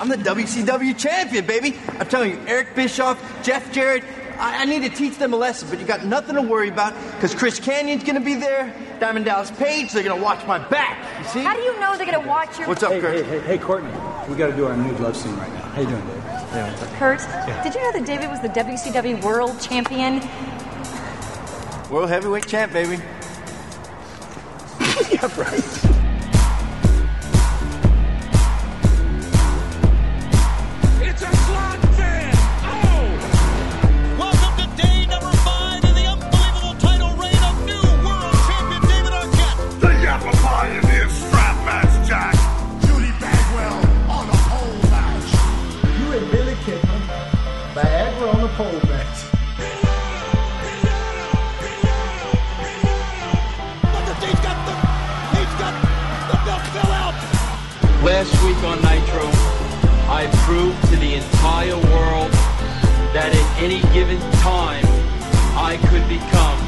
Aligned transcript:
I'm 0.00 0.08
the 0.08 0.16
WCW 0.16 0.96
champion, 0.98 1.44
baby. 1.44 1.78
I'm 1.98 2.06
telling 2.08 2.30
you, 2.30 2.40
Eric 2.46 2.74
Bischoff, 2.74 3.20
Jeff 3.42 3.70
Jarrett, 3.70 4.02
I, 4.38 4.62
I 4.62 4.64
need 4.64 4.80
to 4.82 4.88
teach 4.88 5.18
them 5.18 5.34
a 5.34 5.36
lesson, 5.36 5.68
but 5.68 5.78
you 5.78 5.84
got 5.84 6.06
nothing 6.06 6.36
to 6.36 6.42
worry 6.42 6.70
about 6.70 6.94
because 7.16 7.34
Chris 7.34 7.60
Kanyon's 7.60 8.02
going 8.02 8.14
to 8.14 8.24
be 8.24 8.34
there, 8.34 8.74
Diamond 8.98 9.26
Dallas 9.26 9.50
Page, 9.50 9.92
they're 9.92 10.02
going 10.02 10.16
to 10.16 10.24
watch 10.24 10.46
my 10.46 10.58
back. 10.58 10.96
You 11.18 11.24
see? 11.28 11.42
How 11.42 11.54
do 11.54 11.60
you 11.60 11.78
know 11.78 11.98
they're 11.98 12.06
going 12.10 12.18
to 12.22 12.26
watch 12.26 12.58
your... 12.58 12.66
What's 12.66 12.82
up, 12.82 12.92
Hey, 12.92 13.00
Kurt? 13.02 13.14
hey, 13.16 13.22
hey, 13.24 13.40
hey, 13.40 13.58
Courtney. 13.58 13.90
We 14.26 14.36
got 14.36 14.46
to 14.46 14.56
do 14.56 14.64
our 14.64 14.74
new 14.74 14.92
love 14.94 15.14
scene 15.14 15.36
right 15.36 15.52
now. 15.52 15.60
How 15.60 15.82
you 15.82 15.88
doing, 15.88 16.06
Dave? 16.06 16.16
Yeah, 16.16 16.70
what's 16.70 16.82
up? 16.82 16.88
Kurt, 16.94 17.62
did 17.62 17.74
you 17.74 17.82
know 17.82 17.92
that 17.92 18.06
David 18.06 18.30
was 18.30 18.40
the 18.40 18.48
WCW 18.48 19.22
World 19.22 19.60
Champion? 19.60 20.22
World 21.90 22.08
heavyweight 22.08 22.46
champ, 22.46 22.72
baby. 22.72 22.96
yeah, 25.10 25.28
right. 25.38 25.89
Last 58.20 58.44
week 58.44 58.62
on 58.64 58.76
Nitro, 58.82 59.24
I 60.12 60.28
proved 60.44 60.78
to 60.90 60.96
the 60.96 61.14
entire 61.14 61.76
world 61.88 62.30
that 63.16 63.32
at 63.32 63.62
any 63.62 63.80
given 63.94 64.20
time, 64.44 64.84
I 65.56 65.78
could 65.88 66.06
become 66.06 66.60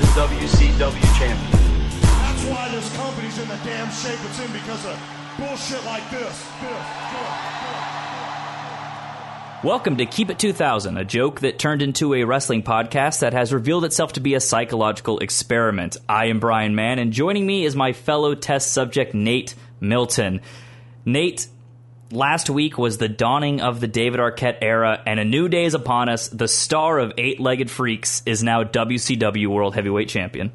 the 0.00 0.06
WCW 0.18 1.06
champion. 1.16 1.60
That's 2.02 2.44
why 2.46 2.68
this 2.74 2.90
company's 2.96 3.38
in 3.38 3.46
the 3.46 3.60
damn 3.62 3.88
shape 3.92 4.18
it's 4.18 4.40
in 4.40 4.50
because 4.50 4.84
of 4.84 4.98
bullshit 5.38 5.84
like 5.86 6.10
this. 6.10 6.26
This, 6.26 6.34
this, 6.58 6.70
this. 7.62 7.78
Welcome 9.62 9.96
to 9.98 10.06
Keep 10.06 10.30
It 10.30 10.40
2000, 10.40 10.96
a 10.96 11.04
joke 11.04 11.38
that 11.42 11.60
turned 11.60 11.82
into 11.82 12.14
a 12.14 12.24
wrestling 12.24 12.64
podcast 12.64 13.20
that 13.20 13.32
has 13.32 13.52
revealed 13.52 13.84
itself 13.84 14.14
to 14.14 14.20
be 14.20 14.34
a 14.34 14.40
psychological 14.40 15.20
experiment. 15.20 15.98
I 16.08 16.26
am 16.26 16.40
Brian 16.40 16.74
Mann, 16.74 16.98
and 16.98 17.12
joining 17.12 17.46
me 17.46 17.64
is 17.64 17.76
my 17.76 17.92
fellow 17.92 18.34
test 18.34 18.72
subject, 18.72 19.14
Nate 19.14 19.54
Milton. 19.80 20.40
Nate, 21.04 21.48
last 22.10 22.50
week 22.50 22.78
was 22.78 22.98
the 22.98 23.08
dawning 23.08 23.60
of 23.60 23.80
the 23.80 23.88
David 23.88 24.20
Arquette 24.20 24.58
era, 24.62 25.02
and 25.06 25.18
a 25.18 25.24
new 25.24 25.48
day 25.48 25.64
is 25.64 25.74
upon 25.74 26.08
us. 26.08 26.28
The 26.28 26.48
star 26.48 26.98
of 26.98 27.12
Eight 27.16 27.40
Legged 27.40 27.70
Freaks 27.70 28.22
is 28.26 28.42
now 28.42 28.64
WCW 28.64 29.46
World 29.46 29.74
Heavyweight 29.74 30.08
Champion. 30.08 30.52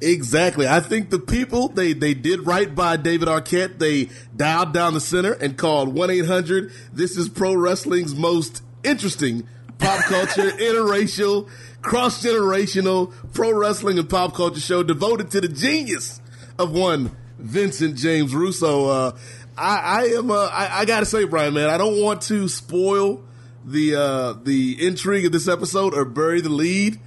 Exactly. 0.00 0.68
I 0.68 0.80
think 0.80 1.08
the 1.10 1.18
people 1.18 1.68
they 1.68 1.94
they 1.94 2.12
did 2.12 2.46
right 2.46 2.74
by 2.74 2.96
David 2.96 3.28
Arquette. 3.28 3.78
They 3.78 4.10
dialed 4.36 4.74
down 4.74 4.92
the 4.92 5.00
center 5.00 5.32
and 5.32 5.56
called 5.56 5.94
one 5.94 6.10
eight 6.10 6.26
hundred. 6.26 6.70
This 6.92 7.16
is 7.16 7.30
pro 7.30 7.54
wrestling's 7.54 8.14
most 8.14 8.62
interesting 8.84 9.48
pop 9.78 10.00
culture, 10.04 10.50
interracial, 10.58 11.48
cross 11.80 12.22
generational 12.22 13.12
pro 13.32 13.52
wrestling 13.52 13.98
and 13.98 14.08
pop 14.08 14.34
culture 14.34 14.60
show 14.60 14.82
devoted 14.82 15.30
to 15.30 15.40
the 15.40 15.48
genius 15.48 16.20
of 16.58 16.72
one 16.72 17.16
Vincent 17.38 17.96
James 17.96 18.34
Russo. 18.34 18.88
Uh, 18.88 19.16
I, 19.58 19.76
I 19.78 20.02
am. 20.18 20.30
Uh, 20.30 20.46
I, 20.52 20.80
I 20.80 20.84
got 20.84 21.00
to 21.00 21.06
say, 21.06 21.24
Brian, 21.24 21.54
man, 21.54 21.68
I 21.70 21.78
don't 21.78 22.00
want 22.00 22.22
to 22.22 22.48
spoil 22.48 23.22
the 23.64 23.94
uh, 23.96 24.32
the 24.42 24.86
intrigue 24.86 25.26
of 25.26 25.32
this 25.32 25.48
episode 25.48 25.94
or 25.94 26.04
bury 26.04 26.40
the 26.40 26.48
lead. 26.50 27.00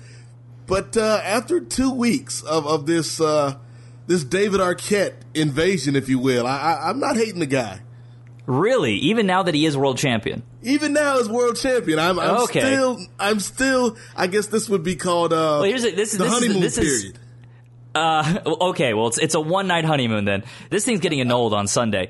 But 0.67 0.95
uh, 0.97 1.21
after 1.23 1.59
two 1.61 1.91
weeks 1.91 2.41
of, 2.43 2.65
of 2.67 2.85
this 2.85 3.19
uh, 3.21 3.57
this 4.07 4.23
David 4.23 4.59
Arquette 4.59 5.13
invasion, 5.33 5.95
if 5.95 6.09
you 6.09 6.19
will, 6.19 6.45
I, 6.47 6.57
I, 6.57 6.89
I'm 6.89 6.99
not 6.99 7.15
hating 7.15 7.39
the 7.39 7.45
guy. 7.45 7.81
Really? 8.45 8.93
Even 8.95 9.27
now 9.27 9.43
that 9.43 9.53
he 9.53 9.65
is 9.67 9.77
world 9.77 9.99
champion? 9.99 10.41
Even 10.63 10.91
now 10.93 11.19
as 11.19 11.29
world 11.29 11.55
champion, 11.55 11.99
I'm, 11.99 12.17
I'm 12.19 12.37
Okay. 12.45 12.59
still 12.61 12.97
I'm 13.19 13.39
still. 13.39 13.95
I 14.15 14.25
guess 14.27 14.47
this 14.47 14.67
would 14.69 14.83
be 14.83 14.95
called 14.95 15.33
uh, 15.33 15.61
Well, 15.61 15.63
here's 15.63 15.83
a- 15.85 15.91
this- 15.91 16.13
the 16.13 16.23
this 16.23 16.27
is- 16.27 16.33
honeymoon 16.33 16.61
this 16.61 16.77
is- 16.79 17.01
period. 17.03 17.19
Uh, 17.95 18.39
okay, 18.69 18.93
well, 18.93 19.07
it's, 19.07 19.17
it's 19.17 19.33
a 19.35 19.39
one 19.39 19.67
night 19.67 19.85
honeymoon 19.85 20.25
then. 20.25 20.43
This 20.69 20.85
thing's 20.85 20.99
getting 20.99 21.21
annulled 21.21 21.53
on 21.53 21.67
Sunday. 21.67 22.09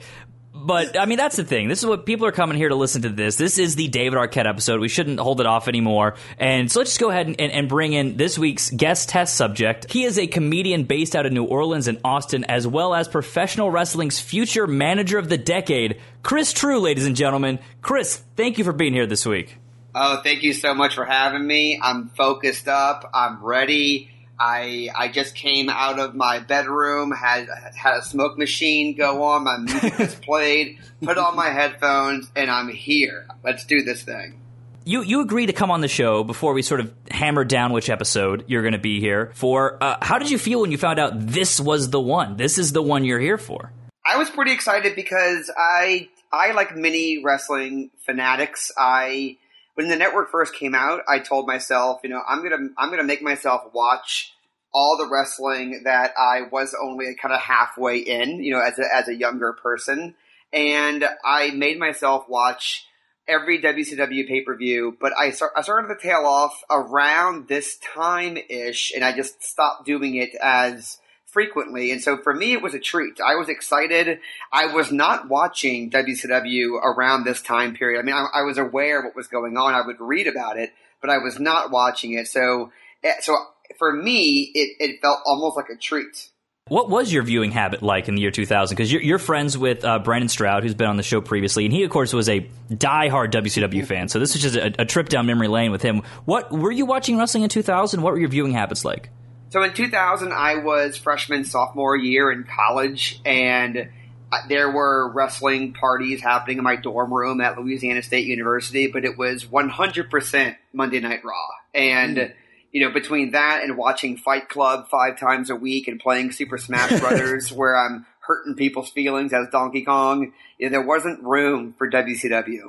But, 0.62 1.00
I 1.00 1.06
mean, 1.06 1.18
that's 1.18 1.38
the 1.38 1.44
thing. 1.46 1.70
This 1.70 1.80
is 1.80 1.86
what 1.86 2.06
people 2.06 2.25
are 2.25 2.31
coming 2.31 2.58
here 2.58 2.70
to 2.70 2.75
listen 2.75 3.03
to 3.03 3.09
this. 3.09 3.38
This 3.38 3.58
is 3.58 3.75
the 3.75 3.88
David 3.88 4.20
Arquette 4.20 4.47
episode. 4.47 4.81
We 4.81 4.90
shouldn't 4.90 5.20
hold 5.20 5.40
it 5.40 5.46
off 5.46 5.68
anymore. 5.68 6.16
And 6.38 6.70
so 6.70 6.80
let's 6.80 6.92
just 6.92 7.00
go 7.00 7.09
ahead 7.09 7.28
and, 7.28 7.40
and, 7.40 7.52
and 7.52 7.70
bring 7.70 7.94
in 7.94 8.18
this 8.18 8.38
week's 8.38 8.69
guest 8.69 9.09
test 9.09 9.36
subject. 9.36 9.92
He 9.92 10.03
is 10.03 10.19
a 10.19 10.28
comedian 10.28 10.84
based 10.84 11.16
out 11.16 11.25
of 11.25 11.31
New 11.31 11.46
Orleans 11.46 11.88
and 11.88 12.00
Austin, 12.03 12.44
as 12.44 12.68
well 12.68 12.94
as 12.94 13.08
professional 13.08 13.72
wrestling's 13.72 14.19
future 14.19 14.68
manager 14.68 15.18
of 15.18 15.30
the 15.30 15.38
decade, 15.38 16.02
Chris 16.24 16.52
True, 16.52 16.80
ladies 16.80 17.06
and 17.06 17.16
gentlemen. 17.16 17.59
Chris, 17.81 18.22
thank 18.36 18.58
you 18.58 18.66
for 18.66 18.74
being 18.74 18.94
here 18.94 19.08
this 19.08 19.25
week. 19.25 19.58
Oh, 19.96 20.22
thank 20.24 20.44
you 20.44 20.53
so 20.53 20.74
much 20.74 20.96
for 20.96 21.06
having 21.06 21.46
me. 21.46 21.80
I'm 21.81 22.09
focused 22.09 22.68
up. 22.68 23.09
I'm 23.14 23.44
ready. 23.44 24.12
I 24.40 24.90
I 24.96 25.10
just 25.10 25.36
came 25.36 25.70
out 25.70 26.00
of 26.00 26.16
my 26.16 26.40
bedroom, 26.40 27.12
had 27.12 27.48
had 27.76 27.98
a 27.98 28.02
smoke 28.04 28.38
machine 28.38 28.96
go 28.96 29.24
on, 29.24 29.44
my 29.44 29.58
music 29.58 30.22
played, 30.22 30.80
put 31.02 31.18
on 31.18 31.36
my 31.36 31.50
headphones, 31.50 32.30
and 32.36 32.50
I'm 32.50 32.70
here. 32.70 33.28
Let's 33.44 33.66
do 33.66 33.84
this 33.84 34.04
thing. 34.04 34.40
you 34.86 35.02
you 35.02 35.22
agreed 35.22 35.48
to 35.48 35.54
come 35.54 35.72
on 35.72 35.82
the 35.82 35.88
show 35.88 36.24
before 36.24 36.54
we 36.54 36.62
sort 36.62 36.80
of 36.80 36.94
hammered 37.12 37.50
down 37.50 37.74
which 37.74 37.90
episode 37.90 38.46
you're 38.48 38.62
going 38.62 38.74
to 38.74 38.80
be 38.80 39.00
here 39.00 39.32
for. 39.36 39.82
Uh, 39.84 39.98
how 40.02 40.18
did 40.20 40.32
you 40.32 40.38
feel 40.38 40.62
when 40.62 40.72
you 40.72 40.78
found 40.78 41.00
out 41.00 41.12
this 41.16 41.60
was 41.60 41.90
the 41.90 42.00
one? 42.00 42.38
This 42.38 42.58
is 42.58 42.72
the 42.72 42.82
one 42.82 43.04
you're 43.04 43.20
here 43.20 43.38
for. 43.38 43.74
I 44.06 44.18
was 44.18 44.30
pretty 44.30 44.54
excited 44.54 44.96
because 44.96 45.52
I 45.58 46.08
I 46.32 46.52
like 46.52 46.76
many 46.76 47.22
wrestling 47.24 47.92
fanatics. 48.06 48.72
I 48.78 49.38
when 49.80 49.88
the 49.88 49.96
network 49.96 50.30
first 50.30 50.54
came 50.56 50.76
out, 50.76 51.04
I 51.08 51.20
told 51.20 51.48
myself, 51.48 52.02
you 52.04 52.10
know, 52.10 52.22
I'm 52.28 52.44
gonna 52.44 52.68
I'm 52.78 52.90
gonna 52.90 53.06
make 53.06 53.22
myself 53.22 53.62
watch 53.74 54.34
all 54.74 54.98
the 54.98 55.08
wrestling 55.10 55.84
that 55.86 56.12
I 56.20 56.42
was 56.52 56.76
only 56.84 57.16
kind 57.16 57.34
of 57.34 57.40
halfway 57.40 58.00
in, 58.00 58.44
you 58.44 58.54
know, 58.54 58.60
as 58.60 58.78
a, 58.78 58.84
as 58.94 59.08
a 59.08 59.16
younger 59.16 59.54
person, 59.54 60.16
and 60.52 61.06
I 61.24 61.52
made 61.52 61.80
myself 61.80 62.26
watch 62.28 62.88
every 63.26 63.62
WCW 63.62 64.28
pay 64.28 64.42
per 64.42 64.58
view. 64.58 64.98
But 65.00 65.14
I 65.18 65.32
start, 65.32 65.54
I 65.56 65.62
started 65.62 65.88
to 65.88 66.02
tail 66.06 66.26
off 66.26 66.62
around 66.70 67.48
this 67.48 67.78
time 67.78 68.38
ish, 68.50 68.92
and 68.94 69.06
I 69.06 69.16
just 69.16 69.42
stopped 69.42 69.86
doing 69.86 70.16
it 70.16 70.36
as 70.44 70.98
frequently. 71.32 71.92
And 71.92 72.02
so 72.02 72.18
for 72.18 72.34
me, 72.34 72.54
it 72.54 72.62
was 72.62 72.74
a 72.74 72.80
treat. 72.80 73.20
I 73.22 73.36
was 73.36 73.50
excited. 73.50 74.20
I 74.52 74.74
was 74.74 74.92
not 74.92 75.30
watching 75.30 75.90
WCW 75.90 76.74
around 76.84 77.24
this 77.24 77.42
time 77.42 77.76
period. 77.76 78.00
I 78.00 78.04
mean, 78.04 78.16
I, 78.16 78.28
I 78.34 78.42
was 78.44 78.58
aware 78.58 79.02
what 79.02 79.16
was 79.16 79.28
going 79.28 79.58
on. 79.58 79.74
I 79.74 79.86
would 79.86 80.00
read 80.00 80.28
about 80.28 80.58
it, 80.58 80.72
but 81.02 81.10
I 81.10 81.20
was 81.20 81.40
not 81.40 81.72
watching 81.72 82.14
it. 82.14 82.28
So, 82.28 82.72
eh, 83.04 83.14
so 83.22 83.38
for 83.78 83.92
me, 83.94 84.52
it, 84.54 84.76
it 84.80 85.02
felt 85.02 85.20
almost 85.26 85.56
like 85.56 85.70
a 85.70 85.78
treat. 85.78 86.30
What 86.68 86.88
was 86.88 87.12
your 87.12 87.24
viewing 87.24 87.50
habit 87.52 87.82
like 87.82 88.08
in 88.08 88.16
the 88.16 88.22
year 88.22 88.30
2000? 88.30 88.76
Because 88.76 88.94
you're, 88.94 89.02
you're 89.02 89.18
friends 89.18 89.58
with 89.58 89.84
uh, 89.84 89.98
Brandon 90.00 90.30
Stroud, 90.30 90.62
who's 90.62 90.76
been 90.76 90.88
on 90.88 90.98
the 90.98 91.04
show 91.04 91.20
previously, 91.20 91.66
and 91.66 91.74
he, 91.74 91.84
of 91.84 91.90
course, 91.90 92.14
was 92.14 92.30
a 92.30 92.48
diehard 92.72 93.32
WCW 93.32 93.86
fan. 93.88 94.08
So 94.08 94.20
this 94.20 94.36
was 94.36 94.44
just 94.44 94.56
a, 94.56 94.82
a 94.82 94.86
trip 94.86 95.10
down 95.10 95.26
memory 95.26 95.48
lane 95.48 95.72
with 95.72 95.82
him. 95.82 96.04
What 96.26 96.52
were 96.52 96.72
you 96.72 96.86
watching 96.86 97.18
wrestling 97.18 97.44
in 97.44 97.50
2000? 97.50 98.04
What 98.04 98.14
were 98.14 98.20
your 98.20 98.30
viewing 98.30 98.54
habits 98.54 98.86
like? 98.86 99.10
So 99.50 99.64
in 99.64 99.74
2000, 99.74 100.32
I 100.32 100.58
was 100.58 100.96
freshman, 100.96 101.44
sophomore 101.44 101.98
year 101.98 102.32
in 102.32 102.44
college, 102.44 103.20
and 103.26 103.90
uh, 104.32 104.38
there 104.48 104.70
were 104.70 105.12
wrestling 105.12 105.74
parties 105.74 106.22
happening 106.22 106.60
in 106.60 106.64
my 106.64 106.76
dorm 106.76 107.12
room 107.12 107.42
at 107.42 107.58
Louisiana 107.58 108.04
State 108.04 108.28
University, 108.28 108.88
but 108.88 109.06
it 109.06 109.18
was 109.18 109.46
100% 109.46 110.56
Monday 110.72 111.00
Night 111.00 111.25
Raw. 111.25 111.48
And, 111.74 112.31
you 112.72 112.86
know, 112.86 112.94
between 112.94 113.31
that 113.31 113.63
and 113.63 113.75
watching 113.75 114.18
Fight 114.18 114.50
Club 114.50 114.88
five 114.88 115.19
times 115.19 115.50
a 115.50 115.56
week 115.56 115.88
and 115.88 116.00
playing 116.00 116.31
Super 116.31 116.60
Smash 116.60 117.00
Brothers, 117.00 117.51
where 117.51 117.75
I'm 117.75 118.06
hurting 118.19 118.54
people's 118.54 118.92
feelings 118.92 119.34
as 119.34 119.48
Donkey 119.51 119.84
Kong, 119.84 120.31
you 120.60 120.68
know, 120.68 120.72
there 120.72 120.86
wasn't 120.86 121.24
room 121.24 121.74
for 121.75 121.90
WCW. 121.90 122.66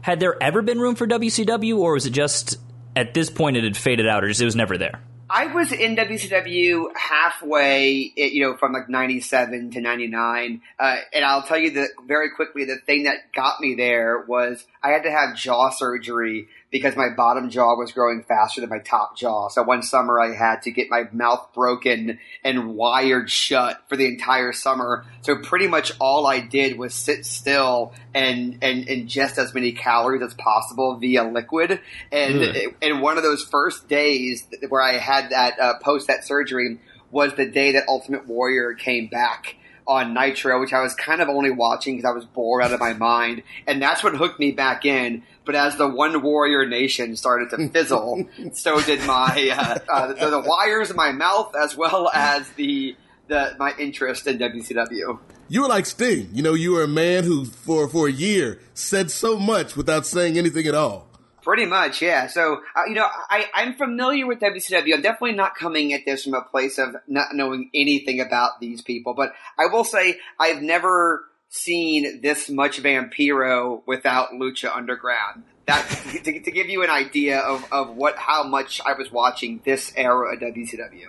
Had 0.00 0.20
there 0.20 0.42
ever 0.42 0.62
been 0.62 0.78
room 0.78 0.94
for 0.94 1.06
WCW, 1.06 1.76
or 1.76 1.92
was 1.92 2.06
it 2.06 2.10
just 2.10 2.56
at 2.96 3.12
this 3.12 3.28
point 3.28 3.58
it 3.58 3.64
had 3.64 3.76
faded 3.76 4.08
out, 4.08 4.24
or 4.24 4.28
just 4.28 4.40
it 4.40 4.46
was 4.46 4.56
never 4.56 4.78
there? 4.78 5.02
I 5.30 5.46
was 5.46 5.72
in 5.72 5.96
WCW 5.96 6.86
halfway, 6.96 8.12
eh, 8.16 8.30
you 8.32 8.42
know, 8.42 8.56
from 8.56 8.72
like 8.72 8.88
97 8.88 9.72
to 9.72 9.80
99. 9.80 10.62
Uh, 10.78 10.96
and 11.12 11.24
I'll 11.24 11.42
tell 11.42 11.58
you 11.58 11.72
that 11.72 11.90
very 12.06 12.30
quickly, 12.30 12.64
the 12.64 12.78
thing 12.78 13.04
that 13.04 13.32
got 13.34 13.60
me 13.60 13.74
there 13.74 14.24
was 14.26 14.64
I 14.82 14.90
had 14.90 15.02
to 15.02 15.10
have 15.10 15.36
jaw 15.36 15.70
surgery 15.70 16.48
because 16.70 16.96
my 16.96 17.08
bottom 17.16 17.48
jaw 17.48 17.76
was 17.76 17.92
growing 17.92 18.22
faster 18.22 18.60
than 18.60 18.70
my 18.70 18.78
top 18.78 19.16
jaw. 19.16 19.48
So 19.48 19.62
one 19.62 19.82
summer 19.82 20.20
I 20.20 20.34
had 20.34 20.62
to 20.62 20.70
get 20.70 20.90
my 20.90 21.04
mouth 21.12 21.48
broken 21.54 22.18
and 22.44 22.74
wired 22.74 23.30
shut 23.30 23.82
for 23.88 23.96
the 23.96 24.06
entire 24.06 24.52
summer. 24.52 25.06
So 25.22 25.36
pretty 25.36 25.66
much 25.66 25.92
all 25.98 26.26
I 26.26 26.40
did 26.40 26.78
was 26.78 26.94
sit 26.94 27.24
still 27.24 27.94
and, 28.14 28.58
and 28.60 28.86
ingest 28.86 29.38
as 29.38 29.54
many 29.54 29.72
calories 29.72 30.22
as 30.22 30.34
possible 30.34 30.96
via 30.96 31.24
liquid. 31.24 31.80
And, 32.12 32.42
Ugh. 32.42 32.74
and 32.82 33.00
one 33.00 33.16
of 33.16 33.22
those 33.22 33.44
first 33.44 33.88
days 33.88 34.46
where 34.68 34.82
I 34.82 34.98
had 34.98 35.30
that 35.30 35.58
uh, 35.58 35.78
post 35.78 36.08
that 36.08 36.26
surgery 36.26 36.78
was 37.10 37.34
the 37.34 37.46
day 37.46 37.72
that 37.72 37.84
Ultimate 37.88 38.26
Warrior 38.26 38.74
came 38.74 39.06
back 39.06 39.56
on 39.88 40.12
Nitro, 40.12 40.60
which 40.60 40.74
I 40.74 40.82
was 40.82 40.94
kind 40.94 41.22
of 41.22 41.28
only 41.28 41.50
watching 41.50 41.96
because 41.96 42.08
I 42.08 42.12
was 42.12 42.26
bored 42.26 42.62
out 42.62 42.72
of 42.72 42.78
my 42.78 42.92
mind, 42.92 43.42
and 43.66 43.80
that's 43.80 44.04
what 44.04 44.14
hooked 44.14 44.38
me 44.38 44.52
back 44.52 44.84
in. 44.84 45.22
But 45.48 45.54
as 45.54 45.76
the 45.76 45.88
One 45.88 46.20
Warrior 46.20 46.66
Nation 46.66 47.16
started 47.16 47.48
to 47.56 47.70
fizzle, 47.70 48.22
so 48.52 48.82
did 48.82 49.00
my 49.06 49.50
uh, 49.56 49.78
uh, 49.90 50.06
the, 50.08 50.28
the 50.28 50.40
wires 50.40 50.90
in 50.90 50.96
my 50.96 51.10
mouth, 51.10 51.56
as 51.56 51.74
well 51.74 52.10
as 52.12 52.46
the 52.50 52.94
the 53.28 53.56
my 53.58 53.72
interest 53.78 54.26
in 54.26 54.36
WCW. 54.36 55.18
You 55.48 55.62
were 55.62 55.68
like 55.68 55.86
Sting. 55.86 56.28
You 56.34 56.42
know, 56.42 56.52
you 56.52 56.72
were 56.72 56.82
a 56.82 56.88
man 56.88 57.24
who, 57.24 57.46
for 57.46 57.88
for 57.88 58.08
a 58.08 58.12
year, 58.12 58.60
said 58.74 59.10
so 59.10 59.38
much 59.38 59.74
without 59.74 60.04
saying 60.04 60.36
anything 60.36 60.66
at 60.66 60.74
all. 60.74 61.08
Pretty 61.40 61.64
much, 61.64 62.02
yeah. 62.02 62.26
So, 62.26 62.60
uh, 62.76 62.82
you 62.86 62.94
know, 62.94 63.06
I, 63.30 63.46
I'm 63.54 63.72
familiar 63.72 64.26
with 64.26 64.40
WCW. 64.40 64.92
I'm 64.92 65.00
definitely 65.00 65.32
not 65.32 65.54
coming 65.54 65.94
at 65.94 66.04
this 66.04 66.24
from 66.24 66.34
a 66.34 66.42
place 66.42 66.76
of 66.76 66.94
not 67.06 67.28
knowing 67.32 67.70
anything 67.72 68.20
about 68.20 68.60
these 68.60 68.82
people, 68.82 69.14
but 69.14 69.32
I 69.58 69.64
will 69.72 69.84
say 69.84 70.18
I've 70.38 70.60
never 70.60 71.24
seen 71.48 72.20
this 72.20 72.48
much 72.48 72.82
Vampiro 72.82 73.82
without 73.86 74.30
Lucha 74.32 74.74
Underground. 74.74 75.44
That 75.66 75.86
to, 76.24 76.40
to 76.40 76.50
give 76.50 76.68
you 76.68 76.82
an 76.82 76.90
idea 76.90 77.40
of, 77.40 77.70
of 77.72 77.96
what 77.96 78.16
how 78.16 78.42
much 78.44 78.80
I 78.84 78.94
was 78.94 79.10
watching 79.10 79.60
this 79.64 79.92
era 79.96 80.34
of 80.34 80.40
WCW. 80.40 81.08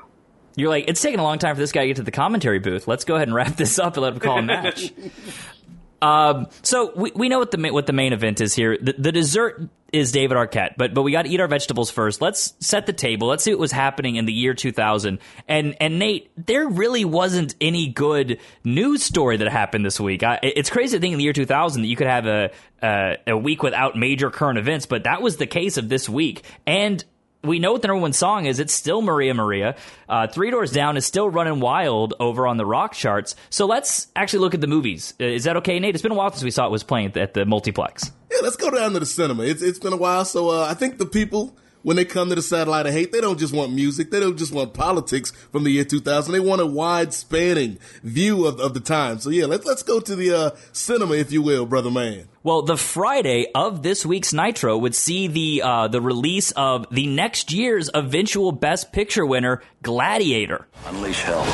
You're 0.55 0.69
like, 0.69 0.85
it's 0.87 1.01
taking 1.01 1.19
a 1.19 1.23
long 1.23 1.39
time 1.39 1.55
for 1.55 1.61
this 1.61 1.71
guy 1.71 1.81
to 1.81 1.87
get 1.87 1.95
to 1.97 2.03
the 2.03 2.11
commentary 2.11 2.59
booth. 2.59 2.87
Let's 2.87 3.05
go 3.05 3.15
ahead 3.15 3.27
and 3.27 3.35
wrap 3.35 3.55
this 3.55 3.79
up 3.79 3.95
and 3.95 4.03
let 4.03 4.13
him 4.13 4.19
call 4.19 4.39
a 4.39 4.41
match. 4.41 4.91
um, 6.01 6.47
so 6.61 6.91
we, 6.95 7.11
we 7.15 7.29
know 7.29 7.39
what 7.39 7.51
the 7.51 7.71
what 7.71 7.85
the 7.85 7.93
main 7.93 8.13
event 8.13 8.41
is 8.41 8.53
here. 8.53 8.77
The, 8.79 8.93
the 8.97 9.11
dessert 9.11 9.69
is 9.91 10.11
David 10.11 10.37
Arquette, 10.37 10.75
but 10.77 10.93
but 10.93 11.03
we 11.03 11.11
got 11.11 11.23
to 11.23 11.29
eat 11.29 11.39
our 11.39 11.47
vegetables 11.47 11.91
first. 11.91 12.21
Let's 12.21 12.53
set 12.59 12.85
the 12.85 12.93
table. 12.93 13.27
Let's 13.27 13.43
see 13.43 13.51
what 13.51 13.59
was 13.59 13.71
happening 13.71 14.15
in 14.15 14.25
the 14.25 14.33
year 14.33 14.53
2000. 14.53 15.19
And 15.47 15.75
and 15.81 15.99
Nate, 15.99 16.31
there 16.37 16.67
really 16.67 17.05
wasn't 17.05 17.55
any 17.59 17.87
good 17.87 18.39
news 18.63 19.03
story 19.03 19.37
that 19.37 19.47
happened 19.49 19.85
this 19.85 19.99
week. 19.99 20.23
I, 20.23 20.39
it's 20.41 20.69
crazy 20.69 20.97
to 20.97 21.01
think 21.01 21.13
in 21.13 21.17
the 21.17 21.23
year 21.23 21.33
2000 21.33 21.81
that 21.81 21.87
you 21.87 21.95
could 21.95 22.07
have 22.07 22.25
a, 22.25 22.51
a 22.81 23.17
a 23.27 23.37
week 23.37 23.63
without 23.63 23.95
major 23.95 24.29
current 24.29 24.59
events, 24.59 24.85
but 24.85 25.03
that 25.03 25.21
was 25.21 25.37
the 25.37 25.47
case 25.47 25.77
of 25.77 25.89
this 25.89 26.07
week. 26.07 26.43
And 26.65 27.03
we 27.43 27.59
know 27.59 27.71
what 27.71 27.81
the 27.81 27.87
number 27.87 28.01
one 28.01 28.13
song 28.13 28.45
is. 28.45 28.59
It's 28.59 28.73
still 28.73 29.01
Maria 29.01 29.33
Maria. 29.33 29.75
Uh, 30.07 30.27
Three 30.27 30.51
Doors 30.51 30.71
Down 30.71 30.97
is 30.97 31.05
still 31.05 31.29
running 31.29 31.59
wild 31.59 32.13
over 32.19 32.45
on 32.47 32.57
the 32.57 32.65
rock 32.65 32.93
charts. 32.93 33.35
So 33.49 33.65
let's 33.65 34.07
actually 34.15 34.39
look 34.39 34.53
at 34.53 34.61
the 34.61 34.67
movies. 34.67 35.13
Uh, 35.19 35.25
Is 35.25 35.45
that 35.45 35.57
okay, 35.57 35.79
Nate? 35.79 35.95
It's 35.95 36.01
been 36.01 36.11
a 36.11 36.15
while 36.15 36.31
since 36.31 36.43
we 36.43 36.51
saw 36.51 36.65
it 36.65 36.71
was 36.71 36.83
playing 36.83 37.07
at 37.07 37.13
the, 37.13 37.21
at 37.21 37.33
the 37.33 37.45
multiplex. 37.45 38.11
Yeah, 38.31 38.39
let's 38.43 38.57
go 38.57 38.69
down 38.69 38.93
to 38.93 38.99
the 38.99 39.05
cinema. 39.05 39.43
It's 39.43 39.61
it's 39.61 39.79
been 39.79 39.93
a 39.93 39.97
while, 39.97 40.25
so 40.25 40.49
uh, 40.49 40.67
I 40.69 40.73
think 40.73 40.97
the 40.97 41.05
people 41.05 41.55
when 41.83 41.95
they 41.95 42.05
come 42.05 42.29
to 42.29 42.35
the 42.35 42.41
satellite 42.41 42.85
of 42.85 42.93
hate, 42.93 43.11
they 43.11 43.21
don't 43.21 43.39
just 43.39 43.53
want 43.53 43.71
music. 43.71 44.11
They 44.11 44.19
don't 44.19 44.37
just 44.37 44.53
want 44.53 44.73
politics 44.73 45.31
from 45.51 45.63
the 45.63 45.71
year 45.71 45.85
2000. 45.85 46.31
They 46.31 46.39
want 46.39 46.61
a 46.61 46.65
wide 46.65 47.13
spanning 47.13 47.79
view 48.03 48.45
of, 48.45 48.59
of 48.59 48.73
the 48.73 48.79
time. 48.79 49.19
So 49.19 49.29
yeah, 49.29 49.45
let's 49.45 49.65
let's 49.65 49.83
go 49.83 49.99
to 49.99 50.15
the 50.15 50.35
uh, 50.35 50.49
cinema, 50.71 51.15
if 51.15 51.31
you 51.31 51.41
will, 51.41 51.65
brother 51.65 51.91
man. 51.91 52.27
Well, 52.41 52.61
the 52.61 52.77
Friday 52.77 53.47
of 53.53 53.83
this 53.83 54.05
week's 54.05 54.33
Nitro 54.33 54.77
would 54.77 54.95
see 54.95 55.27
the 55.27 55.61
uh, 55.63 55.87
the 55.87 56.01
release 56.01 56.51
of 56.51 56.85
the 56.91 57.07
next 57.07 57.51
year's 57.51 57.89
eventual 57.93 58.51
Best 58.51 58.91
Picture 58.91 59.25
winner, 59.25 59.61
Gladiator. 59.81 60.67
Unleash 60.87 61.21
hell. 61.21 61.45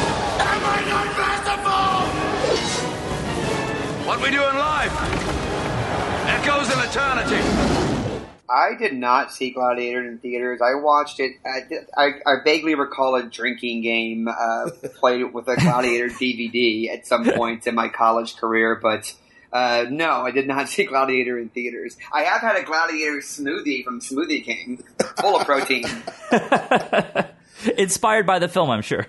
What 4.06 4.22
we 4.22 4.30
doing 4.30 4.56
live? 4.56 4.92
Echoes 6.28 6.72
in 6.72 6.80
eternity. 6.88 7.75
I 8.50 8.76
did 8.76 8.94
not 8.94 9.32
see 9.32 9.52
Gladiator 9.52 10.08
in 10.08 10.20
theaters. 10.20 10.62
I 10.62 10.76
watched 10.76 11.20
it. 11.20 11.34
I, 11.46 11.62
I, 11.98 12.10
I 12.26 12.34
vaguely 12.44 12.76
recall 12.76 13.16
a 13.16 13.24
drinking 13.24 13.82
game 13.82 14.28
uh, 14.28 14.70
played 15.00 15.34
with 15.34 15.48
a 15.48 15.56
Gladiator 15.56 16.10
DVD 16.10 16.90
at 16.92 17.08
some 17.08 17.26
point 17.26 17.66
in 17.68 17.76
my 17.76 17.90
college 17.90 18.36
career, 18.38 18.80
but 18.82 19.14
uh, 19.52 19.86
no, 19.90 20.22
I 20.22 20.32
did 20.32 20.48
not 20.48 20.70
see 20.70 20.86
Gladiator 20.86 21.40
in 21.40 21.50
theaters. 21.50 21.98
I 22.14 22.24
have 22.24 22.42
had 22.42 22.58
a 22.58 22.64
Gladiator 22.64 23.18
smoothie 23.18 23.84
from 23.84 24.02
Smoothie 24.02 24.44
King, 24.44 24.84
full 25.20 25.40
of 25.40 25.46
protein. 25.46 25.86
Inspired 27.78 28.28
by 28.28 28.40
the 28.40 28.48
film, 28.48 28.70
I'm 28.70 28.82
sure. 28.82 29.08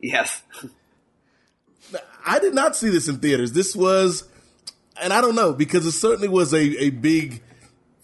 Yes. 0.00 0.42
I 2.24 2.38
did 2.38 2.54
not 2.54 2.76
see 2.76 2.90
this 2.90 3.08
in 3.08 3.18
theaters. 3.18 3.52
This 3.52 3.74
was, 3.74 4.28
and 5.00 5.12
I 5.12 5.20
don't 5.20 5.34
know 5.34 5.52
because 5.52 5.84
it 5.84 5.92
certainly 5.92 6.28
was 6.28 6.52
a, 6.54 6.84
a 6.84 6.90
big 6.90 7.42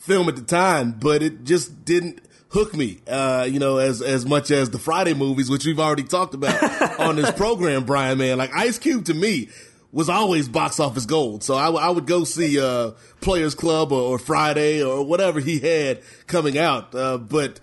film 0.04 0.28
at 0.28 0.36
the 0.36 0.42
time, 0.42 0.92
but 0.92 1.22
it 1.22 1.44
just 1.44 1.84
didn't 1.84 2.20
hook 2.50 2.74
me. 2.74 3.00
Uh, 3.08 3.48
you 3.50 3.58
know, 3.58 3.78
as 3.78 4.02
as 4.02 4.26
much 4.26 4.50
as 4.50 4.70
the 4.70 4.78
Friday 4.78 5.14
movies, 5.14 5.50
which 5.50 5.64
we've 5.64 5.80
already 5.80 6.04
talked 6.04 6.34
about 6.34 7.00
on 7.00 7.16
this 7.16 7.32
program, 7.32 7.84
Brian. 7.84 8.18
Man, 8.18 8.38
like 8.38 8.54
Ice 8.54 8.78
Cube 8.78 9.06
to 9.06 9.14
me 9.14 9.48
was 9.92 10.08
always 10.08 10.48
box 10.48 10.78
office 10.80 11.06
gold. 11.06 11.42
So 11.42 11.54
I, 11.54 11.66
w- 11.66 11.82
I 11.84 11.88
would 11.88 12.06
go 12.06 12.24
see 12.24 12.60
uh, 12.60 12.92
Players 13.20 13.54
Club 13.54 13.92
or, 13.92 14.02
or 14.02 14.18
Friday 14.18 14.82
or 14.82 15.04
whatever 15.04 15.40
he 15.40 15.60
had 15.60 16.02
coming 16.26 16.58
out. 16.58 16.94
Uh, 16.94 17.16
but 17.16 17.60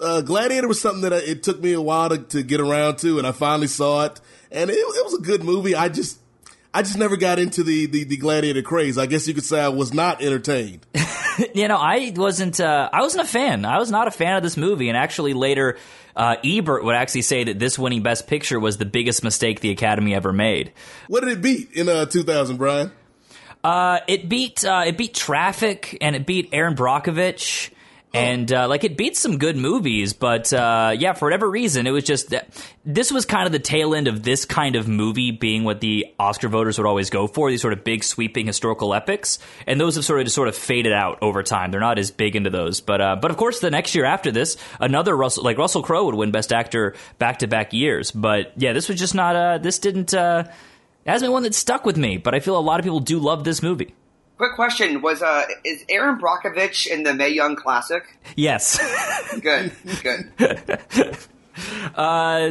uh, 0.00 0.22
Gladiator 0.22 0.66
was 0.66 0.80
something 0.80 1.02
that 1.02 1.12
I, 1.12 1.18
it 1.18 1.42
took 1.42 1.60
me 1.60 1.72
a 1.72 1.80
while 1.80 2.08
to, 2.08 2.18
to 2.18 2.42
get 2.42 2.60
around 2.60 2.98
to, 3.00 3.18
and 3.18 3.26
I 3.26 3.32
finally 3.32 3.66
saw 3.68 4.06
it, 4.06 4.20
and 4.50 4.70
it, 4.70 4.74
it 4.74 5.04
was 5.04 5.14
a 5.14 5.22
good 5.22 5.44
movie. 5.44 5.74
I 5.74 5.88
just, 5.88 6.18
I 6.74 6.82
just 6.82 6.98
never 6.98 7.16
got 7.16 7.38
into 7.38 7.62
the, 7.62 7.86
the 7.86 8.02
the 8.02 8.16
Gladiator 8.16 8.60
craze. 8.60 8.98
I 8.98 9.06
guess 9.06 9.28
you 9.28 9.32
could 9.32 9.44
say 9.44 9.60
I 9.60 9.68
was 9.68 9.94
not 9.94 10.20
entertained. 10.20 10.84
you 11.54 11.68
know, 11.68 11.76
I 11.76 12.12
wasn't. 12.16 12.58
Uh, 12.58 12.90
I 12.92 13.00
wasn't 13.00 13.24
a 13.24 13.28
fan. 13.28 13.64
I 13.64 13.78
was 13.78 13.92
not 13.92 14.08
a 14.08 14.10
fan 14.10 14.36
of 14.36 14.42
this 14.42 14.56
movie, 14.56 14.88
and 14.88 14.98
actually 14.98 15.34
later, 15.34 15.78
uh, 16.16 16.34
Ebert 16.44 16.82
would 16.82 16.96
actually 16.96 17.22
say 17.22 17.44
that 17.44 17.60
this 17.60 17.78
winning 17.78 18.02
Best 18.02 18.26
Picture 18.26 18.58
was 18.58 18.76
the 18.76 18.84
biggest 18.84 19.22
mistake 19.22 19.60
the 19.60 19.70
Academy 19.70 20.16
ever 20.16 20.32
made. 20.32 20.72
What 21.06 21.20
did 21.20 21.30
it 21.30 21.42
beat 21.42 21.70
in 21.74 21.88
uh, 21.88 22.06
2000, 22.06 22.56
Brian? 22.56 22.90
Uh, 23.62 24.00
it 24.08 24.28
beat 24.28 24.64
uh, 24.64 24.82
it 24.84 24.98
beat 24.98 25.14
Traffic, 25.14 25.96
and 26.00 26.16
it 26.16 26.26
beat 26.26 26.48
Erin 26.52 26.74
Brockovich. 26.74 27.70
And 28.14 28.52
uh, 28.52 28.68
like 28.68 28.84
it 28.84 28.96
beat 28.96 29.16
some 29.16 29.38
good 29.38 29.56
movies, 29.56 30.12
but 30.12 30.52
uh, 30.52 30.94
yeah, 30.96 31.14
for 31.14 31.26
whatever 31.26 31.50
reason, 31.50 31.86
it 31.86 31.90
was 31.90 32.04
just 32.04 32.32
this 32.84 33.10
was 33.10 33.26
kind 33.26 33.46
of 33.46 33.52
the 33.52 33.58
tail 33.58 33.92
end 33.92 34.06
of 34.06 34.22
this 34.22 34.44
kind 34.44 34.76
of 34.76 34.86
movie 34.86 35.32
being 35.32 35.64
what 35.64 35.80
the 35.80 36.06
Oscar 36.18 36.48
voters 36.48 36.78
would 36.78 36.86
always 36.86 37.10
go 37.10 37.26
for 37.26 37.50
these 37.50 37.60
sort 37.60 37.72
of 37.72 37.82
big 37.82 38.04
sweeping 38.04 38.46
historical 38.46 38.94
epics, 38.94 39.40
and 39.66 39.80
those 39.80 39.96
have 39.96 40.04
sort 40.04 40.20
of 40.20 40.26
just 40.26 40.36
sort 40.36 40.46
of 40.46 40.54
faded 40.56 40.92
out 40.92 41.18
over 41.22 41.42
time. 41.42 41.72
They're 41.72 41.80
not 41.80 41.98
as 41.98 42.12
big 42.12 42.36
into 42.36 42.50
those, 42.50 42.80
but 42.80 43.00
uh, 43.00 43.16
but 43.16 43.32
of 43.32 43.36
course, 43.36 43.58
the 43.58 43.70
next 43.70 43.96
year 43.96 44.04
after 44.04 44.30
this, 44.30 44.56
another 44.78 45.16
Russell 45.16 45.42
like 45.42 45.58
Russell 45.58 45.82
Crowe 45.82 46.04
would 46.04 46.14
win 46.14 46.30
Best 46.30 46.52
Actor 46.52 46.94
back 47.18 47.40
to 47.40 47.48
back 47.48 47.72
years. 47.72 48.12
But 48.12 48.52
yeah, 48.56 48.72
this 48.72 48.88
was 48.88 48.98
just 48.98 49.16
not. 49.16 49.34
Uh, 49.34 49.58
this 49.58 49.80
didn't. 49.80 50.14
Uh, 50.14 50.44
it 51.04 51.10
hasn't 51.10 51.26
been 51.26 51.32
one 51.32 51.42
that 51.42 51.54
stuck 51.54 51.84
with 51.84 51.96
me, 51.96 52.16
but 52.16 52.34
I 52.34 52.40
feel 52.40 52.56
a 52.56 52.60
lot 52.60 52.78
of 52.78 52.84
people 52.84 53.00
do 53.00 53.18
love 53.18 53.42
this 53.42 53.60
movie. 53.60 53.94
Quick 54.36 54.54
question: 54.54 55.00
Was 55.00 55.22
uh, 55.22 55.44
is 55.64 55.84
Erin 55.88 56.18
Brockovich 56.18 56.86
in 56.86 57.02
the 57.04 57.14
Mae 57.14 57.28
Young 57.28 57.56
Classic? 57.56 58.02
Yes. 58.36 58.78
Good, 59.40 59.72
good. 60.02 61.18
Uh, 61.94 62.50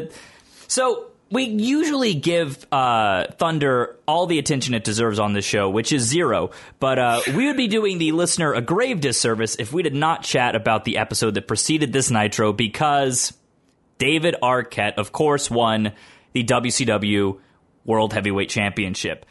so 0.70 1.08
we 1.30 1.44
usually 1.44 2.14
give 2.14 2.66
uh, 2.72 3.26
Thunder 3.38 3.98
all 4.08 4.28
the 4.28 4.40
attention 4.40 4.76
it 4.76 4.84
deserves 4.84 5.20
on 5.20 5.34
this 5.34 5.44
show, 5.44 5.70
which 5.70 5.92
is 5.92 6.04
zero. 6.04 6.52
But 6.80 7.00
uh, 7.00 7.22
we 7.36 7.48
would 7.48 7.58
be 7.58 7.68
doing 7.68 7.98
the 7.98 8.12
listener 8.12 8.54
a 8.54 8.62
grave 8.62 9.02
disservice 9.02 9.56
if 9.58 9.74
we 9.74 9.82
did 9.82 9.96
not 9.96 10.24
chat 10.24 10.56
about 10.56 10.86
the 10.86 10.98
episode 11.00 11.34
that 11.34 11.48
preceded 11.48 11.92
this 11.92 12.12
Nitro 12.12 12.54
because 12.54 13.34
David 13.98 14.36
Arquette, 14.42 14.94
of 14.98 15.12
course, 15.12 15.50
won 15.50 15.94
the 16.34 16.44
WCW 16.44 17.40
World 17.84 18.14
Heavyweight 18.14 18.50
Championship. 18.50 19.26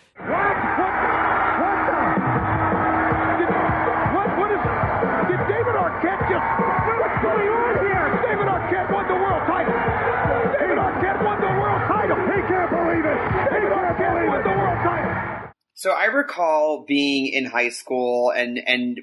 So 15.82 15.90
I 15.90 16.04
recall 16.04 16.84
being 16.86 17.26
in 17.26 17.44
high 17.44 17.70
school 17.70 18.30
and 18.30 18.56
and 18.68 19.00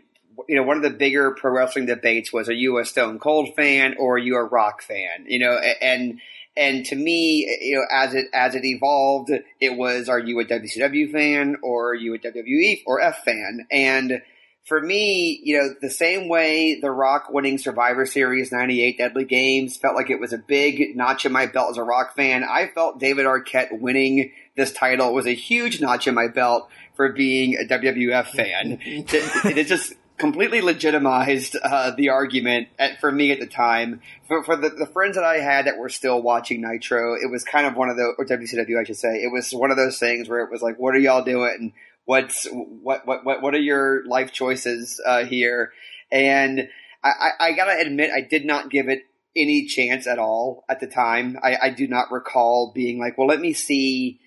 you 0.48 0.56
know 0.56 0.64
one 0.64 0.78
of 0.78 0.84
the 0.84 0.90
bigger 0.90 1.32
pro 1.32 1.52
wrestling 1.52 1.88
debates 1.88 2.32
was 2.32 2.48
are 2.48 2.54
you 2.54 2.80
a 2.80 2.86
Stone 2.86 3.20
Cold 3.20 3.54
fan 3.54 3.98
or 4.00 4.16
are 4.16 4.18
you 4.18 4.38
a 4.38 4.46
Rock 4.46 4.82
fan? 4.82 5.26
You 5.28 5.40
know, 5.40 5.58
and 5.82 6.22
and 6.56 6.86
to 6.86 6.96
me, 6.96 7.54
you 7.60 7.76
know, 7.76 7.86
as 7.92 8.14
it 8.14 8.28
as 8.34 8.56
it 8.56 8.64
evolved, 8.64 9.30
it 9.60 9.76
was 9.76 10.08
are 10.08 10.20
you 10.20 10.40
a 10.40 10.46
WCW 10.46 11.12
fan 11.12 11.58
or 11.62 11.90
are 11.90 11.96
you 11.96 12.14
a 12.14 12.18
WWE 12.18 12.84
or 12.86 13.02
F 13.02 13.26
fan? 13.26 13.68
And 13.70 14.22
for 14.70 14.80
me, 14.80 15.42
you 15.44 15.58
know, 15.58 15.74
the 15.82 15.90
same 15.90 16.30
way 16.30 16.80
The 16.80 16.92
Rock 16.92 17.32
winning 17.32 17.58
Survivor 17.58 18.06
Series 18.06 18.52
98 18.52 19.00
Deadly 19.00 19.26
Games 19.26 19.76
felt 19.76 19.96
like 19.96 20.12
it 20.12 20.20
was 20.20 20.32
a 20.32 20.38
big 20.38 20.96
notch 20.96 21.26
in 21.26 21.32
my 21.32 21.48
belt 21.48 21.72
as 21.72 21.78
a 21.78 21.84
Rock 21.84 22.16
fan, 22.16 22.44
I 22.44 22.68
felt 22.68 23.00
David 23.00 23.26
Arquette 23.26 23.78
winning 23.78 24.32
this 24.56 24.72
title 24.72 25.12
was 25.14 25.26
a 25.26 25.34
huge 25.34 25.82
notch 25.82 26.08
in 26.08 26.14
my 26.14 26.28
belt 26.28 26.70
for 26.96 27.12
being 27.12 27.56
a 27.56 27.66
WWF 27.66 28.28
fan. 28.28 28.78
it, 28.86 29.58
it 29.58 29.68
just 29.68 29.94
completely 30.20 30.62
legitimized 30.62 31.58
uh, 31.64 31.92
the 31.92 32.10
argument 32.10 32.68
at, 32.78 33.00
for 33.00 33.12
me 33.12 33.32
at 33.32 33.40
the 33.40 33.48
time. 33.48 34.02
For, 34.28 34.44
for 34.44 34.56
the, 34.56 34.70
the, 34.70 34.86
friends 34.86 35.16
that 35.16 35.24
I 35.24 35.38
had 35.38 35.66
that 35.66 35.80
were 35.80 35.90
still 35.90 36.22
watching 36.22 36.62
Nitro, 36.62 37.16
it 37.16 37.32
was 37.32 37.44
kind 37.44 37.66
of 37.66 37.76
one 37.76 37.90
of 37.90 37.96
the, 37.96 38.14
or 38.18 38.26
WCW, 38.26 38.80
I 38.80 38.84
should 38.84 38.98
say, 38.98 39.24
it 39.24 39.32
was 39.32 39.52
one 39.52 39.72
of 39.72 39.78
those 39.78 39.98
things 39.98 40.30
where 40.30 40.42
it 40.42 40.52
was 40.52 40.62
like, 40.62 40.78
what 40.78 40.94
are 40.94 41.00
y'all 41.00 41.24
doing? 41.24 41.74
What's, 42.10 42.48
what, 42.52 43.06
what, 43.06 43.24
what, 43.24 43.54
are 43.54 43.60
your 43.60 44.04
life 44.08 44.32
choices 44.32 45.00
uh, 45.06 45.26
here? 45.26 45.72
And 46.12 46.68
I, 47.04 47.10
I, 47.10 47.30
I 47.40 47.52
gotta 47.52 47.80
admit, 47.80 48.10
I 48.10 48.22
did 48.22 48.46
not 48.46 48.72
give 48.72 48.90
it 48.90 49.04
any 49.36 49.68
chance 49.68 50.08
at 50.08 50.18
all 50.18 50.66
at 50.68 50.80
the 50.80 50.88
time. 50.88 51.38
I, 51.44 51.56
I 51.62 51.70
do 51.70 51.88
not 51.88 52.12
recall 52.12 52.72
being 52.74 52.98
like, 52.98 53.16
well, 53.16 53.28
let 53.28 53.40
me 53.40 53.54
see 53.54 54.20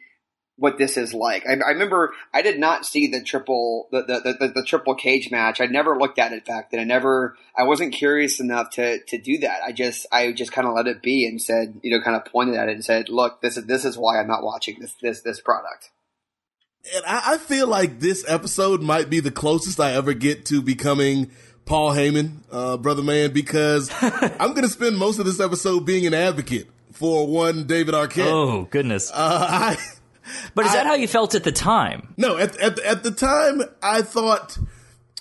what 0.54 0.78
this 0.78 0.96
is 0.96 1.12
like. 1.12 1.44
I, 1.44 1.54
I, 1.54 1.70
remember 1.70 2.12
I 2.32 2.42
did 2.42 2.60
not 2.60 2.86
see 2.86 3.08
the 3.08 3.20
triple 3.20 3.88
the, 3.90 4.02
the, 4.02 4.36
the, 4.38 4.52
the, 4.54 4.64
triple 4.64 4.94
cage 4.94 5.32
match. 5.32 5.60
I 5.60 5.66
never 5.66 5.98
looked 5.98 6.20
at 6.20 6.32
it 6.32 6.44
back 6.44 6.70
then. 6.70 6.78
I 6.78 6.84
never 6.84 7.36
I 7.58 7.64
wasn't 7.64 7.94
curious 7.94 8.38
enough 8.38 8.70
to 8.74 9.02
to 9.08 9.18
do 9.18 9.38
that. 9.38 9.62
I 9.66 9.72
just 9.72 10.06
I 10.12 10.30
just 10.30 10.52
kind 10.52 10.68
of 10.68 10.74
let 10.74 10.86
it 10.86 11.02
be 11.02 11.26
and 11.26 11.42
said 11.42 11.80
you 11.82 11.90
know 11.90 12.04
kind 12.04 12.14
of 12.14 12.26
pointed 12.26 12.54
at 12.54 12.68
it 12.68 12.74
and 12.74 12.84
said, 12.84 13.08
look, 13.08 13.40
this 13.40 13.56
is 13.56 13.64
this 13.64 13.84
is 13.84 13.98
why 13.98 14.20
I'm 14.20 14.28
not 14.28 14.44
watching 14.44 14.78
this 14.78 14.94
this 15.02 15.22
this 15.22 15.40
product. 15.40 15.90
And 16.94 17.04
I, 17.06 17.34
I 17.34 17.38
feel 17.38 17.66
like 17.68 18.00
this 18.00 18.24
episode 18.28 18.82
might 18.82 19.08
be 19.08 19.20
the 19.20 19.30
closest 19.30 19.78
I 19.78 19.92
ever 19.92 20.14
get 20.14 20.46
to 20.46 20.60
becoming 20.60 21.30
Paul 21.64 21.92
Heyman, 21.92 22.38
uh, 22.50 22.76
brother 22.76 23.02
man, 23.02 23.32
because 23.32 23.90
I'm 24.00 24.50
going 24.50 24.62
to 24.62 24.68
spend 24.68 24.98
most 24.98 25.18
of 25.18 25.24
this 25.24 25.40
episode 25.40 25.86
being 25.86 26.06
an 26.06 26.14
advocate 26.14 26.68
for 26.92 27.26
one 27.26 27.66
David 27.66 27.94
Arquette. 27.94 28.30
Oh 28.30 28.62
goodness! 28.70 29.10
Uh, 29.10 29.46
I 29.50 29.78
but 30.54 30.66
is 30.66 30.72
that 30.72 30.86
how 30.86 30.94
you 30.94 31.08
felt 31.08 31.34
at 31.34 31.44
the 31.44 31.52
time? 31.52 32.14
No, 32.16 32.36
at, 32.36 32.56
at 32.58 32.78
at 32.80 33.02
the 33.02 33.10
time 33.10 33.62
I 33.82 34.02
thought 34.02 34.58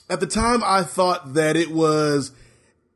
at 0.10 0.20
the 0.20 0.28
time 0.28 0.64
I 0.64 0.84
thought 0.84 1.36
that 1.36 1.56
it 1.56 1.72
was 1.72 2.32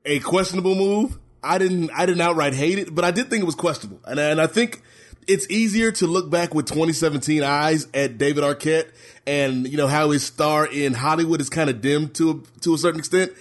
a 0.06 0.20
questionable 0.20 0.76
move. 0.76 1.18
I 1.44 1.58
didn't 1.58 1.92
I 1.92 2.06
didn't 2.06 2.22
outright 2.22 2.54
hate 2.54 2.80
it, 2.80 2.94
but 2.94 3.06
I 3.06 3.12
did 3.12 3.30
think 3.30 3.42
it 3.42 3.46
was 3.46 3.56
questionable. 3.56 4.00
And 4.06 4.20
and 4.20 4.42
I 4.42 4.48
think 4.48 4.82
it's 5.28 5.50
easier 5.50 5.92
to 5.94 6.08
look 6.08 6.30
back 6.30 6.54
with 6.54 6.68
2017 6.68 7.44
eyes 7.44 7.88
at 7.94 8.18
David 8.18 8.44
Arquette 8.44 8.88
and 9.26 9.68
you 9.68 9.78
know 9.78 9.88
how 9.88 10.12
his 10.12 10.24
star 10.24 10.66
in 10.66 10.94
Hollywood 10.94 11.42
is 11.42 11.50
kind 11.50 11.70
of 11.70 11.82
dimmed 11.82 12.16
to 12.16 12.32
a, 12.32 12.62
to 12.62 12.74
a 12.74 12.78
certain 12.78 13.00
extent. 13.00 13.32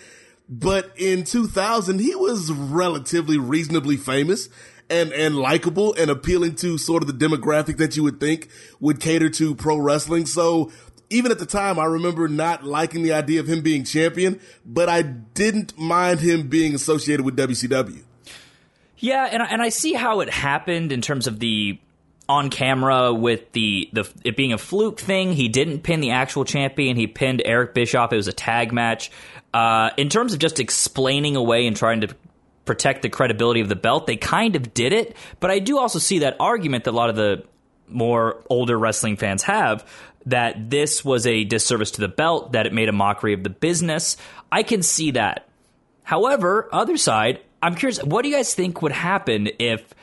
But 0.48 0.92
in 0.96 1.24
2000, 1.24 2.00
he 2.00 2.14
was 2.14 2.50
relatively 2.50 3.38
reasonably 3.38 3.96
famous 3.96 4.48
and 4.90 5.12
and 5.12 5.36
likable 5.36 5.94
and 5.94 6.10
appealing 6.10 6.56
to 6.56 6.76
sort 6.78 7.02
of 7.02 7.06
the 7.06 7.26
demographic 7.26 7.78
that 7.78 7.96
you 7.96 8.02
would 8.02 8.20
think 8.20 8.48
would 8.80 9.00
cater 9.00 9.30
to 9.30 9.54
pro 9.54 9.76
wrestling. 9.76 10.26
So 10.26 10.70
even 11.10 11.30
at 11.30 11.38
the 11.38 11.46
time, 11.46 11.78
I 11.78 11.84
remember 11.84 12.28
not 12.28 12.64
liking 12.64 13.02
the 13.02 13.12
idea 13.12 13.40
of 13.40 13.46
him 13.46 13.60
being 13.60 13.84
champion, 13.84 14.40
but 14.64 14.88
I 14.88 15.02
didn't 15.02 15.78
mind 15.78 16.20
him 16.20 16.48
being 16.48 16.74
associated 16.74 17.24
with 17.24 17.36
WCW. 17.36 18.02
Yeah, 18.98 19.28
and 19.30 19.42
and 19.42 19.62
I 19.62 19.68
see 19.68 19.92
how 19.92 20.20
it 20.20 20.30
happened 20.30 20.92
in 20.92 21.00
terms 21.00 21.26
of 21.26 21.38
the 21.38 21.78
on 22.28 22.48
camera 22.48 23.12
with 23.12 23.52
the 23.52 23.88
the 23.92 24.10
it 24.24 24.36
being 24.36 24.52
a 24.52 24.58
fluke 24.58 25.00
thing. 25.00 25.32
He 25.32 25.48
didn't 25.48 25.80
pin 25.80 26.00
the 26.00 26.12
actual 26.12 26.44
champion. 26.44 26.96
He 26.96 27.06
pinned 27.06 27.42
Eric 27.44 27.74
Bischoff. 27.74 28.12
It 28.12 28.16
was 28.16 28.28
a 28.28 28.32
tag 28.32 28.72
match. 28.72 29.10
Uh, 29.52 29.90
in 29.96 30.08
terms 30.08 30.32
of 30.32 30.40
just 30.40 30.58
explaining 30.58 31.36
away 31.36 31.66
and 31.66 31.76
trying 31.76 32.00
to 32.00 32.08
protect 32.64 33.02
the 33.02 33.08
credibility 33.08 33.60
of 33.60 33.68
the 33.68 33.76
belt. 33.76 34.06
They 34.06 34.16
kind 34.16 34.56
of 34.56 34.74
did 34.74 34.92
it, 34.92 35.16
but 35.40 35.50
I 35.50 35.58
do 35.58 35.78
also 35.78 35.98
see 35.98 36.20
that 36.20 36.36
argument 36.40 36.84
that 36.84 36.90
a 36.90 36.96
lot 36.96 37.10
of 37.10 37.16
the 37.16 37.44
more 37.88 38.42
older 38.48 38.78
wrestling 38.78 39.16
fans 39.16 39.42
have 39.42 39.86
that 40.26 40.70
this 40.70 41.04
was 41.04 41.26
a 41.26 41.44
disservice 41.44 41.90
to 41.92 42.00
the 42.00 42.08
belt, 42.08 42.52
that 42.52 42.66
it 42.66 42.72
made 42.72 42.88
a 42.88 42.92
mockery 42.92 43.34
of 43.34 43.42
the 43.42 43.50
business. 43.50 44.16
I 44.50 44.62
can 44.62 44.82
see 44.82 45.10
that. 45.12 45.46
However, 46.02 46.68
other 46.72 46.96
side, 46.96 47.40
I'm 47.64 47.74
curious, 47.74 48.02
what 48.02 48.22
do 48.22 48.28
you 48.28 48.36
guys 48.36 48.54
think 48.54 48.82
would 48.82 48.92
happen 48.92 49.48
if 49.58 49.94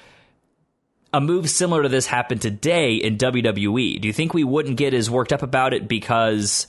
a 1.13 1.21
move 1.21 1.49
similar 1.49 1.83
to 1.83 1.89
this 1.89 2.07
happened 2.07 2.41
today 2.41 2.95
in 2.95 3.17
WWE? 3.17 4.01
Do 4.01 4.07
you 4.07 4.13
think 4.13 4.33
we 4.33 4.43
wouldn't 4.43 4.77
get 4.77 4.93
as 4.93 5.09
worked 5.09 5.31
up 5.31 5.43
about 5.43 5.73
it 5.73 5.87
because 5.87 6.67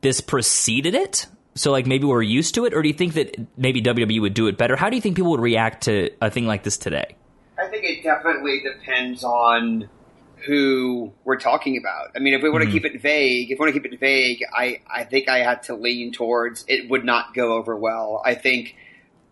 this 0.00 0.20
preceded 0.20 0.94
it? 0.94 1.26
so 1.58 1.72
like 1.72 1.86
maybe 1.86 2.06
we're 2.06 2.22
used 2.22 2.54
to 2.54 2.64
it, 2.64 2.74
or 2.74 2.82
do 2.82 2.88
you 2.88 2.94
think 2.94 3.14
that 3.14 3.36
maybe 3.56 3.82
WWE 3.82 4.20
would 4.20 4.34
do 4.34 4.46
it 4.46 4.56
better? 4.56 4.76
How 4.76 4.88
do 4.90 4.96
you 4.96 5.02
think 5.02 5.16
people 5.16 5.32
would 5.32 5.40
react 5.40 5.84
to 5.84 6.10
a 6.20 6.30
thing 6.30 6.46
like 6.46 6.62
this 6.62 6.78
today? 6.78 7.16
I 7.58 7.66
think 7.66 7.84
it 7.84 8.02
definitely 8.02 8.62
depends 8.62 9.24
on 9.24 9.88
who 10.46 11.12
we're 11.24 11.38
talking 11.38 11.76
about. 11.76 12.12
I 12.14 12.20
mean, 12.20 12.34
if 12.34 12.42
we 12.42 12.50
want 12.50 12.62
to 12.62 12.68
mm-hmm. 12.68 12.74
keep 12.74 12.84
it 12.84 13.02
vague, 13.02 13.50
if 13.50 13.58
we 13.58 13.64
want 13.64 13.74
to 13.74 13.80
keep 13.80 13.92
it 13.92 13.98
vague, 13.98 14.44
I, 14.56 14.80
I 14.88 15.04
think 15.04 15.28
I 15.28 15.38
had 15.38 15.64
to 15.64 15.74
lean 15.74 16.12
towards 16.12 16.64
it 16.68 16.88
would 16.88 17.04
not 17.04 17.34
go 17.34 17.54
over 17.54 17.76
well. 17.76 18.22
I 18.24 18.34
think 18.34 18.76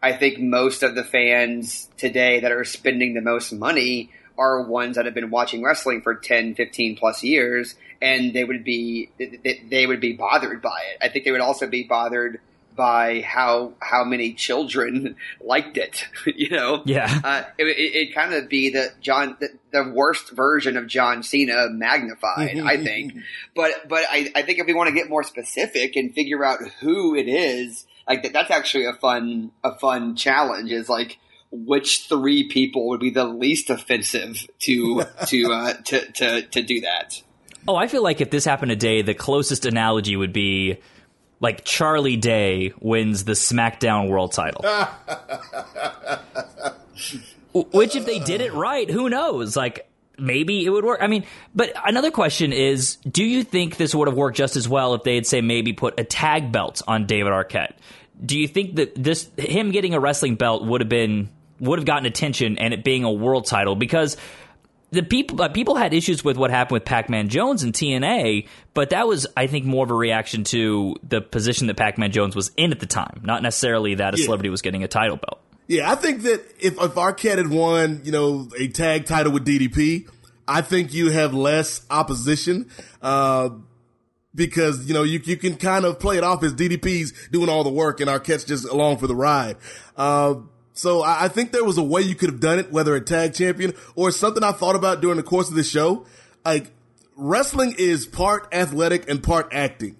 I 0.02 0.12
think 0.12 0.38
most 0.38 0.82
of 0.82 0.94
the 0.94 1.04
fans 1.04 1.88
today 1.96 2.40
that 2.40 2.52
are 2.52 2.64
spending 2.64 3.14
the 3.14 3.20
most 3.20 3.52
money 3.52 4.10
are 4.38 4.62
ones 4.62 4.96
that 4.96 5.06
have 5.06 5.14
been 5.14 5.30
watching 5.30 5.62
wrestling 5.62 6.02
for 6.02 6.14
10, 6.14 6.54
15 6.54 6.96
plus 6.96 7.22
years, 7.22 7.74
and 8.02 8.34
they 8.34 8.44
would 8.44 8.64
be 8.64 9.10
they 9.18 9.86
would 9.86 10.00
be 10.00 10.12
bothered 10.12 10.60
by 10.60 10.82
it. 10.92 10.98
I 11.02 11.08
think 11.08 11.24
they 11.24 11.32
would 11.32 11.40
also 11.40 11.66
be 11.66 11.84
bothered 11.84 12.40
by 12.76 13.22
how 13.22 13.72
how 13.80 14.04
many 14.04 14.34
children 14.34 15.16
liked 15.40 15.78
it. 15.78 16.06
you 16.26 16.50
know, 16.50 16.82
yeah, 16.84 17.20
uh, 17.24 17.42
it, 17.58 17.64
it, 17.64 17.96
it 18.08 18.14
kind 18.14 18.34
of 18.34 18.48
be 18.48 18.70
the 18.70 18.92
John 19.00 19.36
the, 19.40 19.48
the, 19.72 19.90
worst 19.90 20.30
version 20.30 20.76
of 20.76 20.86
John 20.86 21.22
Cena 21.22 21.68
magnified. 21.70 22.58
I 22.58 22.76
think, 22.84 23.14
but 23.54 23.88
but 23.88 24.04
I, 24.10 24.30
I 24.34 24.42
think 24.42 24.58
if 24.58 24.66
we 24.66 24.74
want 24.74 24.88
to 24.88 24.94
get 24.94 25.08
more 25.08 25.22
specific 25.22 25.96
and 25.96 26.14
figure 26.14 26.44
out 26.44 26.60
who 26.80 27.16
it 27.16 27.28
is, 27.28 27.86
like 28.08 28.22
that, 28.22 28.32
that's 28.32 28.50
actually 28.50 28.86
a 28.86 28.94
fun 28.94 29.52
a 29.62 29.76
fun 29.76 30.16
challenge. 30.16 30.70
Is 30.70 30.88
like 30.88 31.18
which 31.50 32.06
three 32.08 32.48
people 32.48 32.88
would 32.88 33.00
be 33.00 33.10
the 33.10 33.25
least 33.25 33.70
offensive 33.70 34.46
to 34.60 35.04
to 35.26 35.52
uh, 35.52 35.75
to, 35.84 36.12
to 36.12 36.42
to 36.42 36.62
do 36.62 36.80
that. 36.82 37.22
Oh, 37.68 37.75
I 37.75 37.88
feel 37.88 38.02
like 38.02 38.20
if 38.20 38.30
this 38.30 38.44
happened 38.44 38.70
today, 38.70 39.02
the 39.02 39.14
closest 39.14 39.66
analogy 39.66 40.16
would 40.16 40.32
be 40.32 40.78
like 41.40 41.64
Charlie 41.64 42.16
Day 42.16 42.72
wins 42.80 43.25
the 43.25 43.32
SmackDown 43.32 44.08
World 44.08 44.32
Title. 44.32 44.64
Which, 47.52 47.96
if 47.96 48.04
they 48.04 48.18
did 48.18 48.40
it 48.42 48.52
right, 48.52 48.90
who 48.90 49.08
knows? 49.08 49.56
Like 49.56 49.88
maybe 50.18 50.64
it 50.64 50.70
would 50.70 50.85
work. 50.85 51.00
I 51.02 51.06
mean, 51.06 51.25
but 51.54 51.73
another 51.85 52.11
question 52.11 52.52
is, 52.52 52.96
do 52.96 53.25
you 53.25 53.42
think 53.42 53.76
this 53.76 53.94
would 53.94 54.08
have 54.08 54.16
worked 54.16 54.37
just 54.37 54.56
as 54.56 54.68
well 54.68 54.94
if 54.94 55.02
they 55.02 55.14
had 55.14 55.26
say 55.26 55.40
maybe 55.40 55.73
put 55.73 55.99
a 55.99 56.04
tag 56.04 56.52
belt 56.52 56.82
on 56.87 57.06
David 57.06 57.32
Arquette? 57.32 57.75
Do 58.25 58.38
you 58.38 58.49
think 58.49 58.76
that 58.76 58.94
this 58.94 59.30
him 59.37 59.73
getting 59.73 59.94
a 59.94 60.00
wrestling 60.00 60.37
belt 60.37 60.64
would 60.64 60.80
have 60.80 60.88
been 60.88 61.28
would 61.61 61.78
have 61.78 61.87
gotten 61.87 62.06
attention 62.06 62.58
and 62.58 62.75
it 62.75 62.85
being 62.85 63.04
a 63.04 63.12
world 63.12 63.46
title 63.46 63.76
because 63.76 64.16
the 64.90 65.02
people 65.02 65.42
uh, 65.42 65.49
people 65.49 65.75
had 65.75 65.92
issues 65.92 66.25
with 66.25 66.37
what 66.37 66.50
happened 66.50 66.75
with 66.75 66.85
Pac-Man 66.85 67.28
Jones 67.28 67.62
and 67.62 67.73
TNA, 67.73 68.49
but 68.73 68.90
that 68.90 69.06
was 69.06 69.26
I 69.37 69.46
think 69.46 69.64
more 69.64 69.85
of 69.85 69.90
a 69.90 69.94
reaction 69.94 70.44
to 70.44 70.96
the 71.02 71.20
position 71.20 71.66
that 71.66 71.76
Pac-Man 71.76 72.12
Jones 72.12 72.37
was 72.37 72.50
in 72.56 72.73
at 72.73 72.80
the 72.80 72.87
time, 72.87 73.20
not 73.23 73.42
necessarily 73.42 73.96
that 73.96 74.14
a 74.14 74.18
yeah. 74.18 74.25
celebrity 74.25 74.49
was 74.49 74.62
getting 74.62 74.85
a 74.85 74.88
title 74.88 75.16
belt. 75.16 75.40
Yeah, 75.68 75.90
I 75.90 75.96
think 75.96 76.23
that 76.23 76.44
if 76.61 76.80
if 76.80 76.94
Arquette 76.94 77.38
had 77.38 77.49
won, 77.49 78.00
you 78.04 78.12
know, 78.12 78.49
a 78.58 78.68
tag 78.68 79.06
title 79.06 79.32
with 79.32 79.44
DDP, 79.44 80.08
I 80.46 80.61
think 80.61 80.94
you 80.94 81.11
have 81.11 81.35
less 81.35 81.85
opposition. 81.90 82.70
Uh, 83.02 83.50
because 84.37 84.87
you 84.87 84.94
know 84.94 85.02
you 85.02 85.20
you 85.25 85.37
can 85.37 85.56
kind 85.56 85.85
of 85.85 85.99
play 85.99 86.18
it 86.18 86.23
off 86.23 86.44
as 86.44 86.54
DDP's 86.54 87.28
doing 87.28 87.49
all 87.49 87.64
the 87.64 87.70
work 87.70 88.00
and 88.00 88.08
Arquette's 88.08 88.44
just 88.44 88.68
along 88.68 88.99
for 88.99 89.06
the 89.06 89.16
ride. 89.16 89.56
Uh, 89.96 90.37
so 90.75 91.02
I, 91.02 91.25
I 91.25 91.28
think 91.28 91.50
there 91.50 91.64
was 91.64 91.78
a 91.78 91.82
way 91.82 92.02
you 92.02 92.14
could 92.14 92.30
have 92.30 92.40
done 92.40 92.58
it, 92.58 92.70
whether 92.70 92.94
a 92.94 93.00
tag 93.00 93.32
champion 93.35 93.73
or 93.96 94.11
something 94.11 94.44
I 94.44 94.52
thought 94.52 94.76
about 94.76 95.00
during 95.00 95.16
the 95.16 95.23
course 95.23 95.49
of 95.49 95.56
the 95.56 95.64
show. 95.64 96.06
Like 96.44 96.70
wrestling 97.16 97.75
is 97.78 98.06
part 98.06 98.49
athletic 98.52 99.08
and 99.08 99.23
part 99.23 99.49
acting. 99.52 99.96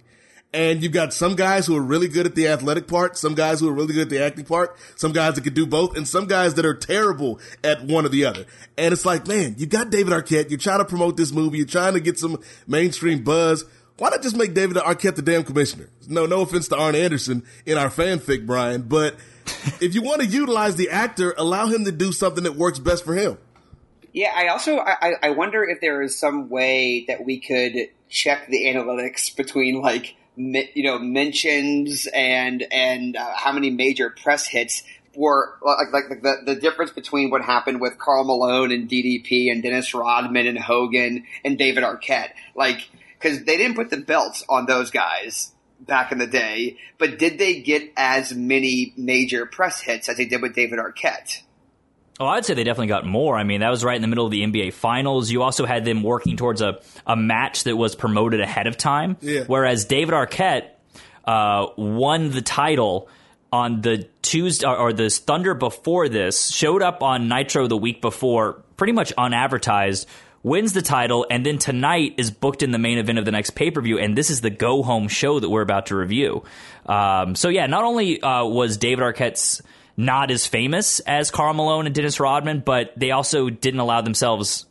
And 0.57 0.83
you've 0.83 0.93
got 0.93 1.13
some 1.13 1.37
guys 1.37 1.67
who 1.67 1.77
are 1.77 1.83
really 1.83 2.09
good 2.09 2.25
at 2.25 2.35
the 2.35 2.49
athletic 2.49 2.89
part, 2.89 3.19
some 3.19 3.35
guys 3.35 3.61
who 3.61 3.69
are 3.69 3.75
really 3.75 3.93
good 3.93 4.05
at 4.05 4.09
the 4.09 4.25
acting 4.25 4.47
part, 4.47 4.75
some 4.95 5.13
guys 5.13 5.35
that 5.35 5.43
can 5.43 5.53
do 5.53 5.67
both, 5.67 5.99
and 5.99 6.09
some 6.09 6.27
guys 6.27 6.55
that 6.55 6.65
are 6.65 6.73
terrible 6.73 7.39
at 7.63 7.85
one 7.85 8.07
or 8.07 8.09
the 8.09 8.25
other. 8.25 8.47
And 8.79 8.95
it's 8.95 9.05
like, 9.05 9.29
man, 9.29 9.57
you 9.59 9.67
got 9.67 9.91
David 9.91 10.15
Arquette, 10.15 10.49
you're 10.49 10.59
trying 10.59 10.79
to 10.79 10.87
promote 10.87 11.19
this 11.19 11.31
movie, 11.31 11.59
you're 11.59 11.67
trying 11.67 11.93
to 11.93 12.01
get 12.01 12.19
some 12.19 12.43
mainstream 12.67 13.23
buzz. 13.23 13.67
Why 13.99 14.09
not 14.09 14.23
just 14.23 14.35
make 14.35 14.55
David 14.55 14.79
Arquette 14.79 15.17
the 15.17 15.21
damn 15.21 15.45
commissioner? 15.45 15.91
No, 16.09 16.25
no 16.25 16.41
offense 16.41 16.69
to 16.69 16.77
Arn 16.79 16.95
Anderson 16.95 17.45
in 17.67 17.77
our 17.77 17.91
fanfic, 17.91 18.47
Brian, 18.47 18.81
but 18.81 19.17
if 19.83 19.95
you 19.95 20.01
want 20.01 20.23
to 20.23 20.27
utilize 20.27 20.77
the 20.77 20.89
actor, 20.89 21.35
allow 21.37 21.67
him 21.67 21.85
to 21.85 21.93
do 21.93 22.13
something 22.13 22.45
that 22.45 22.57
works 22.57 22.79
best 22.79 23.05
for 23.05 23.15
him. 23.15 23.37
Yeah, 24.15 24.33
I 24.35 24.49
also 24.49 24.79
I, 24.79 25.17
I 25.23 25.31
wonder 25.33 25.63
if 25.63 25.83
there 25.83 26.01
is 26.01 26.19
some 26.19 26.49
way 26.49 27.05
that 27.09 27.27
we 27.27 27.41
could 27.41 27.91
check 28.09 28.47
the 28.49 28.65
analytics 28.65 29.37
between 29.37 29.83
like 29.83 30.07
mi- 30.07 30.16
you 30.37 30.83
know 30.83 30.99
mentions 30.99 32.07
and 32.15 32.65
and 32.71 33.17
uh, 33.17 33.33
how 33.35 33.53
many 33.53 33.71
major 33.71 34.11
press 34.11 34.47
hits 34.47 34.83
were 35.15 35.55
like 35.63 35.93
like 35.93 36.23
the, 36.23 36.43
the 36.45 36.55
difference 36.55 36.91
between 36.91 37.31
what 37.31 37.43
happened 37.43 37.81
with 37.81 37.99
Karl 37.99 38.25
Malone 38.25 38.71
and 38.71 38.89
DDP 38.89 39.51
and 39.51 39.63
Dennis 39.63 39.95
Rodman 39.95 40.47
and 40.47 40.59
Hogan 40.59 41.25
and 41.45 41.57
David 41.57 41.85
Arquette. 41.85 42.31
Like 42.55 42.89
because 43.19 43.45
they 43.45 43.57
didn't 43.57 43.77
put 43.77 43.91
the 43.91 43.97
belts 43.97 44.45
on 44.49 44.67
those 44.67 44.91
guys 44.91 45.53
back 45.79 46.11
in 46.11 46.19
the 46.19 46.27
day 46.27 46.79
but 46.97 47.19
did 47.19 47.39
they 47.39 47.61
get 47.61 47.93
as 47.99 48.33
many 48.33 48.95
major 48.97 49.45
press 49.45 49.81
hits 49.81 50.09
as 50.09 50.17
they 50.17 50.25
did 50.25 50.41
with 50.41 50.55
David 50.55 50.79
Arquette 50.79 51.43
Oh, 52.19 52.27
I'd 52.27 52.47
say 52.47 52.55
they 52.55 52.65
definitely 52.65 52.87
got 52.89 53.05
more. 53.05 53.37
I 53.37 53.45
mean, 53.45 53.61
that 53.61 53.71
was 53.71 53.85
right 53.85 53.97
in 53.97 54.03
the 54.03 54.09
middle 54.09 54.25
of 54.25 54.31
the 54.31 54.43
NBA 54.43 54.73
Finals. 54.73 55.31
You 55.31 55.43
also 55.43 55.67
had 55.67 55.85
them 55.85 56.03
working 56.03 56.37
towards 56.37 56.63
a, 56.63 56.81
a 57.07 57.15
match 57.15 57.65
that 57.65 57.77
was 57.77 57.95
promoted 57.95 58.41
ahead 58.41 58.67
of 58.67 58.79
time. 58.79 59.19
Yeah. 59.21 59.45
Whereas 59.47 59.85
David 59.85 60.15
Arquette 60.15 60.69
uh, 61.27 61.67
won 61.77 62.31
the 62.31 62.41
title 62.41 63.09
on 63.53 63.83
the 63.83 64.09
Tuesday 64.23 64.67
or, 64.67 64.93
the 64.93 65.11
Thunder 65.11 65.55
before 65.55 66.09
this, 66.09 66.51
showed 66.51 66.83
up 66.83 67.03
on 67.03 67.29
Nitro 67.29 67.69
the 67.69 67.77
week 67.77 68.01
before, 68.01 68.63
pretty 68.77 68.93
much 68.93 69.13
unadvertised, 69.17 70.09
wins 70.43 70.73
the 70.73 70.83
title, 70.83 71.27
and 71.31 71.45
then 71.45 71.59
tonight 71.59 72.15
is 72.17 72.31
booked 72.31 72.63
in 72.63 72.71
the 72.71 72.79
main 72.79 72.99
event 72.99 73.19
of 73.19 73.25
the 73.25 73.31
next 73.31 73.51
pay 73.51 73.71
per 73.71 73.83
view. 73.83 73.99
And 73.99 74.17
this 74.17 74.31
is 74.31 74.41
the 74.41 74.51
go 74.51 74.83
home 74.83 75.09
show 75.09 75.39
that 75.39 75.51
we're 75.51 75.63
about 75.63 75.87
to 75.87 75.97
review. 75.97 76.45
Um, 76.87 77.35
so, 77.35 77.49
yeah, 77.51 77.67
not 77.67 77.85
only 77.85 78.23
uh, 78.23 78.45
was 78.45 78.79
David 78.79 79.03
Arquette's 79.03 79.63
not 79.97 80.31
as 80.31 80.47
famous 80.47 81.01
as 81.01 81.31
Karl 81.31 81.55
Malone 81.55 81.87
and 81.87 81.95
Dennis 81.95 82.21
Rodman, 82.21 82.61
but 82.61 82.93
they 82.97 83.11
also 83.13 83.49
didn't 83.51 83.81
allow 83.81 84.01
themselves 84.03 84.67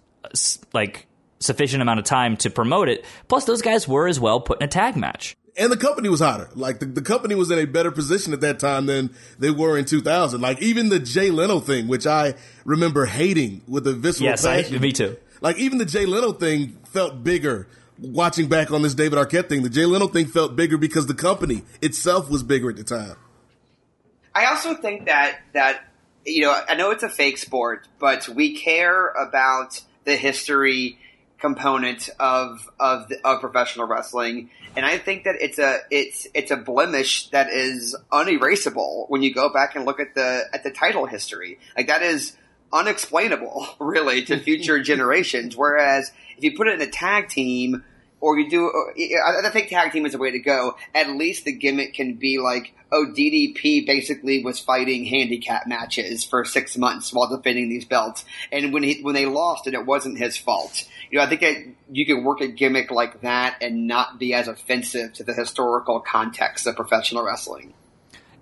like 0.73 1.07
sufficient 1.39 1.81
amount 1.81 1.99
of 1.99 2.05
time 2.05 2.37
to 2.37 2.49
promote 2.49 2.89
it. 2.89 3.05
Plus, 3.27 3.45
those 3.45 3.61
guys 3.61 3.87
were 3.87 4.07
as 4.07 4.19
well 4.19 4.39
put 4.39 4.61
in 4.61 4.65
a 4.65 4.69
tag 4.69 4.95
match. 4.95 5.35
and 5.57 5.71
the 5.71 5.77
company 5.77 6.09
was 6.09 6.19
hotter. 6.19 6.49
Like 6.55 6.79
the, 6.79 6.85
the 6.85 7.01
company 7.01 7.35
was 7.35 7.49
in 7.51 7.59
a 7.59 7.65
better 7.65 7.91
position 7.91 8.33
at 8.33 8.41
that 8.41 8.59
time 8.59 8.85
than 8.87 9.13
they 9.39 9.51
were 9.51 9.77
in 9.77 9.85
2000. 9.85 10.41
Like 10.41 10.61
even 10.61 10.89
the 10.89 10.99
Jay 10.99 11.29
Leno 11.31 11.59
thing, 11.59 11.87
which 11.87 12.05
I 12.07 12.33
remember 12.65 13.05
hating 13.05 13.61
with 13.67 13.87
a 13.87 13.93
visceral 13.93 14.29
Yes, 14.29 14.45
I, 14.45 14.63
passion. 14.63 14.81
me 14.81 14.91
too. 14.91 15.17
Like 15.41 15.57
even 15.57 15.77
the 15.77 15.85
Jay 15.85 16.05
Leno 16.05 16.31
thing 16.33 16.77
felt 16.87 17.23
bigger. 17.23 17.67
Watching 17.97 18.49
back 18.49 18.71
on 18.71 18.81
this 18.81 18.93
David 18.93 19.17
Arquette 19.17 19.47
thing, 19.47 19.63
the 19.63 19.69
Jay 19.69 19.85
Leno 19.85 20.07
thing 20.07 20.25
felt 20.25 20.55
bigger 20.57 20.77
because 20.77 21.07
the 21.07 21.13
company 21.13 21.63
itself 21.81 22.29
was 22.29 22.43
bigger 22.43 22.69
at 22.69 22.75
the 22.75 22.83
time. 22.83 23.15
I 24.35 24.47
also 24.47 24.75
think 24.75 25.05
that 25.05 25.39
that 25.53 25.85
you 26.25 26.41
know 26.41 26.61
I 26.67 26.75
know 26.75 26.91
it's 26.91 27.03
a 27.03 27.09
fake 27.09 27.37
sport, 27.37 27.87
but 27.97 28.27
we 28.27 28.57
care 28.57 29.07
about 29.07 29.81
the 30.03 30.17
history 30.17 30.99
component 31.39 32.09
of 32.19 32.69
of 32.79 33.11
of 33.23 33.39
professional 33.39 33.87
wrestling, 33.87 34.49
and 34.75 34.85
I 34.85 34.97
think 34.97 35.23
that 35.23 35.35
it's 35.39 35.57
a 35.57 35.79
it's 35.89 36.27
it's 36.33 36.51
a 36.51 36.57
blemish 36.57 37.29
that 37.29 37.49
is 37.49 37.95
unerasable 38.11 39.05
when 39.07 39.21
you 39.21 39.33
go 39.33 39.51
back 39.51 39.75
and 39.75 39.85
look 39.85 40.01
at 40.01 40.13
the 40.15 40.43
at 40.53 40.63
the 40.63 40.71
title 40.71 41.05
history. 41.05 41.57
Like 41.77 41.87
that 41.87 42.01
is 42.01 42.35
unexplainable, 42.73 43.67
really, 43.79 44.25
to 44.25 44.37
future 44.37 44.79
generations. 44.83 45.55
Whereas 45.55 46.11
if 46.37 46.43
you 46.43 46.57
put 46.57 46.67
it 46.67 46.73
in 46.73 46.81
a 46.81 46.91
tag 46.91 47.29
team 47.29 47.85
or 48.21 48.39
you 48.39 48.49
do, 48.49 48.71
I 49.25 49.45
I 49.45 49.49
think 49.51 49.69
tag 49.69 49.91
team 49.91 50.05
is 50.05 50.13
the 50.13 50.17
way 50.17 50.31
to 50.31 50.39
go. 50.39 50.75
At 50.93 51.09
least 51.09 51.45
the 51.45 51.51
gimmick 51.51 51.93
can 51.93 52.13
be 52.15 52.39
like, 52.39 52.73
oh, 52.91 53.07
DDP 53.07 53.85
basically 53.85 54.43
was 54.43 54.59
fighting 54.59 55.05
handicap 55.05 55.67
matches 55.67 56.23
for 56.23 56.45
six 56.45 56.77
months 56.77 57.13
while 57.13 57.29
defending 57.29 57.69
these 57.69 57.85
belts, 57.85 58.25
and 58.51 58.73
when 58.73 58.83
he 58.83 59.01
when 59.01 59.15
they 59.15 59.25
lost, 59.25 59.67
and 59.67 59.75
it 59.75 59.85
wasn't 59.85 60.17
his 60.17 60.37
fault. 60.37 60.87
You 61.11 61.19
know, 61.19 61.25
I 61.25 61.29
think 61.29 61.75
you 61.91 62.05
can 62.05 62.23
work 62.23 62.41
a 62.41 62.47
gimmick 62.47 62.91
like 62.91 63.21
that 63.21 63.57
and 63.61 63.87
not 63.87 64.19
be 64.19 64.33
as 64.33 64.47
offensive 64.47 65.13
to 65.13 65.23
the 65.23 65.33
historical 65.33 65.99
context 65.99 66.65
of 66.67 66.75
professional 66.75 67.23
wrestling. 67.23 67.73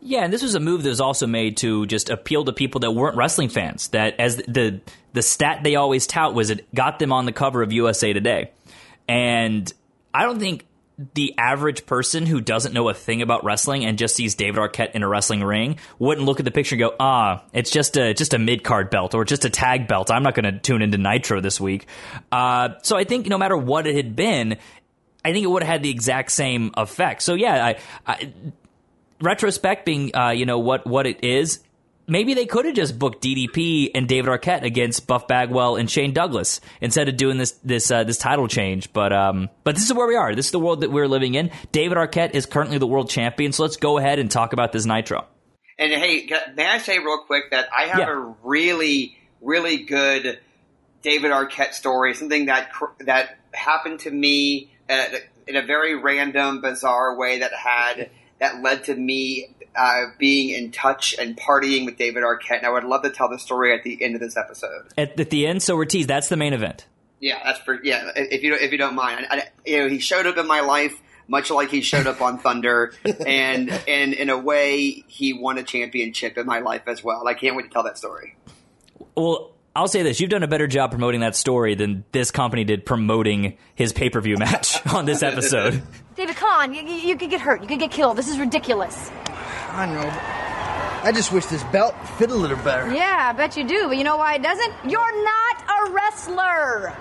Yeah, 0.05 0.25
and 0.25 0.33
this 0.33 0.43
was 0.43 0.53
a 0.53 0.59
move 0.59 0.83
that 0.83 0.89
was 0.89 0.99
also 0.99 1.27
made 1.27 1.57
to 1.57 1.85
just 1.85 2.09
appeal 2.09 2.43
to 2.43 2.51
people 2.51 2.81
that 2.81 2.91
weren't 2.91 3.15
wrestling 3.15 3.47
fans. 3.47 3.87
That 3.89 4.19
as 4.19 4.35
the 4.35 4.81
the 5.13 5.21
stat 5.21 5.61
they 5.63 5.75
always 5.75 6.07
tout 6.07 6.33
was 6.33 6.49
it 6.49 6.73
got 6.75 6.99
them 6.99 7.13
on 7.13 7.25
the 7.25 7.31
cover 7.31 7.61
of 7.61 7.71
USA 7.71 8.11
Today, 8.11 8.51
and 9.07 9.72
I 10.13 10.24
don't 10.24 10.39
think 10.39 10.65
the 11.15 11.33
average 11.38 11.86
person 11.86 12.25
who 12.25 12.39
doesn't 12.39 12.74
know 12.74 12.88
a 12.88 12.93
thing 12.93 13.22
about 13.22 13.43
wrestling 13.43 13.83
and 13.83 13.98
just 13.98 14.15
sees 14.15 14.36
David 14.36 14.60
Arquette 14.60 14.91
in 14.91 15.01
a 15.01 15.07
wrestling 15.07 15.43
ring 15.43 15.77
wouldn't 15.98 16.25
look 16.25 16.39
at 16.39 16.45
the 16.45 16.51
picture 16.51 16.75
and 16.75 16.79
go, 16.81 16.95
ah, 17.00 17.43
it's 17.51 17.71
just 17.71 17.97
a 17.97 18.13
just 18.13 18.34
a 18.34 18.39
mid 18.39 18.63
card 18.63 18.89
belt 18.89 19.15
or 19.15 19.25
just 19.25 19.43
a 19.43 19.49
tag 19.49 19.88
belt. 19.88 20.12
I'm 20.12 20.23
not 20.23 20.36
going 20.36 20.45
to 20.45 20.60
tune 20.60 20.82
into 20.82 20.97
Nitro 20.97 21.41
this 21.41 21.60
week. 21.60 21.88
Uh, 22.32 22.69
so 22.84 22.95
I 22.95 23.06
think 23.06 23.27
no 23.27 23.38
matter 23.38 23.58
what 23.58 23.88
it 23.88 23.95
had 23.95 24.15
been, 24.15 24.58
I 25.25 25.32
think 25.32 25.43
it 25.43 25.47
would 25.47 25.63
have 25.63 25.71
had 25.71 25.84
the 25.84 25.89
exact 25.89 26.32
same 26.32 26.71
effect. 26.75 27.23
So 27.23 27.34
yeah, 27.34 27.65
I, 27.65 27.75
I 28.06 28.32
retrospect 29.19 29.86
being 29.86 30.15
uh, 30.15 30.30
you 30.30 30.45
know 30.45 30.60
what 30.60 30.86
what 30.86 31.08
it 31.08 31.23
is 31.23 31.60
maybe 32.07 32.33
they 32.33 32.45
could 32.45 32.65
have 32.65 32.75
just 32.75 32.97
booked 32.99 33.23
DDP 33.23 33.91
and 33.95 34.07
David 34.07 34.29
Arquette 34.29 34.63
against 34.63 35.07
Buff 35.07 35.27
Bagwell 35.27 35.75
and 35.75 35.89
Shane 35.89 36.13
Douglas 36.13 36.59
instead 36.81 37.07
of 37.09 37.17
doing 37.17 37.37
this 37.37 37.51
this 37.63 37.89
uh, 37.91 38.03
this 38.03 38.17
title 38.17 38.47
change 38.47 38.91
but 38.93 39.13
um 39.13 39.49
but 39.63 39.75
this 39.75 39.85
is 39.85 39.93
where 39.93 40.07
we 40.07 40.15
are 40.15 40.35
this 40.35 40.47
is 40.47 40.51
the 40.51 40.59
world 40.59 40.81
that 40.81 40.91
we're 40.91 41.07
living 41.07 41.35
in 41.35 41.51
David 41.71 41.97
Arquette 41.97 42.31
is 42.35 42.45
currently 42.45 42.77
the 42.77 42.87
world 42.87 43.09
champion 43.09 43.51
so 43.51 43.63
let's 43.63 43.77
go 43.77 43.97
ahead 43.97 44.19
and 44.19 44.29
talk 44.29 44.53
about 44.53 44.71
this 44.71 44.85
Nitro 44.85 45.25
And 45.79 45.91
hey, 45.91 46.29
may 46.55 46.65
I 46.65 46.77
say 46.77 46.99
real 46.99 47.23
quick 47.25 47.51
that 47.51 47.67
I 47.77 47.83
have 47.85 47.99
Yeah. 47.99 48.11
a 48.11 48.35
really, 48.43 49.17
really 49.41 49.77
good 49.83 50.39
David 51.01 51.31
Arquette 51.31 51.73
story. 51.73 52.13
Something 52.13 52.45
that 52.45 52.71
cr- 52.71 52.93
that 53.05 53.37
happened 53.53 53.99
to 54.01 54.11
me 54.11 54.71
uh, 54.89 55.05
in 55.47 55.55
a 55.55 55.61
very 55.65 55.95
random, 55.95 56.61
bizarre 56.61 57.17
way 57.17 57.39
that 57.39 57.51
had 57.53 58.09
that 58.39 58.61
led 58.61 58.85
to 58.85 58.95
me 58.95 59.52
uh, 59.75 60.05
being 60.17 60.49
in 60.49 60.71
touch 60.71 61.15
and 61.17 61.38
partying 61.38 61.86
with 61.86 61.97
David 61.97 62.23
Arquette. 62.23 62.57
And 62.57 62.65
I 62.65 62.69
would 62.69 62.83
love 62.83 63.03
to 63.03 63.09
tell 63.09 63.29
the 63.29 63.39
story 63.39 63.73
at 63.73 63.83
the 63.83 64.01
end 64.03 64.15
of 64.15 64.21
this 64.21 64.38
episode. 64.38 64.88
at, 64.97 65.19
at 65.19 65.29
the 65.29 65.47
end 65.47 65.63
so 65.63 65.75
we're 65.75 65.86
teased 65.86 66.09
that's 66.09 66.29
the 66.29 66.38
main 66.38 66.53
event 66.53 66.86
Yeah, 67.19 67.39
that's 67.43 67.59
for 67.59 67.81
yeah. 67.83 68.12
If 68.15 68.43
you 68.43 68.51
don't, 68.51 68.62
if 68.62 68.71
you 68.71 68.77
don't 68.77 68.95
mind, 68.95 69.25
I, 69.29 69.38
I, 69.38 69.43
you 69.65 69.79
know, 69.79 69.89
he 69.89 69.99
showed 69.99 70.25
up 70.25 70.38
in 70.38 70.47
my 70.47 70.59
life 70.59 70.93
much 71.27 71.49
like 71.49 71.69
he 71.69 71.81
showed 71.81 72.05
up 72.07 72.21
on 72.21 72.38
Thunder, 72.38 72.93
and 73.25 73.69
and 73.88 74.13
in 74.13 74.29
a 74.29 74.38
way, 74.38 75.03
he 75.07 75.33
won 75.33 75.57
a 75.57 75.63
championship 75.63 76.38
in 76.38 76.45
my 76.45 76.59
life 76.59 76.83
as 76.88 77.03
well. 77.03 77.21
And 77.21 77.29
I 77.29 77.33
can't 77.33 77.55
wait 77.55 77.63
to 77.63 77.69
tell 77.69 77.83
that 77.83 77.97
story. 77.97 78.36
well 79.15 79.52
I'll 79.75 79.88
say 79.88 80.03
this 80.03 80.19
you've 80.19 80.29
done 80.29 80.43
a 80.43 80.47
better 80.47 80.67
job 80.67 80.91
promoting 80.91 81.21
that 81.21 81.36
story 81.36 81.75
than 81.75 82.03
this 82.12 82.31
company 82.31 82.63
did 82.63 82.86
promoting 82.86 83.57
his 83.75 83.91
pay-per-view 83.93 84.38
match 84.38 84.86
on 84.93 85.05
this 85.05 85.23
episode 85.23 85.81
David, 86.15 86.36
come 86.36 86.49
on. 86.49 86.73
You, 86.73 86.83
you, 86.83 87.09
you 87.09 87.17
could 87.17 87.29
get 87.29 87.41
hurt. 87.41 87.62
You 87.62 87.67
could 87.67 87.79
get 87.79 87.91
killed. 87.91 88.17
This 88.17 88.27
is 88.27 88.38
ridiculous. 88.38 89.09
I 89.71 89.86
know. 89.88 90.07
I 91.03 91.12
just 91.12 91.31
wish 91.31 91.47
this 91.47 91.63
belt 91.65 91.95
fit 92.17 92.29
a 92.29 92.36
little 92.36 92.57
better. 92.57 92.93
Yeah, 92.93 93.31
I 93.31 93.33
bet 93.36 93.57
you 93.57 93.67
do. 93.67 93.88
But 93.88 93.97
you 93.97 94.03
know 94.03 94.17
why 94.17 94.36
it 94.36 94.43
doesn't? 94.43 94.73
You're 94.88 95.23
not 95.23 95.88
a 95.88 95.91
wrestler. 95.91 96.95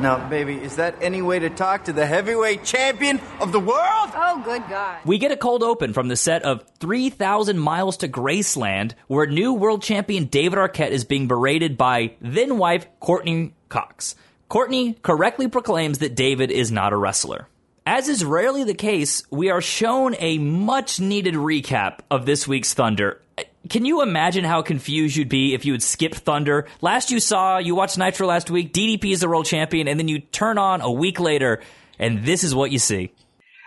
Now, 0.00 0.28
baby, 0.28 0.56
is 0.56 0.76
that 0.76 0.96
any 1.00 1.22
way 1.22 1.38
to 1.38 1.50
talk 1.50 1.84
to 1.84 1.92
the 1.92 2.06
heavyweight 2.06 2.64
champion 2.64 3.20
of 3.40 3.52
the 3.52 3.60
world? 3.60 4.10
Oh, 4.14 4.42
good 4.44 4.62
God. 4.68 4.98
We 5.04 5.18
get 5.18 5.30
a 5.30 5.36
cold 5.36 5.62
open 5.62 5.92
from 5.92 6.08
the 6.08 6.16
set 6.16 6.42
of 6.42 6.64
3,000 6.80 7.58
Miles 7.58 7.98
to 7.98 8.08
Graceland, 8.08 8.92
where 9.06 9.26
new 9.26 9.52
world 9.52 9.82
champion 9.82 10.24
David 10.24 10.58
Arquette 10.58 10.90
is 10.90 11.04
being 11.04 11.28
berated 11.28 11.78
by 11.78 12.16
then 12.20 12.58
wife 12.58 12.86
Courteney 13.00 13.54
Cox. 13.68 14.16
Courtney 14.48 14.98
correctly 15.02 15.48
proclaims 15.48 16.00
that 16.00 16.14
David 16.14 16.50
is 16.50 16.72
not 16.72 16.92
a 16.92 16.96
wrestler. 16.96 17.46
As 17.86 18.08
is 18.08 18.24
rarely 18.24 18.64
the 18.64 18.74
case, 18.74 19.24
we 19.30 19.50
are 19.50 19.62
shown 19.62 20.14
a 20.18 20.38
much 20.38 21.00
needed 21.00 21.34
recap 21.34 22.00
of 22.10 22.26
this 22.26 22.46
week's 22.46 22.74
Thunder. 22.74 23.21
Can 23.68 23.84
you 23.84 24.02
imagine 24.02 24.44
how 24.44 24.62
confused 24.62 25.16
you'd 25.16 25.28
be 25.28 25.54
if 25.54 25.64
you 25.64 25.72
had 25.72 25.82
skipped 25.82 26.16
Thunder? 26.16 26.66
Last 26.80 27.10
you 27.10 27.20
saw, 27.20 27.58
you 27.58 27.74
watched 27.74 27.96
Nitro 27.96 28.26
last 28.26 28.50
week, 28.50 28.72
DDP 28.72 29.12
is 29.12 29.20
the 29.20 29.28
world 29.28 29.46
champion, 29.46 29.88
and 29.88 29.98
then 29.98 30.08
you 30.08 30.18
turn 30.18 30.58
on 30.58 30.80
a 30.80 30.90
week 30.90 31.20
later, 31.20 31.60
and 31.98 32.24
this 32.24 32.44
is 32.44 32.54
what 32.54 32.70
you 32.70 32.78
see. 32.78 33.12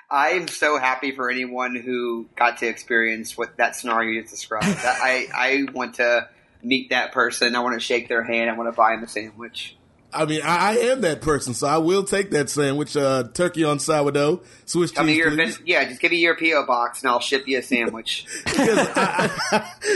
I'm 0.10 0.48
so 0.48 0.78
happy 0.78 1.12
for 1.12 1.32
anyone 1.32 1.76
who 1.76 2.28
got 2.36 2.60
to 2.60 2.68
experience 2.68 3.38
what 3.38 3.58
that 3.58 3.76
scenario 3.76 4.12
you 4.12 4.22
just 4.22 4.34
described. 4.34 4.80
I 4.84 5.28
I 5.34 5.66
want 5.74 5.96
to 5.96 6.30
meet 6.62 6.92
that 6.92 7.12
person. 7.12 7.56
I 7.56 7.60
want 7.60 7.74
to 7.76 7.80
shake 7.80 8.08
their 8.08 8.24
hand. 8.24 8.50
I 8.50 8.54
want 8.54 8.72
to 8.72 8.76
buy 8.76 8.92
them 8.92 9.04
a 9.04 9.08
sandwich. 9.08 9.76
I 10.16 10.26
mean, 10.26 10.42
I, 10.44 10.72
I 10.72 10.74
am 10.78 11.02
that 11.02 11.22
person, 11.22 11.54
so 11.54 11.68
I 11.68 11.78
will 11.78 12.04
take 12.04 12.32
that 12.32 12.50
sandwich. 12.50 12.96
Uh, 12.96 13.26
turkey 13.34 13.64
on 13.64 13.80
sourdough, 13.80 14.42
Swiss 14.66 14.92
Tell 14.92 15.04
me 15.04 15.16
cheese, 15.16 15.18
your 15.18 15.48
yeah. 15.66 15.84
Just 15.86 16.02
give 16.02 16.12
me 16.12 16.18
your 16.18 16.36
PO 16.36 16.66
box 16.66 17.02
and 17.02 17.10
I'll 17.10 17.20
ship 17.20 17.48
you 17.48 17.60
a 17.60 17.62
sandwich. 17.62 18.26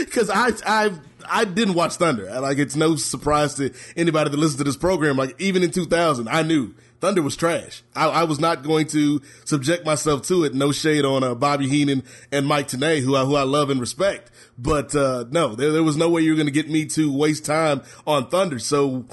Because 0.00 0.30
I, 0.30 0.50
I, 0.66 0.92
I 1.28 1.44
didn't 1.44 1.74
watch 1.74 1.94
Thunder. 1.94 2.40
Like, 2.40 2.58
it's 2.58 2.76
no 2.76 2.96
surprise 2.96 3.54
to 3.54 3.72
anybody 3.96 4.30
that 4.30 4.36
listens 4.36 4.58
to 4.58 4.64
this 4.64 4.76
program. 4.76 5.16
Like, 5.16 5.40
even 5.40 5.62
in 5.62 5.70
2000, 5.70 6.28
I 6.28 6.42
knew 6.42 6.74
Thunder 7.00 7.22
was 7.22 7.36
trash. 7.36 7.82
I, 7.94 8.08
I 8.08 8.24
was 8.24 8.40
not 8.40 8.62
going 8.62 8.86
to 8.88 9.20
subject 9.44 9.86
myself 9.86 10.22
to 10.28 10.44
it. 10.44 10.54
No 10.54 10.72
shade 10.72 11.04
on 11.04 11.22
uh, 11.22 11.34
Bobby 11.34 11.68
Heenan 11.68 12.02
and 12.30 12.46
Mike 12.46 12.68
Tenay, 12.68 13.00
who 13.00 13.16
I, 13.16 13.24
who 13.24 13.36
I 13.36 13.42
love 13.42 13.70
and 13.70 13.80
respect. 13.80 14.30
But 14.58 14.94
uh, 14.94 15.24
no, 15.30 15.54
there, 15.54 15.72
there 15.72 15.82
was 15.82 15.96
no 15.96 16.10
way 16.10 16.22
you 16.22 16.30
were 16.30 16.36
going 16.36 16.46
to 16.46 16.52
get 16.52 16.68
me 16.68 16.86
to 16.86 17.12
waste 17.12 17.44
time 17.44 17.82
on 18.06 18.28
Thunder. 18.28 18.58
So 18.58 19.06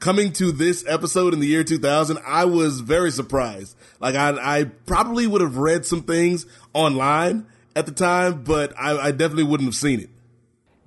coming 0.00 0.32
to 0.32 0.50
this 0.50 0.84
episode 0.88 1.32
in 1.32 1.40
the 1.40 1.46
year 1.46 1.62
2000, 1.62 2.18
I 2.26 2.46
was 2.46 2.80
very 2.80 3.10
surprised. 3.10 3.76
Like 4.00 4.16
I, 4.16 4.58
I 4.60 4.64
probably 4.64 5.26
would 5.26 5.42
have 5.42 5.56
read 5.56 5.86
some 5.86 6.02
things 6.02 6.46
online 6.72 7.46
at 7.76 7.86
the 7.86 7.92
time, 7.92 8.42
but 8.42 8.72
I, 8.78 8.98
I 8.98 9.10
definitely 9.12 9.44
wouldn't 9.44 9.68
have 9.68 9.74
seen 9.74 10.00
it. 10.00 10.10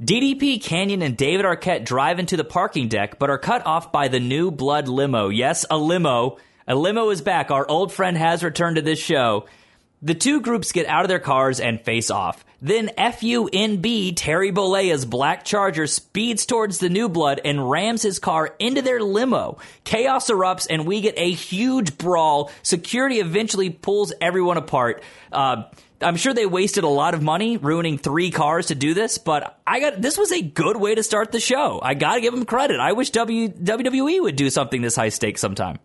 DDP, 0.02 0.62
Kanyon, 0.62 1.02
and 1.02 1.16
David 1.16 1.46
Arquette 1.46 1.86
drive 1.86 2.20
into 2.20 2.36
the 2.36 2.44
parking 2.44 2.90
deck, 2.90 3.20
but 3.20 3.30
are 3.30 3.38
cut 3.38 3.66
off 3.66 3.92
by 3.92 4.10
the 4.10 4.20
new 4.20 4.52
blood 4.52 4.88
limo. 4.88 5.30
Yes, 5.30 5.66
a 5.70 5.78
limo. 5.78 6.38
A 6.68 6.76
limo 6.76 7.10
is 7.10 7.22
back. 7.22 7.52
Our 7.52 7.70
old 7.70 7.94
friend 7.94 8.18
has 8.18 8.44
returned 8.44 8.78
to 8.78 8.82
this 8.82 9.00
show. 9.00 9.46
The 10.02 10.16
two 10.16 10.42
groups 10.42 10.74
get 10.74 10.88
out 10.88 11.04
of 11.04 11.10
their 11.10 11.20
cars 11.20 11.60
and 11.60 11.80
face 11.80 12.10
off. 12.10 12.44
Then 12.64 12.92
FUNB, 12.98 14.14
Terry 14.16 14.52
Bollea's 14.54 15.04
black 15.04 15.44
charger, 15.44 15.86
speeds 15.86 16.46
towards 16.46 16.78
the 16.78 16.88
new 16.88 17.10
blood 17.10 17.42
and 17.44 17.70
rams 17.70 18.04
his 18.04 18.20
car 18.20 18.56
into 18.58 18.82
their 18.82 19.02
limo. 19.02 19.58
Chaos 19.84 20.30
erupts 20.30 20.66
and 20.70 20.88
we 20.88 21.02
get 21.02 21.16
a 21.18 21.30
huge 21.30 21.98
brawl. 21.98 22.50
Security 22.62 23.20
eventually 23.20 23.70
pulls 23.70 24.14
everyone 24.22 24.56
apart. 24.56 25.04
Uh, 25.30 25.64
I'm 26.00 26.16
sure 26.16 26.34
they 26.34 26.46
wasted 26.46 26.86
a 26.86 26.90
lot 26.90 27.14
of 27.14 27.22
money 27.22 27.58
ruining 27.58 27.98
three 27.98 28.32
cars 28.32 28.68
to 28.68 28.76
do 28.76 28.94
this, 28.94 29.18
but 29.18 29.60
I 29.68 29.82
got 29.82 30.02
this 30.02 30.18
was 30.18 30.32
a 30.32 30.42
good 30.42 30.78
way 30.78 30.96
to 30.96 31.04
start 31.04 31.34
the 31.34 31.42
show. 31.42 31.82
I 31.84 31.96
got 31.96 32.16
to 32.16 32.22
give 32.22 32.34
them 32.34 32.46
credit. 32.46 32.80
I 32.80 32.94
wish 32.94 33.10
w, 33.10 33.50
WWE 33.50 34.22
would 34.22 34.38
do 34.38 34.50
something 34.50 34.82
this 34.82 34.96
high 34.96 35.10
stakes 35.10 35.42
sometime. 35.42 35.80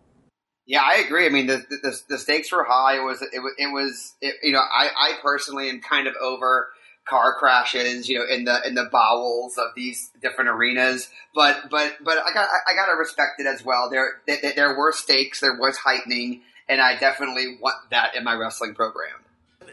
Yeah, 0.69 0.83
I 0.83 0.97
agree. 1.03 1.25
I 1.25 1.29
mean, 1.29 1.47
the 1.47 1.65
the, 1.67 1.99
the 2.09 2.17
stakes 2.19 2.51
were 2.51 2.63
high. 2.63 2.97
It 2.97 3.03
was 3.03 3.23
it, 3.23 3.41
it 3.57 3.73
was 3.73 4.13
it, 4.21 4.35
you 4.43 4.53
know 4.53 4.59
I, 4.59 4.89
I 4.95 5.13
personally 5.19 5.67
am 5.67 5.81
kind 5.81 6.05
of 6.05 6.13
over 6.21 6.69
car 7.05 7.33
crashes, 7.39 8.07
you 8.07 8.19
know, 8.19 8.25
in 8.31 8.43
the 8.43 8.61
in 8.67 8.75
the 8.75 8.87
bowels 8.91 9.57
of 9.57 9.69
these 9.75 10.11
different 10.21 10.51
arenas. 10.51 11.09
But 11.33 11.71
but 11.71 11.97
but 12.03 12.19
I 12.19 12.31
got 12.35 12.47
I 12.67 12.75
got 12.75 12.85
to 12.85 12.99
respect 12.99 13.39
it 13.39 13.47
as 13.47 13.65
well. 13.65 13.89
There, 13.89 14.21
there 14.27 14.53
there 14.55 14.77
were 14.77 14.91
stakes, 14.91 15.39
there 15.39 15.57
was 15.57 15.75
heightening, 15.75 16.41
and 16.67 16.79
I 16.79 16.99
definitely 16.99 17.57
want 17.59 17.89
that 17.89 18.15
in 18.15 18.23
my 18.23 18.35
wrestling 18.35 18.75
program. 18.75 19.15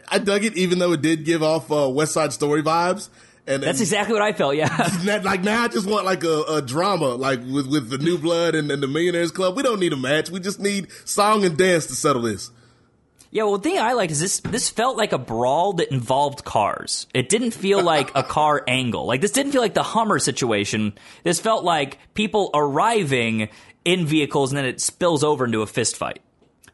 I 0.09 0.17
dug 0.17 0.45
it, 0.45 0.57
even 0.57 0.79
though 0.79 0.93
it 0.93 1.01
did 1.03 1.25
give 1.25 1.43
off 1.43 1.71
uh, 1.71 1.87
West 1.89 2.13
Side 2.13 2.33
Story 2.33 2.63
vibes. 2.63 3.09
And 3.47 3.63
That's 3.63 3.79
and 3.79 3.85
exactly 3.85 4.13
what 4.13 4.21
I 4.21 4.33
felt. 4.33 4.55
Yeah. 4.55 4.67
like 5.23 5.41
now, 5.41 5.63
I 5.63 5.67
just 5.69 5.87
want 5.87 6.05
like 6.05 6.25
a, 6.25 6.43
a 6.49 6.61
drama, 6.61 7.15
like 7.15 7.39
with 7.39 7.67
with 7.67 7.89
the 7.89 7.97
New 7.97 8.17
Blood 8.17 8.55
and, 8.55 8.69
and 8.69 8.83
the 8.83 8.87
Millionaires 8.87 9.31
Club. 9.31 9.55
We 9.55 9.63
don't 9.63 9.79
need 9.79 9.93
a 9.93 9.97
match. 9.97 10.29
We 10.29 10.41
just 10.41 10.59
need 10.59 10.91
song 11.05 11.45
and 11.45 11.57
dance 11.57 11.85
to 11.87 11.95
settle 11.95 12.23
this. 12.23 12.51
Yeah, 13.31 13.43
well, 13.43 13.57
the 13.57 13.69
thing 13.69 13.79
I 13.79 13.93
liked 13.93 14.11
is 14.11 14.19
this. 14.19 14.39
This 14.41 14.69
felt 14.69 14.97
like 14.97 15.13
a 15.13 15.17
brawl 15.17 15.73
that 15.73 15.91
involved 15.91 16.43
cars. 16.43 17.07
It 17.13 17.29
didn't 17.29 17.51
feel 17.51 17.81
like 17.81 18.11
a 18.15 18.23
car 18.23 18.63
angle. 18.67 19.05
Like 19.05 19.21
this 19.21 19.31
didn't 19.31 19.53
feel 19.53 19.61
like 19.61 19.73
the 19.73 19.83
Hummer 19.83 20.19
situation. 20.19 20.93
This 21.23 21.39
felt 21.39 21.63
like 21.63 21.99
people 22.13 22.49
arriving 22.53 23.47
in 23.85 24.05
vehicles 24.05 24.51
and 24.51 24.57
then 24.57 24.65
it 24.65 24.81
spills 24.81 25.23
over 25.23 25.45
into 25.45 25.61
a 25.61 25.67
fist 25.67 25.95
fight. 25.95 26.19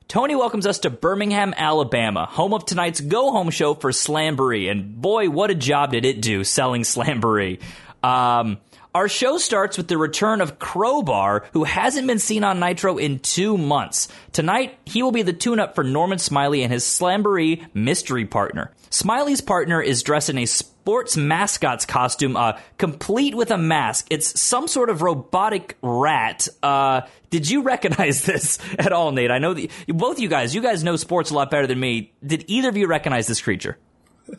Tony 0.07 0.35
welcomes 0.35 0.67
us 0.67 0.79
to 0.79 0.89
Birmingham, 0.89 1.53
Alabama, 1.55 2.25
home 2.25 2.53
of 2.53 2.65
tonight's 2.65 3.01
go 3.01 3.31
home 3.31 3.49
show 3.49 3.73
for 3.73 3.91
Slamboree. 3.91 4.69
And 4.69 5.01
boy, 5.01 5.29
what 5.29 5.49
a 5.49 5.55
job 5.55 5.91
did 5.91 6.05
it 6.05 6.21
do 6.21 6.43
selling 6.43 6.81
Slamboree. 6.83 7.61
Um, 8.03 8.57
our 8.93 9.09
show 9.09 9.37
starts 9.37 9.77
with 9.77 9.87
the 9.87 9.97
return 9.97 10.39
of 10.41 10.59
Crowbar, 10.59 11.45
who 11.53 11.63
hasn't 11.63 12.07
been 12.07 12.19
seen 12.19 12.43
on 12.43 12.59
Nitro 12.59 12.97
in 12.97 13.19
two 13.19 13.57
months. 13.57 14.07
Tonight, 14.31 14.77
he 14.85 15.01
will 15.01 15.11
be 15.11 15.23
the 15.23 15.33
tune 15.33 15.59
up 15.59 15.75
for 15.75 15.83
Norman 15.83 16.19
Smiley 16.19 16.61
and 16.63 16.71
his 16.71 16.83
Slamboree 16.83 17.65
mystery 17.73 18.25
partner. 18.25 18.71
Smiley's 18.89 19.41
partner 19.41 19.81
is 19.81 20.03
dressed 20.03 20.29
in 20.29 20.37
a 20.37 20.45
sports 20.45 21.17
mascot's 21.17 21.85
costume, 21.85 22.37
uh, 22.37 22.59
complete 22.77 23.33
with 23.33 23.49
a 23.49 23.57
mask. 23.57 24.07
It's 24.11 24.39
some 24.39 24.67
sort 24.67 24.91
of 24.91 25.01
robotic 25.01 25.77
rat. 25.81 26.47
Uh, 26.61 27.01
did 27.31 27.49
you 27.49 27.63
recognize 27.63 28.21
this 28.25 28.59
at 28.77 28.91
all, 28.91 29.11
Nate? 29.11 29.31
I 29.31 29.39
know 29.39 29.55
that 29.55 29.71
both 29.87 30.19
you 30.19 30.29
guys, 30.29 30.53
you 30.53 30.61
guys 30.61 30.83
know 30.83 30.97
sports 30.97 31.31
a 31.31 31.33
lot 31.33 31.49
better 31.49 31.65
than 31.65 31.79
me. 31.79 32.13
Did 32.23 32.45
either 32.47 32.69
of 32.69 32.77
you 32.77 32.85
recognize 32.85 33.25
this 33.25 33.41
creature? 33.41 33.77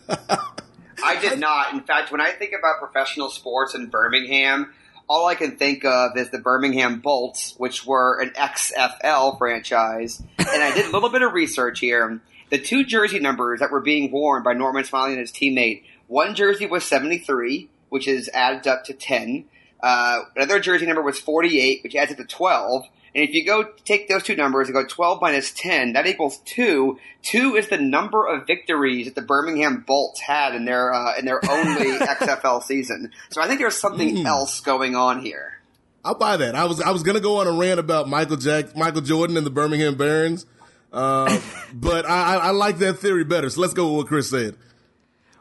I 1.04 1.20
did 1.20 1.38
not. 1.38 1.72
In 1.72 1.80
fact, 1.80 2.10
when 2.10 2.20
I 2.20 2.30
think 2.32 2.52
about 2.58 2.78
professional 2.78 3.30
sports 3.30 3.74
in 3.74 3.86
Birmingham, 3.86 4.72
all 5.08 5.26
I 5.26 5.34
can 5.34 5.56
think 5.56 5.84
of 5.84 6.16
is 6.16 6.30
the 6.30 6.38
Birmingham 6.38 7.00
Bolts, 7.00 7.54
which 7.58 7.84
were 7.84 8.20
an 8.20 8.30
XFL 8.30 9.38
franchise. 9.38 10.22
And 10.38 10.62
I 10.62 10.74
did 10.74 10.86
a 10.86 10.90
little 10.90 11.10
bit 11.10 11.22
of 11.22 11.32
research 11.32 11.80
here. 11.80 12.20
The 12.50 12.58
two 12.58 12.84
jersey 12.84 13.20
numbers 13.20 13.60
that 13.60 13.70
were 13.70 13.80
being 13.80 14.10
worn 14.10 14.42
by 14.42 14.54
Norman 14.54 14.84
Smiley 14.84 15.12
and 15.12 15.20
his 15.20 15.32
teammate, 15.32 15.82
one 16.06 16.34
jersey 16.34 16.66
was 16.66 16.84
73, 16.84 17.68
which 17.88 18.08
is 18.08 18.30
added 18.32 18.66
up 18.66 18.84
to 18.84 18.94
10. 18.94 19.44
Uh, 19.82 20.20
another 20.36 20.60
jersey 20.60 20.86
number 20.86 21.02
was 21.02 21.18
48, 21.18 21.82
which 21.82 21.94
adds 21.94 22.12
up 22.12 22.18
to 22.18 22.24
12. 22.24 22.86
And 23.14 23.22
if 23.22 23.32
you 23.32 23.44
go 23.44 23.64
take 23.84 24.08
those 24.08 24.24
two 24.24 24.34
numbers 24.34 24.68
and 24.68 24.74
go 24.74 24.84
12 24.84 25.20
minus 25.20 25.52
10, 25.52 25.92
that 25.92 26.06
equals 26.06 26.38
2. 26.46 26.98
2 27.22 27.54
is 27.54 27.68
the 27.68 27.78
number 27.78 28.26
of 28.26 28.46
victories 28.46 29.06
that 29.06 29.14
the 29.14 29.22
Birmingham 29.22 29.84
Bolts 29.86 30.20
had 30.20 30.54
in 30.54 30.64
their 30.64 30.92
uh, 30.92 31.16
in 31.16 31.24
their 31.24 31.40
only 31.48 31.92
XFL 31.98 32.62
season. 32.62 33.12
So 33.30 33.40
I 33.40 33.46
think 33.46 33.60
there's 33.60 33.78
something 33.78 34.26
else 34.26 34.60
going 34.60 34.96
on 34.96 35.20
here. 35.20 35.60
I'll 36.04 36.16
buy 36.16 36.36
that. 36.36 36.54
I 36.54 36.64
was 36.64 36.80
I 36.80 36.90
was 36.90 37.02
gonna 37.02 37.20
go 37.20 37.38
on 37.38 37.46
a 37.46 37.52
rant 37.52 37.80
about 37.80 38.08
Michael 38.08 38.36
Jack, 38.36 38.76
Michael 38.76 39.00
Jordan 39.00 39.36
and 39.36 39.46
the 39.46 39.50
Birmingham 39.50 39.94
Barons, 39.94 40.44
uh, 40.92 41.40
but 41.74 42.04
I, 42.06 42.36
I 42.36 42.50
like 42.50 42.78
that 42.78 42.94
theory 42.94 43.24
better. 43.24 43.48
So 43.48 43.60
let's 43.60 43.74
go 43.74 43.86
with 43.86 43.96
what 43.96 44.06
Chris 44.08 44.28
said. 44.28 44.56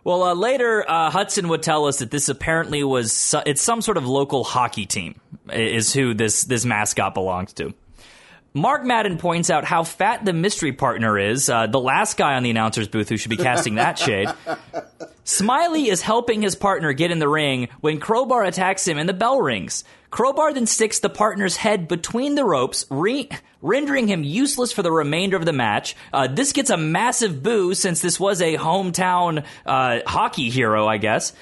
Well, 0.04 0.24
uh, 0.24 0.34
later 0.34 0.84
uh, 0.90 1.10
Hudson 1.10 1.48
would 1.48 1.64
tell 1.64 1.86
us 1.86 2.00
that 2.00 2.12
this 2.12 2.28
apparently 2.28 2.84
was 2.84 3.14
su- 3.14 3.42
it's 3.46 3.62
some 3.62 3.82
sort 3.82 3.98
of 3.98 4.06
local 4.06 4.44
hockey 4.44 4.86
team 4.86 5.20
is 5.52 5.94
who 5.94 6.14
this 6.14 6.44
this 6.44 6.66
mascot 6.66 7.14
belongs 7.14 7.54
to. 7.54 7.74
Mark 8.56 8.84
Madden 8.84 9.18
points 9.18 9.50
out 9.50 9.66
how 9.66 9.84
fat 9.84 10.26
the 10.26 10.34
mystery 10.34 10.74
partner 10.74 11.18
is, 11.18 11.50
uh, 11.50 11.66
the 11.66 11.80
last 11.80 12.18
guy 12.18 12.36
on 12.36 12.44
the 12.44 12.52
announcer's 12.52 12.88
booth 12.88 13.10
who 13.10 13.18
should 13.18 13.32
be 13.32 13.38
casting 13.38 13.76
that 13.76 13.98
shade. 13.98 14.30
Smiley 15.24 15.90
is 15.90 16.02
helping 16.02 16.44
his 16.44 16.56
partner 16.56 16.94
get 16.94 17.10
in 17.10 17.18
the 17.18 17.28
ring 17.28 17.70
when 17.80 18.00
Crowbar 18.00 18.44
attacks 18.44 18.88
him 18.88 19.00
and 19.00 19.10
the 19.10 19.14
bell 19.14 19.42
rings. 19.42 19.84
Crowbar 20.14 20.54
then 20.54 20.68
sticks 20.68 21.00
the 21.00 21.10
partner's 21.10 21.56
head 21.56 21.88
between 21.88 22.36
the 22.36 22.46
ropes, 22.46 22.86
re- 22.92 23.30
rendering 23.64 24.08
him 24.08 24.24
useless 24.24 24.72
for 24.72 24.84
the 24.84 24.92
remainder 24.92 25.36
of 25.38 25.44
the 25.44 25.54
match. 25.54 25.96
Uh, 26.14 26.28
this 26.28 26.54
gets 26.54 26.70
a 26.70 26.78
massive 26.78 27.42
boo 27.42 27.74
since 27.74 28.00
this 28.00 28.20
was 28.20 28.40
a 28.40 28.56
hometown 28.56 29.44
uh, 29.66 30.02
hockey 30.06 30.52
hero, 30.52 30.86
I 30.86 30.98
guess. 30.98 31.34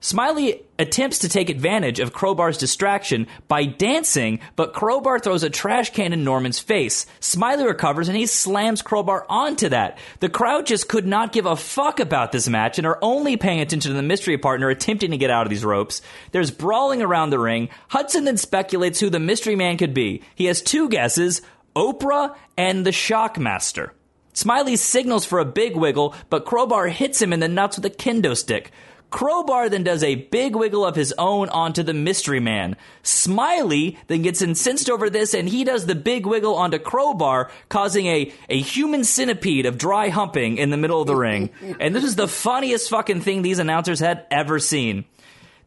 Smiley 0.00 0.62
attempts 0.78 1.18
to 1.18 1.28
take 1.28 1.50
advantage 1.50 1.98
of 1.98 2.12
Crowbar's 2.12 2.56
distraction 2.56 3.26
by 3.48 3.64
dancing, 3.64 4.38
but 4.54 4.72
Crowbar 4.72 5.18
throws 5.18 5.42
a 5.42 5.50
trash 5.50 5.90
can 5.90 6.12
in 6.12 6.22
Norman's 6.22 6.60
face. 6.60 7.04
Smiley 7.18 7.64
recovers 7.64 8.08
and 8.08 8.16
he 8.16 8.26
slams 8.26 8.80
Crowbar 8.80 9.26
onto 9.28 9.70
that. 9.70 9.98
The 10.20 10.28
crowd 10.28 10.66
just 10.66 10.88
could 10.88 11.04
not 11.04 11.32
give 11.32 11.46
a 11.46 11.56
fuck 11.56 11.98
about 11.98 12.30
this 12.30 12.48
match 12.48 12.78
and 12.78 12.86
are 12.86 13.00
only 13.02 13.36
paying 13.36 13.60
attention 13.60 13.90
to 13.90 13.96
the 13.96 14.02
mystery 14.02 14.38
partner 14.38 14.68
attempting 14.68 15.10
to 15.10 15.18
get 15.18 15.30
out 15.30 15.46
of 15.46 15.50
these 15.50 15.64
ropes. 15.64 16.00
There's 16.30 16.52
brawling 16.52 17.02
around 17.02 17.30
the 17.30 17.40
ring. 17.40 17.68
Hudson 17.88 18.24
then 18.24 18.36
speculates 18.36 19.00
who 19.00 19.10
the 19.10 19.18
mystery 19.18 19.56
man 19.56 19.78
could 19.78 19.94
be. 19.94 20.22
He 20.36 20.44
has 20.44 20.62
two 20.62 20.88
guesses 20.88 21.42
Oprah 21.74 22.36
and 22.56 22.86
the 22.86 22.90
Shockmaster. 22.90 23.90
Smiley 24.32 24.76
signals 24.76 25.24
for 25.24 25.40
a 25.40 25.44
big 25.44 25.74
wiggle, 25.76 26.14
but 26.30 26.44
Crowbar 26.44 26.86
hits 26.86 27.20
him 27.20 27.32
in 27.32 27.40
the 27.40 27.48
nuts 27.48 27.76
with 27.76 27.86
a 27.86 27.90
kendo 27.90 28.36
stick. 28.36 28.70
Crowbar 29.10 29.70
then 29.70 29.84
does 29.84 30.02
a 30.02 30.16
big 30.16 30.54
wiggle 30.54 30.84
of 30.84 30.94
his 30.94 31.14
own 31.16 31.48
onto 31.48 31.82
the 31.82 31.94
mystery 31.94 32.40
man. 32.40 32.76
Smiley 33.02 33.98
then 34.06 34.22
gets 34.22 34.42
incensed 34.42 34.90
over 34.90 35.08
this 35.08 35.32
and 35.32 35.48
he 35.48 35.64
does 35.64 35.86
the 35.86 35.94
big 35.94 36.26
wiggle 36.26 36.54
onto 36.54 36.78
Crowbar, 36.78 37.50
causing 37.68 38.06
a, 38.06 38.32
a 38.50 38.60
human 38.60 39.04
centipede 39.04 39.64
of 39.64 39.78
dry 39.78 40.10
humping 40.10 40.58
in 40.58 40.70
the 40.70 40.76
middle 40.76 41.00
of 41.00 41.06
the 41.06 41.16
ring. 41.16 41.50
And 41.80 41.94
this 41.94 42.04
is 42.04 42.16
the 42.16 42.28
funniest 42.28 42.90
fucking 42.90 43.20
thing 43.20 43.42
these 43.42 43.58
announcers 43.58 44.00
had 44.00 44.26
ever 44.30 44.58
seen. 44.58 45.04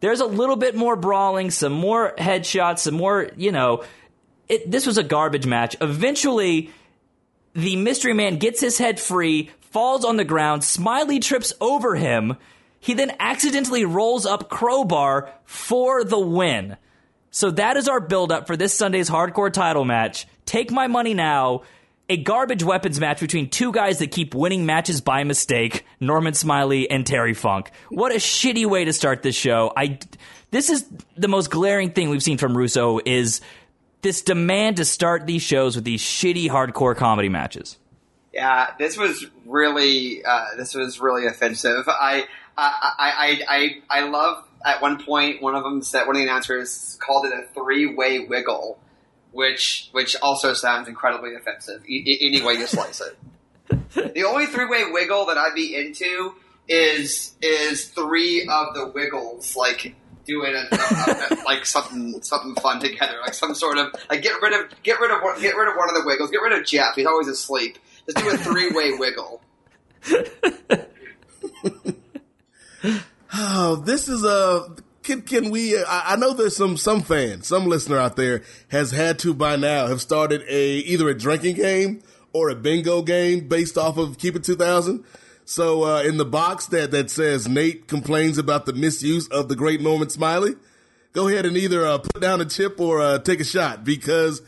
There's 0.02 0.20
a 0.20 0.26
little 0.26 0.56
bit 0.56 0.76
more 0.76 0.96
brawling, 0.96 1.52
some 1.52 1.74
more 1.74 2.14
headshots, 2.18 2.80
some 2.80 2.96
more, 2.96 3.30
you 3.38 3.52
know, 3.52 3.84
it, 4.50 4.70
this 4.70 4.86
was 4.86 4.98
a 4.98 5.04
garbage 5.04 5.46
match. 5.46 5.76
Eventually, 5.80 6.72
the 7.54 7.76
mystery 7.76 8.14
man 8.14 8.38
gets 8.38 8.60
his 8.60 8.78
head 8.78 9.00
free, 9.00 9.52
falls 9.62 10.04
on 10.04 10.18
the 10.18 10.26
ground, 10.26 10.64
Smiley 10.64 11.20
trips 11.20 11.54
over 11.62 11.96
him. 11.96 12.36
He 12.82 12.96
then 12.96 13.16
accidentally 13.20 13.86
rolls 13.86 14.26
up 14.26 14.50
Crowbar 14.50 15.32
for 15.46 16.04
the 16.04 16.20
win. 16.20 16.76
So 17.30 17.52
that 17.52 17.78
is 17.78 17.88
our 17.88 18.02
build 18.02 18.32
up 18.32 18.48
for 18.48 18.58
this 18.58 18.74
Sunday's 18.78 19.10
hardcore 19.10 19.54
title 19.54 19.86
match. 19.86 20.28
Take 20.46 20.72
my 20.72 20.88
money 20.88 21.14
now. 21.14 21.62
A 22.10 22.18
garbage 22.18 22.64
weapons 22.64 23.00
match 23.00 23.22
between 23.22 23.50
two 23.50 23.72
guys 23.72 24.00
that 24.00 24.12
keep 24.12 24.36
winning 24.36 24.66
matches 24.66 25.00
by 25.00 25.24
mistake, 25.24 25.86
Norman 26.02 26.34
Smiley 26.34 26.90
and 26.92 27.06
Terry 27.06 27.34
Funk. 27.34 27.72
What 27.88 28.12
a 28.12 28.16
shitty 28.16 28.66
way 28.66 28.84
to 28.84 28.92
start 28.92 29.24
this 29.24 29.36
show. 29.36 29.72
I 29.78 30.00
this 30.50 30.70
is 30.70 30.86
the 31.16 31.30
most 31.30 31.50
glaring 31.50 31.92
thing 31.92 32.10
we've 32.10 32.22
seen 32.22 32.38
from 32.38 32.58
Russo 32.58 33.00
is 33.06 33.40
this 34.02 34.24
demand 34.24 34.78
to 34.78 34.86
start 34.86 35.26
these 35.26 35.42
shows 35.42 35.76
with 35.76 35.86
these 35.86 36.02
shitty 36.02 36.50
hardcore 36.50 36.98
comedy 36.98 37.30
matches. 37.30 37.78
Yeah, 38.34 38.74
this 38.78 38.98
was 38.98 39.26
really 39.46 40.26
uh, 40.26 40.48
this 40.58 40.74
was 40.74 41.00
really 41.00 41.28
offensive. 41.28 41.88
I 41.88 42.26
I, 42.58 42.94
I 43.00 43.42
I 43.90 44.00
I 44.00 44.10
love 44.10 44.44
at 44.66 44.82
one 44.82 45.04
point 45.04 45.42
one 45.42 45.56
of 45.56 45.64
them 45.64 45.82
said 45.82 46.06
one 46.08 46.16
of 46.16 46.20
the 46.22 46.24
announcers 46.28 46.98
called 47.02 47.26
it 47.26 47.34
a 47.34 47.44
three 47.54 47.94
way 47.96 48.20
wiggle, 48.20 48.80
which 49.32 49.90
which 49.92 50.16
also 50.22 50.54
sounds 50.54 50.88
incredibly 50.88 51.34
offensive. 51.36 51.84
E- 51.88 52.20
any 52.22 52.42
way 52.46 52.54
you 52.54 52.68
slice 52.68 53.02
it. 53.02 53.18
the 54.14 54.24
only 54.26 54.46
three 54.48 54.66
way 54.66 54.84
wiggle 54.92 55.26
that 55.28 55.38
I'd 55.38 55.56
be 55.56 55.76
into 55.76 56.36
is 56.68 57.34
is 57.42 57.86
three 57.90 58.48
of 58.50 58.74
the 58.76 58.88
wiggles, 58.94 59.56
like 59.56 59.96
doing 60.26 60.54
a, 60.54 60.68
a- 60.76 61.28
a- 61.32 61.44
like 61.46 61.66
something 61.66 62.22
something 62.22 62.54
fun 62.62 62.80
together, 62.80 63.18
like 63.24 63.34
some 63.34 63.56
sort 63.56 63.78
of 63.78 63.94
like 64.10 64.22
get 64.22 64.40
rid 64.42 64.54
of 64.54 64.70
get 64.84 65.00
rid 65.00 65.10
of 65.12 65.22
one, 65.22 65.40
get 65.42 65.56
rid 65.56 65.70
of 65.70 65.76
one 65.78 65.90
of 65.90 65.96
the 65.96 66.04
wiggles, 66.06 66.30
get 66.30 66.42
rid 66.42 66.54
of 66.60 66.66
Jeff. 66.66 66.96
He's 66.96 67.06
always 67.08 67.28
asleep. 67.28 67.78
Just 68.06 68.18
do 68.18 68.30
a 68.30 68.38
three 68.38 68.70
way 68.72 68.92
wiggle. 68.98 69.42
Oh, 73.34 73.76
this 73.78 74.08
is 74.08 74.24
a. 74.24 74.76
Can 75.04 75.22
can 75.22 75.50
we? 75.50 75.78
I, 75.78 76.14
I 76.14 76.16
know 76.16 76.34
there's 76.34 76.56
some 76.56 76.78
some 76.78 77.02
fan, 77.02 77.42
some 77.44 77.66
listener 77.66 77.98
out 77.98 78.16
there 78.16 78.44
has 78.70 78.92
had 78.92 79.20
to 79.20 79.34
by 79.34 79.56
now 79.56 79.88
have 79.88 80.02
started 80.02 80.44
a 80.48 80.78
either 80.80 81.10
a 81.10 81.18
drinking 81.18 81.56
game 81.56 82.02
or 82.34 82.50
a 82.50 82.56
bingo 82.56 83.02
game 83.02 83.48
based 83.48 83.78
off 83.78 83.98
of 83.98 84.18
Keep 84.18 84.36
It 84.36 84.44
2000. 84.44 85.04
So 85.46 85.84
uh, 85.84 86.04
in 86.04 86.18
the 86.18 86.26
box 86.26 86.68
that 86.68 86.92
that 86.92 87.10
says 87.10 87.48
Nate 87.48 87.88
complains 87.88 88.38
about 88.38 88.66
the 88.66 88.74
misuse 88.74 89.28
of 89.30 89.50
the 89.50 89.56
great 89.56 89.82
Norman 89.82 90.10
Smiley, 90.10 90.56
go 91.14 91.28
ahead 91.28 91.46
and 91.46 91.58
either 91.58 91.86
uh, 91.86 91.98
put 91.98 92.22
down 92.22 92.42
a 92.42 92.46
chip 92.46 92.80
or 92.80 93.02
uh, 93.02 93.20
take 93.20 93.40
a 93.40 93.46
shot 93.46 93.84
because 93.84 94.42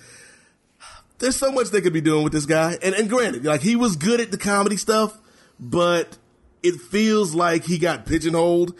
there's 1.19 1.35
so 1.35 1.51
much 1.51 1.69
they 1.69 1.81
could 1.81 1.93
be 1.93 2.01
doing 2.01 2.23
with 2.23 2.33
this 2.33 2.45
guy. 2.45 2.77
And, 2.83 2.93
and 2.93 3.09
granted, 3.09 3.43
like 3.45 3.61
he 3.61 3.75
was 3.75 3.95
good 3.95 4.19
at 4.19 4.29
the 4.29 4.37
comedy 4.37 4.77
stuff, 4.77 5.17
but 5.59 6.17
it 6.63 6.81
feels 6.81 7.35
like 7.35 7.65
he 7.65 7.77
got 7.77 8.05
pigeonholed 8.05 8.73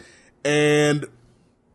and 0.44 1.06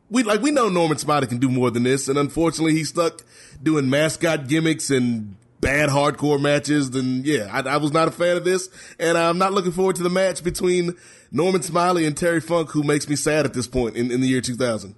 we 0.10 0.24
like 0.24 0.42
we 0.42 0.52
know 0.52 0.70
Norman 0.70 0.98
Smiley 0.98 1.28
can 1.28 1.38
do 1.38 1.50
more 1.50 1.72
than 1.72 1.84
this, 1.84 2.08
and 2.08 2.18
unfortunately 2.18 2.74
he's 2.74 2.90
stuck 2.90 3.24
doing 3.62 3.90
mascot 3.90 4.48
gimmicks 4.48 4.90
and 4.90 5.36
bad 5.62 5.90
hardcore 5.90 6.42
matches. 6.42 6.92
Then 6.92 7.22
yeah, 7.26 7.50
I, 7.52 7.76
I 7.76 7.78
was 7.78 7.92
not 7.92 8.08
a 8.08 8.12
fan 8.12 8.38
of 8.38 8.44
this, 8.44 8.70
and 9.00 9.18
I'm 9.18 9.38
not 9.38 9.54
looking 9.54 9.72
forward 9.72 9.96
to 9.98 10.04
the 10.04 10.10
match 10.10 10.44
between 10.44 10.96
Norman 11.32 11.62
Smiley 11.62 12.06
and 12.06 12.18
Terry 12.18 12.42
Funk, 12.42 12.72
who 12.72 12.84
makes 12.84 13.08
me 13.08 13.16
sad 13.16 13.46
at 13.46 13.54
this 13.54 13.68
point 13.68 13.96
in, 13.96 14.12
in 14.12 14.22
the 14.22 14.28
year 14.28 14.42
2000. 14.42 14.96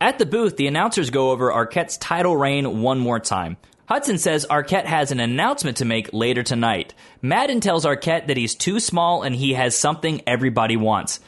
At 0.00 0.18
the 0.18 0.26
booth, 0.26 0.56
the 0.56 0.66
announcers 0.66 1.10
go 1.10 1.30
over 1.30 1.50
Arquette's 1.50 1.96
title 1.96 2.36
reign 2.36 2.82
one 2.82 2.98
more 2.98 3.18
time. 3.18 3.56
Hudson 3.88 4.18
says 4.18 4.46
Arquette 4.50 4.84
has 4.84 5.12
an 5.12 5.20
announcement 5.20 5.76
to 5.76 5.84
make 5.84 6.12
later 6.12 6.42
tonight. 6.42 6.92
Madden 7.22 7.60
tells 7.60 7.84
Arquette 7.84 8.26
that 8.26 8.36
he's 8.36 8.54
too 8.54 8.80
small 8.80 9.22
and 9.22 9.34
he 9.34 9.54
has 9.54 9.76
something 9.76 10.22
everybody 10.26 10.76
wants. 10.76 11.20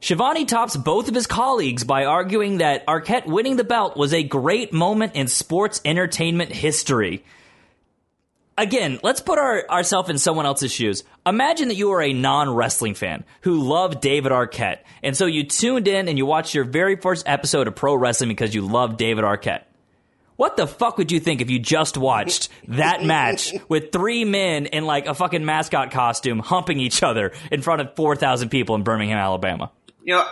Schiavone 0.00 0.44
tops 0.44 0.76
both 0.76 1.08
of 1.08 1.14
his 1.14 1.26
colleagues 1.26 1.82
by 1.82 2.04
arguing 2.04 2.58
that 2.58 2.86
Arquette 2.86 3.24
winning 3.26 3.56
the 3.56 3.64
belt 3.64 3.96
was 3.96 4.12
a 4.12 4.22
great 4.22 4.70
moment 4.70 5.14
in 5.14 5.28
sports 5.28 5.80
entertainment 5.82 6.52
history. 6.52 7.24
Again, 8.58 9.00
let's 9.02 9.22
put 9.22 9.38
our, 9.38 9.66
ourselves 9.70 10.10
in 10.10 10.18
someone 10.18 10.44
else's 10.44 10.70
shoes. 10.70 11.04
Imagine 11.24 11.68
that 11.68 11.74
you 11.76 11.90
are 11.92 12.02
a 12.02 12.12
non 12.12 12.54
wrestling 12.54 12.94
fan 12.94 13.24
who 13.40 13.62
loved 13.62 14.02
David 14.02 14.30
Arquette, 14.30 14.80
and 15.02 15.16
so 15.16 15.24
you 15.24 15.42
tuned 15.44 15.88
in 15.88 16.06
and 16.06 16.18
you 16.18 16.26
watched 16.26 16.54
your 16.54 16.64
very 16.64 16.96
first 16.96 17.26
episode 17.26 17.66
of 17.66 17.74
pro 17.74 17.94
wrestling 17.94 18.28
because 18.28 18.54
you 18.54 18.60
loved 18.60 18.98
David 18.98 19.24
Arquette. 19.24 19.62
What 20.36 20.56
the 20.56 20.66
fuck 20.66 20.98
would 20.98 21.12
you 21.12 21.20
think 21.20 21.40
if 21.40 21.50
you 21.50 21.58
just 21.58 21.96
watched 21.96 22.48
that 22.68 23.04
match 23.04 23.54
with 23.68 23.92
three 23.92 24.24
men 24.24 24.66
in 24.66 24.84
like 24.84 25.06
a 25.06 25.14
fucking 25.14 25.44
mascot 25.44 25.90
costume 25.90 26.40
humping 26.40 26.80
each 26.80 27.02
other 27.02 27.32
in 27.52 27.62
front 27.62 27.80
of 27.80 27.94
4,000 27.94 28.48
people 28.48 28.74
in 28.74 28.82
Birmingham, 28.82 29.18
Alabama? 29.18 29.70
You 30.02 30.14
know, 30.14 30.26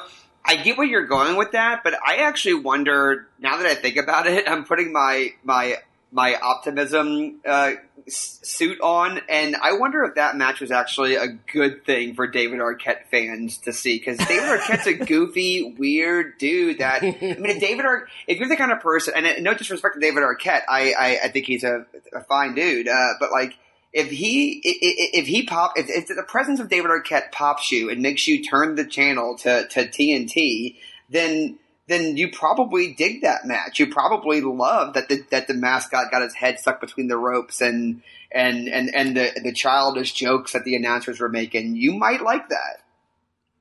I 0.44 0.56
get 0.56 0.76
where 0.76 0.86
you're 0.86 1.06
going 1.06 1.36
with 1.36 1.52
that, 1.52 1.82
but 1.84 1.94
I 2.04 2.16
actually 2.16 2.54
wonder. 2.54 3.28
Now 3.38 3.58
that 3.58 3.66
I 3.66 3.74
think 3.74 3.96
about 3.96 4.26
it, 4.26 4.44
I'm 4.48 4.64
putting 4.64 4.92
my 4.92 5.30
my 5.44 5.76
my 6.10 6.34
optimism 6.34 7.40
uh, 7.46 7.72
suit 8.08 8.80
on, 8.80 9.20
and 9.28 9.56
I 9.56 9.72
wonder 9.72 10.04
if 10.04 10.16
that 10.16 10.36
match 10.36 10.60
was 10.60 10.70
actually 10.70 11.16
a 11.16 11.28
good 11.28 11.84
thing 11.84 12.14
for 12.14 12.26
David 12.26 12.60
Arquette 12.60 13.06
fans 13.10 13.58
to 13.58 13.72
see 13.72 13.98
because 13.98 14.18
David 14.18 14.60
Arquette's 14.60 14.86
a 14.86 14.94
goofy, 15.06 15.74
weird 15.78 16.38
dude. 16.38 16.78
That 16.78 17.02
I 17.02 17.06
mean, 17.20 17.46
if 17.46 17.60
David 17.60 17.84
Ar- 17.84 18.06
if 18.26 18.38
you're 18.38 18.48
the 18.48 18.56
kind 18.56 18.72
of 18.72 18.80
person, 18.80 19.14
and 19.16 19.42
no 19.44 19.54
disrespect 19.54 19.94
to 19.94 20.00
David 20.00 20.22
Arquette, 20.22 20.62
I 20.68 20.92
I, 20.92 21.18
I 21.24 21.28
think 21.28 21.46
he's 21.46 21.64
a, 21.64 21.86
a 22.12 22.22
fine 22.24 22.54
dude, 22.54 22.88
uh, 22.88 23.14
but 23.20 23.30
like 23.30 23.54
if 23.92 24.10
he 24.10 24.60
if 24.64 25.26
he 25.26 25.44
pop 25.44 25.74
if, 25.76 25.88
if 25.88 26.08
the 26.08 26.24
presence 26.26 26.60
of 26.60 26.68
David 26.68 26.90
Arquette 26.90 27.30
pops 27.30 27.70
you 27.70 27.90
and 27.90 28.00
makes 28.00 28.26
you 28.26 28.42
turn 28.42 28.74
the 28.74 28.86
channel 28.86 29.36
to 29.38 29.66
to 29.68 29.86
TNT, 29.86 30.76
then 31.10 31.58
then 31.88 32.16
you 32.16 32.30
probably 32.30 32.94
dig 32.94 33.22
that 33.22 33.44
match. 33.44 33.78
You 33.78 33.88
probably 33.88 34.40
love 34.40 34.94
that 34.94 35.08
the 35.08 35.24
that 35.30 35.48
the 35.48 35.54
mascot 35.54 36.10
got 36.10 36.22
his 36.22 36.34
head 36.34 36.58
stuck 36.58 36.80
between 36.80 37.08
the 37.08 37.16
ropes 37.16 37.60
and 37.60 38.02
and 38.30 38.68
and 38.68 38.94
and 38.94 39.16
the 39.16 39.32
the 39.42 39.52
childish 39.52 40.12
jokes 40.12 40.52
that 40.52 40.64
the 40.64 40.76
announcers 40.76 41.20
were 41.20 41.28
making. 41.28 41.76
You 41.76 41.94
might 41.94 42.22
like 42.22 42.48
that. 42.48 42.82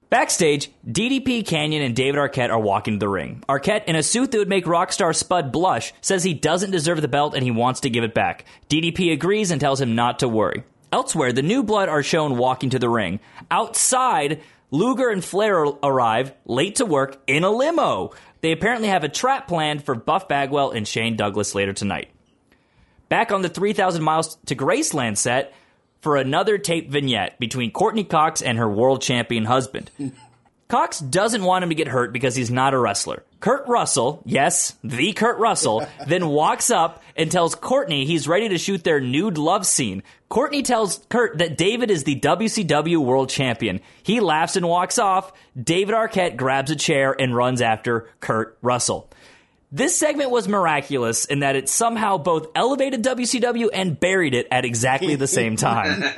Backstage, 0.09 0.69
DDP 0.85 1.47
Kanyon 1.47 1.81
and 1.81 1.95
David 1.95 2.19
Arquette 2.19 2.49
are 2.49 2.59
walking 2.59 2.95
to 2.95 2.99
the 2.99 3.07
ring. 3.07 3.45
Arquette, 3.47 3.85
in 3.85 3.95
a 3.95 4.03
suit 4.03 4.31
that 4.31 4.39
would 4.39 4.49
make 4.49 4.65
rockstar 4.65 5.15
Spud 5.15 5.53
blush, 5.53 5.93
says 6.01 6.21
he 6.21 6.33
doesn't 6.33 6.71
deserve 6.71 7.01
the 7.01 7.07
belt 7.07 7.33
and 7.33 7.45
he 7.45 7.51
wants 7.51 7.79
to 7.79 7.89
give 7.89 8.03
it 8.03 8.13
back. 8.13 8.43
DDP 8.69 9.13
agrees 9.13 9.51
and 9.51 9.61
tells 9.61 9.79
him 9.79 9.95
not 9.95 10.19
to 10.19 10.27
worry. 10.27 10.65
Elsewhere, 10.91 11.31
the 11.31 11.41
new 11.41 11.63
blood 11.63 11.87
are 11.87 12.03
shown 12.03 12.37
walking 12.37 12.71
to 12.71 12.79
the 12.79 12.89
ring. 12.89 13.21
Outside, 13.49 14.41
Luger 14.71 15.09
and 15.09 15.23
Flair 15.23 15.65
arrive 15.83 16.33
late 16.45 16.75
to 16.75 16.85
work 16.85 17.21
in 17.27 17.43
a 17.43 17.51
limo. 17.51 18.11
They 18.39 18.53
apparently 18.53 18.87
have 18.87 19.03
a 19.03 19.09
trap 19.09 19.47
planned 19.47 19.83
for 19.83 19.95
Buff 19.95 20.29
Bagwell 20.29 20.71
and 20.71 20.87
Shane 20.87 21.17
Douglas 21.17 21.53
later 21.53 21.73
tonight. 21.73 22.09
Back 23.09 23.33
on 23.33 23.41
the 23.41 23.49
3,000 23.49 24.01
miles 24.01 24.37
to 24.45 24.55
Graceland 24.55 25.17
set 25.17 25.53
for 25.99 26.15
another 26.15 26.57
tape 26.57 26.89
vignette 26.89 27.37
between 27.37 27.71
Courteney 27.71 28.05
Cox 28.05 28.41
and 28.41 28.57
her 28.57 28.69
world 28.69 29.01
champion 29.01 29.43
husband. 29.43 29.91
Cox 30.69 30.99
doesn't 30.99 31.43
want 31.43 31.63
him 31.63 31.69
to 31.69 31.75
get 31.75 31.89
hurt 31.89 32.13
because 32.13 32.33
he's 32.33 32.49
not 32.49 32.73
a 32.73 32.79
wrestler. 32.79 33.23
Kurt 33.41 33.67
Russell, 33.67 34.21
yes, 34.25 34.75
the 34.83 35.11
Kurt 35.13 35.39
Russell, 35.39 35.85
then 36.07 36.27
walks 36.27 36.69
up 36.69 37.03
and 37.17 37.29
tells 37.29 37.55
Courtney 37.55 38.05
he's 38.05 38.27
ready 38.27 38.47
to 38.49 38.57
shoot 38.57 38.83
their 38.83 39.01
nude 39.01 39.37
love 39.37 39.65
scene. 39.65 40.03
Courtney 40.29 40.61
tells 40.61 40.99
Kurt 41.09 41.39
that 41.39 41.57
David 41.57 41.91
is 41.91 42.05
the 42.05 42.19
WCW 42.19 42.97
world 42.97 43.29
champion. 43.29 43.81
He 44.03 44.19
laughs 44.21 44.55
and 44.55 44.67
walks 44.67 44.97
off. 44.97 45.33
David 45.61 45.93
Arquette 45.93 46.37
grabs 46.37 46.71
a 46.71 46.75
chair 46.75 47.13
and 47.19 47.35
runs 47.35 47.61
after 47.61 48.07
Kurt 48.21 48.57
Russell. 48.61 49.09
This 49.73 49.97
segment 49.97 50.31
was 50.31 50.47
miraculous 50.47 51.25
in 51.25 51.39
that 51.39 51.55
it 51.55 51.67
somehow 51.67 52.17
both 52.17 52.47
elevated 52.55 53.03
WCW 53.03 53.69
and 53.73 53.99
buried 53.99 54.35
it 54.35 54.47
at 54.51 54.65
exactly 54.65 55.15
the 55.15 55.27
same 55.27 55.55
time. 55.55 56.03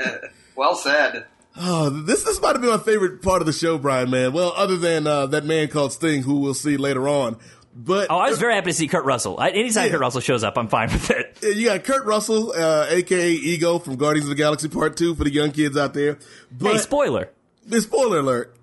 Well 0.55 0.75
said. 0.75 1.25
Oh, 1.55 1.89
this 1.89 2.23
this 2.23 2.41
might 2.41 2.53
have 2.53 2.61
been 2.61 2.71
my 2.71 2.77
favorite 2.77 3.21
part 3.21 3.41
of 3.41 3.45
the 3.45 3.53
show, 3.53 3.77
Brian. 3.77 4.09
Man, 4.09 4.33
well, 4.33 4.53
other 4.55 4.75
than 4.77 5.05
uh, 5.05 5.27
that 5.27 5.45
man 5.45 5.67
called 5.67 5.93
Sting, 5.93 6.23
who 6.23 6.39
we'll 6.39 6.53
see 6.55 6.77
later 6.77 7.07
on. 7.07 7.37
But 7.75 8.07
Oh, 8.09 8.17
I 8.17 8.29
was 8.29 8.39
very 8.39 8.53
happy 8.53 8.69
to 8.69 8.73
see 8.73 8.87
Kurt 8.87 9.05
Russell. 9.05 9.39
I, 9.39 9.49
anytime 9.49 9.85
Yeah. 9.85 9.91
Kurt 9.91 10.01
Russell 10.01 10.21
shows 10.21 10.43
up, 10.43 10.57
I'm 10.57 10.67
fine 10.67 10.91
with 10.91 11.09
it. 11.09 11.37
Yeah, 11.41 11.49
you 11.49 11.65
got 11.65 11.83
Kurt 11.83 12.05
Russell, 12.05 12.51
uh, 12.51 12.87
aka 12.89 13.31
Ego 13.31 13.79
from 13.79 13.95
Guardians 13.95 14.25
of 14.25 14.29
the 14.29 14.35
Galaxy 14.41 14.67
Part 14.67 14.97
Two 14.97 15.15
for 15.15 15.23
the 15.23 15.31
young 15.31 15.51
kids 15.51 15.77
out 15.77 15.93
there. 15.93 16.17
But 16.51 16.73
hey, 16.73 16.77
spoiler. 16.79 17.29
spoiler 17.79 18.19
alert. 18.19 18.55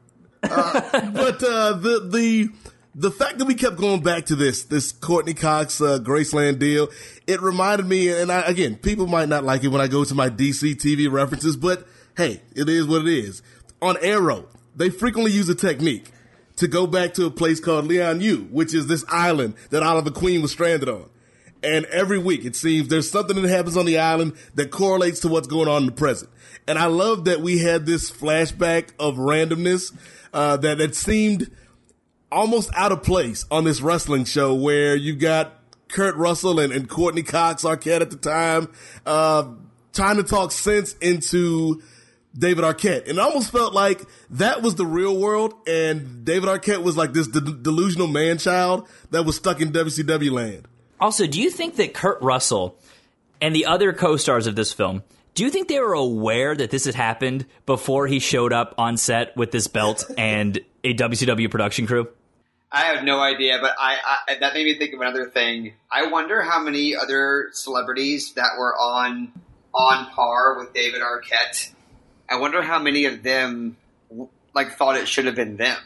Uh, 0.42 0.81
but 1.11 1.42
uh, 1.42 1.72
the 1.74 2.09
the 2.11 2.48
the 2.94 3.11
fact 3.11 3.38
that 3.38 3.44
we 3.44 3.55
kept 3.55 3.76
going 3.76 4.03
back 4.03 4.26
to 4.26 4.37
this 4.37 4.64
this 4.64 4.90
Courteney 4.92 5.35
Cox 5.35 5.81
uh, 5.81 5.98
Graceland 6.00 6.59
deal, 6.59 6.88
it 7.26 7.40
reminded 7.40 7.87
me. 7.87 8.09
And 8.09 8.33
I, 8.33 8.42
again, 8.42 8.76
people 8.76 9.07
might 9.07 9.29
not 9.29 9.44
like 9.44 9.62
it 9.64 9.68
when 9.68 9.81
I 9.81 9.87
go 9.87 10.05
to 10.05 10.14
my 10.14 10.29
DC 10.29 10.74
TV 10.74 11.11
references, 11.11 11.57
but 11.57 11.87
hey, 12.20 12.42
it 12.54 12.68
is 12.68 12.87
what 12.87 13.00
it 13.00 13.09
is. 13.09 13.40
On 13.80 13.96
Arrow, 14.02 14.46
they 14.76 14.90
frequently 14.90 15.33
use 15.33 15.48
a 15.48 15.54
technique 15.54 16.11
to 16.56 16.68
go 16.68 16.87
back 16.87 17.14
to 17.14 17.24
a 17.24 17.30
place 17.30 17.61
called 17.61 17.87
Lian 17.87 18.20
Yu, 18.20 18.46
which 18.50 18.74
is 18.74 18.87
this 18.88 19.06
island 19.09 19.54
that 19.70 19.83
Oliver 19.83 20.11
Queen 20.11 20.42
was 20.42 20.50
stranded 20.50 20.90
on. 20.90 21.09
And 21.62 21.87
every 21.87 22.18
week, 22.18 22.44
it 22.44 22.56
seems 22.56 22.88
there's 22.88 23.11
something 23.11 23.40
that 23.40 23.48
happens 23.48 23.74
on 23.74 23.87
the 23.87 23.98
island 23.98 24.35
that 24.54 24.70
correlates 24.70 25.20
to 25.20 25.28
what's 25.28 25.48
going 25.48 25.66
on 25.66 25.85
in 25.85 25.87
the 25.87 25.92
present. 25.92 26.30
And 26.68 26.78
I 26.78 26.87
love 26.87 27.24
that 27.24 27.40
we 27.40 27.61
had 27.61 27.87
this 27.87 28.11
flashback 28.11 28.90
of 28.98 29.16
randomness 29.16 29.90
uh, 30.35 30.59
that 30.59 30.76
that 30.76 30.94
seemed 30.94 31.50
almost 32.30 32.68
out 32.74 32.92
of 32.92 33.02
place 33.02 33.46
on 33.50 33.64
this 33.64 33.80
wrestling 33.80 34.26
show 34.26 34.54
where 34.54 34.94
you 34.94 35.16
got 35.16 35.54
Kurt 35.88 36.16
Russell 36.16 36.61
and, 36.61 36.70
and 36.70 36.87
Courteney 36.87 37.22
Cox 37.22 37.64
Arquette 37.64 38.02
at 38.02 38.11
the 38.11 38.16
time 38.16 38.68
uh, 39.06 39.44
trying 39.92 40.16
to 40.16 40.22
talk 40.22 40.52
sense 40.52 40.94
into 40.94 41.83
David 42.36 42.64
Arquette. 42.64 43.08
And 43.08 43.10
it 43.10 43.18
almost 43.18 43.50
felt 43.50 43.74
like 43.74 44.02
that 44.30 44.62
was 44.62 44.76
the 44.76 44.86
real 44.86 45.16
world, 45.16 45.54
and 45.66 46.24
David 46.24 46.48
Arquette 46.48 46.82
was 46.82 46.96
like 46.96 47.12
this 47.12 47.28
de- 47.28 47.40
delusional 47.40 48.06
man 48.06 48.38
child 48.38 48.88
that 49.10 49.24
was 49.24 49.36
stuck 49.36 49.60
in 49.60 49.72
WCW 49.72 50.30
land. 50.30 50.68
Also, 51.00 51.26
do 51.26 51.40
you 51.40 51.50
think 51.50 51.76
that 51.76 51.94
Kurt 51.94 52.20
Russell 52.22 52.76
and 53.40 53.54
the 53.54 53.66
other 53.66 53.92
co-stars 53.92 54.46
of 54.46 54.54
this 54.54 54.72
film, 54.72 55.02
do 55.34 55.44
you 55.44 55.50
think 55.50 55.68
they 55.68 55.80
were 55.80 55.94
aware 55.94 56.54
that 56.54 56.70
this 56.70 56.84
had 56.84 56.94
happened 56.94 57.46
before 57.64 58.06
he 58.06 58.18
showed 58.18 58.52
up 58.52 58.74
on 58.76 58.96
set 58.96 59.36
with 59.36 59.50
this 59.50 59.66
belt 59.66 60.04
and 60.18 60.60
a 60.84 60.94
WCW 60.94 61.50
production 61.50 61.86
crew? 61.86 62.08
I 62.72 62.82
have 62.82 63.02
no 63.04 63.18
idea, 63.18 63.58
but 63.60 63.74
I, 63.78 63.96
I 64.28 64.34
that 64.38 64.54
made 64.54 64.64
me 64.64 64.78
think 64.78 64.94
of 64.94 65.00
another 65.00 65.28
thing. 65.28 65.72
I 65.90 66.06
wonder 66.06 66.40
how 66.40 66.62
many 66.62 66.94
other 66.94 67.48
celebrities 67.52 68.34
that 68.34 68.50
were 68.58 68.76
on 68.76 69.32
on 69.74 70.06
par 70.10 70.56
with 70.58 70.72
David 70.72 71.00
Arquette. 71.00 71.72
I 72.30 72.36
wonder 72.36 72.62
how 72.62 72.78
many 72.78 73.06
of 73.06 73.22
them 73.22 73.76
like 74.54 74.76
thought 74.76 74.96
it 74.96 75.08
should 75.08 75.26
have 75.26 75.34
been 75.34 75.56
them. 75.56 75.78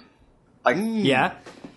Like, 0.65 0.77
Yeah. 0.79 1.35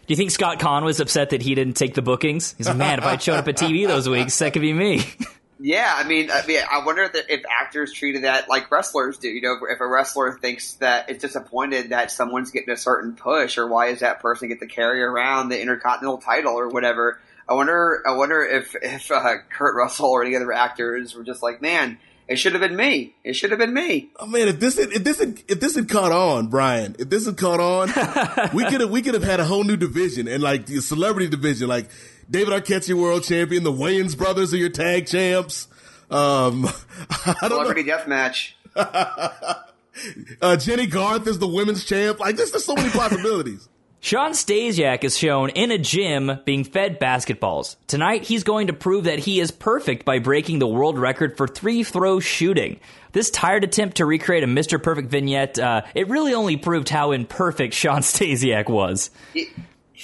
Do 0.07 0.13
you 0.13 0.15
think 0.15 0.31
Scott 0.31 0.59
Caan 0.59 0.83
was 0.83 1.01
upset 1.01 1.31
that 1.31 1.41
he 1.41 1.53
didn't 1.53 1.75
take 1.75 1.93
the 1.93 2.01
bookings? 2.01 2.55
He's 2.57 2.67
like, 2.67 2.77
man, 2.77 2.97
if 2.97 3.03
I'd 3.03 3.21
showed 3.21 3.35
up 3.35 3.47
at 3.49 3.57
TV 3.57 3.85
those 3.87 4.07
weeks, 4.07 4.39
that 4.39 4.53
could 4.53 4.61
be 4.61 4.71
me. 4.71 5.03
yeah. 5.59 5.93
I 5.97 6.07
mean, 6.07 6.31
I 6.31 6.45
mean, 6.45 6.61
I 6.71 6.85
wonder 6.85 7.03
if, 7.03 7.13
if 7.27 7.41
actors 7.49 7.91
treated 7.91 8.23
that 8.23 8.47
like 8.47 8.71
wrestlers 8.71 9.17
do. 9.17 9.27
You 9.27 9.41
know, 9.41 9.57
if 9.69 9.81
a 9.81 9.87
wrestler 9.87 10.37
thinks 10.39 10.75
that 10.75 11.09
it's 11.09 11.21
disappointed 11.21 11.89
that 11.89 12.09
someone's 12.09 12.51
getting 12.51 12.69
a 12.69 12.77
certain 12.77 13.17
push, 13.17 13.57
or 13.57 13.67
why 13.67 13.91
does 13.91 13.99
that 13.99 14.21
person 14.21 14.47
get 14.47 14.61
to 14.61 14.67
carry 14.67 15.03
around 15.03 15.49
the 15.49 15.59
Intercontinental 15.59 16.19
title 16.19 16.53
or 16.53 16.69
whatever? 16.69 17.19
I 17.49 17.55
wonder. 17.55 18.01
I 18.07 18.13
wonder 18.13 18.45
if 18.45 18.77
if 18.81 19.11
uh, 19.11 19.39
Kurt 19.49 19.75
Russell 19.75 20.11
or 20.11 20.23
any 20.23 20.37
other 20.37 20.53
actors 20.53 21.15
were 21.15 21.23
just 21.23 21.43
like, 21.43 21.61
man. 21.61 21.97
It 22.27 22.37
should 22.37 22.51
have 22.53 22.61
been 22.61 22.75
me. 22.75 23.15
It 23.23 23.33
should 23.33 23.51
have 23.51 23.59
been 23.59 23.73
me. 23.73 24.09
Oh 24.19 24.25
man, 24.25 24.49
if 24.49 24.59
this 24.59 24.77
had, 24.77 24.91
if 24.91 25.03
this 25.03 25.19
had, 25.19 25.41
if 25.47 25.61
this 25.61 25.75
had 25.75 25.87
caught 25.87 26.11
on, 26.11 26.47
Brian, 26.47 26.95
if 26.99 27.09
this 27.09 27.25
had 27.25 27.37
caught 27.37 27.61
on, 27.61 27.87
we 28.53 28.65
could 28.65 28.81
have 28.81 28.89
we 28.89 29.01
could 29.01 29.13
have 29.13 29.23
had 29.23 29.39
a 29.39 29.45
whole 29.45 29.63
new 29.63 29.77
division 29.77 30.27
and 30.27 30.43
like 30.43 30.65
the 30.65 30.81
celebrity 30.81 31.29
division, 31.29 31.69
like 31.69 31.89
David 32.29 32.53
Arquette's 32.53 32.89
your 32.89 32.97
world 32.97 33.23
champion, 33.23 33.63
the 33.63 33.71
Wayans 33.71 34.17
brothers 34.17 34.53
are 34.53 34.57
your 34.57 34.69
tag 34.69 35.07
champs. 35.07 35.69
Um, 36.11 36.65
I 37.09 37.35
don't 37.41 37.51
Celebrity 37.51 37.83
death 37.83 38.07
match. 38.07 38.57
uh, 38.75 40.57
Jennie 40.57 40.87
Garth 40.87 41.27
is 41.27 41.39
the 41.39 41.47
women's 41.47 41.85
champ. 41.85 42.19
Like 42.19 42.35
there's, 42.35 42.51
there's 42.51 42.65
so 42.65 42.75
many 42.75 42.89
possibilities. 42.89 43.69
Sean 43.99 44.31
Stasiak 44.31 45.03
is 45.03 45.17
shown 45.17 45.49
in 45.49 45.71
a 45.71 45.77
gym 45.77 46.39
being 46.45 46.63
fed 46.63 46.99
basketballs. 46.99 47.77
Tonight, 47.87 48.23
he's 48.23 48.43
going 48.43 48.67
to 48.67 48.73
prove 48.73 49.05
that 49.05 49.19
he 49.19 49.39
is 49.39 49.51
perfect 49.51 50.05
by 50.05 50.19
breaking 50.19 50.59
the 50.59 50.67
world 50.67 50.99
record 50.99 51.35
for 51.35 51.47
three 51.47 51.83
throw 51.83 52.19
shooting. 52.19 52.79
This 53.11 53.31
tired 53.31 53.63
attempt 53.63 53.97
to 53.97 54.05
recreate 54.05 54.43
a 54.43 54.47
Mr. 54.47 54.81
Perfect 54.81 55.09
vignette, 55.09 55.57
uh, 55.57 55.81
it 55.95 56.07
really 56.09 56.33
only 56.33 56.57
proved 56.57 56.89
how 56.89 57.11
imperfect 57.11 57.73
Sean 57.73 58.01
Stasiak 58.01 58.69
was. 58.69 59.09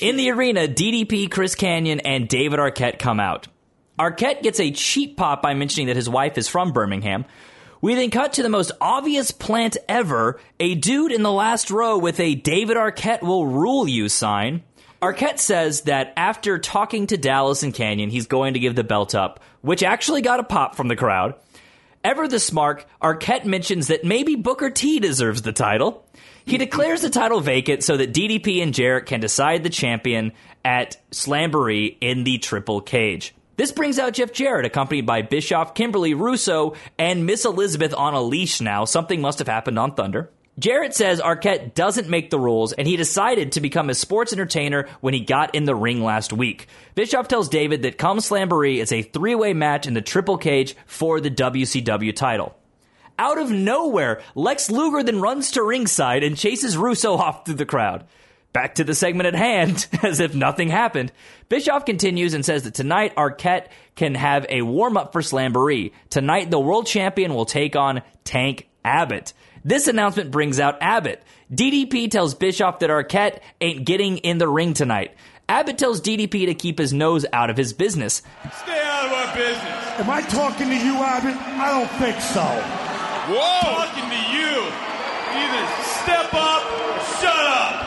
In 0.01 0.17
the 0.17 0.32
arena, 0.32 0.67
DDP, 0.67 1.29
Chris 1.29 1.53
Kanyon, 1.53 1.99
and 1.99 2.27
David 2.27 2.60
Arquette 2.60 2.97
come 2.97 3.19
out. 3.19 3.47
Arquette 3.99 4.41
gets 4.41 4.60
a 4.60 4.71
cheap 4.71 5.17
pop 5.17 5.43
by 5.43 5.53
mentioning 5.53 5.88
that 5.88 5.95
his 5.95 6.10
wife 6.10 6.38
is 6.39 6.47
from 6.47 6.71
Birmingham. 6.71 7.25
We 7.84 7.96
then 7.96 8.12
cut 8.12 8.32
to 8.34 8.43
the 8.43 8.48
most 8.48 8.72
obvious 8.80 9.32
plant 9.32 9.76
ever 9.89 10.39
a 10.58 10.74
dude 10.74 11.12
in 11.12 11.22
the 11.22 11.34
last 11.34 11.69
row 11.69 11.98
with 11.98 12.17
a 12.22 12.34
David 12.34 12.78
Arquette 12.78 13.22
will 13.22 13.46
rule 13.46 13.89
you 13.89 14.08
sign. 14.08 14.63
Arquette 15.02 15.38
says 15.38 15.82
that 15.82 16.13
after 16.15 16.60
talking 16.60 17.08
to 17.08 17.17
Dallas 17.17 17.62
and 17.62 17.74
Kanyon, 17.74 18.10
he's 18.10 18.28
going 18.28 18.54
to 18.54 18.62
give 18.62 18.76
the 18.76 18.86
belt 18.86 19.13
up, 19.13 19.41
which 19.60 19.84
actually 19.84 20.22
got 20.22 20.39
a 20.39 20.46
pop 20.46 20.76
from 20.76 20.88
the 20.88 20.96
crowd. 20.96 21.36
Ever 22.06 22.30
the 22.30 22.39
smart, 22.39 22.86
Arquette 23.02 23.43
mentions 23.43 23.88
that 23.88 24.06
maybe 24.06 24.38
Booker 24.38 24.69
T 24.69 25.02
deserves 25.02 25.41
the 25.41 25.52
title. 25.52 26.08
He 26.46 26.58
declares 26.58 27.02
the 27.02 27.10
title 27.10 27.41
vacant 27.41 27.84
so 27.84 27.98
that 27.98 28.13
DDP 28.13 28.63
and 28.63 28.74
Jarrett 28.74 29.08
can 29.08 29.19
decide 29.19 29.62
the 29.62 29.69
champion 29.69 30.32
at 30.63 30.96
Slamboree 31.12 31.98
in 32.00 32.24
the 32.24 32.38
triple 32.38 32.80
cage. 32.80 33.36
This 33.56 33.72
brings 33.72 34.00
out 34.00 34.13
Jeff 34.13 34.32
Jarrett, 34.32 34.66
accompanied 34.66 35.06
by 35.06 35.22
Bischoff, 35.22 35.76
Kimberly 35.76 36.16
Russo, 36.16 36.74
and 36.98 37.28
Miss 37.28 37.46
Elizabeth 37.46 37.94
on 37.94 38.16
a 38.16 38.22
leash 38.22 38.62
now. 38.62 38.86
Something 38.86 39.22
must 39.22 39.38
have 39.38 39.48
happened 39.48 39.78
on 39.78 39.94
Thunder. 39.94 40.32
Jarrett 40.58 40.96
says 40.96 41.22
Arquette 41.22 41.76
doesn't 41.76 42.10
make 42.10 42.32
the 42.32 42.39
rules, 42.39 42.74
and 42.74 42.88
he 42.88 42.98
decided 42.98 43.52
to 43.52 43.62
become 43.62 43.89
a 43.92 43.96
sports 43.96 44.34
entertainer 44.34 44.88
when 45.02 45.13
he 45.13 45.20
got 45.20 45.54
in 45.54 45.66
the 45.66 45.76
ring 45.76 46.04
last 46.04 46.34
week. 46.34 46.68
Bischoff 46.96 47.28
tells 47.28 47.48
David 47.48 47.84
that 47.84 48.00
come 48.00 48.20
Slamboree, 48.20 48.80
is 48.80 48.92
a 48.92 49.04
three 49.04 49.36
way 49.36 49.54
match 49.54 49.86
in 49.86 49.94
the 49.94 50.02
triple 50.02 50.38
cage 50.38 50.76
for 50.88 51.20
the 51.22 51.32
WCW 51.32 52.16
title. 52.16 52.56
Out 53.20 53.38
of 53.38 53.52
nowhere, 53.52 54.22
Lex 54.34 54.72
Luger 54.72 55.04
then 55.04 55.22
runs 55.22 55.52
to 55.52 55.62
ringside 55.63 56.24
and 56.24 56.38
chases 56.38 56.76
Russo 56.76 57.13
off 57.18 57.46
through 57.46 57.56
the 57.56 57.66
crowd. 57.66 58.06
Back 58.54 58.76
to 58.76 58.84
the 58.84 58.94
segment 58.94 59.28
at 59.28 59.36
hand, 59.36 59.88
as 60.04 60.20
if 60.20 60.36
nothing 60.36 60.70
happened. 60.70 61.12
Bischoff 61.50 61.86
continues 61.86 62.36
and 62.36 62.46
says 62.46 62.63
that 62.63 62.76
tonight 62.76 63.16
Arquette 63.16 63.68
can 63.96 64.13
have 64.13 64.46
a 64.48 64.62
warm 64.62 64.96
up 64.96 65.12
for 65.12 65.22
Slamboree. 65.22 65.92
Tonight, 66.12 66.52
the 66.52 66.60
world 66.60 66.86
champion 66.86 67.34
will 67.34 67.46
take 67.46 67.76
on 67.76 68.04
Tank 68.24 68.70
Abbott. 68.86 69.34
This 69.66 69.88
announcement 69.88 70.30
brings 70.30 70.60
out 70.60 70.78
Abbott. 70.82 71.24
DDP 71.52 72.12
tells 72.12 72.36
Bischoff 72.36 72.80
that 72.80 72.89
Arquette 72.89 73.39
ain't 73.60 73.86
getting 73.86 74.18
in 74.18 74.38
the 74.38 74.48
ring 74.48 74.74
tonight. 74.74 75.16
Abbott 75.50 75.78
tells 75.78 76.00
DDP 76.02 76.46
to 76.46 76.54
keep 76.54 76.78
his 76.78 76.94
nose 76.94 77.26
out 77.34 77.50
of 77.50 77.58
his 77.58 77.74
business. 77.74 78.22
Stay 78.63 78.82
out 78.84 79.06
of 79.06 79.13
our 79.13 79.36
business. 79.36 80.00
Am 80.00 80.10
I 80.10 80.22
talking 80.22 80.68
to 80.70 80.76
you, 80.76 80.96
Abbott? 80.96 81.36
I 81.36 81.72
don't 81.72 81.92
think 82.00 82.20
so. 82.22 82.44
Whoa! 83.34 83.39
I'm 83.39 83.88
talking 83.88 84.10
to 84.10 84.24
you. 84.38 84.54
Either 85.34 85.63
step 85.84 86.34
up 86.34 86.63
or 86.63 87.00
shut 87.20 87.39
up. 87.39 87.83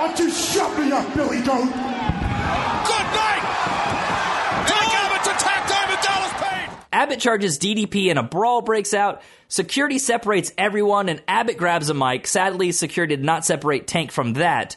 Why 0.00 0.06
don't 0.06 0.18
you 0.18 0.30
shut 0.30 0.78
me 0.78 0.90
up, 0.92 1.14
Billy 1.14 1.42
Goat? 1.42 1.66
Good 1.66 1.76
night! 1.76 3.42
Tank 4.66 4.94
Abbott's 4.94 5.28
attack 5.28 5.68
Diamond 5.68 5.98
Dallas 6.02 6.32
Page! 6.42 6.70
Abbott 6.90 7.20
charges 7.20 7.58
DDP 7.58 8.08
and 8.08 8.18
a 8.18 8.22
brawl 8.22 8.62
breaks 8.62 8.94
out. 8.94 9.20
Security 9.48 9.98
separates 9.98 10.54
everyone 10.56 11.10
and 11.10 11.22
Abbott 11.28 11.58
grabs 11.58 11.90
a 11.90 11.94
mic. 11.94 12.26
Sadly, 12.26 12.72
security 12.72 13.14
did 13.14 13.22
not 13.26 13.44
separate 13.44 13.86
Tank 13.86 14.10
from 14.10 14.32
that. 14.34 14.74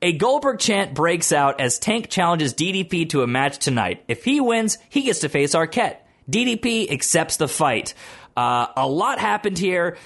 A 0.00 0.14
Goldberg 0.14 0.58
chant 0.58 0.94
breaks 0.94 1.32
out 1.32 1.60
as 1.60 1.78
Tank 1.78 2.08
challenges 2.08 2.54
DDP 2.54 3.10
to 3.10 3.22
a 3.22 3.26
match 3.26 3.58
tonight. 3.58 4.02
If 4.08 4.24
he 4.24 4.40
wins, 4.40 4.78
he 4.88 5.02
gets 5.02 5.18
to 5.18 5.28
face 5.28 5.54
Arquette. 5.54 5.98
DDP 6.30 6.90
accepts 6.90 7.36
the 7.36 7.46
fight. 7.46 7.92
Uh, 8.34 8.68
a 8.74 8.88
lot 8.88 9.18
happened 9.18 9.58
here. 9.58 9.98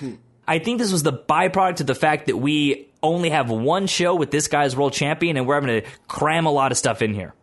I 0.48 0.58
think 0.58 0.78
this 0.78 0.92
was 0.92 1.02
the 1.02 1.12
byproduct 1.12 1.80
of 1.80 1.86
the 1.86 1.94
fact 1.94 2.26
that 2.26 2.36
we 2.36 2.88
only 3.02 3.30
have 3.30 3.50
one 3.50 3.86
show 3.86 4.14
with 4.14 4.30
this 4.30 4.48
guy's 4.48 4.76
world 4.76 4.92
champion 4.92 5.36
and 5.36 5.46
we're 5.46 5.54
having 5.54 5.82
to 5.82 5.88
cram 6.08 6.46
a 6.46 6.50
lot 6.50 6.72
of 6.72 6.78
stuff 6.78 7.02
in 7.02 7.14
here. 7.14 7.34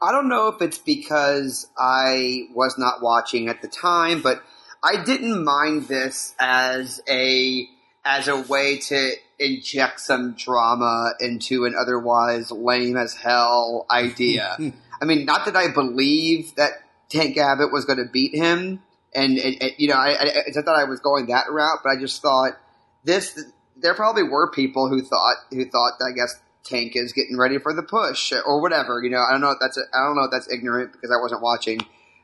I 0.00 0.12
don't 0.12 0.28
know 0.28 0.48
if 0.48 0.62
it's 0.62 0.78
because 0.78 1.66
I 1.76 2.44
was 2.54 2.76
not 2.78 3.02
watching 3.02 3.48
at 3.48 3.62
the 3.62 3.68
time, 3.68 4.22
but 4.22 4.42
I 4.82 5.02
didn't 5.02 5.44
mind 5.44 5.88
this 5.88 6.34
as 6.38 7.00
a 7.08 7.68
as 8.04 8.28
a 8.28 8.40
way 8.42 8.78
to 8.78 9.12
inject 9.38 10.00
some 10.00 10.34
drama 10.34 11.14
into 11.20 11.64
an 11.64 11.74
otherwise 11.78 12.50
lame 12.50 12.96
as 12.96 13.14
hell 13.14 13.86
idea. 13.90 14.56
I 15.02 15.04
mean, 15.04 15.24
not 15.24 15.44
that 15.44 15.56
I 15.56 15.68
believe 15.72 16.54
that 16.56 16.72
Tank 17.08 17.36
Abbott 17.36 17.72
was 17.72 17.84
going 17.84 17.98
to 17.98 18.10
beat 18.10 18.34
him, 18.34 18.80
and, 19.14 19.38
and, 19.38 19.62
and, 19.62 19.72
you 19.78 19.88
know, 19.88 19.94
I, 19.94 20.10
I, 20.10 20.24
it's 20.46 20.56
not 20.56 20.66
that 20.66 20.76
I 20.76 20.84
was 20.84 21.00
going 21.00 21.26
that 21.26 21.50
route, 21.50 21.78
but 21.82 21.90
I 21.90 22.00
just 22.00 22.22
thought 22.22 22.52
this. 23.04 23.38
There 23.80 23.94
probably 23.94 24.24
were 24.24 24.50
people 24.50 24.88
who 24.88 25.02
thought 25.02 25.36
who 25.50 25.64
thought 25.70 25.92
I 26.04 26.12
guess 26.12 26.34
Tank 26.64 26.92
is 26.94 27.12
getting 27.12 27.38
ready 27.38 27.58
for 27.58 27.72
the 27.72 27.82
push 27.82 28.32
or 28.44 28.60
whatever. 28.60 29.00
You 29.02 29.10
know, 29.10 29.24
I 29.26 29.32
don't 29.32 29.40
know 29.40 29.50
if 29.50 29.58
that's 29.60 29.78
I 29.78 30.04
don't 30.04 30.16
know 30.16 30.24
if 30.24 30.30
that's 30.30 30.52
ignorant 30.52 30.92
because 30.92 31.10
I 31.10 31.20
wasn't 31.20 31.42
watching, 31.42 31.80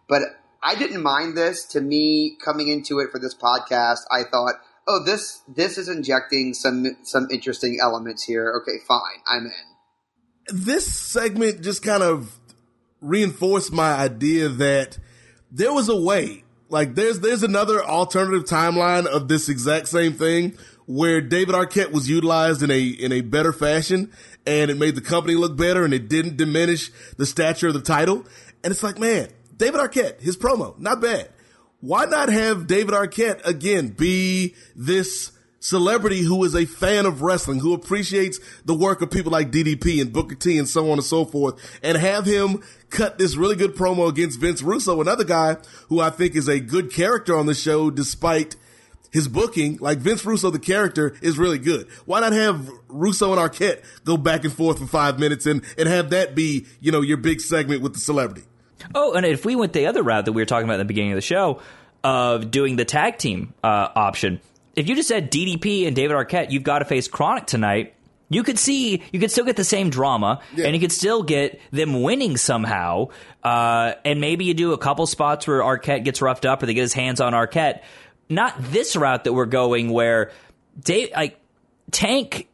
but 0.08 0.22
I 0.62 0.74
didn't 0.74 1.02
mind 1.02 1.36
this. 1.36 1.64
To 1.66 1.80
me, 1.80 2.36
coming 2.44 2.68
into 2.68 2.98
it 2.98 3.10
for 3.10 3.18
this 3.18 3.34
podcast, 3.34 4.00
I 4.10 4.24
thought, 4.24 4.54
oh, 4.86 5.02
this 5.04 5.42
this 5.48 5.78
is 5.78 5.88
injecting 5.88 6.54
some 6.54 6.96
some 7.02 7.28
interesting 7.30 7.78
elements 7.80 8.24
here. 8.24 8.60
Okay, 8.62 8.78
fine, 8.86 9.22
I'm 9.28 9.46
in. 9.46 10.64
This 10.64 10.94
segment 10.94 11.62
just 11.62 11.82
kind 11.82 12.02
of 12.02 12.38
reinforced 13.00 13.72
my 13.72 13.92
idea 13.94 14.48
that 14.48 14.98
there 15.50 15.72
was 15.72 15.88
a 15.88 15.96
way. 15.96 16.43
Like 16.74 16.96
there's 16.96 17.20
there's 17.20 17.44
another 17.44 17.84
alternative 17.84 18.46
timeline 18.46 19.06
of 19.06 19.28
this 19.28 19.48
exact 19.48 19.86
same 19.86 20.12
thing 20.12 20.58
where 20.86 21.20
David 21.20 21.54
Arquette 21.54 21.92
was 21.92 22.08
utilized 22.08 22.64
in 22.64 22.70
a 22.72 22.82
in 22.82 23.12
a 23.12 23.20
better 23.20 23.52
fashion 23.52 24.10
and 24.44 24.72
it 24.72 24.76
made 24.76 24.96
the 24.96 25.00
company 25.00 25.36
look 25.36 25.56
better 25.56 25.84
and 25.84 25.94
it 25.94 26.08
didn't 26.08 26.36
diminish 26.36 26.90
the 27.16 27.26
stature 27.26 27.68
of 27.68 27.74
the 27.74 27.80
title. 27.80 28.26
And 28.64 28.72
it's 28.72 28.82
like, 28.82 28.98
man, 28.98 29.28
David 29.56 29.78
Arquette, 29.78 30.20
his 30.20 30.36
promo, 30.36 30.76
not 30.76 31.00
bad. 31.00 31.28
Why 31.78 32.06
not 32.06 32.28
have 32.28 32.66
David 32.66 32.92
Arquette 32.92 33.46
again 33.46 33.90
be 33.90 34.56
this 34.74 35.30
celebrity 35.64 36.22
who 36.22 36.44
is 36.44 36.54
a 36.54 36.66
fan 36.66 37.06
of 37.06 37.22
wrestling, 37.22 37.58
who 37.58 37.72
appreciates 37.72 38.38
the 38.64 38.74
work 38.74 39.00
of 39.00 39.10
people 39.10 39.32
like 39.32 39.50
DDP 39.50 40.00
and 40.00 40.12
Booker 40.12 40.34
T 40.34 40.58
and 40.58 40.68
so 40.68 40.90
on 40.90 40.98
and 40.98 41.04
so 41.04 41.24
forth, 41.24 41.60
and 41.82 41.96
have 41.96 42.26
him 42.26 42.62
cut 42.90 43.18
this 43.18 43.34
really 43.36 43.56
good 43.56 43.74
promo 43.74 44.08
against 44.08 44.38
Vince 44.38 44.62
Russo, 44.62 45.00
another 45.00 45.24
guy 45.24 45.56
who 45.88 46.00
I 46.00 46.10
think 46.10 46.36
is 46.36 46.48
a 46.48 46.60
good 46.60 46.92
character 46.92 47.36
on 47.36 47.46
the 47.46 47.54
show 47.54 47.90
despite 47.90 48.56
his 49.10 49.28
booking, 49.28 49.78
like 49.80 49.98
Vince 49.98 50.24
Russo, 50.24 50.50
the 50.50 50.58
character, 50.58 51.14
is 51.22 51.38
really 51.38 51.58
good. 51.58 51.88
Why 52.04 52.20
not 52.20 52.32
have 52.32 52.68
Russo 52.88 53.32
and 53.32 53.40
Arquette 53.40 53.84
go 54.04 54.16
back 54.16 54.44
and 54.44 54.52
forth 54.52 54.80
for 54.80 54.86
five 54.86 55.20
minutes 55.20 55.46
and, 55.46 55.62
and 55.78 55.88
have 55.88 56.10
that 56.10 56.34
be, 56.34 56.66
you 56.80 56.90
know, 56.90 57.00
your 57.00 57.16
big 57.16 57.40
segment 57.40 57.80
with 57.80 57.94
the 57.94 58.00
celebrity? 58.00 58.42
Oh, 58.92 59.14
and 59.14 59.24
if 59.24 59.44
we 59.44 59.54
went 59.54 59.72
the 59.72 59.86
other 59.86 60.02
route 60.02 60.24
that 60.24 60.32
we 60.32 60.42
were 60.42 60.46
talking 60.46 60.64
about 60.64 60.74
at 60.74 60.78
the 60.78 60.84
beginning 60.84 61.12
of 61.12 61.16
the 61.16 61.22
show 61.22 61.62
of 62.02 62.50
doing 62.50 62.74
the 62.74 62.84
tag 62.84 63.18
team 63.18 63.54
uh, 63.62 63.88
option, 63.94 64.40
if 64.76 64.88
you 64.88 64.94
just 64.96 65.08
said 65.08 65.30
DDP 65.30 65.86
and 65.86 65.94
David 65.96 66.16
Arquette, 66.16 66.50
you've 66.50 66.62
got 66.62 66.80
to 66.80 66.84
face 66.84 67.08
Kronik 67.08 67.46
tonight. 67.46 67.94
You 68.30 68.42
could 68.42 68.58
see, 68.58 69.02
you 69.12 69.20
could 69.20 69.30
still 69.30 69.44
get 69.44 69.56
the 69.56 69.64
same 69.64 69.90
drama, 69.90 70.40
Yeah. 70.56 70.64
and 70.66 70.74
you 70.74 70.80
could 70.80 70.90
still 70.92 71.22
get 71.22 71.60
them 71.70 72.02
winning 72.02 72.36
somehow. 72.36 73.08
Uh, 73.42 73.92
and 74.04 74.20
maybe 74.20 74.46
you 74.46 74.54
do 74.54 74.72
a 74.72 74.78
couple 74.78 75.06
spots 75.06 75.46
where 75.46 75.60
Arquette 75.60 76.04
gets 76.04 76.22
roughed 76.22 76.44
up, 76.46 76.62
or 76.62 76.66
they 76.66 76.74
get 76.74 76.80
his 76.80 76.94
hands 76.94 77.20
on 77.20 77.32
Arquette. 77.34 77.80
Not 78.28 78.54
this 78.58 78.96
route 78.96 79.24
that 79.24 79.32
we're 79.34 79.44
going, 79.46 79.90
where 79.90 80.32
Dave, 80.82 81.10
like 81.14 81.38
Tank. 81.90 82.48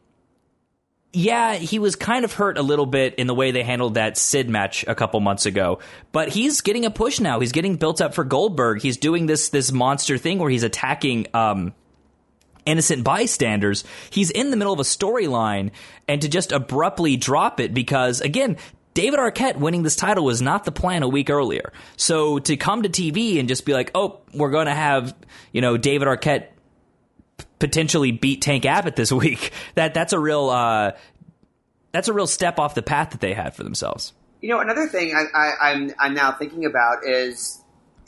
Yeah, 1.13 1.55
he 1.55 1.77
was 1.79 1.97
kind 1.97 2.23
of 2.23 2.31
hurt 2.33 2.57
a 2.57 2.61
little 2.61 2.85
bit 2.85 3.15
in 3.15 3.27
the 3.27 3.35
way 3.35 3.51
they 3.51 3.63
handled 3.63 3.95
that 3.95 4.17
Sid 4.17 4.49
match 4.49 4.85
a 4.87 4.95
couple 4.95 5.19
months 5.19 5.45
ago, 5.45 5.79
but 6.13 6.29
he's 6.29 6.61
getting 6.61 6.85
a 6.85 6.91
push 6.91 7.19
now. 7.19 7.41
He's 7.41 7.51
getting 7.51 7.75
built 7.75 7.99
up 7.99 8.13
for 8.13 8.23
Goldberg. 8.23 8.81
He's 8.81 8.95
doing 8.95 9.25
this 9.25 9.49
this 9.49 9.73
monster 9.73 10.17
thing 10.17 10.39
where 10.39 10.49
he's 10.49 10.63
attacking 10.63 11.27
um, 11.33 11.73
innocent 12.65 13.03
bystanders. 13.03 13.83
He's 14.09 14.29
in 14.29 14.51
the 14.51 14.57
middle 14.57 14.73
of 14.73 14.79
a 14.79 14.83
storyline, 14.83 15.71
and 16.07 16.21
to 16.21 16.29
just 16.29 16.51
abruptly 16.51 17.17
drop 17.17 17.59
it 17.59 17.73
because, 17.73 18.21
again, 18.21 18.57
David 18.93 19.19
Arquette 19.19 19.57
winning 19.57 19.83
this 19.83 19.95
title 19.95 20.25
was 20.25 20.41
not 20.41 20.65
the 20.65 20.71
plan 20.71 21.03
a 21.03 21.07
week 21.07 21.29
earlier. 21.29 21.71
So 21.95 22.39
to 22.39 22.57
come 22.57 22.83
to 22.83 22.89
TV 22.89 23.39
and 23.39 23.47
just 23.47 23.65
be 23.65 23.73
like, 23.73 23.91
oh, 23.95 24.19
we're 24.33 24.51
going 24.51 24.65
to 24.65 24.73
have, 24.73 25.15
you 25.53 25.61
know, 25.61 25.77
David 25.77 26.07
Arquette 26.07 26.47
potentially 27.59 28.11
beat 28.11 28.41
Tank 28.41 28.65
Abbott 28.65 28.95
this 28.95 29.11
week, 29.11 29.51
that 29.75 29.93
that's 29.93 30.13
a 30.13 30.19
real. 30.19 30.49
Uh, 30.49 30.91
that's 31.91 32.07
a 32.07 32.13
real 32.13 32.27
step 32.27 32.59
off 32.59 32.73
the 32.73 32.81
path 32.81 33.11
that 33.11 33.21
they 33.21 33.33
had 33.33 33.55
for 33.55 33.63
themselves. 33.63 34.13
You 34.41 34.49
know, 34.49 34.59
another 34.59 34.87
thing 34.87 35.13
I, 35.13 35.25
I, 35.37 35.71
I'm 35.71 35.91
I'm 35.99 36.13
now 36.13 36.31
thinking 36.31 36.65
about 36.65 37.05
is 37.05 37.60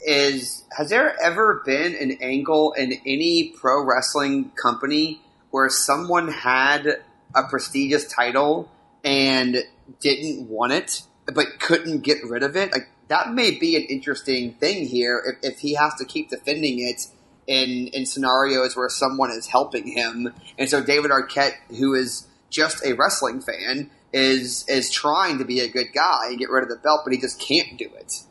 is 0.04 0.64
has 0.76 0.90
there 0.90 1.16
ever 1.22 1.62
been 1.64 1.94
an 1.94 2.18
angle 2.20 2.72
in 2.72 2.94
any 3.06 3.54
pro 3.58 3.84
wrestling 3.84 4.50
company 4.50 5.20
where 5.50 5.68
someone 5.68 6.28
had 6.28 7.02
a 7.34 7.42
prestigious 7.44 8.06
title 8.06 8.70
and 9.04 9.56
didn't 10.00 10.48
want 10.48 10.72
it 10.72 11.02
but 11.32 11.46
couldn't 11.58 12.02
get 12.02 12.18
rid 12.24 12.42
of 12.42 12.56
it? 12.56 12.72
Like 12.72 12.88
that 13.08 13.32
may 13.32 13.52
be 13.52 13.76
an 13.76 13.82
interesting 13.82 14.54
thing 14.54 14.86
here 14.86 15.38
if, 15.42 15.54
if 15.54 15.58
he 15.60 15.74
has 15.74 15.94
to 15.96 16.04
keep 16.04 16.30
defending 16.30 16.80
it 16.80 17.06
in 17.46 17.88
in 17.88 18.06
scenarios 18.06 18.76
where 18.76 18.88
someone 18.88 19.30
is 19.30 19.46
helping 19.46 19.86
him. 19.86 20.32
And 20.58 20.68
so 20.68 20.82
David 20.82 21.10
Arquette, 21.10 21.54
who 21.78 21.94
is 21.94 22.26
just 22.50 22.84
a 22.84 22.94
wrestling 22.94 23.40
fan, 23.40 23.90
is 24.12 24.66
is 24.68 24.90
trying 24.90 25.38
to 25.38 25.44
be 25.44 25.60
a 25.60 25.68
good 25.68 25.92
guy 25.94 26.28
and 26.28 26.38
get 26.38 26.50
rid 26.50 26.62
of 26.62 26.68
the 26.68 26.76
belt, 26.76 27.00
but 27.04 27.12
he 27.12 27.18
just 27.18 27.40
can't 27.40 27.78
do 27.78 27.90
it. 27.96 28.22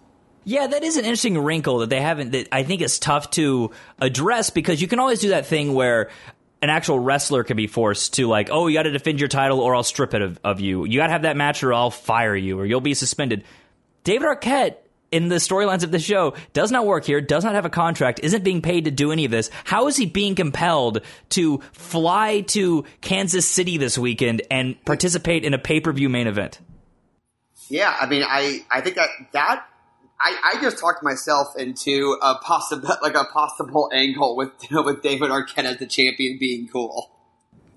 Yeah, 0.45 0.67
that 0.67 0.83
is 0.83 0.97
an 0.97 1.05
interesting 1.05 1.37
wrinkle 1.37 1.79
that 1.79 1.89
they 1.89 2.01
haven't. 2.01 2.31
That 2.31 2.49
I 2.51 2.63
think 2.63 2.81
is 2.81 2.99
tough 2.99 3.31
to 3.31 3.71
address 3.99 4.49
because 4.49 4.81
you 4.81 4.87
can 4.87 4.99
always 4.99 5.19
do 5.19 5.29
that 5.29 5.45
thing 5.45 5.73
where 5.73 6.09
an 6.61 6.69
actual 6.69 6.99
wrestler 6.99 7.43
can 7.43 7.57
be 7.57 7.67
forced 7.67 8.13
to 8.13 8.27
like, 8.27 8.49
oh, 8.51 8.67
you 8.67 8.77
got 8.77 8.83
to 8.83 8.91
defend 8.91 9.19
your 9.19 9.29
title 9.29 9.59
or 9.59 9.75
I'll 9.75 9.83
strip 9.83 10.13
it 10.13 10.21
of, 10.21 10.39
of 10.43 10.59
you. 10.61 10.85
You 10.85 10.99
got 10.99 11.07
to 11.07 11.13
have 11.13 11.23
that 11.23 11.35
match 11.35 11.63
or 11.63 11.73
I'll 11.73 11.91
fire 11.91 12.35
you 12.35 12.59
or 12.59 12.65
you'll 12.65 12.81
be 12.81 12.93
suspended. 12.93 13.43
David 14.03 14.27
Arquette 14.27 14.77
in 15.11 15.27
the 15.27 15.35
storylines 15.35 15.83
of 15.83 15.91
the 15.91 15.99
show 15.99 16.33
does 16.53 16.71
not 16.71 16.85
work 16.85 17.05
here, 17.05 17.21
does 17.21 17.43
not 17.43 17.53
have 17.53 17.65
a 17.65 17.69
contract, 17.69 18.21
isn't 18.23 18.43
being 18.43 18.61
paid 18.61 18.85
to 18.85 18.91
do 18.91 19.11
any 19.11 19.25
of 19.25 19.31
this. 19.31 19.49
How 19.63 19.87
is 19.87 19.95
he 19.95 20.05
being 20.05 20.35
compelled 20.35 21.01
to 21.29 21.59
fly 21.73 22.41
to 22.47 22.85
Kansas 23.01 23.47
City 23.47 23.77
this 23.77 23.97
weekend 23.97 24.41
and 24.49 24.83
participate 24.85 25.43
in 25.43 25.53
a 25.53 25.59
pay 25.59 25.79
per 25.81 25.91
view 25.91 26.09
main 26.09 26.27
event? 26.27 26.59
Yeah, 27.69 27.95
I 27.99 28.07
mean, 28.07 28.23
I 28.27 28.65
I 28.71 28.81
think 28.81 28.95
that 28.95 29.09
that 29.33 29.65
I, 30.23 30.53
I 30.53 30.61
just 30.61 30.79
talked 30.79 31.03
myself 31.03 31.55
into 31.57 32.17
a 32.21 32.35
possible 32.35 32.89
like 33.01 33.15
a 33.15 33.25
possible 33.25 33.89
angle 33.93 34.35
with 34.35 34.51
with 34.71 35.01
David 35.01 35.29
Arquette 35.29 35.65
as 35.65 35.77
the 35.77 35.85
champion 35.85 36.37
being 36.39 36.67
cool. 36.67 37.11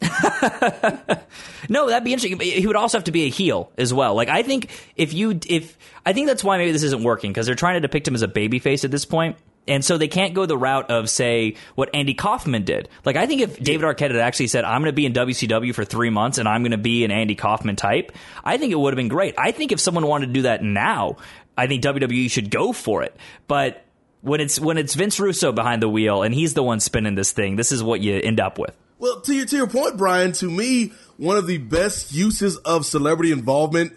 No, 1.68 1.88
that'd 1.88 2.04
be 2.04 2.12
interesting. 2.12 2.38
He 2.38 2.66
would 2.66 2.76
also 2.76 2.98
have 2.98 3.04
to 3.04 3.12
be 3.12 3.24
a 3.24 3.28
heel 3.28 3.72
as 3.76 3.92
well. 3.92 4.14
Like 4.14 4.28
I 4.28 4.42
think 4.42 4.70
if 4.94 5.12
you 5.12 5.38
if 5.48 5.76
I 6.04 6.12
think 6.12 6.28
that's 6.28 6.44
why 6.44 6.58
maybe 6.58 6.72
this 6.72 6.82
isn't 6.84 7.02
working 7.02 7.32
because 7.32 7.46
they're 7.46 7.54
trying 7.54 7.74
to 7.74 7.80
depict 7.80 8.06
him 8.06 8.14
as 8.14 8.22
a 8.22 8.28
babyface 8.28 8.84
at 8.84 8.90
this 8.90 9.04
point. 9.04 9.36
And 9.68 9.84
so 9.84 9.98
they 9.98 10.08
can't 10.08 10.34
go 10.34 10.46
the 10.46 10.56
route 10.56 10.90
of 10.90 11.10
say 11.10 11.56
what 11.74 11.90
Andy 11.92 12.14
Kaufman 12.14 12.64
did. 12.64 12.88
Like 13.04 13.16
I 13.16 13.26
think 13.26 13.40
if 13.40 13.58
David 13.60 13.84
Arquette 13.84 14.12
had 14.12 14.16
actually 14.16 14.46
said, 14.48 14.64
"I'm 14.64 14.80
going 14.80 14.92
to 14.92 14.96
be 14.96 15.06
in 15.06 15.12
WCW 15.12 15.74
for 15.74 15.84
three 15.84 16.10
months 16.10 16.38
and 16.38 16.48
I'm 16.48 16.62
going 16.62 16.72
to 16.72 16.78
be 16.78 17.04
an 17.04 17.10
Andy 17.10 17.34
Kaufman 17.34 17.76
type," 17.76 18.12
I 18.44 18.58
think 18.58 18.72
it 18.72 18.78
would 18.78 18.92
have 18.92 18.96
been 18.96 19.08
great. 19.08 19.34
I 19.38 19.50
think 19.50 19.72
if 19.72 19.80
someone 19.80 20.06
wanted 20.06 20.26
to 20.28 20.32
do 20.32 20.42
that 20.42 20.62
now, 20.62 21.16
I 21.56 21.66
think 21.66 21.82
WWE 21.82 22.30
should 22.30 22.50
go 22.50 22.72
for 22.72 23.02
it. 23.02 23.16
But 23.48 23.84
when 24.20 24.40
it's 24.40 24.58
when 24.58 24.78
it's 24.78 24.94
Vince 24.94 25.18
Russo 25.18 25.52
behind 25.52 25.82
the 25.82 25.88
wheel 25.88 26.22
and 26.22 26.34
he's 26.34 26.54
the 26.54 26.62
one 26.62 26.80
spinning 26.80 27.14
this 27.14 27.32
thing, 27.32 27.56
this 27.56 27.72
is 27.72 27.82
what 27.82 28.00
you 28.00 28.20
end 28.20 28.40
up 28.40 28.58
with. 28.58 28.76
Well, 28.98 29.20
to 29.20 29.34
your, 29.34 29.46
to 29.46 29.56
your 29.56 29.66
point, 29.66 29.98
Brian, 29.98 30.32
to 30.32 30.50
me, 30.50 30.92
one 31.18 31.36
of 31.36 31.46
the 31.46 31.58
best 31.58 32.14
uses 32.14 32.56
of 32.58 32.86
celebrity 32.86 33.30
involvement, 33.30 33.92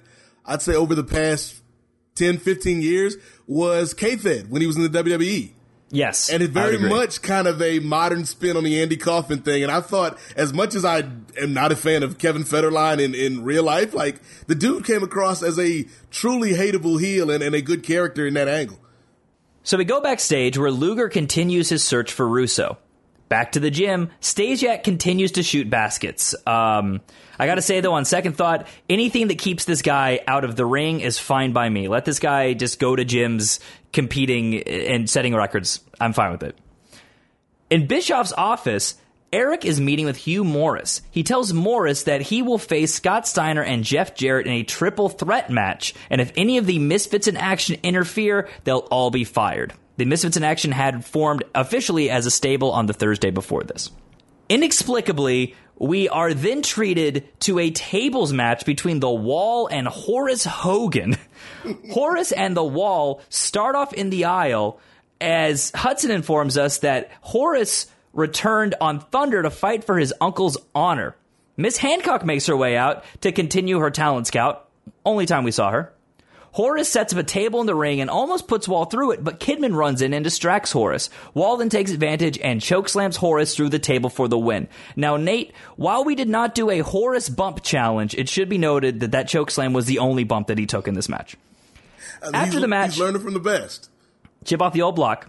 I'd 0.45 0.61
say 0.61 0.75
over 0.75 0.93
the 0.93 1.05
past 1.05 1.55
10, 2.15 2.37
15 2.37 2.81
years, 2.81 3.15
was 3.47 3.93
K-Fed 3.93 4.51
when 4.51 4.61
he 4.61 4.67
was 4.67 4.75
in 4.75 4.83
the 4.83 4.89
WWE. 4.89 5.51
Yes, 5.91 6.29
And 6.29 6.43
it's 6.43 6.55
I 6.55 6.65
would 6.65 6.79
very 6.79 6.89
much 6.89 7.21
kind 7.21 7.47
of 7.47 7.61
a 7.61 7.79
modern 7.79 8.25
spin 8.25 8.55
on 8.55 8.63
the 8.63 8.79
Andy 8.81 8.95
Kaufman 8.95 9.41
thing. 9.41 9.63
And 9.63 9.71
I 9.71 9.81
thought, 9.81 10.19
as 10.35 10.53
much 10.53 10.75
as 10.75 10.85
I 10.85 10.99
am 11.41 11.53
not 11.53 11.71
a 11.71 11.75
fan 11.75 12.03
of 12.03 12.19
Kevin 12.19 12.43
Federline 12.43 13.03
in, 13.03 13.15
in 13.15 13.43
real 13.43 13.63
life, 13.63 13.93
like 13.93 14.17
the 14.45 14.55
dude 14.55 14.85
came 14.85 15.01
across 15.01 15.41
as 15.41 15.57
a 15.57 15.85
truly 16.11 16.53
hateable 16.53 16.99
heel 17.01 17.31
and, 17.31 17.41
and 17.41 17.55
a 17.55 17.61
good 17.61 17.81
character 17.81 18.27
in 18.27 18.35
that 18.35 18.47
angle. 18.47 18.79
So 19.63 19.77
we 19.77 19.85
go 19.85 19.99
backstage 19.99 20.57
where 20.57 20.71
Luger 20.71 21.09
continues 21.09 21.69
his 21.69 21.83
search 21.83 22.13
for 22.13 22.27
Russo. 22.27 22.77
Back 23.27 23.51
to 23.51 23.59
the 23.59 23.69
gym, 23.69 24.09
Stasiak 24.21 24.83
continues 24.83 25.33
to 25.33 25.43
shoot 25.43 25.69
baskets. 25.69 26.33
Um, 26.47 27.01
I 27.37 27.45
gotta 27.45 27.61
say 27.61 27.79
though, 27.79 27.93
on 27.93 28.03
second 28.03 28.35
thought, 28.35 28.67
anything 28.89 29.27
that 29.27 29.37
keeps 29.37 29.65
this 29.65 29.83
guy 29.83 30.21
out 30.27 30.43
of 30.43 30.55
the 30.55 30.65
ring 30.65 31.01
is 31.01 31.19
fine 31.19 31.53
by 31.53 31.69
me. 31.69 31.87
Let 31.87 32.05
this 32.05 32.17
guy 32.17 32.53
just 32.53 32.79
go 32.79 32.95
to 32.95 33.05
gyms 33.05 33.59
competing 33.93 34.61
and 34.63 35.09
setting 35.09 35.35
records. 35.35 35.81
I'm 35.99 36.13
fine 36.13 36.31
with 36.31 36.43
it. 36.43 36.57
In 37.69 37.87
Bischoff's 37.87 38.33
office, 38.33 38.95
Eric 39.31 39.63
is 39.63 39.79
meeting 39.79 40.05
with 40.05 40.17
Hugh 40.17 40.43
Morris. 40.43 41.01
He 41.11 41.21
tells 41.21 41.53
Morris 41.53 42.03
that 42.03 42.21
he 42.21 42.41
will 42.41 42.57
face 42.57 42.95
Scott 42.95 43.27
Steiner 43.27 43.61
and 43.61 43.83
Jeff 43.83 44.15
Jarrett 44.15 44.47
in 44.47 44.53
a 44.53 44.63
triple 44.63 45.07
threat 45.07 45.51
match, 45.51 45.93
and 46.09 46.19
if 46.19 46.31
any 46.35 46.57
of 46.57 46.65
the 46.65 46.79
Misfits 46.79 47.27
in 47.27 47.37
Action 47.37 47.77
interfere, 47.83 48.49
they'll 48.63 48.87
all 48.89 49.11
be 49.11 49.23
fired. 49.23 49.73
The 49.97 50.05
Misfits 50.05 50.37
in 50.37 50.43
Action 50.43 50.71
had 50.71 51.05
formed 51.05 51.43
officially 51.53 52.09
as 52.09 52.25
a 52.25 52.31
stable 52.31 52.71
on 52.71 52.87
the 52.87 52.93
Thursday 52.93 53.29
before 53.29 53.63
this. 53.63 53.91
Inexplicably, 54.47 55.55
we 55.79 56.09
are 56.09 56.33
then 56.33 56.61
treated 56.61 57.27
to 57.41 57.57
a 57.57 57.71
tables 57.71 58.33
match 58.33 58.65
between 58.65 58.99
the 58.99 59.09
Wall 59.09 59.67
and 59.67 59.87
Horace 59.87 60.43
Hogan. 60.43 61.17
Horace 61.91 62.31
and 62.31 62.55
the 62.55 62.63
Wall 62.63 63.21
start 63.29 63.75
off 63.75 63.93
in 63.93 64.09
the 64.09 64.25
aisle 64.25 64.79
as 65.21 65.71
Hudson 65.73 66.11
informs 66.11 66.57
us 66.57 66.79
that 66.79 67.09
Horace 67.21 67.87
returned 68.13 68.75
on 68.81 68.99
Thunder 68.99 69.41
to 69.41 69.49
fight 69.49 69.83
for 69.83 69.97
his 69.97 70.13
uncle's 70.19 70.57
honor. 70.75 71.15
Miss 71.57 71.77
Hancock 71.77 72.25
makes 72.25 72.45
her 72.47 72.55
way 72.55 72.77
out 72.77 73.03
to 73.21 73.31
continue 73.31 73.79
her 73.79 73.91
talent 73.91 74.27
scout. 74.27 74.69
Only 75.05 75.25
time 75.25 75.43
we 75.43 75.51
saw 75.51 75.71
her. 75.71 75.93
Horace 76.51 76.89
sets 76.89 77.13
up 77.13 77.19
a 77.19 77.23
table 77.23 77.61
in 77.61 77.67
the 77.67 77.75
ring 77.75 78.01
and 78.01 78.09
almost 78.09 78.47
puts 78.47 78.67
Wall 78.67 78.85
through 78.85 79.11
it, 79.11 79.23
but 79.23 79.39
Kidman 79.39 79.75
runs 79.75 80.01
in 80.01 80.13
and 80.13 80.23
distracts 80.23 80.71
Horace. 80.71 81.09
Wall 81.33 81.57
then 81.57 81.69
takes 81.69 81.91
advantage 81.91 82.39
and 82.39 82.61
chokeslams 82.61 83.15
Horace 83.15 83.55
through 83.55 83.69
the 83.69 83.79
table 83.79 84.09
for 84.09 84.27
the 84.27 84.37
win. 84.37 84.67
Now, 84.95 85.17
Nate, 85.17 85.53
while 85.75 86.03
we 86.03 86.15
did 86.15 86.29
not 86.29 86.55
do 86.55 86.69
a 86.69 86.79
Horace 86.79 87.29
bump 87.29 87.63
challenge, 87.63 88.15
it 88.15 88.29
should 88.29 88.49
be 88.49 88.57
noted 88.57 89.01
that 89.01 89.11
that 89.11 89.27
chokeslam 89.27 89.73
was 89.73 89.85
the 89.85 89.99
only 89.99 90.23
bump 90.23 90.47
that 90.47 90.57
he 90.57 90.65
took 90.65 90.87
in 90.87 90.95
this 90.95 91.09
match. 91.09 91.35
After 92.33 92.59
the 92.59 92.67
match- 92.67 92.91
he's 92.91 92.99
learning 92.99 93.21
from 93.21 93.33
the 93.33 93.39
best. 93.39 93.89
Chip 94.45 94.61
off 94.61 94.73
the 94.73 94.81
old 94.81 94.95
block. 94.95 95.27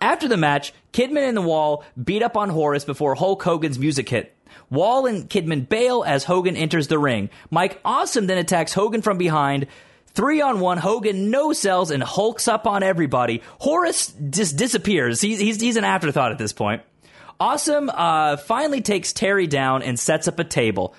After 0.00 0.28
the 0.28 0.36
match, 0.36 0.72
Kidman 0.92 1.28
and 1.28 1.36
the 1.36 1.42
Wall 1.42 1.84
beat 2.02 2.22
up 2.22 2.36
on 2.36 2.48
Horace 2.48 2.84
before 2.84 3.14
Hulk 3.14 3.42
Hogan's 3.42 3.78
music 3.78 4.08
hit. 4.08 4.34
Wall 4.70 5.06
and 5.06 5.28
Kidman 5.28 5.68
bail 5.68 6.04
as 6.06 6.24
Hogan 6.24 6.56
enters 6.56 6.88
the 6.88 6.98
ring. 6.98 7.28
Mike 7.50 7.80
Awesome 7.84 8.26
then 8.26 8.38
attacks 8.38 8.72
Hogan 8.72 9.02
from 9.02 9.18
behind. 9.18 9.66
Three 10.12 10.40
on 10.40 10.60
one, 10.60 10.78
Hogan 10.78 11.30
no 11.30 11.52
sells 11.52 11.90
and 11.90 12.02
hulks 12.02 12.48
up 12.48 12.66
on 12.66 12.82
everybody. 12.82 13.42
Horace 13.58 14.12
just 14.30 14.56
disappears. 14.56 15.20
He's, 15.20 15.38
he's, 15.38 15.60
he's 15.60 15.76
an 15.76 15.84
afterthought 15.84 16.32
at 16.32 16.38
this 16.38 16.52
point. 16.52 16.82
Awesome 17.38 17.88
uh, 17.88 18.36
finally 18.36 18.82
takes 18.82 19.12
Terry 19.12 19.46
down 19.46 19.82
and 19.82 19.98
sets 19.98 20.28
up 20.28 20.38
a 20.38 20.44
table. 20.44 20.94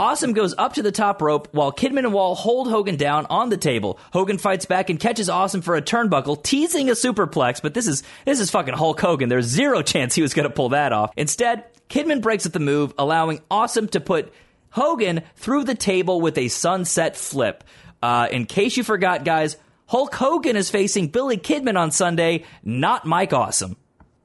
Awesome 0.00 0.32
goes 0.32 0.54
up 0.58 0.74
to 0.74 0.82
the 0.82 0.90
top 0.90 1.22
rope 1.22 1.48
while 1.52 1.70
Kidman 1.70 2.00
and 2.00 2.12
Wall 2.12 2.34
hold 2.34 2.68
Hogan 2.68 2.96
down 2.96 3.26
on 3.30 3.50
the 3.50 3.56
table. 3.56 3.98
Hogan 4.12 4.36
fights 4.36 4.66
back 4.66 4.90
and 4.90 4.98
catches 4.98 5.28
Awesome 5.28 5.62
for 5.62 5.76
a 5.76 5.82
turnbuckle, 5.82 6.42
teasing 6.42 6.90
a 6.90 6.92
superplex, 6.92 7.62
but 7.62 7.72
this 7.72 7.86
is 7.86 8.02
this 8.24 8.40
is 8.40 8.50
fucking 8.50 8.74
Hulk 8.74 9.00
Hogan. 9.00 9.28
There's 9.28 9.46
zero 9.46 9.82
chance 9.82 10.14
he 10.14 10.22
was 10.22 10.34
going 10.34 10.48
to 10.48 10.54
pull 10.54 10.70
that 10.70 10.92
off. 10.92 11.12
Instead, 11.16 11.64
Kidman 11.88 12.20
breaks 12.20 12.46
up 12.46 12.52
the 12.52 12.58
move, 12.58 12.94
allowing 12.98 13.40
Awesome 13.48 13.86
to 13.88 14.00
put 14.00 14.32
Hogan 14.70 15.22
through 15.36 15.64
the 15.64 15.76
table 15.76 16.20
with 16.20 16.36
a 16.36 16.48
sunset 16.48 17.16
flip. 17.16 17.62
Uh, 18.06 18.28
in 18.30 18.46
case 18.46 18.76
you 18.76 18.84
forgot, 18.84 19.24
guys, 19.24 19.56
Hulk 19.86 20.14
Hogan 20.14 20.54
is 20.54 20.70
facing 20.70 21.08
Billy 21.08 21.36
Kidman 21.36 21.76
on 21.76 21.90
Sunday, 21.90 22.44
not 22.62 23.04
Mike 23.04 23.32
Awesome. 23.32 23.76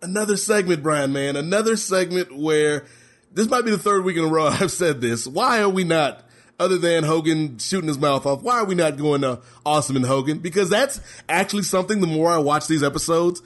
another 0.04 0.38
segment, 0.38 0.84
Brian, 0.84 1.12
man. 1.12 1.36
Another 1.36 1.76
segment 1.76 2.38
where 2.38 2.86
this 3.32 3.50
might 3.50 3.66
be 3.66 3.72
the 3.72 3.80
third 3.80 4.06
week 4.06 4.18
in 4.18 4.24
a 4.24 4.28
row 4.28 4.46
I've 4.52 4.70
said 4.72 5.02
this. 5.02 5.26
Why 5.26 5.64
are 5.64 5.70
we 5.70 5.84
not, 5.84 6.24
other 6.60 6.78
than 6.78 7.04
Hogan 7.04 7.58
shooting 7.58 7.88
his 7.88 7.98
mouth 7.98 8.28
off, 8.28 8.44
why 8.44 8.60
are 8.60 8.66
we 8.66 8.76
not 8.76 8.98
going 8.98 9.22
to 9.22 9.40
Awesome 9.66 9.96
and 9.96 10.06
Hogan? 10.06 10.38
Because 10.38 10.70
that's 10.70 11.02
actually 11.28 11.64
something, 11.64 12.02
the 12.02 12.08
more 12.08 12.30
I 12.30 12.38
watch 12.38 12.68
these 12.68 12.84
episodes, 12.84 13.42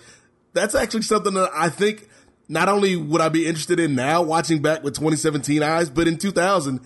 that's 0.51 0.75
actually 0.75 1.03
something 1.03 1.35
that 1.35 1.49
I 1.55 1.69
think 1.69 2.09
not 2.49 2.67
only 2.67 2.97
would 2.97 3.21
I 3.21 3.29
be 3.29 3.47
interested 3.47 3.79
in 3.79 3.95
now 3.95 4.21
watching 4.21 4.61
back 4.61 4.83
with 4.83 4.95
2017 4.95 5.63
eyes, 5.63 5.89
but 5.89 6.09
in 6.09 6.17
2000, 6.17 6.81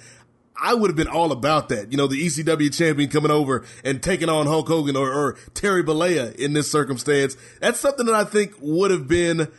I 0.61 0.73
would 0.73 0.89
have 0.89 0.97
been 0.97 1.07
all 1.07 1.31
about 1.31 1.69
that. 1.69 1.91
You 1.91 1.97
know, 1.97 2.07
the 2.07 2.25
ECW 2.25 2.75
champion 2.75 3.09
coming 3.09 3.31
over 3.31 3.65
and 3.83 4.01
taking 4.01 4.29
on 4.29 4.47
Hulk 4.47 4.67
Hogan 4.67 4.95
or, 4.95 5.11
or 5.11 5.33
Terry 5.53 5.83
Bollea 5.83 6.35
in 6.35 6.53
this 6.53 6.71
circumstance. 6.71 7.37
That's 7.61 7.79
something 7.79 8.05
that 8.05 8.15
I 8.15 8.23
think 8.23 8.53
would 8.59 8.91
have 8.91 9.07
been 9.07 9.51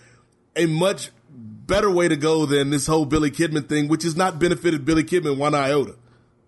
a 0.57 0.67
much 0.67 1.11
better 1.31 1.91
way 1.91 2.09
to 2.09 2.17
go 2.17 2.47
than 2.47 2.71
this 2.71 2.87
whole 2.87 3.07
Billy 3.07 3.31
Kidman 3.31 3.69
thing, 3.69 3.89
which 3.89 4.03
has 4.03 4.17
not 4.17 4.39
benefited 4.39 4.85
Billy 4.85 5.05
Kidman 5.05 5.39
one 5.39 5.55
iota. 5.55 5.97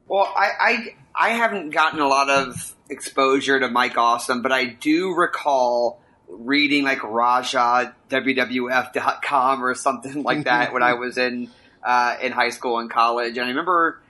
Well, 0.08 0.30
I, 0.36 0.50
I 0.60 0.94
I 1.14 1.28
haven't 1.30 1.70
gotten 1.70 2.00
a 2.00 2.08
lot 2.08 2.28
of 2.28 2.74
exposure 2.90 3.60
to 3.60 3.68
Mike 3.68 3.96
Awesome, 3.96 4.42
but 4.42 4.52
I 4.52 4.64
do 4.64 5.14
recall 5.14 6.02
reading 6.28 6.84
like 6.84 7.02
Raja 7.02 7.94
WWF.com 8.10 9.64
or 9.64 9.74
something 9.74 10.22
like 10.22 10.44
that 10.44 10.72
when 10.72 10.82
I 10.82 10.94
was 10.94 11.18
in 11.18 11.50
uh, 11.82 12.16
in 12.20 12.32
high 12.32 12.50
school 12.50 12.78
and 12.78 12.90
college, 12.90 13.36
and 13.36 13.46
I 13.46 13.48
remember 13.48 14.00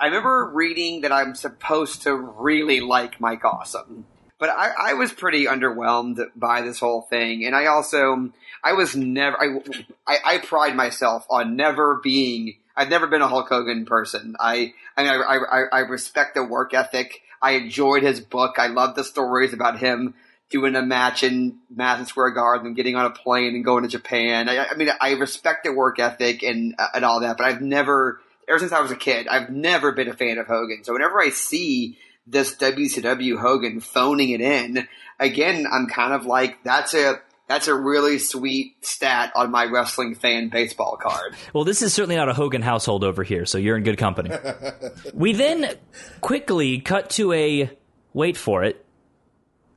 I 0.00 0.06
remember 0.06 0.50
reading 0.54 1.02
that 1.02 1.12
I'm 1.12 1.34
supposed 1.34 2.02
to 2.02 2.14
really 2.14 2.80
like 2.80 3.20
Mike 3.20 3.44
Awesome, 3.44 4.06
but 4.38 4.48
I, 4.48 4.70
I 4.78 4.94
was 4.94 5.12
pretty 5.12 5.44
underwhelmed 5.44 6.18
by 6.34 6.62
this 6.62 6.80
whole 6.80 7.02
thing, 7.02 7.44
and 7.44 7.54
I 7.54 7.66
also 7.66 8.30
I 8.64 8.72
was 8.72 8.96
never 8.96 9.36
I, 9.38 9.60
I 10.06 10.18
I 10.24 10.38
pride 10.38 10.74
myself 10.74 11.26
on 11.28 11.54
never 11.54 12.00
being 12.02 12.56
I've 12.76 12.88
never 12.88 13.06
been 13.06 13.20
a 13.20 13.28
Hulk 13.28 13.48
Hogan 13.50 13.84
person. 13.84 14.36
I 14.40 14.72
I 14.96 15.02
mean, 15.02 15.12
I, 15.12 15.36
I, 15.36 15.62
I 15.72 15.78
respect 15.80 16.34
the 16.34 16.44
work 16.44 16.72
ethic. 16.72 17.20
I 17.42 17.52
enjoyed 17.52 18.02
his 18.02 18.20
book. 18.20 18.56
I 18.58 18.68
love 18.68 18.94
the 18.94 19.04
stories 19.04 19.52
about 19.52 19.78
him 19.78 20.14
doing 20.50 20.74
a 20.74 20.82
match 20.82 21.22
in 21.22 21.58
Madison 21.74 22.06
Square 22.06 22.30
Garden 22.30 22.68
and 22.68 22.76
getting 22.76 22.96
on 22.96 23.06
a 23.06 23.10
plane 23.10 23.54
and 23.54 23.64
going 23.64 23.82
to 23.84 23.88
Japan. 23.88 24.48
I, 24.48 24.66
I 24.66 24.74
mean, 24.74 24.88
I 25.00 25.12
respect 25.12 25.64
the 25.64 25.72
work 25.72 25.98
ethic 25.98 26.42
and 26.42 26.74
and 26.94 27.04
all 27.04 27.20
that, 27.20 27.36
but 27.36 27.46
I've 27.46 27.62
never, 27.62 28.20
ever 28.50 28.58
since 28.58 28.72
I 28.72 28.80
was 28.80 28.90
a 28.90 28.96
kid, 28.96 29.28
I've 29.28 29.50
never 29.50 29.92
been 29.92 30.08
a 30.08 30.14
fan 30.14 30.38
of 30.38 30.46
Hogan. 30.46 30.84
So 30.84 30.92
whenever 30.92 31.20
I 31.20 31.30
see 31.30 31.98
this 32.26 32.54
WCW 32.56 33.38
Hogan 33.38 33.80
phoning 33.80 34.30
it 34.30 34.40
in, 34.40 34.86
again, 35.18 35.66
I'm 35.70 35.86
kind 35.86 36.12
of 36.12 36.26
like, 36.26 36.62
that's 36.64 36.92
a 36.94 37.20
that's 37.48 37.66
a 37.66 37.74
really 37.74 38.20
sweet 38.20 38.76
stat 38.86 39.32
on 39.34 39.50
my 39.50 39.64
wrestling 39.64 40.14
fan 40.14 40.50
baseball 40.50 40.96
card. 40.96 41.34
Well, 41.52 41.64
this 41.64 41.82
is 41.82 41.92
certainly 41.92 42.14
not 42.14 42.28
a 42.28 42.34
Hogan 42.34 42.62
household 42.62 43.02
over 43.02 43.24
here, 43.24 43.44
so 43.44 43.58
you're 43.58 43.76
in 43.76 43.82
good 43.82 43.98
company. 43.98 44.30
we 45.14 45.32
then 45.32 45.74
quickly 46.20 46.78
cut 46.78 47.10
to 47.10 47.32
a 47.32 47.76
wait 48.12 48.36
for 48.36 48.62
it 48.62 48.84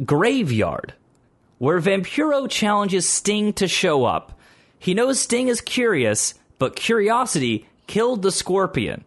graveyard 0.05 0.93
where 1.57 1.79
Vampiro 1.79 2.47
challenges 2.49 3.09
Sting 3.09 3.53
to 3.53 3.67
show 3.67 4.05
up. 4.05 4.39
He 4.77 4.93
knows 4.93 5.19
Sting 5.19 5.47
is 5.47 5.61
curious, 5.61 6.35
but 6.59 6.75
curiosity 6.75 7.67
killed 7.87 8.21
the 8.21 8.31
scorpion. 8.31 9.03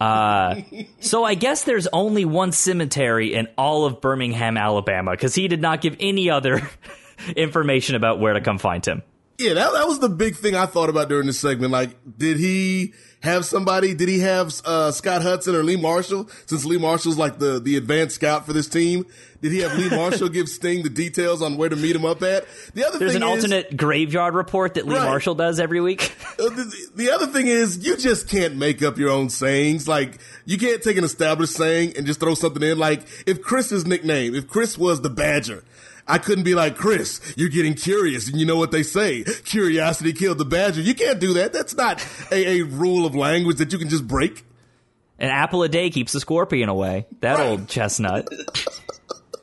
Uh, 0.00 0.56
so 1.00 1.24
I 1.24 1.34
guess 1.34 1.64
there's 1.64 1.86
only 1.88 2.24
one 2.24 2.52
cemetery 2.52 3.34
in 3.34 3.48
all 3.58 3.84
of 3.84 4.00
Birmingham, 4.00 4.56
Alabama, 4.56 5.12
because 5.12 5.34
he 5.34 5.48
did 5.48 5.60
not 5.60 5.80
give 5.80 5.96
any 6.00 6.30
other 6.30 6.68
information 7.36 7.96
about 7.96 8.20
where 8.20 8.32
to 8.34 8.40
come 8.40 8.58
find 8.58 8.84
him. 8.84 9.02
Yeah, 9.40 9.54
that, 9.54 9.72
that 9.72 9.86
was 9.88 9.98
the 10.00 10.10
big 10.10 10.36
thing 10.36 10.54
I 10.54 10.66
thought 10.66 10.90
about 10.90 11.08
during 11.08 11.26
this 11.26 11.40
segment. 11.40 11.72
Like, 11.72 11.96
did 12.18 12.36
he 12.38 12.92
have 13.22 13.46
somebody? 13.46 13.94
Did 13.94 14.08
he 14.10 14.18
have 14.20 14.52
uh, 14.66 14.92
Scott 14.92 15.22
Hudson 15.22 15.54
or 15.54 15.62
Lee 15.62 15.76
Marshall? 15.76 16.28
Since 16.44 16.66
Lee 16.66 16.76
Marshall's 16.78 17.16
like 17.16 17.38
the 17.38 17.58
the 17.58 17.76
advanced 17.76 18.16
scout 18.16 18.44
for 18.44 18.52
this 18.52 18.68
team, 18.68 19.06
did 19.40 19.52
he 19.52 19.60
have 19.60 19.78
Lee 19.78 19.88
Marshall 19.96 20.28
give 20.28 20.46
Sting 20.48 20.82
the 20.82 20.90
details 20.90 21.40
on 21.40 21.56
where 21.56 21.70
to 21.70 21.76
meet 21.76 21.96
him 21.96 22.04
up 22.04 22.22
at? 22.22 22.44
The 22.74 22.86
other 22.86 22.98
There's 22.98 23.14
an 23.14 23.22
is, 23.22 23.28
alternate 23.28 23.76
graveyard 23.76 24.34
report 24.34 24.74
that 24.74 24.86
Lee 24.86 24.96
Right. 24.96 25.04
Marshall 25.04 25.34
does 25.34 25.58
every 25.58 25.80
week. 25.80 26.14
Uh, 26.40 26.48
the, 26.48 26.74
the 26.94 27.10
other 27.10 27.26
thing 27.26 27.48
is 27.48 27.84
you 27.84 27.98
just 27.98 28.26
can't 28.26 28.56
make 28.56 28.82
up 28.82 28.96
your 28.96 29.10
own 29.10 29.28
sayings. 29.28 29.86
Like 29.86 30.18
you 30.46 30.56
can't 30.56 30.82
take 30.82 30.96
an 30.96 31.04
established 31.04 31.52
saying 31.52 31.92
and 31.98 32.06
just 32.06 32.18
throw 32.18 32.32
something 32.32 32.62
in. 32.62 32.78
Like 32.78 33.02
if 33.26 33.42
Chris's 33.42 33.84
nickname, 33.84 34.34
if 34.34 34.48
Chris 34.48 34.78
was 34.78 35.02
the 35.02 35.10
Badger, 35.10 35.62
I 36.10 36.18
couldn't 36.18 36.44
be 36.44 36.54
like 36.54 36.76
Chris. 36.76 37.34
You're 37.36 37.48
getting 37.48 37.74
curious, 37.74 38.28
and 38.28 38.38
you 38.40 38.44
know 38.44 38.56
what 38.56 38.72
they 38.72 38.82
say: 38.82 39.24
curiosity 39.44 40.12
killed 40.12 40.38
the 40.38 40.44
Badger. 40.44 40.80
You 40.80 40.94
can't 40.94 41.20
do 41.20 41.34
that. 41.34 41.52
That's 41.52 41.76
not 41.76 42.04
a, 42.32 42.60
a 42.60 42.62
rule 42.62 43.06
of 43.06 43.14
language 43.14 43.58
that 43.58 43.72
you 43.72 43.78
can 43.78 43.88
just 43.88 44.06
break. 44.06 44.44
An 45.20 45.30
apple 45.30 45.62
a 45.62 45.68
day 45.68 45.90
keeps 45.90 46.12
the 46.12 46.20
scorpion 46.20 46.68
away. 46.68 47.06
That 47.20 47.38
old 47.38 47.68
chestnut. 47.68 48.26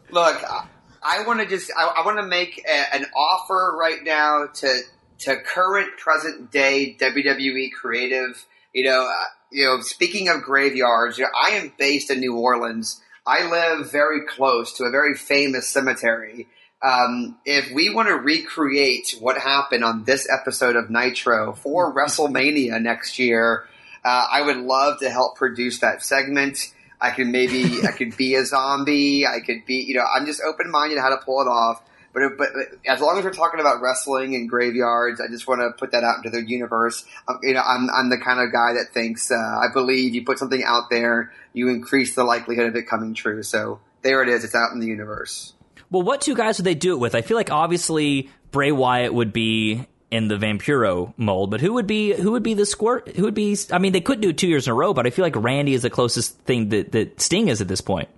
Look, 0.09 0.43
I, 0.43 0.68
I 1.03 1.24
want 1.26 1.39
to 1.39 1.45
just 1.45 1.72
I, 1.78 2.01
I 2.01 2.05
want 2.05 2.18
to 2.18 2.26
make 2.26 2.63
a, 2.68 2.95
an 2.95 3.05
offer 3.15 3.76
right 3.80 4.03
now 4.03 4.47
to 4.55 4.82
to 5.20 5.36
current 5.38 5.97
present 5.97 6.51
day 6.51 6.97
WWE 6.99 7.72
creative. 7.72 8.45
You 8.74 8.86
know, 8.86 9.07
uh, 9.07 9.24
you 9.51 9.65
know. 9.65 9.82
Speaking 9.82 10.28
of 10.28 10.41
graveyards, 10.41 11.18
you 11.18 11.24
know, 11.24 11.30
I 11.34 11.51
am 11.51 11.72
based 11.78 12.11
in 12.11 12.20
New 12.20 12.36
Orleans. 12.36 13.01
I 13.26 13.49
live 13.49 13.91
very 13.91 14.26
close 14.26 14.74
to 14.78 14.86
a 14.86 14.91
very 14.91 15.13
famous 15.13 15.68
cemetery. 15.70 16.47
Um, 16.82 17.38
if 17.43 17.71
we 17.71 17.89
want 17.93 18.07
to 18.07 18.15
recreate 18.15 19.15
what 19.19 19.38
happened 19.38 19.84
on 19.84 20.03
this 20.03 20.28
episode 20.32 20.75
of 20.75 20.89
Nitro 20.89 21.53
for 21.53 21.93
WrestleMania 21.95 22.82
next 22.82 23.17
year, 23.17 23.67
uh, 24.05 24.28
I 24.32 24.41
would 24.43 24.57
love 24.57 24.99
to 24.99 25.09
help 25.09 25.38
produce 25.38 25.80
that 25.80 26.03
segment. 26.03 26.73
I 26.99 27.11
could 27.11 27.28
maybe 27.28 27.82
I 27.88 27.91
could 27.91 28.17
be 28.17 28.36
a 28.36 28.45
zombie. 28.45 29.25
I 29.25 29.39
could 29.39 29.65
be 29.65 29.86
you 29.88 29.95
know 29.95 30.05
I'm 30.05 30.25
just 30.25 30.41
open 30.41 30.71
minded 30.71 30.99
how 30.99 31.09
to 31.09 31.17
pull 31.17 31.41
it 31.41 31.47
off. 31.47 31.82
But 32.13 32.38
but 32.38 32.49
as 32.88 33.01
long 33.01 33.19
as 33.19 33.23
we're 33.23 33.34
talking 33.34 33.59
about 33.59 33.82
wrestling 33.82 34.34
and 34.34 34.49
graveyards, 34.49 35.21
I 35.21 35.28
just 35.28 35.47
want 35.47 35.61
to 35.61 35.71
put 35.78 35.91
that 35.91 36.03
out 36.03 36.17
into 36.17 36.30
the 36.30 36.47
universe. 36.47 37.05
Um, 37.28 37.39
you 37.43 37.53
know 37.53 37.61
I'm 37.61 37.89
I'm 37.89 38.09
the 38.09 38.17
kind 38.17 38.39
of 38.39 38.51
guy 38.51 38.73
that 38.73 38.93
thinks 38.93 39.32
uh, 39.32 39.36
I 39.36 39.67
believe 39.73 40.15
you 40.15 40.25
put 40.25 40.39
something 40.39 40.63
out 40.63 40.89
there, 40.89 41.32
you 41.53 41.69
increase 41.69 42.15
the 42.15 42.23
likelihood 42.23 42.67
of 42.67 42.75
it 42.75 42.88
coming 42.88 43.13
true. 43.13 43.43
So 43.43 43.80
there 44.01 44.23
it 44.23 44.30
is. 44.30 44.43
It's 44.43 44.55
out 44.55 44.71
in 44.71 44.80
the 44.80 44.88
universe. 44.88 45.53
Well, 45.90 46.04
what 46.04 46.22
two 46.22 46.36
guys 46.36 46.58
would 46.58 46.66
they 46.66 46.76
do 46.76 46.94
it 46.94 47.00
with? 47.00 47.16
I 47.16 47.22
feel 47.22 47.38
like 47.38 47.52
obviously 47.52 48.30
Bray 48.52 48.72
Wyatt 48.72 49.14
would 49.14 49.32
be 49.32 49.88
in 50.10 50.28
the 50.28 50.36
Vampiro 50.36 51.14
mold, 51.18 51.52
but 51.52 51.62
who 51.62 51.74
would 51.74 51.88
be 51.88 52.14
who 52.14 52.32
would 52.32 52.44
be 52.44 52.54
the 52.54 52.66
squirt? 52.66 53.16
Who 53.16 53.24
would 53.24 53.34
be? 53.34 53.58
I 53.72 53.80
mean, 53.80 53.94
they 53.94 54.02
could 54.02 54.22
do 54.22 54.30
it 54.30 54.38
two 54.38 54.48
years 54.48 54.68
in 54.68 54.72
a 54.72 54.76
row, 54.76 54.94
but 54.94 55.06
I 55.06 55.10
feel 55.10 55.24
like 55.24 55.36
Randy 55.36 55.74
is 55.74 55.82
the 55.82 55.90
closest 55.90 56.38
thing 56.40 56.70
that, 56.70 56.92
that 56.94 57.22
Sting 57.22 57.48
is 57.48 57.62
at 57.62 57.68
this 57.68 57.82
point. 57.82 58.10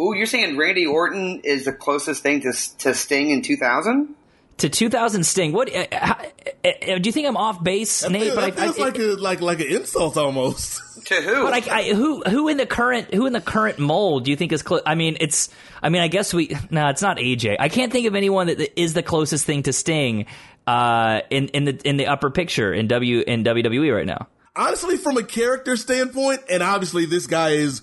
Ooh, 0.00 0.14
you're 0.14 0.26
saying 0.26 0.56
Randy 0.56 0.86
Orton 0.86 1.42
is 1.44 1.64
the 1.64 1.72
closest 1.72 2.22
thing 2.22 2.40
to 2.42 2.52
to 2.78 2.94
Sting 2.94 3.30
in 3.30 3.42
2000? 3.42 4.14
To 4.58 4.68
2000 4.68 5.24
Sting, 5.24 5.52
what 5.52 5.74
uh, 5.74 5.86
how, 5.90 6.14
uh, 6.14 6.68
uh, 6.68 6.98
do 6.98 7.08
you 7.08 7.12
think 7.12 7.26
I'm 7.26 7.36
off 7.36 7.62
base, 7.62 8.08
Nate? 8.08 8.34
But 8.34 8.54
that 8.54 8.62
feels 8.62 8.78
like 8.78 8.98
a 8.98 9.02
like 9.14 9.40
like 9.40 9.60
an 9.60 9.66
insult 9.66 10.16
almost. 10.16 10.80
To 11.04 11.14
who? 11.16 11.42
But 11.42 11.68
I, 11.68 11.80
I, 11.80 11.92
who 11.92 12.22
who 12.22 12.48
in 12.48 12.56
the 12.56 12.64
current 12.64 13.12
who 13.12 13.26
in 13.26 13.34
the 13.34 13.40
current 13.42 13.78
mold 13.78 14.24
do 14.24 14.30
you 14.30 14.38
think 14.38 14.52
is 14.52 14.62
close? 14.62 14.80
I 14.86 14.94
mean, 14.94 15.18
it's. 15.20 15.50
I 15.82 15.90
mean, 15.90 16.00
I 16.00 16.08
guess 16.08 16.32
we. 16.32 16.56
No, 16.70 16.88
it's 16.88 17.02
not 17.02 17.18
AJ. 17.18 17.56
I 17.60 17.68
can't 17.68 17.92
think 17.92 18.06
of 18.06 18.14
anyone 18.14 18.46
that 18.46 18.56
that 18.56 18.80
is 18.80 18.94
the 18.94 19.02
closest 19.02 19.44
thing 19.44 19.64
to 19.64 19.74
Sting 19.74 20.24
uh, 20.66 21.20
in 21.28 21.48
in 21.48 21.64
the 21.66 21.78
in 21.84 21.98
the 21.98 22.06
upper 22.06 22.30
picture 22.30 22.72
in 22.72 22.86
W 22.88 23.20
in 23.20 23.44
WWE 23.44 23.94
right 23.94 24.06
now. 24.06 24.28
honestly, 24.56 24.96
from 24.96 25.18
a 25.18 25.22
character 25.22 25.76
standpoint, 25.76 26.40
and 26.48 26.62
obviously 26.62 27.04
this 27.04 27.26
guy 27.26 27.50
is 27.50 27.82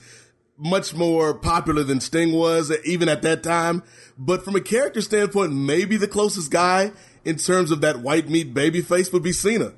much 0.61 0.93
more 0.93 1.33
popular 1.33 1.83
than 1.83 1.99
Sting 1.99 2.31
was, 2.33 2.71
even 2.85 3.09
at 3.09 3.23
that 3.23 3.41
time. 3.41 3.83
But 4.17 4.45
from 4.45 4.55
a 4.55 4.61
character 4.61 5.01
standpoint, 5.01 5.53
maybe 5.53 5.97
the 5.97 6.07
closest 6.07 6.51
guy 6.51 6.91
in 7.25 7.37
terms 7.37 7.71
of 7.71 7.81
that 7.81 7.97
white 7.97 8.29
meat 8.29 8.53
baby 8.53 8.81
face 8.81 9.11
would 9.11 9.23
be 9.23 9.33
Cena. 9.33 9.73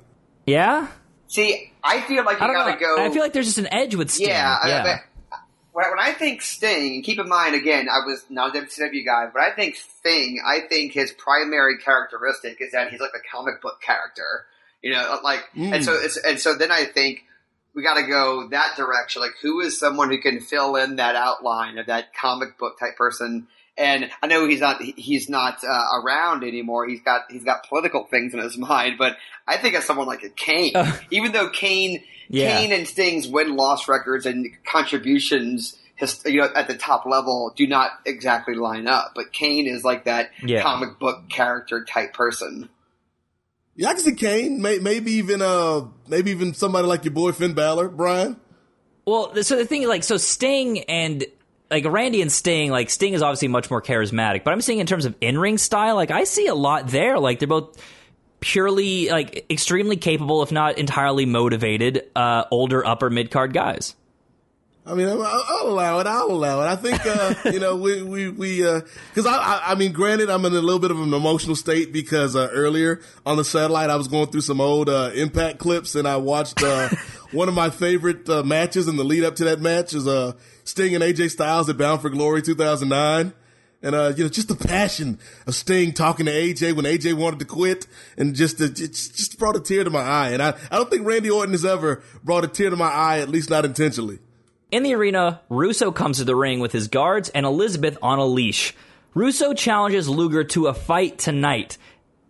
Yeah. 0.46 0.88
See, 1.26 1.72
I 1.82 2.02
feel 2.02 2.24
like 2.24 2.38
you 2.38 2.44
I 2.46 2.52
gotta 2.52 2.72
know. 2.72 2.96
go. 2.96 3.02
I 3.02 3.10
feel 3.10 3.22
like 3.22 3.32
there's 3.32 3.46
just 3.46 3.58
an 3.58 3.72
edge 3.72 3.94
with 3.94 4.10
Sting. 4.10 4.28
Yeah, 4.28 4.58
uh, 4.62 4.68
yeah. 4.68 4.82
but 4.82 5.36
uh, 5.36 5.40
when 5.72 5.86
I, 5.86 5.90
when 5.90 5.98
I 5.98 6.12
think 6.12 6.42
Sting, 6.42 7.02
keep 7.02 7.18
in 7.18 7.28
mind 7.28 7.54
again, 7.54 7.88
I 7.88 8.06
was 8.06 8.24
not 8.28 8.54
a 8.54 8.60
WCW 8.60 9.04
guy, 9.06 9.28
but 9.32 9.40
I 9.42 9.52
think 9.52 9.76
Sting, 9.76 10.38
I 10.46 10.60
think 10.68 10.92
his 10.92 11.12
primary 11.12 11.78
characteristic 11.78 12.58
is 12.60 12.72
that 12.72 12.90
he's 12.90 13.00
like 13.00 13.12
a 13.16 13.34
comic 13.34 13.62
book 13.62 13.80
character, 13.80 14.44
you 14.82 14.92
know, 14.92 15.18
like, 15.24 15.40
and 15.54 15.76
hmm. 15.76 15.82
so 15.82 15.94
it's, 15.94 16.18
and 16.18 16.38
so 16.38 16.54
then 16.54 16.70
I 16.70 16.84
think 16.84 17.24
we 17.74 17.82
got 17.82 17.94
to 17.94 18.06
go 18.06 18.48
that 18.48 18.76
direction. 18.76 19.20
Like, 19.22 19.32
who 19.42 19.60
is 19.60 19.78
someone 19.78 20.10
who 20.10 20.18
can 20.20 20.40
fill 20.40 20.76
in 20.76 20.96
that 20.96 21.16
outline 21.16 21.78
of 21.78 21.86
that 21.86 22.14
comic 22.14 22.56
book 22.58 22.78
type 22.78 22.96
person? 22.96 23.48
And 23.76 24.08
I 24.22 24.28
know 24.28 24.46
he's 24.46 24.60
not 24.60 24.80
he's 24.80 25.28
not 25.28 25.58
uh, 25.64 26.00
around 26.00 26.44
anymore. 26.44 26.86
He's 26.88 27.00
got 27.02 27.22
he's 27.28 27.42
got 27.44 27.68
political 27.68 28.04
things 28.04 28.32
in 28.32 28.38
his 28.40 28.56
mind, 28.58 28.96
but 28.98 29.16
I 29.48 29.56
think 29.56 29.74
of 29.74 29.82
someone 29.82 30.06
like 30.06 30.22
a 30.22 30.28
Kane. 30.28 30.72
Even 31.10 31.32
though 31.32 31.48
Kane 31.50 32.02
Yeah. 32.28 32.56
Kane 32.60 32.72
and 32.72 32.86
Sting's 32.86 33.26
win 33.26 33.56
loss 33.56 33.88
records 33.88 34.26
and 34.26 34.46
contributions, 34.64 35.76
his, 35.96 36.22
you 36.24 36.40
know, 36.40 36.48
at 36.54 36.68
the 36.68 36.76
top 36.76 37.04
level, 37.06 37.52
do 37.56 37.66
not 37.66 37.90
exactly 38.06 38.54
line 38.54 38.86
up. 38.86 39.12
But 39.14 39.32
Kane 39.32 39.66
is 39.66 39.84
like 39.84 40.04
that 40.04 40.30
Yeah. 40.42 40.62
comic 40.62 40.98
book 41.00 41.28
character 41.28 41.84
type 41.84 42.14
person. 42.14 42.68
Yeah, 43.76 43.88
I 43.88 43.94
can 43.94 44.02
see 44.02 44.14
Kane. 44.14 44.62
May, 44.62 44.78
maybe 44.78 45.12
even 45.12 45.42
uh, 45.42 45.86
maybe 46.08 46.30
even 46.30 46.54
somebody 46.54 46.86
like 46.86 47.04
your 47.04 47.12
boy 47.12 47.32
Finn 47.32 47.54
Balor, 47.54 47.88
Brian. 47.88 48.40
Well, 49.06 49.42
so 49.42 49.56
the 49.56 49.66
thing, 49.66 49.86
like, 49.86 50.02
so 50.02 50.16
Sting 50.16 50.80
and 50.84 51.24
like 51.70 51.84
Randy 51.84 52.22
and 52.22 52.30
Sting, 52.30 52.70
like 52.70 52.88
Sting 52.88 53.14
is 53.14 53.22
obviously 53.22 53.48
much 53.48 53.70
more 53.70 53.82
charismatic, 53.82 54.44
but 54.44 54.52
I'm 54.52 54.60
saying 54.60 54.78
in 54.78 54.86
terms 54.86 55.06
of 55.06 55.14
in 55.20 55.38
ring 55.38 55.58
style, 55.58 55.96
like 55.96 56.10
I 56.10 56.24
see 56.24 56.46
a 56.46 56.54
lot 56.54 56.88
there. 56.88 57.18
Like 57.18 57.38
they're 57.38 57.48
both 57.48 57.76
purely 58.40 59.08
like 59.08 59.46
extremely 59.50 59.96
capable, 59.96 60.42
if 60.42 60.52
not 60.52 60.78
entirely 60.78 61.26
motivated, 61.26 62.04
uh, 62.14 62.44
older 62.50 62.86
upper 62.86 63.10
mid 63.10 63.30
card 63.30 63.52
guys. 63.52 63.96
I 64.86 64.92
mean, 64.92 65.08
I'll, 65.08 65.22
I'll 65.22 65.68
allow 65.68 65.98
it. 66.00 66.06
I'll 66.06 66.30
allow 66.30 66.60
it. 66.60 66.66
I 66.66 66.76
think, 66.76 67.06
uh, 67.06 67.34
you 67.50 67.58
know, 67.58 67.74
we, 67.76 68.02
we, 68.02 68.28
we, 68.28 68.66
uh, 68.66 68.82
cause 69.14 69.24
I, 69.26 69.34
I, 69.34 69.62
I 69.68 69.74
mean, 69.76 69.92
granted, 69.92 70.28
I'm 70.28 70.44
in 70.44 70.52
a 70.52 70.60
little 70.60 70.78
bit 70.78 70.90
of 70.90 71.00
an 71.00 71.14
emotional 71.14 71.56
state 71.56 71.90
because, 71.90 72.36
uh, 72.36 72.50
earlier 72.52 73.00
on 73.24 73.38
the 73.38 73.44
satellite, 73.44 73.88
I 73.88 73.96
was 73.96 74.08
going 74.08 74.26
through 74.26 74.42
some 74.42 74.60
old, 74.60 74.90
uh, 74.90 75.10
impact 75.14 75.58
clips 75.58 75.94
and 75.94 76.06
I 76.06 76.18
watched, 76.18 76.62
uh, 76.62 76.90
one 77.32 77.48
of 77.48 77.54
my 77.54 77.70
favorite, 77.70 78.28
uh, 78.28 78.42
matches 78.42 78.86
in 78.86 78.96
the 78.96 79.04
lead 79.04 79.24
up 79.24 79.36
to 79.36 79.44
that 79.44 79.60
match 79.60 79.94
is, 79.94 80.06
uh, 80.06 80.32
Sting 80.64 80.94
and 80.94 81.02
AJ 81.02 81.30
Styles 81.30 81.70
at 81.70 81.78
Bound 81.78 82.02
for 82.02 82.10
Glory 82.10 82.42
2009. 82.42 83.32
And, 83.82 83.94
uh, 83.94 84.12
you 84.16 84.24
know, 84.24 84.30
just 84.30 84.48
the 84.48 84.54
passion 84.54 85.18
of 85.46 85.54
Sting 85.54 85.92
talking 85.92 86.26
to 86.26 86.32
AJ 86.32 86.74
when 86.74 86.84
AJ 86.84 87.14
wanted 87.14 87.38
to 87.38 87.44
quit 87.46 87.86
and 88.18 88.34
just, 88.34 88.60
uh, 88.60 88.68
just, 88.68 89.16
just 89.16 89.38
brought 89.38 89.56
a 89.56 89.60
tear 89.60 89.84
to 89.84 89.90
my 89.90 90.00
eye. 90.00 90.30
And 90.30 90.42
I, 90.42 90.54
I 90.70 90.76
don't 90.76 90.90
think 90.90 91.06
Randy 91.06 91.30
Orton 91.30 91.52
has 91.52 91.64
ever 91.64 92.02
brought 92.22 92.44
a 92.44 92.48
tear 92.48 92.68
to 92.68 92.76
my 92.76 92.88
eye, 92.88 93.20
at 93.20 93.30
least 93.30 93.48
not 93.48 93.64
intentionally. 93.64 94.18
In 94.74 94.82
the 94.82 94.96
arena, 94.96 95.40
Russo 95.48 95.92
comes 95.92 96.18
to 96.18 96.24
the 96.24 96.34
ring 96.34 96.58
with 96.58 96.72
his 96.72 96.88
guards 96.88 97.28
and 97.28 97.46
Elizabeth 97.46 97.96
on 98.02 98.18
a 98.18 98.26
leash. 98.26 98.74
Russo 99.14 99.54
challenges 99.54 100.08
Luger 100.08 100.42
to 100.42 100.66
a 100.66 100.74
fight 100.74 101.16
tonight. 101.16 101.78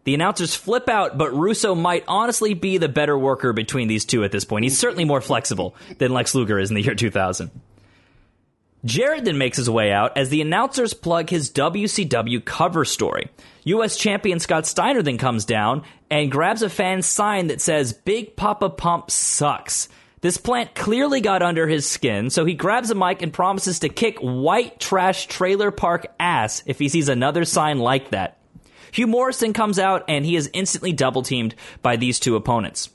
The 0.05 0.12
announcers 0.12 0.55
flip 0.55 0.90
out, 0.90 1.16
but 1.16 1.32
Russo 1.32 1.74
might 1.74 2.05
honestly 2.07 2.53
be 2.53 2.76
the 2.76 2.86
better 2.86 3.18
worker 3.18 3.55
between 3.55 3.88
these 3.88 4.05
two 4.05 4.24
at 4.24 4.30
this 4.30 4.45
point. 4.45 4.64
He's 4.64 4.78
certainly 4.78 5.07
more 5.07 5.22
flexible 5.22 5.74
than 5.97 6.12
Lex 6.12 6.34
Luger 6.34 6.59
is 6.59 6.70
in 6.70 6.74
the 6.74 6.82
year 6.82 6.95
2000. 6.95 7.51
Jarrett 8.84 9.24
then 9.24 9.38
makes 9.38 9.57
his 9.57 9.70
way 9.70 9.90
out 9.90 10.14
as 10.18 10.28
the 10.28 10.42
announcers 10.42 10.92
plug 10.92 11.30
his 11.30 11.51
WCW 11.51 12.45
cover 12.45 12.84
story. 12.84 13.30
U.S. 13.62 13.97
champion 13.97 14.38
Scott 14.38 14.66
Steiner 14.66 15.01
then 15.01 15.16
comes 15.16 15.47
down 15.47 15.82
and 16.11 16.30
grabs 16.30 16.61
a 16.61 16.68
fan's 16.68 17.07
sign 17.07 17.47
that 17.47 17.62
says, 17.62 17.95
Big 17.95 18.36
Papa 18.36 18.68
Pump 18.68 19.11
sucks. 19.11 19.88
This 20.24 20.38
plant 20.38 20.74
clearly 20.74 21.20
got 21.20 21.42
under 21.42 21.68
his 21.68 21.86
skin, 21.86 22.30
so 22.30 22.46
he 22.46 22.54
grabs 22.54 22.88
a 22.88 22.94
mic 22.94 23.20
and 23.20 23.30
promises 23.30 23.80
to 23.80 23.90
kick 23.90 24.16
white 24.20 24.80
trash 24.80 25.26
trailer 25.26 25.70
park 25.70 26.06
ass 26.18 26.62
if 26.64 26.78
he 26.78 26.88
sees 26.88 27.10
another 27.10 27.44
sign 27.44 27.78
like 27.78 28.08
that. 28.08 28.38
Hugh 28.90 29.06
Morrison 29.06 29.52
comes 29.52 29.78
out 29.78 30.02
and 30.08 30.24
he 30.24 30.34
is 30.34 30.48
instantly 30.54 30.94
double 30.94 31.20
teamed 31.20 31.54
by 31.82 31.96
these 31.96 32.18
two 32.18 32.36
opponents. 32.36 32.88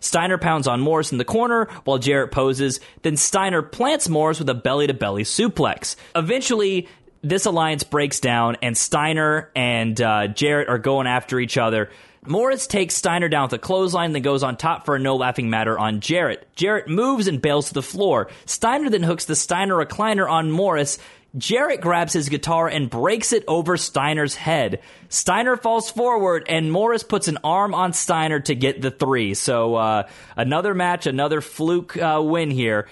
Steiner 0.00 0.36
pounds 0.36 0.68
on 0.68 0.82
Morris 0.82 1.12
in 1.12 1.16
the 1.16 1.24
corner 1.24 1.70
while 1.84 1.96
Jarrett 1.96 2.30
poses, 2.30 2.78
then 3.00 3.16
Steiner 3.16 3.62
plants 3.62 4.10
Morris 4.10 4.38
with 4.38 4.50
a 4.50 4.54
belly 4.54 4.86
to 4.86 4.92
belly 4.92 5.22
suplex. 5.22 5.96
Eventually, 6.14 6.88
this 7.22 7.46
alliance 7.46 7.84
breaks 7.84 8.20
down 8.20 8.58
and 8.60 8.76
Steiner 8.76 9.50
and 9.56 9.98
uh, 9.98 10.26
Jarrett 10.26 10.68
are 10.68 10.76
going 10.76 11.06
after 11.06 11.40
each 11.40 11.56
other. 11.56 11.88
Morris 12.28 12.66
takes 12.66 12.94
Steiner 12.94 13.28
down 13.28 13.44
with 13.44 13.52
a 13.54 13.58
clothesline, 13.58 14.12
then 14.12 14.22
goes 14.22 14.42
on 14.42 14.56
top 14.56 14.84
for 14.84 14.96
a 14.96 14.98
no 14.98 15.16
laughing 15.16 15.50
matter 15.50 15.78
on 15.78 16.00
Jarrett. 16.00 16.48
Jarrett 16.56 16.88
moves 16.88 17.28
and 17.28 17.40
bails 17.40 17.68
to 17.68 17.74
the 17.74 17.82
floor. 17.82 18.28
Steiner 18.44 18.90
then 18.90 19.02
hooks 19.02 19.24
the 19.24 19.36
Steiner 19.36 19.76
recliner 19.76 20.28
on 20.28 20.50
Morris. 20.50 20.98
Jarrett 21.36 21.82
grabs 21.82 22.14
his 22.14 22.28
guitar 22.28 22.66
and 22.68 22.88
breaks 22.88 23.32
it 23.32 23.44
over 23.46 23.76
Steiner's 23.76 24.34
head. 24.34 24.80
Steiner 25.08 25.56
falls 25.56 25.90
forward, 25.90 26.44
and 26.48 26.72
Morris 26.72 27.02
puts 27.02 27.28
an 27.28 27.38
arm 27.44 27.74
on 27.74 27.92
Steiner 27.92 28.40
to 28.40 28.54
get 28.54 28.80
the 28.80 28.90
three. 28.90 29.34
So, 29.34 29.74
uh, 29.74 30.08
another 30.36 30.72
match, 30.72 31.06
another 31.06 31.40
fluke 31.40 31.96
uh, 31.96 32.22
win 32.24 32.50
here. 32.50 32.88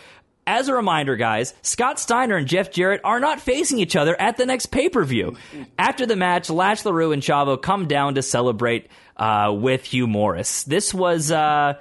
As 0.46 0.68
a 0.68 0.74
reminder, 0.74 1.16
guys, 1.16 1.54
Scott 1.62 1.98
Steiner 1.98 2.36
and 2.36 2.46
Jeff 2.46 2.70
Jarrett 2.70 3.00
are 3.02 3.18
not 3.18 3.40
facing 3.40 3.78
each 3.78 3.96
other 3.96 4.20
at 4.20 4.36
the 4.36 4.44
next 4.44 4.66
pay 4.66 4.90
per 4.90 5.02
view. 5.02 5.38
After 5.78 6.04
the 6.04 6.16
match, 6.16 6.50
Lash 6.50 6.84
LaRue 6.84 7.12
and 7.12 7.22
Chavo 7.22 7.60
come 7.60 7.88
down 7.88 8.16
to 8.16 8.22
celebrate 8.22 8.88
uh, 9.16 9.54
with 9.56 9.84
Hugh 9.84 10.06
Morris. 10.06 10.64
This 10.64 10.92
was. 10.94 11.30
Uh, 11.30 11.74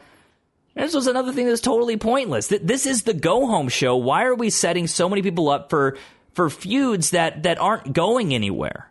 this 0.75 0.95
was 0.95 1.05
another 1.05 1.31
thing 1.31 1.45
that's 1.45 1.61
totally 1.61 1.97
pointless. 1.97 2.47
This 2.47 2.87
is 2.87 3.03
the 3.03 3.13
go 3.13 3.45
home 3.45 3.69
show. 3.69 3.95
Why 3.95 4.23
are 4.23 4.33
we 4.33 4.49
setting 4.49 4.87
so 4.87 5.07
many 5.07 5.21
people 5.21 5.49
up 5.49 5.69
for 5.69 5.97
for 6.33 6.49
feuds 6.49 7.11
that 7.11 7.43
that 7.43 7.59
aren't 7.59 7.93
going 7.93 8.33
anywhere? 8.33 8.89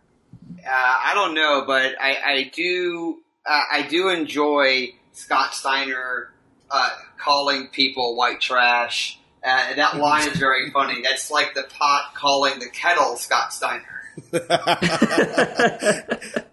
Uh, 0.65 0.69
I 0.69 1.11
don't 1.13 1.33
know, 1.33 1.65
but 1.67 1.95
I, 1.99 2.17
I 2.25 2.51
do 2.53 3.21
uh, 3.45 3.61
I 3.71 3.81
do 3.81 4.09
enjoy 4.09 4.93
Scott 5.11 5.53
Steiner 5.53 6.31
uh, 6.71 6.89
calling 7.17 7.67
people 7.67 8.15
white 8.15 8.39
trash. 8.39 9.19
Uh, 9.43 9.75
that 9.75 9.97
line 9.97 10.29
is 10.29 10.37
very 10.37 10.71
funny. 10.71 11.01
That's 11.01 11.29
like 11.29 11.53
the 11.53 11.63
pot 11.63 12.13
calling 12.15 12.59
the 12.59 12.69
kettle 12.69 13.17
Scott 13.17 13.53
Steiner. 13.53 13.92
I, 14.33 16.07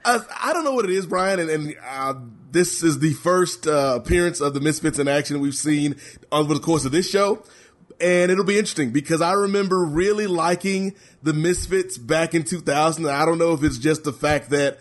I, 0.04 0.52
don't 0.52 0.64
know 0.64 0.72
what 0.72 0.84
it 0.84 0.90
is, 0.90 1.06
Brian, 1.06 1.40
and, 1.40 1.50
and 1.50 1.74
uh, 1.86 2.14
this 2.50 2.82
is 2.82 2.98
the 2.98 3.12
first 3.14 3.66
uh, 3.66 3.98
appearance 4.02 4.40
of 4.40 4.54
the 4.54 4.61
Misfits 4.61 4.98
in 4.98 5.08
action 5.08 5.40
we've 5.40 5.54
seen 5.54 5.96
over 6.32 6.54
the 6.54 6.61
course 6.61 6.84
of 6.84 6.92
this 6.92 7.08
show. 7.08 7.42
And 8.00 8.32
it'll 8.32 8.44
be 8.44 8.58
interesting 8.58 8.92
because 8.92 9.20
I 9.20 9.32
remember 9.32 9.84
really 9.84 10.26
liking 10.26 10.94
the 11.22 11.34
Misfits 11.34 11.98
back 11.98 12.34
in 12.34 12.44
2000. 12.44 13.06
I 13.06 13.26
don't 13.26 13.38
know 13.38 13.52
if 13.52 13.62
it's 13.62 13.76
just 13.76 14.04
the 14.04 14.12
fact 14.12 14.50
that 14.50 14.78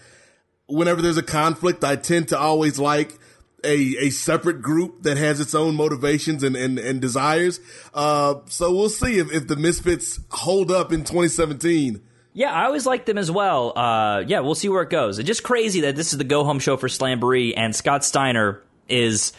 whenever 0.68 1.02
there's 1.02 1.18
a 1.18 1.24
conflict, 1.24 1.84
I 1.84 1.98
tend 1.98 2.30
to 2.30 2.40
always 2.40 2.80
like 2.80 3.20
a, 3.64 3.98
a 4.06 4.10
separate 4.10 4.62
group 4.62 5.04
that 5.04 5.18
has 5.18 5.42
its 5.42 5.54
own 5.54 5.76
motivations 5.76 6.44
and, 6.44 6.56
and, 6.56 6.80
and 6.80 7.02
desires. 7.02 7.60
Uh, 7.94 8.36
so 8.46 8.74
we'll 8.74 8.88
see 8.88 9.20
if, 9.20 9.32
if 9.34 9.48
the 9.48 9.58
Misfits 9.58 10.20
hold 10.30 10.72
up 10.72 10.94
in 10.94 11.02
2017. 11.02 12.02
Yeah, 12.40 12.54
I 12.54 12.68
always 12.68 12.86
liked 12.86 13.06
them 13.06 13.18
as 13.18 13.30
well. 13.30 13.78
Uh, 13.78 14.24
yeah, 14.26 14.40
we'll 14.40 14.56
see 14.56 14.70
where 14.70 14.82
it 14.82 14.90
goes. 14.90 15.20
It's 15.20 15.28
just 15.28 15.44
crazy 15.44 15.82
that 15.82 15.98
this 15.98 16.14
is 16.14 16.18
the 16.18 16.24
go 16.24 16.46
home 16.46 16.60
show 16.60 16.78
for 16.78 16.88
Slamboree 16.88 17.54
and 17.58 17.76
Scott 17.76 18.06
Steiner 18.06 18.64
is 18.88 19.34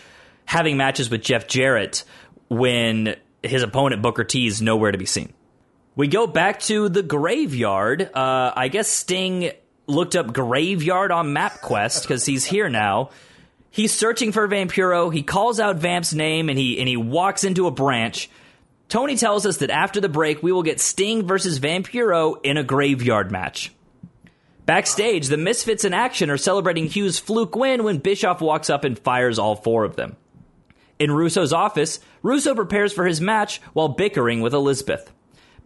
having 0.45 0.77
matches 0.77 1.09
with 1.09 1.23
Jeff 1.23 1.49
Jarrett 1.49 2.05
when 2.51 3.17
his 3.43 3.63
opponent 3.63 4.03
Booker 4.03 4.23
T 4.23 4.47
is 4.47 4.61
nowhere 4.61 4.93
to 4.93 4.99
be 4.99 5.07
seen. 5.07 5.33
We 5.97 6.09
go 6.09 6.27
back 6.27 6.61
to 6.65 6.91
the 6.91 7.03
graveyard. 7.03 8.03
Uh, 8.03 8.53
I 8.55 8.69
guess 8.69 8.89
Sting 8.89 9.53
looked 9.87 10.15
up 10.15 10.35
graveyard 10.35 11.11
on 11.11 11.29
MapQuest 11.29 12.03
because 12.03 12.27
he's 12.27 12.45
here 12.45 12.69
now. 12.69 13.13
He's 13.71 13.95
searching 13.95 14.31
for 14.31 14.47
Vampiro. 14.47 15.11
He 15.11 15.23
calls 15.23 15.59
out 15.59 15.77
Vamp's 15.77 16.13
name 16.13 16.51
and 16.51 16.59
he 16.59 16.79
and 16.79 16.87
he 16.87 16.99
walks 16.99 17.45
into 17.45 17.67
a 17.67 17.71
branch. 17.71 18.29
Tony 18.91 19.17
tells 19.17 19.47
us 19.47 19.59
that 19.59 19.71
after 19.71 20.01
the 20.01 20.09
break, 20.09 20.43
we 20.43 20.53
will 20.53 20.65
get 20.65 20.81
Sting 20.81 21.27
versus 21.27 21.61
Vampiro 21.61 22.39
in 22.43 22.57
a 22.57 22.65
graveyard 22.65 23.31
match. 23.31 23.73
Backstage, 24.67 25.29
the 25.29 25.37
Misfits 25.37 25.85
in 25.85 25.95
action 25.95 26.29
are 26.29 26.37
celebrating 26.37 26.87
Hugh's 26.87 27.19
fluke 27.19 27.55
win 27.55 27.85
when 27.85 27.99
Bischoff 27.99 28.41
walks 28.41 28.69
up 28.69 28.85
and 28.85 28.99
fires 28.99 29.39
all 29.39 29.55
four 29.55 29.85
of 29.85 29.97
them. 29.97 30.17
In 30.99 31.13
Russo's 31.13 31.53
office, 31.53 32.01
Russo 32.23 32.55
prepares 32.55 32.93
for 32.93 33.07
his 33.07 33.21
match 33.21 33.63
while 33.73 33.89
bickering 33.89 34.41
with 34.41 34.53
Elizabeth. 34.53 35.11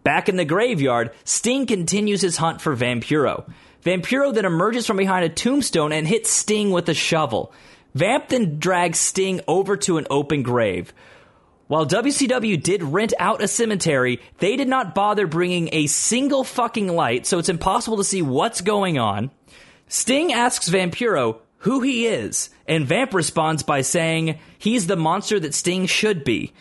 Back 0.04 0.28
in 0.28 0.36
the 0.36 0.44
graveyard, 0.44 1.10
Sting 1.24 1.66
continues 1.66 2.20
his 2.20 2.36
hunt 2.36 2.60
for 2.60 2.76
Vampiro. 2.76 3.50
Vampiro 3.82 4.34
then 4.34 4.44
emerges 4.44 4.86
from 4.86 4.98
behind 4.98 5.24
a 5.24 5.30
tombstone 5.30 5.92
and 5.92 6.06
hits 6.06 6.30
Sting 6.30 6.70
with 6.70 6.88
a 6.90 6.94
shovel. 6.94 7.52
Vamp 7.94 8.28
then 8.28 8.58
drags 8.58 8.98
Sting 8.98 9.40
over 9.48 9.78
to 9.78 9.96
an 9.96 10.06
open 10.10 10.42
grave. 10.42 10.92
While 11.66 11.86
WCW 11.86 12.62
did 12.62 12.82
rent 12.82 13.14
out 13.18 13.42
a 13.42 13.48
cemetery, 13.48 14.20
they 14.38 14.56
did 14.56 14.68
not 14.68 14.94
bother 14.94 15.26
bringing 15.26 15.70
a 15.72 15.86
single 15.86 16.44
fucking 16.44 16.88
light, 16.88 17.26
so 17.26 17.38
it's 17.38 17.48
impossible 17.48 17.96
to 17.96 18.04
see 18.04 18.22
what's 18.22 18.60
going 18.60 18.98
on. 18.98 19.30
Sting 19.88 20.32
asks 20.32 20.68
Vampiro 20.68 21.38
who 21.64 21.80
he 21.80 22.06
is, 22.06 22.50
and 22.68 22.86
Vamp 22.86 23.14
responds 23.14 23.62
by 23.62 23.80
saying 23.80 24.38
he's 24.58 24.86
the 24.86 24.96
monster 24.96 25.40
that 25.40 25.54
Sting 25.54 25.86
should 25.86 26.22
be. 26.22 26.52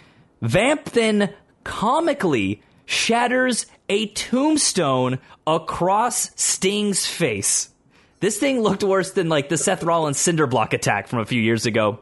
Vamp 0.41 0.85
then 0.91 1.33
comically 1.65 2.61
shatters 2.85 3.65
a 3.89 4.07
tombstone 4.07 5.19
across 5.45 6.31
Sting's 6.41 7.05
face. 7.05 7.69
This 8.21 8.37
thing 8.37 8.61
looked 8.61 8.81
worse 8.81 9.11
than 9.11 9.27
like 9.27 9.49
the 9.49 9.57
Seth 9.57 9.83
Rollins 9.83 10.17
cinder 10.17 10.47
block 10.47 10.71
attack 10.71 11.09
from 11.09 11.19
a 11.19 11.25
few 11.25 11.41
years 11.41 11.65
ago. 11.65 11.99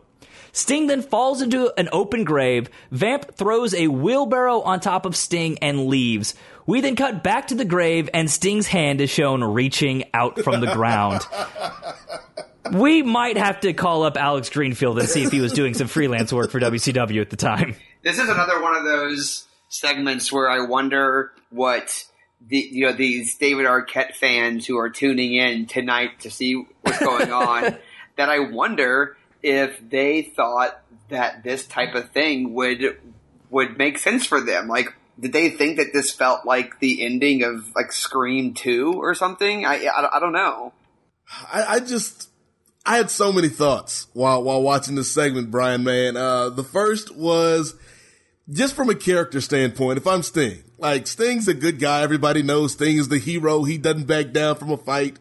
Sting 0.51 0.87
then 0.87 1.01
falls 1.01 1.41
into 1.41 1.71
an 1.77 1.89
open 1.91 2.23
grave. 2.23 2.69
Vamp 2.91 3.35
throws 3.35 3.73
a 3.73 3.87
wheelbarrow 3.87 4.61
on 4.61 4.79
top 4.79 5.05
of 5.05 5.15
Sting 5.15 5.57
and 5.59 5.87
leaves. 5.87 6.35
We 6.65 6.81
then 6.81 6.95
cut 6.95 7.23
back 7.23 7.47
to 7.47 7.55
the 7.55 7.65
grave, 7.65 8.09
and 8.13 8.29
Sting's 8.29 8.67
hand 8.67 9.01
is 9.01 9.09
shown 9.09 9.43
reaching 9.43 10.03
out 10.13 10.39
from 10.39 10.61
the 10.61 10.73
ground. 10.73 11.21
we 12.73 13.01
might 13.01 13.37
have 13.37 13.61
to 13.61 13.73
call 13.73 14.03
up 14.03 14.17
Alex 14.17 14.49
Greenfield 14.49 14.99
and 14.99 15.09
see 15.09 15.23
if 15.23 15.31
he 15.31 15.41
was 15.41 15.53
doing 15.53 15.73
some 15.73 15.87
freelance 15.87 16.31
work 16.31 16.51
for 16.51 16.59
WCW 16.59 17.21
at 17.21 17.29
the 17.29 17.35
time. 17.35 17.75
This 18.03 18.19
is 18.19 18.29
another 18.29 18.61
one 18.61 18.75
of 18.75 18.83
those 18.83 19.47
segments 19.69 20.31
where 20.31 20.49
I 20.49 20.65
wonder 20.65 21.31
what 21.49 22.05
the 22.47 22.57
you 22.57 22.85
know 22.85 22.93
these 22.93 23.37
David 23.37 23.65
Arquette 23.65 24.15
fans 24.15 24.65
who 24.65 24.77
are 24.77 24.89
tuning 24.89 25.33
in 25.33 25.67
tonight 25.67 26.21
to 26.21 26.31
see 26.31 26.65
what's 26.81 26.99
going 26.99 27.31
on. 27.31 27.77
that 28.17 28.29
I 28.29 28.39
wonder 28.39 29.17
if 29.43 29.77
they 29.89 30.21
thought 30.21 30.81
that 31.09 31.43
this 31.43 31.65
type 31.65 31.95
of 31.95 32.09
thing 32.11 32.53
would 32.53 32.97
would 33.49 33.77
make 33.77 33.97
sense 33.97 34.25
for 34.25 34.41
them. 34.41 34.67
Like, 34.67 34.93
did 35.19 35.33
they 35.33 35.49
think 35.49 35.77
that 35.77 35.91
this 35.93 36.11
felt 36.11 36.45
like 36.45 36.79
the 36.79 37.05
ending 37.05 37.43
of 37.43 37.73
like 37.75 37.91
Scream 37.91 38.53
Two 38.53 38.93
or 38.93 39.13
something? 39.13 39.65
I 39.65 39.85
I, 39.85 40.17
I 40.17 40.19
don't 40.19 40.33
know. 40.33 40.73
I, 41.51 41.65
I 41.75 41.79
just 41.79 42.29
I 42.85 42.97
had 42.97 43.11
so 43.11 43.31
many 43.31 43.49
thoughts 43.49 44.07
while 44.13 44.43
while 44.43 44.61
watching 44.61 44.95
this 44.95 45.11
segment, 45.11 45.51
Brian. 45.51 45.83
Man, 45.83 46.17
uh, 46.17 46.49
the 46.49 46.63
first 46.63 47.15
was 47.15 47.75
just 48.49 48.75
from 48.75 48.89
a 48.89 48.95
character 48.95 49.39
standpoint. 49.41 49.97
If 49.97 50.07
I'm 50.07 50.23
Sting, 50.23 50.63
like 50.77 51.07
Sting's 51.07 51.47
a 51.47 51.53
good 51.53 51.79
guy, 51.79 52.01
everybody 52.01 52.41
knows 52.41 52.73
Sting 52.73 52.97
is 52.97 53.07
the 53.07 53.19
hero. 53.19 53.63
He 53.63 53.77
doesn't 53.77 54.07
back 54.07 54.31
down 54.31 54.55
from 54.55 54.71
a 54.71 54.77
fight. 54.77 55.19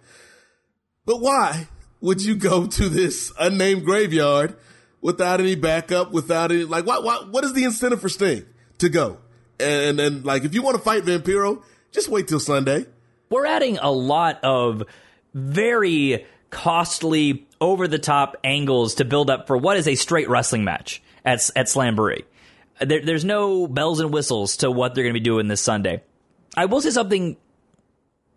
But 1.04 1.20
why 1.20 1.68
would 2.00 2.22
you 2.22 2.34
go 2.34 2.66
to 2.66 2.88
this 2.88 3.32
unnamed 3.38 3.84
graveyard 3.84 4.56
without 5.00 5.40
any 5.40 5.54
backup? 5.54 6.12
Without 6.12 6.50
any 6.52 6.64
like 6.64 6.86
what 6.86 7.04
what 7.04 7.30
what 7.30 7.44
is 7.44 7.52
the 7.52 7.64
incentive 7.64 8.00
for 8.00 8.08
Sting 8.08 8.44
to 8.78 8.88
go? 8.88 9.18
And 9.58 10.00
and 10.00 10.24
like 10.24 10.44
if 10.44 10.54
you 10.54 10.62
want 10.62 10.76
to 10.76 10.82
fight 10.82 11.04
Vampiro, 11.04 11.62
just 11.92 12.08
wait 12.08 12.28
till 12.28 12.40
Sunday. 12.40 12.86
We're 13.28 13.46
adding 13.46 13.78
a 13.78 13.90
lot 13.90 14.40
of 14.42 14.82
very 15.34 16.26
costly, 16.50 17.46
over 17.60 17.86
the 17.86 17.98
top 17.98 18.36
angles 18.42 18.96
to 18.96 19.04
build 19.04 19.30
up 19.30 19.46
for 19.46 19.56
what 19.56 19.76
is 19.76 19.86
a 19.86 19.94
straight 19.94 20.28
wrestling 20.28 20.64
match 20.64 21.02
at 21.24 21.38
at 21.54 21.66
Slamboree. 21.66 22.24
There, 22.80 23.04
there's 23.04 23.24
no 23.24 23.66
bells 23.66 24.00
and 24.00 24.12
whistles 24.12 24.58
to 24.58 24.70
what 24.70 24.94
they're 24.94 25.04
going 25.04 25.14
to 25.14 25.20
be 25.20 25.24
doing 25.24 25.48
this 25.48 25.60
Sunday. 25.60 26.02
I 26.56 26.64
will 26.64 26.80
say 26.80 26.90
something 26.90 27.36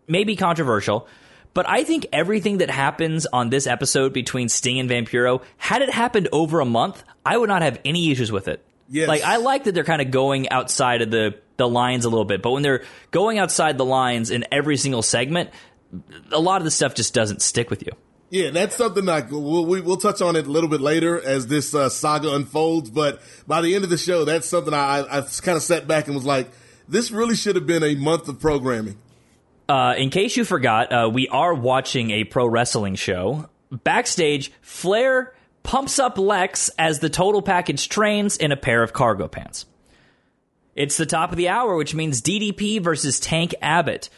maybe 0.08 0.36
controversial, 0.36 1.08
but 1.54 1.70
I 1.70 1.84
think 1.84 2.08
everything 2.12 2.60
that 2.60 2.70
happens 2.70 3.26
on 3.26 3.50
this 3.50 3.68
episode 3.68 4.14
between 4.14 4.50
Sting 4.50 4.80
and 4.80 4.90
Vampiro, 4.90 5.44
had 5.58 5.82
it 5.82 5.90
happened 5.90 6.30
over 6.32 6.60
a 6.60 6.66
month, 6.66 7.04
I 7.26 7.38
would 7.38 7.50
not 7.50 7.62
have 7.62 7.80
any 7.86 8.12
issues 8.12 8.32
with 8.32 8.48
it. 8.48 8.66
Yes. 8.90 9.08
Like 9.08 9.24
I 9.24 9.38
like 9.38 9.64
that 9.66 9.74
they're 9.74 9.84
kind 9.84 10.02
of 10.02 10.12
going 10.12 10.50
outside 10.50 11.02
of 11.02 11.12
the 11.12 11.36
the 11.58 11.68
lines 11.68 12.04
a 12.06 12.10
little 12.10 12.26
bit, 12.26 12.42
but 12.42 12.52
when 12.52 12.64
they're 12.64 12.84
going 13.12 13.38
outside 13.38 13.78
the 13.78 13.86
lines 13.86 14.32
in 14.32 14.44
every 14.52 14.76
single 14.76 15.04
segment, 15.04 15.52
a 16.32 16.40
lot 16.40 16.58
of 16.58 16.66
the 16.66 16.72
stuff 16.72 16.96
just 16.96 17.14
doesn't 17.14 17.42
stick 17.42 17.70
with 17.70 17.84
you. 17.84 17.92
Yeah, 18.32 18.50
that's 18.50 18.76
something 18.76 19.06
like 19.06 19.30
we'll, 19.30 19.68
we, 19.68 19.80
will 19.80 19.98
touch 19.98 20.20
on 20.20 20.36
it 20.36 20.48
a 20.48 20.52
little 20.52 20.70
bit 20.70 20.82
later 20.82 21.22
as 21.22 21.46
this 21.46 21.76
uh, 21.76 21.90
saga 21.90 22.34
unfolds. 22.34 22.90
But 22.90 23.22
by 23.46 23.62
the 23.62 23.76
end 23.76 23.84
of 23.84 23.92
the 23.92 23.98
show, 23.98 24.26
that's 24.26 24.50
something 24.50 24.74
I, 24.74 25.02
I 25.02 25.22
kind 25.44 25.56
of 25.56 25.62
sat 25.62 25.88
back 25.88 26.08
and 26.08 26.16
was 26.16 26.26
like, 26.26 26.50
this 26.88 27.12
really 27.12 27.36
should 27.36 27.56
have 27.56 27.68
been 27.68 27.84
a 27.84 27.94
month 27.94 28.28
of 28.28 28.40
programming. 28.40 28.98
Uh, 29.68 29.96
in 29.98 30.10
case 30.10 30.36
you 30.36 30.46
forgot, 30.46 30.92
uh, 30.92 31.10
we 31.12 31.28
are 31.30 31.54
watching 31.54 32.12
a 32.12 32.24
pro 32.24 32.46
wrestling 32.46 32.96
show. 32.96 33.50
Backstage, 33.72 34.52
Flair 34.62 35.34
pumps 35.64 36.00
up 36.00 36.18
Lex 36.18 36.70
as 36.78 37.00
the 37.00 37.10
total 37.10 37.42
package 37.42 37.90
trains 37.90 38.38
in 38.38 38.52
a 38.52 38.58
pair 38.58 38.84
of 38.84 38.94
cargo 38.94 39.28
pants. 39.28 39.66
It's 40.76 40.98
the 40.98 41.06
top 41.06 41.32
of 41.32 41.38
the 41.38 41.50
hour, 41.50 41.76
which 41.76 41.96
means 41.96 42.22
DDP 42.22 42.82
versus 42.82 43.20
Tank 43.20 43.56
Abbott. 43.62 44.10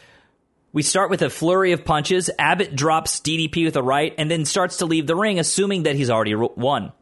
We 0.72 0.82
start 0.82 1.10
with 1.10 1.22
a 1.22 1.30
flurry 1.30 1.72
of 1.72 1.84
punches. 1.84 2.28
Abbott 2.38 2.74
drops 2.74 3.20
DDP 3.20 3.64
with 3.64 3.76
a 3.76 3.82
right 3.82 4.14
and 4.18 4.30
then 4.30 4.44
starts 4.44 4.78
to 4.78 4.86
leave 4.86 5.06
the 5.06 5.16
ring, 5.16 5.38
assuming 5.38 5.84
that 5.84 5.96
he's 5.96 6.10
already 6.10 6.34
won. 6.34 6.92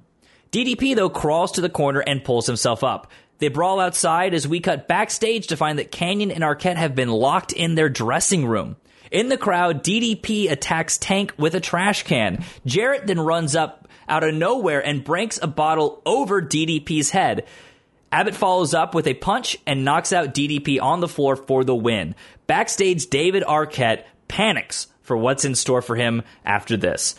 DDP, 0.53 0.95
though, 0.95 1.11
crawls 1.11 1.53
to 1.53 1.61
the 1.61 1.69
corner 1.69 2.01
and 2.01 2.23
pulls 2.23 2.47
himself 2.47 2.85
up. 2.85 3.11
They 3.39 3.49
brawl 3.49 3.81
outside 3.81 4.35
as 4.35 4.47
we 4.47 4.61
cut 4.61 4.89
backstage 4.89 5.49
to 5.49 5.57
find 5.57 5.79
that 5.79 5.93
Kanyon 5.93 6.31
and 6.31 6.45
Arquette 6.45 6.77
have 6.77 6.95
been 6.95 7.11
locked 7.11 7.53
in 7.53 7.75
their 7.75 7.89
dressing 7.89 8.47
room. 8.47 8.77
In 9.11 9.29
the 9.29 9.37
crowd, 9.37 9.85
DDP 9.85 10.51
attacks 10.51 10.99
Tank 10.99 11.35
with 11.37 11.55
a 11.55 11.61
trash 11.61 12.05
can. 12.05 12.45
Jarrett 12.65 13.07
then 13.07 13.21
runs 13.21 13.55
up 13.55 13.89
out 14.09 14.25
of 14.25 14.35
nowhere 14.35 14.85
and 14.85 15.05
breaks 15.05 15.39
a 15.41 15.47
bottle 15.47 16.03
over 16.05 16.43
DDP's 16.43 17.11
head. 17.11 17.47
Abbott 18.11 18.35
follows 18.35 18.75
up 18.75 18.95
with 18.95 19.07
a 19.07 19.15
punch 19.15 19.57
and 19.67 19.85
knocks 19.85 20.13
out 20.13 20.35
DDP 20.35 20.81
on 20.81 21.01
the 21.01 21.09
floor 21.09 21.37
for 21.37 21.65
the 21.65 21.75
win. 21.75 22.15
Backstage, 22.47 23.09
David 23.09 23.43
Arquette 23.43 24.05
panics 24.29 24.87
for 25.03 25.17
what's 25.17 25.45
in 25.45 25.55
store 25.55 25.83
for 25.83 25.97
him 25.97 26.23
after 26.45 26.77
this. 26.77 27.17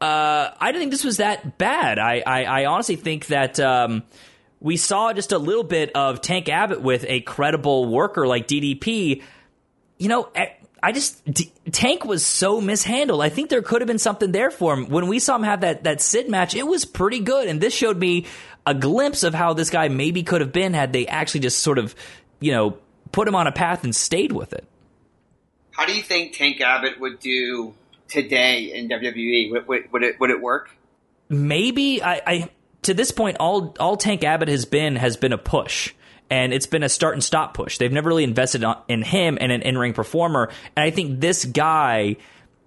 Uh, 0.00 0.50
I 0.60 0.72
didn't 0.72 0.82
think 0.82 0.90
this 0.92 1.04
was 1.04 1.16
that 1.16 1.56
bad. 1.56 1.98
I, 1.98 2.22
I, 2.26 2.44
I 2.44 2.64
honestly 2.66 2.96
think 2.96 3.26
that 3.28 3.58
um, 3.58 4.02
we 4.66 4.76
saw 4.76 5.12
just 5.12 5.30
a 5.30 5.38
little 5.38 5.62
bit 5.62 5.92
of 5.94 6.20
Tank 6.20 6.48
Abbott 6.48 6.82
with 6.82 7.04
a 7.06 7.20
credible 7.20 7.86
worker 7.86 8.26
like 8.26 8.48
DDP. 8.48 9.22
You 9.96 10.08
know, 10.08 10.28
I 10.82 10.90
just 10.90 11.24
D- 11.24 11.52
Tank 11.70 12.04
was 12.04 12.26
so 12.26 12.60
mishandled. 12.60 13.22
I 13.22 13.28
think 13.28 13.48
there 13.48 13.62
could 13.62 13.80
have 13.80 13.86
been 13.86 14.00
something 14.00 14.32
there 14.32 14.50
for 14.50 14.74
him. 14.74 14.88
When 14.88 15.06
we 15.06 15.20
saw 15.20 15.36
him 15.36 15.44
have 15.44 15.60
that 15.60 15.84
that 15.84 16.00
Sid 16.00 16.28
match, 16.28 16.56
it 16.56 16.66
was 16.66 16.84
pretty 16.84 17.20
good, 17.20 17.46
and 17.46 17.60
this 17.60 17.72
showed 17.72 17.96
me 17.96 18.26
a 18.66 18.74
glimpse 18.74 19.22
of 19.22 19.34
how 19.34 19.52
this 19.52 19.70
guy 19.70 19.86
maybe 19.86 20.24
could 20.24 20.40
have 20.40 20.50
been 20.52 20.74
had 20.74 20.92
they 20.92 21.06
actually 21.06 21.40
just 21.40 21.60
sort 21.60 21.78
of, 21.78 21.94
you 22.40 22.50
know, 22.50 22.76
put 23.12 23.28
him 23.28 23.36
on 23.36 23.46
a 23.46 23.52
path 23.52 23.84
and 23.84 23.94
stayed 23.94 24.32
with 24.32 24.52
it. 24.52 24.66
How 25.70 25.86
do 25.86 25.94
you 25.94 26.02
think 26.02 26.32
Tank 26.32 26.60
Abbott 26.60 26.98
would 26.98 27.20
do 27.20 27.72
today 28.08 28.72
in 28.74 28.88
WWE? 28.88 29.52
Would, 29.52 29.68
would, 29.68 29.92
would 29.92 30.02
it 30.02 30.18
would 30.18 30.30
it 30.30 30.40
work? 30.40 30.70
Maybe 31.28 32.02
I, 32.02 32.22
I 32.26 32.48
to 32.86 32.94
this 32.94 33.10
point 33.10 33.36
all 33.38 33.74
all 33.78 33.96
Tank 33.96 34.24
Abbott 34.24 34.48
has 34.48 34.64
been 34.64 34.96
has 34.96 35.16
been 35.16 35.32
a 35.32 35.38
push. 35.38 35.92
And 36.28 36.52
it's 36.52 36.66
been 36.66 36.82
a 36.82 36.88
start 36.88 37.14
and 37.14 37.22
stop 37.22 37.54
push. 37.54 37.78
They've 37.78 37.92
never 37.92 38.08
really 38.08 38.24
invested 38.24 38.64
in 38.88 39.02
him 39.02 39.38
and 39.40 39.52
an 39.52 39.62
in 39.62 39.78
ring 39.78 39.92
performer. 39.92 40.50
And 40.76 40.82
I 40.82 40.90
think 40.90 41.20
this 41.20 41.44
guy 41.44 42.16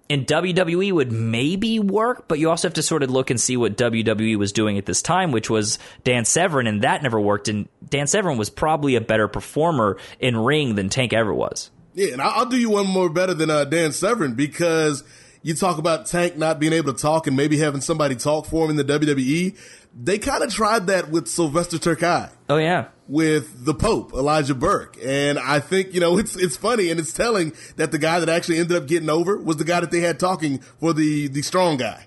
in 0.08 0.24
WWE 0.24 0.92
would 0.92 1.12
maybe 1.12 1.78
work, 1.78 2.26
but 2.26 2.38
you 2.38 2.48
also 2.48 2.68
have 2.68 2.74
to 2.74 2.82
sort 2.82 3.02
of 3.02 3.10
look 3.10 3.28
and 3.28 3.38
see 3.38 3.58
what 3.58 3.76
WWE 3.76 4.36
was 4.36 4.52
doing 4.52 4.78
at 4.78 4.86
this 4.86 5.02
time, 5.02 5.30
which 5.30 5.50
was 5.50 5.78
Dan 6.04 6.24
Severn, 6.24 6.66
and 6.66 6.82
that 6.82 7.02
never 7.02 7.20
worked. 7.20 7.48
And 7.48 7.68
Dan 7.86 8.06
Severn 8.06 8.38
was 8.38 8.48
probably 8.48 8.96
a 8.96 9.00
better 9.02 9.28
performer 9.28 9.98
in 10.18 10.38
ring 10.38 10.74
than 10.74 10.88
Tank 10.88 11.12
ever 11.12 11.32
was. 11.32 11.70
Yeah, 11.92 12.14
and 12.14 12.22
I'll 12.22 12.46
do 12.46 12.58
you 12.58 12.70
one 12.70 12.86
more 12.86 13.10
better 13.10 13.34
than 13.34 13.50
uh, 13.50 13.66
Dan 13.66 13.92
Severn 13.92 14.34
because 14.34 15.04
you 15.42 15.54
talk 15.54 15.78
about 15.78 16.06
Tank 16.06 16.36
not 16.36 16.58
being 16.58 16.72
able 16.72 16.92
to 16.92 17.00
talk 17.00 17.26
and 17.26 17.36
maybe 17.36 17.58
having 17.58 17.80
somebody 17.80 18.16
talk 18.16 18.46
for 18.46 18.64
him 18.64 18.70
in 18.70 18.76
the 18.76 18.98
WWE. 18.98 19.56
They 19.92 20.18
kind 20.18 20.42
of 20.42 20.52
tried 20.52 20.86
that 20.86 21.10
with 21.10 21.28
Sylvester 21.28 21.76
Terkay. 21.76 22.30
Oh 22.48 22.56
yeah, 22.56 22.88
with 23.08 23.64
the 23.64 23.74
Pope 23.74 24.12
Elijah 24.12 24.54
Burke, 24.54 24.96
and 25.04 25.38
I 25.38 25.60
think 25.60 25.92
you 25.94 26.00
know 26.00 26.18
it's 26.22 26.36
it's 26.36 26.56
funny 26.56 26.90
and 26.90 27.00
it's 27.00 27.12
telling 27.12 27.52
that 27.76 27.92
the 27.92 27.98
guy 27.98 28.20
that 28.20 28.28
actually 28.28 28.58
ended 28.58 28.76
up 28.76 28.86
getting 28.86 29.10
over 29.10 29.36
was 29.36 29.56
the 29.56 29.64
guy 29.64 29.80
that 29.80 29.90
they 29.90 30.00
had 30.00 30.18
talking 30.18 30.58
for 30.78 30.92
the 30.92 31.28
the 31.28 31.42
strong 31.42 31.76
guy. 31.76 32.06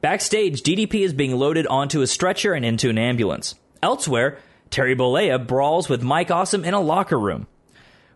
Backstage, 0.00 0.62
DDP 0.62 1.02
is 1.02 1.12
being 1.12 1.36
loaded 1.36 1.66
onto 1.66 2.00
a 2.00 2.06
stretcher 2.06 2.54
and 2.54 2.64
into 2.64 2.88
an 2.88 2.96
ambulance. 2.96 3.54
Elsewhere, 3.82 4.38
Terry 4.70 4.96
Bollea 4.96 5.46
brawls 5.46 5.90
with 5.90 6.02
Mike 6.02 6.30
Awesome 6.30 6.64
in 6.64 6.72
a 6.72 6.80
locker 6.80 7.18
room. 7.18 7.46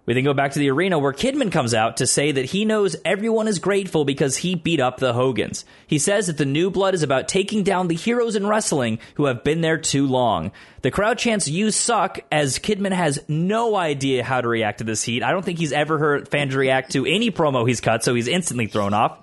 We 0.07 0.13
then 0.13 0.25
go 0.25 0.35
back 0.35 0.53
to 0.53 0.59
the 0.59 0.71
arena 0.71 0.99
where 0.99 1.13
Kidman 1.15 1.51
comes 1.51 1.73
out 1.73 1.97
to 1.97 2.07
say 2.07 2.31
that 2.33 2.45
he 2.45 2.67
knows 2.67 2.95
everyone 3.07 3.49
is 3.49 3.59
grateful 3.59 4.05
because 4.05 4.37
he 4.37 4.55
beat 4.55 4.81
up 4.81 4.99
the 4.99 5.15
Hogans. 5.15 5.65
He 5.87 5.99
says 5.99 6.27
that 6.27 6.37
the 6.37 6.45
new 6.45 6.71
blood 6.71 6.93
is 6.93 7.03
about 7.03 7.27
taking 7.27 7.63
down 7.63 7.89
the 7.89 7.95
heroes 7.95 8.37
in 8.37 8.47
wrestling 8.47 8.99
who 9.15 9.25
have 9.25 9.45
been 9.45 9.63
there 9.63 9.79
too 9.79 10.07
long. 10.07 10.53
The 10.83 10.91
crowd 10.91 11.17
chants 11.17 11.49
"You 11.49 11.71
suck" 11.71 12.21
as 12.31 12.59
Kidman 12.59 12.93
has 12.93 13.25
no 13.29 13.77
idea 13.77 14.23
how 14.25 14.43
to 14.43 14.49
react 14.49 14.79
to 14.79 14.85
this 14.85 15.03
heat. 15.03 15.23
I 15.23 15.33
don't 15.33 15.45
think 15.45 15.59
he's 15.59 15.73
ever 15.73 15.99
heard 15.99 16.29
fans 16.29 16.55
react 16.55 16.93
to 16.93 17.07
any 17.07 17.31
promo 17.31 17.67
he's 17.67 17.81
cut, 17.81 18.05
so 18.05 18.15
he's 18.15 18.29
instantly 18.29 18.67
thrown 18.67 18.93
off. 18.93 19.19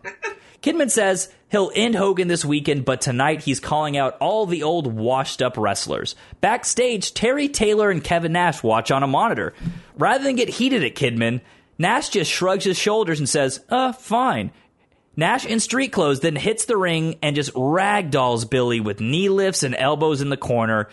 Kidman 0.64 0.92
says 0.92 1.32
he'll 1.50 1.72
end 1.74 1.96
Hogan 1.96 2.28
this 2.28 2.46
weekend, 2.46 2.86
but 2.86 3.02
tonight 3.02 3.42
he's 3.42 3.60
calling 3.60 3.98
out 3.98 4.16
all 4.20 4.46
the 4.46 4.62
old 4.62 4.86
washed 4.86 5.42
up 5.42 5.58
wrestlers. 5.58 6.16
Backstage, 6.40 7.16
Terry 7.16 7.48
Taylor 7.48 7.90
and 7.90 8.04
Kevin 8.04 8.34
Nash 8.34 8.62
watch 8.62 8.92
on 8.92 9.02
a 9.02 9.08
monitor. 9.08 9.54
Rather 9.98 10.24
than 10.24 10.36
get 10.36 10.50
heated 10.50 10.84
at 10.84 10.96
Kidman, 10.96 11.42
Nash 11.78 12.10
just 12.10 12.32
shrugs 12.32 12.64
his 12.64 12.78
shoulders 12.78 13.20
and 13.20 13.28
says, 13.28 13.64
uh, 13.70 13.92
fine. 13.92 14.52
Nash 15.16 15.46
in 15.46 15.60
street 15.60 15.92
clothes 15.92 16.22
then 16.22 16.36
hits 16.36 16.66
the 16.66 16.78
ring 16.78 17.18
and 17.22 17.36
just 17.36 17.54
ragdolls 17.54 18.50
Billy 18.50 18.80
with 18.80 19.02
knee 19.02 19.30
lifts 19.30 19.64
and 19.64 19.76
elbows 19.76 20.22
in 20.22 20.30
the 20.30 20.38
corner. 20.38 20.90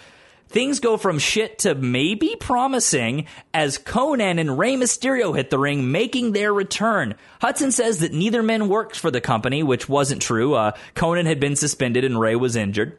Things 0.49 0.81
go 0.81 0.97
from 0.97 1.19
shit 1.19 1.59
to 1.61 1.75
maybe 1.75 2.35
promising 2.41 3.27
as 3.53 3.77
Konnan 3.77 4.41
and 4.41 4.59
Rey 4.59 4.77
Mysterio 4.77 5.37
hit 5.37 5.51
the 5.51 5.59
ring, 5.59 5.93
making 5.93 6.33
their 6.33 6.53
return. 6.55 7.17
Hudson 7.41 7.71
says 7.71 8.01
that 8.01 8.15
neither 8.15 8.43
man 8.43 8.69
worked 8.69 8.99
for 8.99 9.11
the 9.11 9.21
company, 9.21 9.63
which 9.63 9.91
wasn't 9.91 10.23
true. 10.23 10.55
Uh, 10.55 10.73
Konnan 10.95 11.27
had 11.27 11.39
been 11.39 11.55
suspended 11.55 12.03
and 12.03 12.19
Rey 12.19 12.35
was 12.35 12.57
injured. 12.57 12.99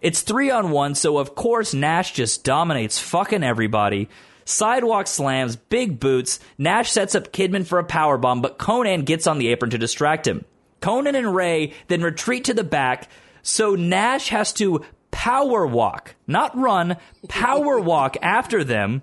It's 0.00 0.22
three 0.22 0.50
on 0.50 0.70
one, 0.70 0.96
so 0.96 1.18
of 1.18 1.34
course 1.36 1.72
Nash 1.72 2.12
just 2.12 2.44
dominates 2.44 2.98
fucking 2.98 3.44
everybody. 3.44 4.08
Sidewalk 4.48 5.06
slams, 5.06 5.56
big 5.56 6.00
boots. 6.00 6.40
Nash 6.56 6.90
sets 6.90 7.14
up 7.14 7.34
Kidman 7.34 7.66
for 7.66 7.78
a 7.78 7.84
power 7.84 8.16
bomb, 8.16 8.40
but 8.40 8.58
Konnan 8.58 9.04
gets 9.04 9.26
on 9.26 9.38
the 9.38 9.48
apron 9.48 9.70
to 9.72 9.78
distract 9.78 10.26
him. 10.26 10.46
Konnan 10.80 11.14
and 11.14 11.34
Rey 11.34 11.74
then 11.88 12.00
retreat 12.00 12.46
to 12.46 12.54
the 12.54 12.64
back, 12.64 13.10
so 13.42 13.74
Nash 13.74 14.28
has 14.30 14.54
to 14.54 14.86
power 15.10 15.66
walk, 15.66 16.14
not 16.26 16.56
run, 16.56 16.96
power 17.28 17.78
walk 17.92 18.16
after 18.22 18.64
them. 18.64 19.02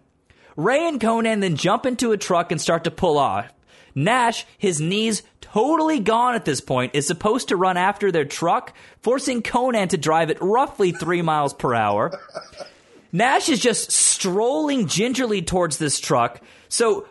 Rey 0.56 0.88
and 0.88 1.00
Konnan 1.00 1.42
then 1.42 1.58
jump 1.58 1.86
into 1.86 2.12
a 2.12 2.18
truck 2.18 2.52
and 2.52 2.60
start 2.60 2.84
to 2.86 2.92
pull 2.92 3.20
off. 3.20 3.54
Nash, 3.94 4.48
his 4.58 4.82
knees 4.82 5.22
totally 5.42 6.00
gone 6.00 6.34
at 6.34 6.46
this 6.46 6.60
point, 6.60 6.96
is 6.96 7.06
supposed 7.06 7.50
to 7.50 7.56
run 7.56 7.78
after 7.78 8.12
their 8.12 8.26
truck, 8.26 8.74
forcing 9.04 9.44
Konnan 9.44 9.90
to 9.90 9.98
drive 9.98 10.32
at 10.32 10.42
roughly 10.42 10.92
three 10.92 11.22
miles 11.22 11.54
per 11.54 11.76
hour. 11.76 12.20
Nash 13.16 13.48
is 13.48 13.62
just 13.62 13.94
strolling 13.94 14.88
gingerly 14.88 15.42
towards 15.42 15.78
this 15.78 16.02
truck. 16.02 16.42
So 16.68 17.08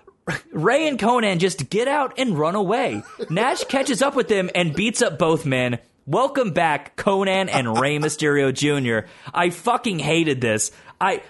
Rey 0.52 0.86
and 0.86 0.98
Konnan 0.98 1.38
just 1.38 1.70
get 1.70 1.88
out 1.88 2.18
and 2.18 2.38
run 2.38 2.56
away. 2.56 3.02
Nash 3.30 3.64
catches 3.70 4.02
up 4.02 4.14
with 4.14 4.28
them 4.28 4.50
and 4.54 4.74
beats 4.74 5.00
up 5.00 5.18
both 5.18 5.46
men. 5.46 5.78
Welcome 6.04 6.50
back, 6.50 6.94
Konnan 6.96 7.48
and 7.50 7.80
Rey 7.80 7.96
Mysterio 8.00 8.52
Jr. 8.52 9.08
I 9.32 9.48
fucking 9.48 9.98
hated 9.98 10.42
this. 10.42 10.72
I 11.00 11.22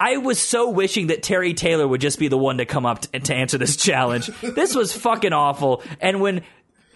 I 0.00 0.16
was 0.16 0.40
so 0.40 0.70
wishing 0.70 1.08
that 1.08 1.22
Terry 1.22 1.52
Taylor 1.52 1.86
would 1.86 2.00
just 2.00 2.18
be 2.18 2.28
the 2.28 2.38
one 2.38 2.56
to 2.56 2.64
come 2.64 2.86
up 2.86 3.02
to, 3.02 3.20
to 3.20 3.34
answer 3.34 3.58
this 3.58 3.76
challenge. 3.84 4.28
This 4.40 4.74
was 4.74 4.96
fucking 4.96 5.34
awful. 5.34 5.82
And 6.00 6.22
when 6.22 6.44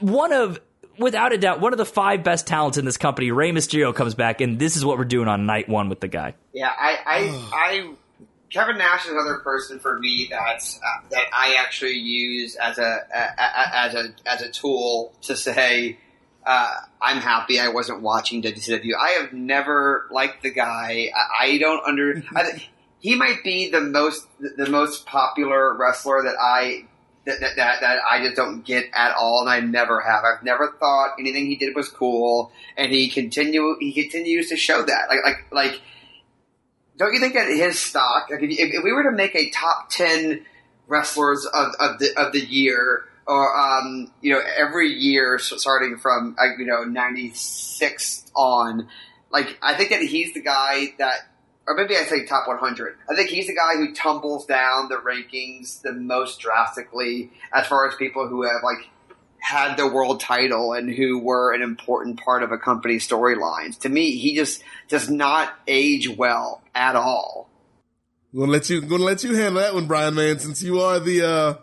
one 0.01 0.33
of 0.33 0.61
without 0.99 1.33
a 1.33 1.39
doubt, 1.39 1.61
one 1.61 1.73
of 1.73 1.79
the 1.79 1.87
five 1.87 2.23
best 2.23 2.47
talents 2.47 2.79
in 2.79 2.85
this 2.85 2.97
company, 2.97 3.31
Rey 3.31 3.53
Mysterio, 3.53 3.95
comes 3.95 4.15
back, 4.15 4.41
and 4.41 4.59
this 4.59 4.77
is 4.77 4.85
what 4.85 4.99
we're 4.99 5.05
doing 5.05 5.29
on 5.29 5.47
night 5.47 5.69
one 5.69 5.89
with 5.89 6.01
the 6.01 6.09
guy. 6.09 6.35
Yeah, 6.53 6.73
I, 6.77 6.99
I, 7.07 7.49
I, 7.53 7.95
Kevin 8.51 8.79
Nash 8.79 9.05
is 9.07 9.13
another 9.13 9.39
person 9.39 9.79
for 9.79 9.99
me 9.99 10.29
that's 10.31 10.79
uh, 10.79 11.09
that 11.11 11.27
I 11.33 11.57
actually 11.59 11.99
use 11.99 12.57
as 12.57 12.79
a, 12.79 12.83
a, 12.83 13.19
a 13.19 13.77
as 13.77 13.95
a 13.95 14.15
as 14.27 14.43
a 14.43 14.51
tool 14.51 15.15
to 15.23 15.37
say. 15.37 15.99
Uh, 16.47 16.75
I'm 17.03 17.19
happy 17.19 17.61
I 17.61 17.69
wasn't 17.69 18.01
watching 18.01 18.43
WCW. 18.43 18.93
I 18.99 19.11
have 19.21 19.35
never 19.35 20.07
liked 20.11 20.43
the 20.43 20.51
guy. 20.51 21.11
I, 21.15 21.45
I 21.45 21.59
don't 21.59 21.85
under. 21.85 22.23
I, 22.35 22.65
he 23.01 23.15
might 23.15 23.45
be 23.45 23.71
the 23.71 23.81
most 23.81 24.27
the 24.41 24.69
most 24.69 25.07
popular 25.07 25.77
wrestler 25.77 26.23
that 26.25 26.37
I 26.41 26.87
that, 27.29 27.41
that, 27.41 27.57
that, 27.57 27.81
that 27.83 27.99
I 28.11 28.23
just 28.25 28.37
don't 28.37 28.65
get 28.65 28.87
at 28.95 29.15
all, 29.15 29.43
and 29.43 29.51
I 29.51 29.61
never 29.61 30.01
have. 30.01 30.25
I've 30.25 30.43
never 30.43 30.75
thought 30.81 31.17
anything 31.19 31.47
he 31.47 31.57
did 31.57 31.77
was 31.77 31.89
cool, 31.91 32.53
and 32.77 32.91
he 32.91 33.09
continue 33.09 33.77
he 33.79 33.93
continues 33.93 34.49
to 34.49 34.57
show 34.57 34.83
that. 34.83 35.09
Like 35.11 35.19
like 35.23 35.53
like, 35.53 35.81
don't 36.97 37.13
you 37.13 37.21
think 37.21 37.35
that 37.35 37.49
his 37.49 37.79
stock? 37.79 38.29
Like 38.31 38.43
if, 38.43 38.51
if 38.51 38.83
we 38.83 38.93
were 38.93 39.03
to 39.03 39.13
make 39.13 39.35
a 39.35 39.51
top 39.51 39.91
ten 39.91 40.47
wrestlers 40.87 41.45
of, 41.45 41.75
of 41.79 41.99
the 41.99 42.09
of 42.17 42.33
the 42.33 42.41
year, 42.41 43.05
or 43.27 43.55
um, 43.55 44.11
you 44.23 44.33
know 44.33 44.41
every 44.57 44.89
year 44.89 45.39
starting 45.39 45.99
from 45.99 46.35
you 46.59 46.65
know 46.65 46.85
ninety 46.85 47.33
six 47.35 48.25
on, 48.35 48.89
like 49.31 49.59
I 49.61 49.75
think 49.75 49.91
that 49.91 50.01
he's 50.01 50.33
the 50.33 50.43
guy 50.43 50.95
that 50.99 51.29
or 51.69 51.75
maybe 51.75 51.95
I 51.97 52.05
say 52.05 52.25
top 52.25 52.49
100. 52.49 52.97
I 53.11 53.15
think 53.15 53.29
he's 53.29 53.47
the 53.47 53.55
guy 53.55 53.77
who 53.77 53.93
tumbles 53.93 54.47
down 54.47 54.89
the 54.89 54.97
rankings 54.97 55.83
the 55.83 55.93
most 55.93 56.41
drastically 56.41 57.31
as 57.53 57.67
far 57.67 57.87
as 57.87 57.95
people 57.95 58.27
who 58.27 58.43
have 58.45 58.63
like 58.65 58.89
had 59.39 59.77
the 59.77 59.87
world 59.87 60.19
title 60.19 60.73
and 60.73 60.91
who 60.91 61.19
were 61.19 61.53
an 61.53 61.61
important 61.61 62.19
part 62.19 62.43
of 62.43 62.53
a 62.53 62.59
company's 62.59 63.07
storylines. 63.07 63.79
To 63.81 63.91
me, 63.91 64.17
he 64.17 64.35
just 64.35 64.65
does 64.89 65.11
not 65.11 65.53
age 65.67 66.09
well 66.09 66.63
at 66.75 66.97
all. 66.97 67.51
I'm 68.33 68.41
gonna 68.41 68.53
let 68.53 68.71
you 68.71 68.81
gonna 68.81 69.05
let 69.05 69.23
you 69.23 69.35
handle 69.35 69.61
that 69.61 69.75
one, 69.75 69.87
Brian 69.87 70.15
Man, 70.15 70.39
since 70.39 70.63
you 70.63 70.81
are 70.81 70.99
the 70.99 71.23
uh 71.23 71.55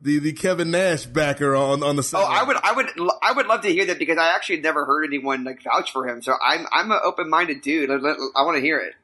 the 0.00 0.20
the 0.20 0.32
Kevin 0.34 0.70
Nash 0.70 1.04
backer 1.04 1.56
on 1.56 1.82
on 1.82 1.96
the 1.96 2.04
side. 2.04 2.22
Oh, 2.22 2.30
I 2.30 2.44
would 2.44 2.56
I 2.62 2.72
would 2.72 2.86
I 3.22 3.32
would 3.32 3.46
love 3.48 3.62
to 3.62 3.72
hear 3.72 3.86
that 3.86 3.98
because 3.98 4.18
I 4.18 4.36
actually 4.36 4.60
never 4.60 4.84
heard 4.84 5.04
anyone 5.04 5.42
like 5.42 5.64
vouch 5.64 5.92
for 5.92 6.08
him. 6.08 6.22
So 6.22 6.34
I'm 6.40 6.64
I'm 6.70 6.92
an 6.92 7.00
open 7.02 7.28
minded 7.28 7.60
dude. 7.60 7.90
I, 7.90 7.94
I 7.94 8.44
want 8.44 8.54
to 8.54 8.60
hear 8.60 8.78
it 8.78 8.94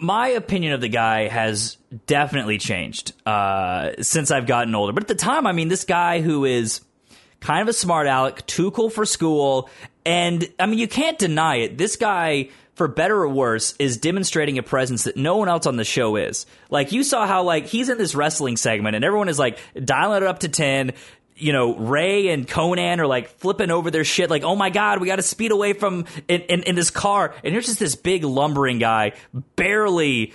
my 0.00 0.28
opinion 0.28 0.72
of 0.72 0.80
the 0.80 0.88
guy 0.88 1.28
has 1.28 1.76
definitely 2.06 2.58
changed 2.58 3.12
uh, 3.26 3.90
since 4.00 4.30
I've 4.30 4.46
gotten 4.46 4.74
older. 4.74 4.92
But 4.92 5.04
at 5.04 5.08
the 5.08 5.14
time, 5.14 5.46
I 5.46 5.52
mean, 5.52 5.68
this 5.68 5.84
guy 5.84 6.20
who 6.20 6.44
is 6.44 6.80
kind 7.40 7.62
of 7.62 7.68
a 7.68 7.72
smart 7.72 8.06
aleck, 8.06 8.46
too 8.46 8.70
cool 8.70 8.90
for 8.90 9.04
school, 9.04 9.68
and 10.04 10.48
I 10.58 10.66
mean, 10.66 10.78
you 10.78 10.88
can't 10.88 11.18
deny 11.18 11.56
it. 11.56 11.78
This 11.78 11.96
guy, 11.96 12.48
for 12.74 12.88
better 12.88 13.16
or 13.16 13.28
worse, 13.28 13.74
is 13.78 13.96
demonstrating 13.96 14.58
a 14.58 14.62
presence 14.62 15.04
that 15.04 15.16
no 15.16 15.36
one 15.36 15.48
else 15.48 15.66
on 15.66 15.76
the 15.76 15.84
show 15.84 16.16
is. 16.16 16.46
Like 16.70 16.92
you 16.92 17.02
saw 17.02 17.26
how 17.26 17.42
like 17.42 17.66
he's 17.66 17.88
in 17.88 17.98
this 17.98 18.14
wrestling 18.14 18.56
segment, 18.56 18.96
and 18.96 19.04
everyone 19.04 19.28
is 19.28 19.38
like 19.38 19.58
dialing 19.84 20.22
it 20.22 20.28
up 20.28 20.40
to 20.40 20.48
ten 20.48 20.92
you 21.38 21.52
know, 21.52 21.76
Rey 21.76 22.28
and 22.28 22.46
Konnan 22.46 22.98
are 22.98 23.06
like 23.06 23.28
flipping 23.28 23.70
over 23.70 23.90
their 23.90 24.04
shit, 24.04 24.30
like, 24.30 24.42
oh 24.42 24.56
my 24.56 24.70
god, 24.70 25.00
we 25.00 25.06
got 25.06 25.16
to 25.16 25.22
speed 25.22 25.52
away 25.52 25.72
from 25.72 26.04
in, 26.26 26.42
in, 26.42 26.62
in, 26.64 26.74
this 26.74 26.90
car. 26.90 27.34
And 27.44 27.52
here's 27.52 27.66
just 27.66 27.78
this 27.78 27.94
big 27.94 28.24
lumbering 28.24 28.78
guy, 28.78 29.12
barely, 29.56 30.32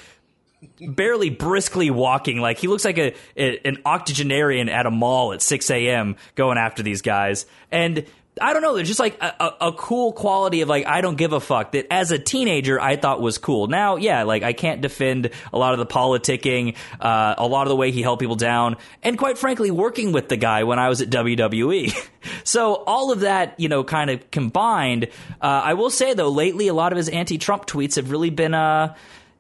barely 0.80 1.30
briskly 1.30 1.92
walking. 1.92 2.40
Like 2.40 2.58
he 2.58 2.68
looks 2.68 2.86
like 2.86 2.98
a, 2.98 3.14
a 3.38 3.68
an 3.68 3.78
octogenarian 3.86 4.70
at 4.70 4.86
a 4.86 4.92
mall 4.92 5.34
at 5.34 5.42
6 5.42 5.70
a.m. 5.70 6.16
going 6.36 6.58
after 6.58 6.84
these 6.84 7.02
guys. 7.02 7.46
And 7.72 8.06
I 8.42 8.54
don't 8.54 8.64
know. 8.64 8.74
There's 8.76 8.88
just 8.88 9.00
like 9.00 9.22
a, 9.22 9.36
a, 9.40 9.68
a, 9.68 9.74
cool 9.74 10.12
quality 10.12 10.62
of 10.62 10.70
like 10.70 10.88
I 10.88 11.02
don't 11.02 11.18
give 11.18 11.34
a 11.34 11.40
fuck 11.40 11.74
that 11.74 11.86
as 11.92 12.12
a 12.12 12.18
teenager 12.18 12.80
I 12.80 12.96
thought 12.96 13.22
was 13.22 13.38
cool. 13.38 13.68
Now, 13.68 13.98
yeah, 13.98 14.24
like 14.24 14.42
I 14.42 14.54
can't 14.54 14.82
defend 14.82 15.30
a 15.52 15.58
lot 15.58 15.74
of 15.74 15.80
the 15.80 15.86
politicking, 15.86 16.76
uh, 17.00 17.36
a 17.38 17.46
lot 17.46 17.68
of 17.68 17.70
the 17.70 17.76
way 17.76 17.92
he 17.92 18.02
held 18.02 18.20
people 18.20 18.36
down, 18.36 18.78
and 19.04 19.20
quite 19.20 19.38
frankly, 19.38 19.70
working 19.70 20.14
with 20.14 20.30
the 20.30 20.38
guy 20.38 20.64
when 20.64 20.80
I 20.80 20.90
was 20.90 21.02
at 21.02 21.10
WWE. 21.10 21.96
so 22.44 22.74
all 22.74 23.12
of 23.12 23.20
that, 23.20 23.60
you 23.60 23.70
know, 23.70 23.84
kind 23.84 24.10
of 24.10 24.32
combined. 24.32 25.10
Uh, 25.40 25.62
I 25.64 25.76
will 25.76 25.92
say 25.92 26.16
though, 26.16 26.30
lately 26.30 26.68
a 26.70 26.74
lot 26.74 26.92
of 26.92 26.98
his 26.98 27.10
anti-Trump 27.10 27.68
tweets 27.68 27.98
have 27.98 28.10
really 28.10 28.32
been 28.32 28.56
uh, 28.56 28.96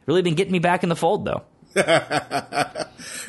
really 0.05 0.21
been 0.21 0.35
getting 0.35 0.53
me 0.53 0.59
back 0.59 0.83
in 0.83 0.89
the 0.89 0.95
fold 0.95 1.25
though. 1.25 1.43
I, 1.75 2.85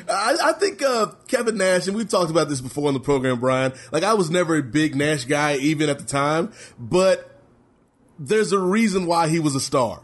I, 0.09 0.53
think 0.59 0.83
uh, 0.83 1.13
Kevin 1.29 1.57
Nash, 1.57 1.87
and 1.87 1.97
we've 1.97 2.09
talked 2.09 2.31
about 2.31 2.49
this 2.49 2.61
before 2.61 2.89
in 2.89 2.95
the 2.95 3.01
program, 3.01 3.41
Brian. 3.41 3.73
Like, 3.91 4.03
I 4.03 4.15
was 4.15 4.31
never 4.31 4.57
a 4.57 4.63
big 4.63 4.95
Nash 4.95 5.25
guy, 5.25 5.57
even 5.57 5.89
at 5.89 5.99
the 5.99 6.05
time, 6.05 6.53
but 6.79 7.41
there's 8.19 8.53
a 8.53 8.59
reason 8.59 9.07
why 9.07 9.29
he 9.29 9.41
was 9.41 9.55
a 9.55 9.61
star. 9.61 10.03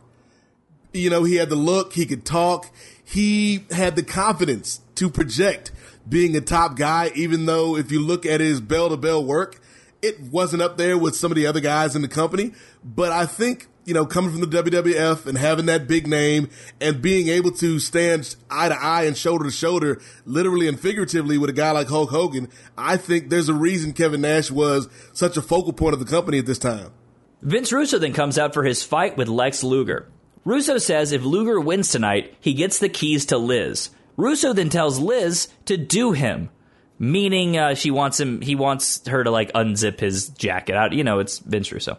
You 0.93 1.11
know, 1.11 1.25
he 1.25 1.37
had 1.37 1.51
the 1.51 1.57
look, 1.57 1.93
he 1.93 2.07
could 2.07 2.25
talk, 2.25 2.71
he 3.05 3.67
had 3.71 3.95
the 3.95 4.03
confidence 4.03 4.81
to 4.97 5.11
project 5.11 5.71
being 6.09 6.35
a 6.37 6.41
top 6.41 6.77
guy, 6.77 7.11
even 7.15 7.47
though 7.47 7.77
if 7.77 7.93
you 7.93 8.01
look 8.01 8.25
at 8.27 8.41
his 8.41 8.61
bell 8.61 8.89
to 8.89 8.97
bell 8.97 9.25
work, 9.25 9.61
it 10.03 10.19
wasn't 10.21 10.63
up 10.63 10.79
there 10.79 10.97
with 10.97 11.15
some 11.15 11.31
of 11.31 11.37
the 11.37 11.47
other 11.47 11.61
guys 11.61 11.95
in 11.95 12.03
the 12.03 12.09
company. 12.09 12.53
But 12.83 13.13
I 13.13 13.27
think 13.27 13.69
you 13.91 13.95
know, 13.95 14.07
coming 14.07 14.31
from 14.31 14.41
the 14.41 14.47
WWF 14.47 15.27
and 15.27 15.37
having 15.37 15.67
that 15.67 15.89
big 15.89 16.07
name 16.07 16.49
and 16.81 17.03
being 17.03 17.27
able 17.27 17.51
to 17.51 17.81
stand 17.81 18.37
eye 18.49 18.69
to 18.69 18.81
eye 18.81 19.03
and 19.03 19.17
shoulder 19.17 19.47
to 19.47 19.51
shoulder, 19.51 20.01
literally 20.25 20.69
and 20.69 20.79
figuratively 20.79 21.37
with 21.37 21.51
a 21.51 21.53
guy 21.53 21.73
like 21.73 21.89
Hulk 21.89 22.11
Hogan, 22.11 22.49
I 22.79 22.97
think 22.97 23.31
there's 23.31 23.49
a 23.49 23.55
reason 23.55 23.93
Kevin 23.93 24.21
Nash 24.21 24.49
was 24.49 24.89
such 25.13 25.37
a 25.37 25.43
focal 25.43 25.73
point 25.73 25.95
of 25.95 25.99
the 25.99 26.07
company 26.07 26.39
at 26.39 26.47
this 26.47 26.57
time. 26.57 26.93
Vince 27.43 27.73
Russo 27.73 27.99
then 27.99 28.13
comes 28.13 28.39
out 28.39 28.55
for 28.55 28.63
his 28.63 28.85
fight 28.85 29.17
with 29.17 29.27
Lex 29.27 29.65
Luger. 29.65 30.07
Russo 30.45 30.79
says 30.79 31.11
if 31.11 31.25
Luger 31.25 31.59
wins 31.59 31.89
tonight, 31.89 32.33
he 32.41 32.55
gets 32.55 32.79
the 32.79 32.89
keys 32.89 33.27
to 33.27 33.39
Liz. 33.39 33.91
Russo 34.17 34.53
then 34.53 34.69
tells 34.69 35.01
Liz 35.01 35.49
to 35.65 35.77
do 35.77 36.13
him, 36.13 36.49
meaning 36.97 37.59
uh, 37.59 37.75
she 37.75 37.91
wants 37.91 38.21
him. 38.21 38.41
He 38.41 38.55
wants 38.55 39.05
her 39.09 39.25
to 39.25 39.33
like 39.33 39.53
unzip 39.53 39.99
his 39.99 40.29
jacket 40.29 40.77
out. 40.77 40.93
You 40.93 41.03
know, 41.03 41.19
it's 41.19 41.41
Vince 41.41 41.73
Russo. 41.73 41.99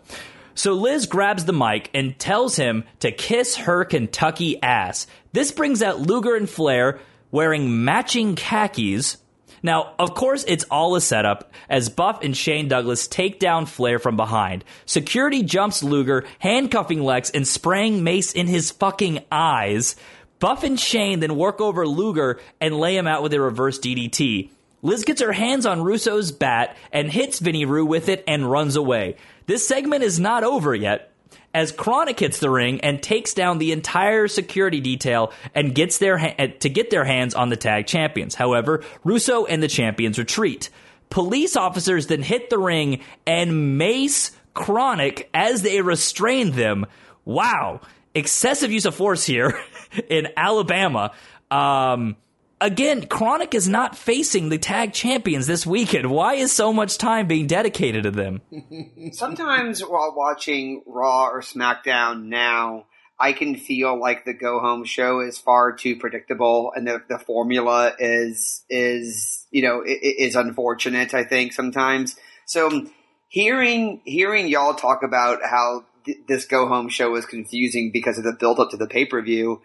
So 0.56 0.74
Liz 0.74 1.06
grabs 1.06 1.46
the 1.46 1.54
mic 1.54 1.90
and 1.94 2.18
tells 2.18 2.56
him 2.56 2.84
to 3.00 3.12
kiss 3.12 3.56
her 3.58 3.86
Kentucky 3.86 4.62
ass. 4.62 5.08
This 5.34 5.52
brings 5.52 5.82
out 5.82 6.00
Luger 6.00 6.36
and 6.36 6.50
Flair 6.50 7.00
wearing 7.32 7.84
matching 7.84 8.36
khakis. 8.36 9.18
Now, 9.64 9.94
of 10.00 10.16
course, 10.16 10.44
it's 10.48 10.66
all 10.66 10.96
a 10.96 11.02
setup 11.02 11.54
as 11.70 11.90
Buff 11.90 12.24
and 12.24 12.36
Shane 12.36 12.68
Douglas 12.68 13.08
take 13.08 13.40
down 13.40 13.66
Flair 13.68 14.00
from 14.00 14.18
behind. 14.18 14.64
Security 14.86 15.44
jumps 15.44 15.84
Luger, 15.84 16.26
handcuffing 16.40 17.02
Lex 17.04 17.30
and 17.30 17.48
spraying 17.48 18.04
mace 18.04 18.34
in 18.34 18.48
his 18.48 18.72
fucking 18.72 19.20
eyes. 19.32 19.96
Buff 20.40 20.64
and 20.64 20.80
Shane 20.80 21.20
then 21.20 21.36
work 21.36 21.62
over 21.62 21.88
Luger 21.88 22.40
and 22.60 22.76
lay 22.76 22.98
him 22.98 23.08
out 23.08 23.22
with 23.22 23.34
a 23.34 23.40
reverse 23.40 23.80
DDT. 23.80 24.50
Liz 24.82 25.04
gets 25.04 25.22
her 25.22 25.32
hands 25.32 25.68
on 25.68 25.84
Russo's 25.84 26.32
bat 26.32 26.76
and 26.92 27.12
hits 27.12 27.38
Vinny 27.38 27.66
Rue 27.66 27.86
with 27.86 28.10
it 28.10 28.24
and 28.28 28.50
runs 28.50 28.76
away. 28.76 29.18
This 29.52 29.68
segment 29.68 30.02
is 30.02 30.18
not 30.18 30.46
over 30.46 30.74
yet 30.74 31.12
as 31.54 31.74
Kronik 31.74 32.18
hits 32.18 32.40
the 32.40 32.50
ring 32.50 32.80
and 32.80 33.04
takes 33.04 33.34
down 33.34 33.58
the 33.58 33.74
entire 33.74 34.30
security 34.30 34.80
detail 34.80 35.34
and 35.54 35.76
gets 35.76 35.98
their 35.98 36.18
ha- 36.18 36.36
uh, 36.40 36.48
to 36.60 36.70
get 36.70 36.90
their 36.90 37.04
hands 37.04 37.36
on 37.36 37.50
the 37.50 37.58
tag 37.58 37.86
champions. 37.86 38.34
However, 38.34 38.82
Russo 39.04 39.44
and 39.44 39.62
the 39.62 39.68
champions 39.68 40.18
retreat. 40.18 40.70
Police 41.10 41.58
officers 41.58 42.08
then 42.08 42.22
hit 42.22 42.50
the 42.50 42.60
ring 42.60 43.02
and 43.28 43.78
mace 43.78 44.32
Kronik 44.56 45.28
as 45.34 45.64
they 45.64 45.82
restrain 45.82 46.52
them. 46.52 46.86
Wow, 47.26 47.82
excessive 48.16 48.72
use 48.72 48.86
of 48.86 48.96
force 48.96 49.26
here 49.26 49.62
in 50.10 50.30
Alabama. 50.38 51.12
Um, 51.52 52.16
again, 52.62 53.02
Kronik 53.08 53.54
is 53.54 53.68
not 53.68 53.98
facing 53.98 54.50
the 54.50 54.58
tag 54.58 54.94
champions 54.94 55.48
this 55.48 55.66
weekend. 55.66 56.10
Why 56.10 56.36
is 56.36 56.54
so 56.54 56.72
much 56.72 56.98
time 56.98 57.28
being 57.28 57.48
dedicated 57.48 58.04
to 58.04 58.12
them? 58.12 58.42
Sometimes 59.12 59.82
while 59.82 60.14
watching 60.16 60.84
Raw 60.86 61.26
or 61.26 61.42
SmackDown 61.42 62.26
now, 62.26 62.86
I 63.20 63.34
can 63.34 63.56
feel 63.56 64.00
like 64.00 64.26
the 64.26 64.34
go 64.34 64.60
home 64.60 64.84
show 64.86 65.20
is 65.20 65.38
far 65.38 65.74
too 65.74 65.98
predictable 65.98 66.72
and 66.76 66.88
the, 66.88 67.04
the 67.08 67.20
formula 67.20 67.94
is 68.00 68.64
is 68.70 69.46
you 69.52 69.62
know, 69.62 69.84
is 69.86 70.36
unfortunate. 70.36 71.14
I 71.14 71.24
think 71.26 71.54
sometimes. 71.54 72.16
So 72.46 72.68
um, 72.68 72.92
hearing 73.28 74.02
hearing 74.06 74.48
y'all 74.48 74.74
talk 74.74 75.04
about 75.04 75.40
how 75.44 75.86
th- 76.06 76.20
this 76.28 76.46
go 76.46 76.68
home 76.68 76.90
show 76.90 77.12
was 77.12 77.26
confusing 77.26 77.92
because 77.92 78.18
of 78.18 78.24
the 78.24 78.34
build 78.34 78.60
up 78.60 78.72
to 78.72 78.78
the 78.78 78.88
pay 78.88 79.06
per 79.06 79.22
view, 79.22 79.62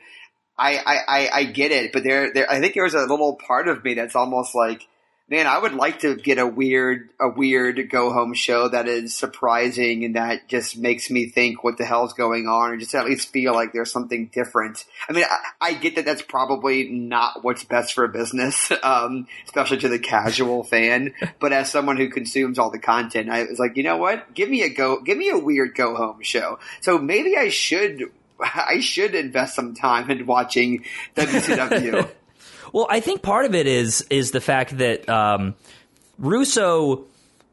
I, 0.58 1.04
I, 1.06 1.28
I, 1.32 1.44
get 1.44 1.70
it, 1.70 1.92
but 1.92 2.02
there 2.02 2.32
there 2.32 2.50
I 2.50 2.60
think 2.60 2.74
there's 2.74 2.94
a 2.94 3.00
little 3.00 3.34
part 3.34 3.68
of 3.68 3.84
me 3.84 3.94
that's 3.94 4.16
almost 4.16 4.54
like. 4.54 4.86
Man, 5.28 5.48
I 5.48 5.58
would 5.58 5.74
like 5.74 5.98
to 6.02 6.14
get 6.14 6.38
a 6.38 6.46
weird, 6.46 7.08
a 7.20 7.28
weird 7.28 7.90
go 7.90 8.12
home 8.12 8.32
show 8.32 8.68
that 8.68 8.86
is 8.86 9.12
surprising 9.12 10.04
and 10.04 10.14
that 10.14 10.46
just 10.46 10.78
makes 10.78 11.10
me 11.10 11.28
think 11.28 11.64
what 11.64 11.78
the 11.78 11.84
hell's 11.84 12.12
going 12.12 12.46
on, 12.46 12.70
or 12.70 12.76
just 12.76 12.94
at 12.94 13.06
least 13.06 13.32
feel 13.32 13.52
like 13.52 13.72
there's 13.72 13.90
something 13.90 14.30
different. 14.32 14.84
I 15.08 15.12
mean, 15.12 15.24
I, 15.28 15.70
I 15.70 15.74
get 15.74 15.96
that 15.96 16.04
that's 16.04 16.22
probably 16.22 16.88
not 16.90 17.42
what's 17.42 17.64
best 17.64 17.94
for 17.94 18.06
business, 18.06 18.70
um, 18.84 19.26
especially 19.46 19.78
to 19.78 19.88
the 19.88 19.98
casual 19.98 20.62
fan. 20.62 21.12
But 21.40 21.52
as 21.52 21.72
someone 21.72 21.96
who 21.96 22.08
consumes 22.08 22.56
all 22.56 22.70
the 22.70 22.78
content, 22.78 23.28
I 23.28 23.42
was 23.46 23.58
like, 23.58 23.76
you 23.76 23.82
know 23.82 23.96
what? 23.96 24.32
Give 24.32 24.48
me 24.48 24.62
a 24.62 24.68
go, 24.68 25.00
give 25.00 25.18
me 25.18 25.30
a 25.30 25.38
weird 25.38 25.74
go 25.74 25.96
home 25.96 26.22
show. 26.22 26.60
So 26.80 26.98
maybe 26.98 27.36
I 27.36 27.48
should, 27.48 28.12
I 28.40 28.80
should 28.80 29.14
invest 29.14 29.54
some 29.54 29.74
time 29.74 30.10
in 30.10 30.26
watching 30.26 30.84
WCW. 31.16 32.08
Well, 32.72 32.88
I 32.90 32.98
think 33.00 33.22
part 33.22 33.46
of 33.46 33.54
it 33.54 33.66
is 33.68 34.04
is 34.10 34.32
the 34.32 34.40
fact 34.40 34.76
that 34.78 35.08
um, 35.08 35.54
Russo 36.18 37.04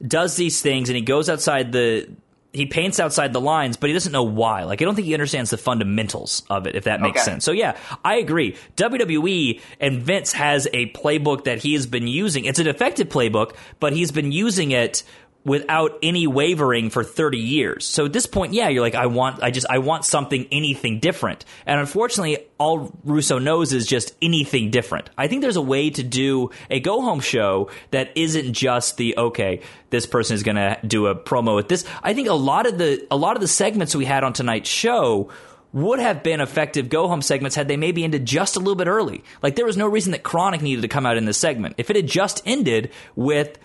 does 0.06 0.36
these 0.36 0.62
things 0.62 0.90
and 0.90 0.96
he 0.96 1.02
goes 1.02 1.30
outside 1.30 1.72
the 1.72 2.10
he 2.52 2.66
paints 2.68 3.00
outside 3.00 3.34
the 3.34 3.40
lines, 3.42 3.78
but 3.78 3.90
he 3.90 3.94
doesn't 3.94 4.12
know 4.12 4.24
why. 4.24 4.64
Like 4.64 4.82
I 4.82 4.86
don't 4.86 4.96
think 4.96 5.08
he 5.08 5.14
understands 5.14 5.50
the 5.50 5.58
fundamentals 5.58 6.44
of 6.50 6.68
it, 6.68 6.76
if 6.76 6.84
that 6.86 7.00
makes 7.02 7.22
Okay. 7.22 7.32
sense. 7.32 7.46
So 7.46 7.52
yeah, 7.52 7.78
I 8.04 8.16
agree. 8.18 8.58
WWE 8.76 9.62
and 9.80 10.02
Vince 10.02 10.34
has 10.34 10.68
a 10.74 10.88
playbook 10.92 11.46
that 11.46 11.60
he 11.64 11.74
has 11.74 11.88
been 11.88 12.08
using. 12.08 12.46
It's 12.46 12.60
an 12.60 12.68
effective 12.68 13.08
playbook, 13.10 13.56
but 13.80 13.94
he's 13.94 14.12
been 14.12 14.32
using 14.32 14.72
it 14.72 15.04
without 15.46 15.98
any 16.02 16.26
wavering 16.26 16.90
for 16.90 17.04
30 17.04 17.38
years. 17.38 17.86
So 17.86 18.06
at 18.06 18.14
this 18.14 18.26
point, 18.26 18.54
yeah, 18.54 18.70
you're 18.70 18.82
like, 18.82 18.96
I 18.96 19.08
want, 19.08 19.44
I 19.44 19.52
just, 19.52 19.68
I 19.70 19.80
want 19.80 20.06
something, 20.06 20.48
anything 20.52 21.00
different. 21.00 21.44
And 21.66 21.80
unfortunately, 21.80 22.38
all 22.58 22.98
Russo 23.04 23.40
knows 23.40 23.74
is 23.74 23.86
just 23.86 24.16
anything 24.22 24.72
different. 24.72 25.10
I 25.18 25.28
think 25.28 25.42
there's 25.42 25.58
a 25.58 25.62
way 25.62 25.90
to 25.90 26.04
do 26.04 26.52
a 26.70 26.80
go 26.80 27.02
home 27.02 27.20
show 27.20 27.70
that 27.92 28.12
isn't 28.16 28.54
just 28.54 28.98
the, 28.98 29.18
okay, 29.18 29.62
this 29.90 30.06
person 30.06 30.36
is 30.36 30.44
going 30.44 30.56
to 30.56 30.80
do 30.86 31.08
a 31.08 31.16
promo 31.16 31.56
with 31.56 31.68
this. 31.68 31.86
I 32.02 32.14
think 32.14 32.30
a 32.30 32.34
lot 32.34 32.66
of 32.66 32.78
the, 32.78 33.06
a 33.12 33.18
lot 33.18 33.36
of 33.36 33.42
the 33.42 33.48
segments 33.48 33.96
we 33.96 34.06
had 34.06 34.24
on 34.24 34.34
tonight's 34.34 34.70
show 34.70 35.30
would 35.74 36.00
have 36.00 36.24
been 36.24 36.40
effective 36.40 36.88
go 36.88 37.08
home 37.08 37.22
segments 37.22 37.56
had 37.56 37.68
they 37.68 37.78
maybe 37.78 38.04
ended 38.04 38.26
just 38.26 38.56
a 38.56 38.60
little 38.60 38.76
bit 38.76 38.88
early. 38.88 39.24
Like 39.42 39.56
there 39.56 39.66
was 39.66 39.76
no 39.76 39.88
reason 39.88 40.12
that 40.12 40.24
Kronik 40.24 40.62
needed 40.62 40.84
to 40.84 40.88
come 40.88 41.06
out 41.06 41.18
in 41.18 41.26
this 41.26 41.38
segment. 41.38 41.76
If 41.80 41.90
it 41.90 41.96
had 41.96 42.08
just 42.08 42.44
ended 42.46 42.92
with 43.16 43.58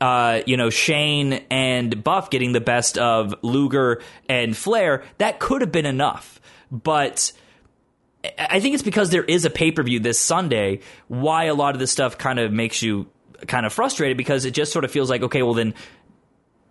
uh, 0.00 0.42
you 0.46 0.56
know, 0.56 0.70
Shane 0.70 1.44
and 1.50 2.02
Buff 2.02 2.30
getting 2.30 2.52
the 2.52 2.60
best 2.60 2.98
of 2.98 3.34
Luger 3.42 4.00
and 4.28 4.56
Flair, 4.56 5.02
that 5.18 5.40
could 5.40 5.60
have 5.60 5.72
been 5.72 5.86
enough. 5.86 6.40
But 6.70 7.32
I 8.38 8.60
think 8.60 8.74
it's 8.74 8.82
because 8.82 9.10
there 9.10 9.24
is 9.24 9.44
a 9.44 9.50
pay 9.50 9.72
per 9.72 9.82
view 9.82 10.00
this 10.00 10.18
Sunday 10.18 10.80
why 11.08 11.44
a 11.44 11.54
lot 11.54 11.74
of 11.74 11.80
this 11.80 11.90
stuff 11.90 12.18
kind 12.18 12.38
of 12.38 12.52
makes 12.52 12.82
you 12.82 13.06
kind 13.46 13.64
of 13.64 13.72
frustrated 13.72 14.16
because 14.16 14.44
it 14.44 14.52
just 14.52 14.72
sort 14.72 14.84
of 14.84 14.90
feels 14.90 15.10
like, 15.10 15.22
okay, 15.22 15.42
well 15.42 15.54
then 15.54 15.74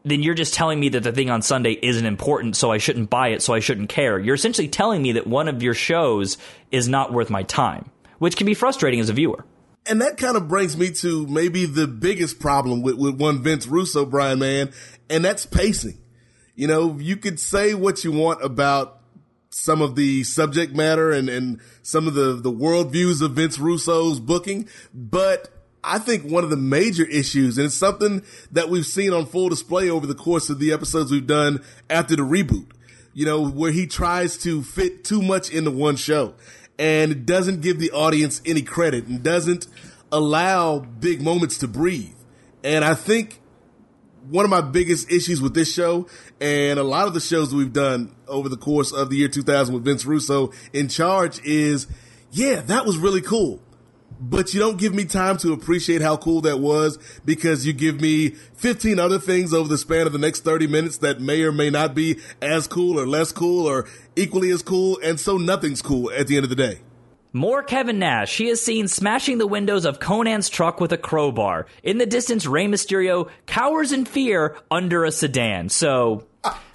then 0.03 0.23
you're 0.23 0.35
just 0.35 0.53
telling 0.53 0.79
me 0.79 0.87
that 0.89 1.03
the 1.03 1.11
thing 1.11 1.29
on 1.29 1.41
Sunday 1.41 1.77
isn't 1.81 2.05
important, 2.05 2.55
so 2.55 2.71
I 2.71 2.77
shouldn't 2.77 3.09
buy 3.09 3.29
it, 3.29 3.41
so 3.41 3.53
I 3.53 3.59
shouldn't 3.59 3.89
care. 3.89 4.17
You're 4.17 4.35
essentially 4.35 4.69
telling 4.69 5.01
me 5.01 5.13
that 5.13 5.27
one 5.27 5.49
of 5.49 5.61
your 5.61 5.73
shows 5.73 6.37
is 6.71 6.87
not 6.87 7.11
worth 7.11 7.29
my 7.29 7.43
time, 7.43 7.89
which 8.19 8.37
can 8.37 8.45
be 8.45 8.53
frustrating 8.53 9.01
as 9.01 9.09
a 9.09 9.13
viewer. 9.13 9.43
And 9.89 10.01
that 10.01 10.17
kind 10.17 10.35
of 10.35 10.47
brings 10.47 10.75
me 10.75 10.91
to 10.91 11.25
maybe 11.27 11.65
the 11.65 11.87
biggest 11.87 12.39
problem 12.39 12.81
with, 12.81 12.95
with 12.95 13.19
one 13.19 13.41
Vince 13.41 13.67
Russo, 13.67 14.05
Brian, 14.05 14.39
man, 14.39 14.71
and 15.09 15.23
that's 15.23 15.45
pacing. 15.45 15.97
You 16.55 16.67
know, 16.67 16.97
you 16.99 17.17
could 17.17 17.39
say 17.39 17.73
what 17.73 18.03
you 18.03 18.11
want 18.11 18.43
about 18.43 18.99
some 19.49 19.81
of 19.81 19.95
the 19.95 20.23
subject 20.23 20.75
matter 20.75 21.11
and, 21.11 21.29
and 21.29 21.59
some 21.81 22.07
of 22.07 22.13
the, 22.13 22.33
the 22.33 22.51
worldviews 22.51 23.21
of 23.21 23.31
Vince 23.31 23.57
Russo's 23.57 24.19
booking, 24.19 24.67
but 24.93 25.49
I 25.83 25.99
think 25.99 26.29
one 26.29 26.43
of 26.43 26.49
the 26.49 26.57
major 26.57 27.05
issues, 27.05 27.57
and 27.57 27.65
it's 27.65 27.75
something 27.75 28.23
that 28.51 28.69
we've 28.69 28.85
seen 28.85 29.13
on 29.13 29.25
full 29.25 29.49
display 29.49 29.89
over 29.89 30.05
the 30.05 30.15
course 30.15 30.49
of 30.49 30.59
the 30.59 30.73
episodes 30.73 31.11
we've 31.11 31.25
done 31.25 31.63
after 31.89 32.15
the 32.15 32.23
reboot, 32.23 32.71
you 33.13 33.25
know, 33.25 33.47
where 33.47 33.71
he 33.71 33.87
tries 33.87 34.37
to 34.39 34.63
fit 34.63 35.03
too 35.05 35.21
much 35.21 35.49
into 35.49 35.71
one 35.71 35.95
show 35.95 36.33
and 36.79 37.11
it 37.11 37.25
doesn't 37.25 37.61
give 37.61 37.79
the 37.79 37.91
audience 37.91 38.41
any 38.45 38.61
credit 38.61 39.07
and 39.07 39.23
doesn't 39.23 39.67
allow 40.11 40.79
big 40.79 41.21
moments 41.21 41.57
to 41.59 41.67
breathe. 41.67 42.13
And 42.63 42.83
I 42.83 42.93
think 42.93 43.41
one 44.29 44.45
of 44.45 44.51
my 44.51 44.61
biggest 44.61 45.11
issues 45.11 45.41
with 45.41 45.53
this 45.53 45.73
show 45.73 46.07
and 46.41 46.79
a 46.79 46.83
lot 46.83 47.07
of 47.07 47.13
the 47.13 47.19
shows 47.19 47.51
that 47.51 47.55
we've 47.55 47.73
done 47.73 48.13
over 48.27 48.49
the 48.49 48.57
course 48.57 48.91
of 48.91 49.09
the 49.09 49.17
year 49.17 49.27
2000 49.27 49.73
with 49.73 49.85
Vince 49.85 50.05
Russo 50.05 50.51
in 50.73 50.89
charge 50.89 51.39
is, 51.45 51.87
yeah, 52.31 52.61
that 52.61 52.85
was 52.85 52.97
really 52.97 53.21
cool. 53.21 53.61
But 54.19 54.53
you 54.53 54.59
don't 54.59 54.77
give 54.77 54.93
me 54.93 55.05
time 55.05 55.37
to 55.37 55.53
appreciate 55.53 56.01
how 56.01 56.17
cool 56.17 56.41
that 56.41 56.59
was 56.59 56.97
because 57.23 57.65
you 57.65 57.73
give 57.73 58.01
me 58.01 58.29
15 58.29 58.99
other 58.99 59.19
things 59.19 59.53
over 59.53 59.69
the 59.69 59.77
span 59.77 60.07
of 60.07 60.13
the 60.13 60.19
next 60.19 60.43
30 60.43 60.67
minutes 60.67 60.97
that 60.97 61.21
may 61.21 61.43
or 61.43 61.51
may 61.51 61.69
not 61.69 61.93
be 61.93 62.19
as 62.41 62.67
cool 62.67 62.99
or 62.99 63.05
less 63.05 63.31
cool 63.31 63.67
or 63.67 63.87
equally 64.15 64.49
as 64.49 64.63
cool. 64.63 64.99
And 65.03 65.19
so 65.19 65.37
nothing's 65.37 65.81
cool 65.81 66.11
at 66.11 66.27
the 66.27 66.35
end 66.35 66.45
of 66.45 66.49
the 66.49 66.55
day. 66.55 66.81
More 67.33 67.61
Kevin 67.61 67.99
Nash. 67.99 68.37
He 68.37 68.47
is 68.47 68.63
seen 68.63 68.87
smashing 68.87 69.37
the 69.37 69.45
windows 69.45 69.85
of 69.85 69.99
Konnan's 69.99 70.49
truck 70.49 70.81
with 70.81 70.91
a 70.91 70.97
crowbar. 70.97 71.67
In 71.83 71.99
the 71.99 72.05
distance, 72.05 72.47
Rey 72.47 72.65
Mysterio 72.65 73.29
cowers 73.45 73.91
in 73.91 74.05
fear 74.05 74.57
under 74.71 75.05
a 75.05 75.11
sedan. 75.11 75.69
So 75.69 76.25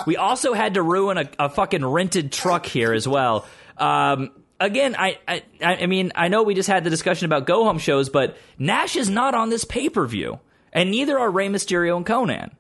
we 0.07 0.17
also 0.17 0.53
had 0.53 0.75
to 0.75 0.83
ruin 0.83 1.19
a, 1.19 1.29
a 1.39 1.49
fucking 1.49 1.85
rented 1.85 2.31
truck 2.31 2.67
here 2.67 2.93
as 2.93 3.09
well. 3.09 3.47
Um, 3.79 4.31
again, 4.65 4.97
I, 4.99 5.19
I 5.29 5.43
I 5.61 5.87
mean 5.87 6.13
I 6.15 6.29
know 6.29 6.43
we 6.43 6.55
just 6.55 6.69
had 6.69 6.85
the 6.85 6.91
discussion 6.91 7.27
about 7.27 7.47
go 7.47 7.65
home 7.65 7.79
shows, 7.79 8.09
but 8.09 8.37
Nash 8.59 8.97
is 8.97 9.11
not 9.11 9.35
on 9.35 9.51
this 9.51 9.65
pay 9.65 9.89
per 9.89 10.07
view, 10.07 10.41
and 10.73 10.91
neither 10.91 11.19
are 11.19 11.31
Rey 11.31 11.49
Mysterio 11.49 11.97
and 11.97 12.07
Konnan. 12.07 12.53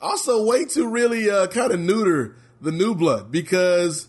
Also, 0.00 0.44
way 0.44 0.64
to 0.64 0.88
really 0.88 1.30
uh, 1.30 1.46
kind 1.48 1.72
of 1.72 1.78
neuter 1.78 2.34
the 2.60 2.72
new 2.72 2.94
blood 2.94 3.30
because, 3.30 4.08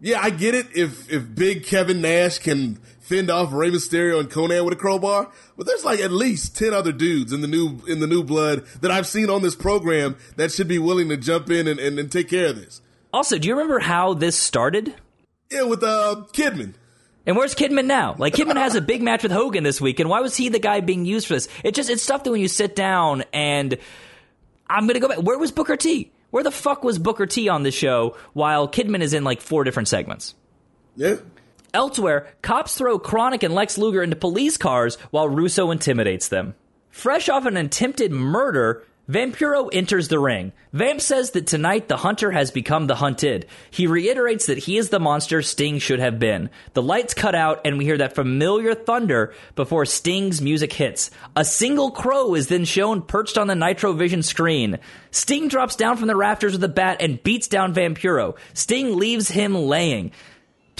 yeah, 0.00 0.20
I 0.20 0.30
get 0.30 0.54
it 0.54 0.66
if 0.74 1.10
if 1.10 1.34
Big 1.34 1.64
Kevin 1.64 2.00
Nash 2.00 2.38
can 2.38 2.76
fend 3.00 3.30
off 3.30 3.52
Rey 3.52 3.70
Mysterio 3.70 4.20
and 4.20 4.28
Konnan 4.28 4.64
with 4.64 4.74
a 4.74 4.76
crowbar, 4.76 5.30
but 5.56 5.66
there's 5.66 5.84
like 5.84 6.00
at 6.00 6.10
least 6.10 6.56
ten 6.56 6.74
other 6.74 6.92
dudes 6.92 7.32
in 7.32 7.40
the 7.40 7.48
new 7.48 7.80
in 7.86 8.00
the 8.00 8.06
new 8.06 8.24
blood 8.24 8.66
that 8.80 8.90
I've 8.90 9.06
seen 9.06 9.30
on 9.30 9.42
this 9.42 9.54
program 9.54 10.16
that 10.36 10.50
should 10.52 10.68
be 10.68 10.78
willing 10.78 11.08
to 11.10 11.16
jump 11.16 11.50
in 11.50 11.68
and, 11.68 11.78
and, 11.78 11.98
and 11.98 12.10
take 12.10 12.28
care 12.28 12.48
of 12.48 12.56
this. 12.56 12.80
Also, 13.12 13.38
do 13.38 13.48
you 13.48 13.54
remember 13.54 13.80
how 13.80 14.14
this 14.14 14.36
started? 14.36 14.94
Yeah, 15.50 15.62
with 15.64 15.82
uh 15.82 16.24
Kidman. 16.32 16.74
And 17.26 17.36
where's 17.36 17.54
Kidman 17.54 17.86
now? 17.86 18.14
Like 18.16 18.34
Kidman 18.34 18.56
has 18.56 18.76
a 18.76 18.80
big 18.80 19.02
match 19.02 19.22
with 19.22 19.32
Hogan 19.32 19.64
this 19.64 19.80
week, 19.80 20.00
and 20.00 20.08
why 20.08 20.20
was 20.20 20.36
he 20.36 20.48
the 20.48 20.58
guy 20.58 20.80
being 20.80 21.04
used 21.04 21.26
for 21.26 21.34
this? 21.34 21.48
It 21.64 21.74
just 21.74 21.90
it's 21.90 22.02
stuff 22.02 22.24
that 22.24 22.30
when 22.30 22.40
you 22.40 22.48
sit 22.48 22.76
down 22.76 23.24
and 23.32 23.76
I'm 24.68 24.86
gonna 24.86 25.00
go 25.00 25.08
back. 25.08 25.18
Where 25.18 25.38
was 25.38 25.50
Booker 25.50 25.76
T? 25.76 26.12
Where 26.30 26.44
the 26.44 26.52
fuck 26.52 26.84
was 26.84 26.98
Booker 27.00 27.26
T 27.26 27.48
on 27.48 27.64
the 27.64 27.72
show 27.72 28.16
while 28.32 28.68
Kidman 28.68 29.00
is 29.00 29.12
in 29.12 29.24
like 29.24 29.40
four 29.40 29.64
different 29.64 29.88
segments? 29.88 30.34
Yeah. 30.94 31.16
Elsewhere, 31.74 32.28
cops 32.42 32.76
throw 32.76 32.98
Kronik 32.98 33.42
and 33.42 33.54
Lex 33.54 33.76
Luger 33.78 34.02
into 34.02 34.16
police 34.16 34.56
cars 34.56 34.96
while 35.10 35.28
Russo 35.28 35.70
intimidates 35.70 36.28
them. 36.28 36.54
Fresh 36.90 37.28
off 37.28 37.46
an 37.46 37.56
attempted 37.56 38.12
murder, 38.12 38.84
Vampiro 39.08 39.68
enters 39.72 40.08
the 40.08 40.18
ring. 40.18 40.52
Vamp 40.72 41.00
says 41.00 41.32
that 41.32 41.46
tonight 41.46 41.88
the 41.88 41.96
hunter 41.96 42.30
has 42.30 42.52
become 42.52 42.86
the 42.86 42.94
hunted. 42.94 43.46
He 43.70 43.88
reiterates 43.88 44.46
that 44.46 44.58
he 44.58 44.76
is 44.76 44.90
the 44.90 45.00
monster 45.00 45.42
Sting 45.42 45.78
should 45.80 45.98
have 45.98 46.20
been. 46.20 46.48
The 46.74 46.82
lights 46.82 47.12
cut 47.12 47.34
out 47.34 47.62
and 47.64 47.76
we 47.76 47.84
hear 47.84 47.98
that 47.98 48.14
familiar 48.14 48.74
thunder 48.74 49.34
before 49.56 49.84
Sting's 49.84 50.40
music 50.40 50.72
hits. 50.72 51.10
A 51.34 51.44
single 51.44 51.90
crow 51.90 52.34
is 52.36 52.46
then 52.46 52.64
shown 52.64 53.02
perched 53.02 53.36
on 53.36 53.48
the 53.48 53.54
Nitrovision 53.54 54.22
screen. 54.22 54.78
Sting 55.10 55.48
drops 55.48 55.74
down 55.74 55.96
from 55.96 56.06
the 56.06 56.14
rafters 56.14 56.52
with 56.52 56.62
a 56.62 56.68
bat 56.68 56.98
and 57.00 57.20
beats 57.22 57.48
down 57.48 57.74
Vampiro. 57.74 58.36
Sting 58.54 58.96
leaves 58.96 59.28
him 59.28 59.56
laying. 59.56 60.12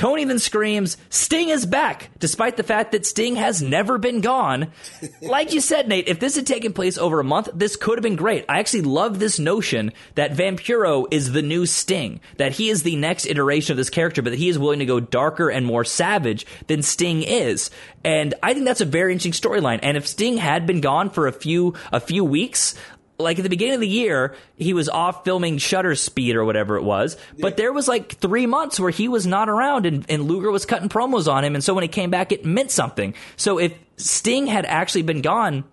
Tony 0.00 0.24
then 0.24 0.38
screams, 0.38 0.96
Sting 1.10 1.50
is 1.50 1.66
back, 1.66 2.08
despite 2.18 2.56
the 2.56 2.62
fact 2.62 2.92
that 2.92 3.04
Sting 3.04 3.36
has 3.36 3.60
never 3.60 3.98
been 3.98 4.22
gone. 4.22 4.72
like 5.20 5.52
you 5.52 5.60
said, 5.60 5.88
Nate, 5.88 6.08
if 6.08 6.18
this 6.18 6.36
had 6.36 6.46
taken 6.46 6.72
place 6.72 6.96
over 6.96 7.20
a 7.20 7.24
month, 7.24 7.50
this 7.52 7.76
could 7.76 7.98
have 7.98 8.02
been 8.02 8.16
great. 8.16 8.46
I 8.48 8.60
actually 8.60 8.80
love 8.80 9.18
this 9.18 9.38
notion 9.38 9.92
that 10.14 10.32
Vampiro 10.32 11.06
is 11.10 11.32
the 11.32 11.42
new 11.42 11.66
Sting, 11.66 12.22
that 12.38 12.52
he 12.52 12.70
is 12.70 12.82
the 12.82 12.96
next 12.96 13.26
iteration 13.26 13.74
of 13.74 13.76
this 13.76 13.90
character, 13.90 14.22
but 14.22 14.30
that 14.30 14.38
he 14.38 14.48
is 14.48 14.58
willing 14.58 14.78
to 14.78 14.86
go 14.86 15.00
darker 15.00 15.50
and 15.50 15.66
more 15.66 15.84
savage 15.84 16.46
than 16.66 16.80
Sting 16.80 17.22
is. 17.22 17.70
And 18.02 18.32
I 18.42 18.54
think 18.54 18.64
that's 18.64 18.80
a 18.80 18.86
very 18.86 19.12
interesting 19.12 19.50
storyline. 19.50 19.80
And 19.82 19.98
if 19.98 20.08
Sting 20.08 20.38
had 20.38 20.66
been 20.66 20.80
gone 20.80 21.10
for 21.10 21.26
a 21.26 21.32
few, 21.32 21.74
a 21.92 22.00
few 22.00 22.24
weeks, 22.24 22.74
like 23.22 23.38
at 23.38 23.42
the 23.42 23.48
beginning 23.48 23.74
of 23.74 23.80
the 23.80 23.88
year, 23.88 24.34
he 24.56 24.72
was 24.72 24.88
off 24.88 25.24
filming 25.24 25.58
Shutter 25.58 25.94
Speed 25.94 26.36
or 26.36 26.44
whatever 26.44 26.76
it 26.76 26.82
was. 26.82 27.16
But 27.38 27.56
there 27.56 27.72
was 27.72 27.88
like 27.88 28.16
three 28.16 28.46
months 28.46 28.80
where 28.80 28.90
he 28.90 29.08
was 29.08 29.26
not 29.26 29.48
around 29.48 29.86
and, 29.86 30.04
and 30.08 30.24
Luger 30.24 30.50
was 30.50 30.66
cutting 30.66 30.88
promos 30.88 31.30
on 31.30 31.44
him. 31.44 31.54
And 31.54 31.62
so 31.62 31.74
when 31.74 31.82
he 31.82 31.88
came 31.88 32.10
back, 32.10 32.32
it 32.32 32.44
meant 32.44 32.70
something. 32.70 33.14
So 33.36 33.58
if 33.58 33.74
Sting 33.96 34.46
had 34.46 34.66
actually 34.66 35.02
been 35.02 35.22
gone, 35.22 35.64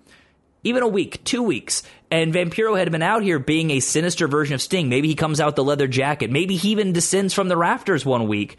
even 0.64 0.84
a 0.84 0.88
week, 0.88 1.24
two 1.24 1.44
weeks, 1.44 1.84
and 2.12 2.34
Vampiro 2.34 2.78
had 2.78 2.92
been 2.92 3.02
out 3.02 3.24
here 3.24 3.40
being 3.40 3.72
a 3.72 3.80
sinister 3.80 4.28
version 4.28 4.54
of 4.54 4.62
Sting, 4.62 4.90
maybe 4.90 5.08
he 5.08 5.16
comes 5.16 5.40
out 5.40 5.48
with 5.48 5.56
the 5.56 5.64
leather 5.64 5.88
jacket. 5.88 6.32
Maybe 6.32 6.56
he 6.58 6.72
even 6.72 6.94
descends 6.94 7.34
from 7.34 7.48
the 7.48 7.58
rafters 7.58 8.06
one 8.06 8.28
week. 8.28 8.58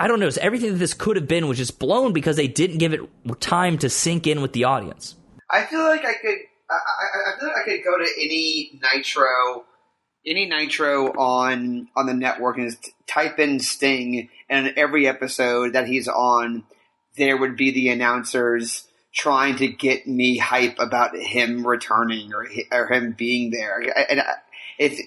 I 0.00 0.06
don't 0.06 0.20
know. 0.20 0.30
So 0.30 0.40
everything 0.40 0.72
that 0.72 0.78
this 0.78 0.94
could 0.94 1.16
have 1.16 1.26
been 1.26 1.48
was 1.48 1.58
just 1.58 1.78
blown 1.78 2.12
because 2.12 2.36
they 2.36 2.46
didn't 2.46 2.78
give 2.78 2.92
it 2.92 3.00
time 3.40 3.78
to 3.78 3.90
sink 3.90 4.26
in 4.26 4.40
with 4.40 4.52
the 4.52 4.64
audience. 4.64 5.16
I 5.50 5.64
feel 5.64 5.82
like 5.82 6.04
I 6.04 6.14
could. 6.14 6.38
I, 6.70 6.74
I, 6.74 7.38
feel 7.38 7.48
like 7.48 7.56
I 7.56 7.64
could 7.64 7.84
go 7.84 7.98
to 7.98 8.10
any 8.20 8.80
Nitro, 8.82 9.64
any 10.26 10.46
Nitro 10.46 11.12
on 11.12 11.88
on 11.96 12.06
the 12.06 12.14
network 12.14 12.58
and 12.58 12.76
type 13.06 13.38
in 13.38 13.60
Sting, 13.60 14.28
and 14.48 14.66
in 14.68 14.78
every 14.78 15.06
episode 15.08 15.72
that 15.72 15.86
he's 15.86 16.08
on, 16.08 16.64
there 17.16 17.36
would 17.36 17.56
be 17.56 17.70
the 17.70 17.88
announcers 17.88 18.86
trying 19.14 19.56
to 19.56 19.68
get 19.68 20.06
me 20.06 20.38
hype 20.38 20.78
about 20.78 21.16
him 21.16 21.66
returning 21.66 22.32
or 22.32 22.46
or 22.70 22.86
him 22.86 23.14
being 23.16 23.50
there. 23.50 23.80
And 23.80 24.22
if 24.78 25.00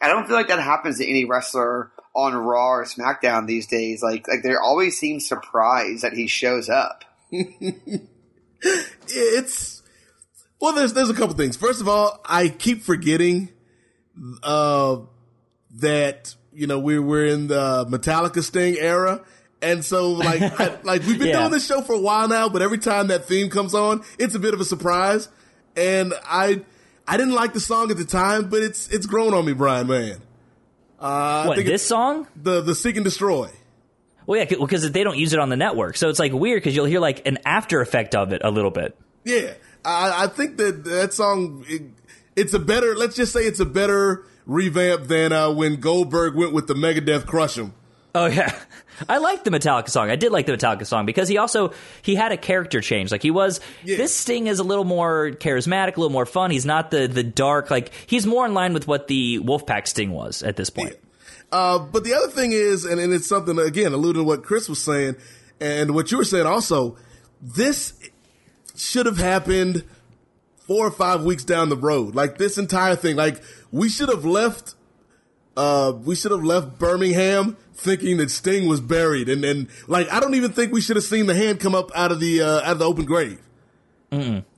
I 0.00 0.08
don't 0.08 0.26
feel 0.26 0.36
like 0.36 0.48
that 0.48 0.60
happens 0.60 0.98
to 0.98 1.08
any 1.08 1.24
wrestler 1.24 1.90
on 2.14 2.34
Raw 2.34 2.70
or 2.70 2.84
SmackDown 2.84 3.46
these 3.46 3.66
days, 3.66 4.02
like 4.02 4.28
like 4.28 4.42
they 4.42 4.54
always 4.54 4.98
seem 4.98 5.20
surprised 5.20 6.02
that 6.02 6.12
he 6.12 6.26
shows 6.26 6.68
up. 6.68 7.04
it's 8.60 9.75
well 10.60 10.72
there's 10.74 10.92
there's 10.92 11.10
a 11.10 11.14
couple 11.14 11.34
things 11.36 11.56
first 11.56 11.80
of 11.80 11.88
all 11.88 12.20
i 12.24 12.48
keep 12.48 12.82
forgetting 12.82 13.48
uh 14.42 14.98
that 15.76 16.34
you 16.52 16.66
know 16.66 16.78
we're 16.78 17.02
we're 17.02 17.26
in 17.26 17.48
the 17.48 17.84
metallica 17.86 18.42
sting 18.42 18.76
era 18.78 19.22
and 19.62 19.84
so 19.84 20.12
like 20.12 20.40
I, 20.60 20.78
like 20.82 21.02
we've 21.06 21.18
been 21.18 21.28
Yeah. 21.28 21.40
doing 21.40 21.50
this 21.52 21.66
show 21.66 21.82
for 21.82 21.92
a 21.94 22.00
while 22.00 22.28
now 22.28 22.48
but 22.48 22.62
every 22.62 22.78
time 22.78 23.08
that 23.08 23.26
theme 23.26 23.50
comes 23.50 23.74
on 23.74 24.02
it's 24.18 24.34
a 24.34 24.38
bit 24.38 24.54
of 24.54 24.60
a 24.60 24.64
surprise 24.64 25.28
and 25.76 26.14
i 26.24 26.62
i 27.06 27.16
didn't 27.16 27.34
like 27.34 27.52
the 27.52 27.60
song 27.60 27.90
at 27.90 27.96
the 27.98 28.04
time 28.04 28.48
but 28.48 28.62
it's 28.62 28.88
it's 28.88 29.06
grown 29.06 29.34
on 29.34 29.44
me 29.44 29.52
brian 29.52 29.86
man 29.86 30.16
uh 30.98 31.44
What, 31.46 31.56
this 31.64 31.86
song? 31.86 32.26
the 32.34 32.62
the 32.62 32.74
seek 32.74 32.96
and 32.96 33.04
destroy 33.04 33.50
Well, 34.24 34.40
yeah, 34.40 34.46
because 34.58 34.90
they 34.90 35.04
don't 35.04 35.18
use 35.18 35.34
it 35.34 35.38
on 35.38 35.50
the 35.50 35.56
network. 35.56 35.96
So 35.98 36.08
it's 36.08 36.18
like 36.18 36.32
weird 36.32 36.56
because 36.62 36.74
you'll 36.74 36.86
hear 36.86 36.98
like 37.00 37.26
an 37.28 37.38
after 37.44 37.80
effect 37.82 38.14
of 38.16 38.32
it 38.32 38.40
a 38.42 38.50
little 38.50 38.72
bit. 38.72 38.96
Yeah, 39.22 39.52
I, 39.86 40.24
I 40.24 40.26
think 40.26 40.56
that 40.56 40.84
that 40.84 41.14
song 41.14 41.64
it, 41.68 41.82
it's 42.34 42.54
a 42.54 42.58
better. 42.58 42.96
Let's 42.96 43.16
just 43.16 43.32
say 43.32 43.40
it's 43.42 43.60
a 43.60 43.64
better 43.66 44.26
revamp 44.44 45.04
than 45.04 45.32
uh, 45.32 45.50
when 45.50 45.76
Goldberg 45.76 46.34
went 46.34 46.52
with 46.52 46.66
the 46.66 46.74
Megadeth 46.74 47.26
Crush 47.26 47.56
'Em. 47.56 47.72
Oh 48.14 48.26
yeah, 48.26 48.52
I 49.08 49.18
like 49.18 49.44
the 49.44 49.50
Metallica 49.50 49.88
song. 49.88 50.10
I 50.10 50.16
did 50.16 50.32
like 50.32 50.46
the 50.46 50.52
Metallica 50.52 50.86
song 50.86 51.06
because 51.06 51.28
he 51.28 51.38
also 51.38 51.72
he 52.02 52.16
had 52.16 52.32
a 52.32 52.36
character 52.36 52.80
change. 52.80 53.12
Like 53.12 53.22
he 53.22 53.30
was 53.30 53.60
this 53.84 54.14
Sting 54.14 54.48
is 54.48 54.58
a 54.58 54.64
little 54.64 54.84
more 54.84 55.30
charismatic, 55.32 55.96
a 55.96 56.00
little 56.00 56.10
more 56.10 56.26
fun. 56.26 56.50
He's 56.50 56.66
not 56.66 56.90
the 56.90 57.06
the 57.06 57.22
dark 57.22 57.70
like 57.70 57.92
he's 58.06 58.26
more 58.26 58.44
in 58.44 58.54
line 58.54 58.74
with 58.74 58.88
what 58.88 59.06
the 59.06 59.38
Wolfpack 59.38 59.86
Sting 59.86 60.10
was 60.10 60.42
at 60.42 60.56
this 60.56 60.70
point. 60.70 60.96
Uh, 61.52 61.78
but 61.78 62.02
the 62.02 62.12
other 62.12 62.26
thing 62.28 62.50
is, 62.50 62.84
and, 62.84 63.00
and 63.00 63.12
it's 63.12 63.28
something 63.28 63.56
again 63.58 63.92
alluding 63.92 64.22
to 64.22 64.26
what 64.26 64.42
Chris 64.42 64.68
was 64.68 64.82
saying 64.82 65.16
and 65.60 65.94
what 65.94 66.10
you 66.10 66.18
were 66.18 66.24
saying 66.24 66.46
also. 66.46 66.96
This 67.40 67.92
should 68.78 69.06
have 69.06 69.18
happened 69.18 69.84
four 70.66 70.86
or 70.86 70.90
five 70.90 71.22
weeks 71.24 71.44
down 71.44 71.68
the 71.68 71.76
road. 71.76 72.14
Like 72.14 72.38
this 72.38 72.58
entire 72.58 72.96
thing, 72.96 73.16
like 73.16 73.42
we 73.70 73.88
should 73.88 74.08
have 74.08 74.24
left. 74.24 74.74
Uh, 75.56 75.92
we 76.04 76.14
should 76.14 76.32
have 76.32 76.44
left 76.44 76.78
Birmingham 76.78 77.56
thinking 77.72 78.18
that 78.18 78.30
Sting 78.30 78.68
was 78.68 78.80
buried, 78.80 79.28
and 79.28 79.42
and 79.44 79.68
like 79.86 80.10
I 80.12 80.20
don't 80.20 80.34
even 80.34 80.52
think 80.52 80.72
we 80.72 80.82
should 80.82 80.96
have 80.96 81.04
seen 81.04 81.26
the 81.26 81.34
hand 81.34 81.60
come 81.60 81.74
up 81.74 81.90
out 81.94 82.12
of 82.12 82.20
the 82.20 82.42
uh, 82.42 82.60
out 82.60 82.72
of 82.72 82.78
the 82.78 82.84
open 82.84 83.06
grave. 83.06 83.40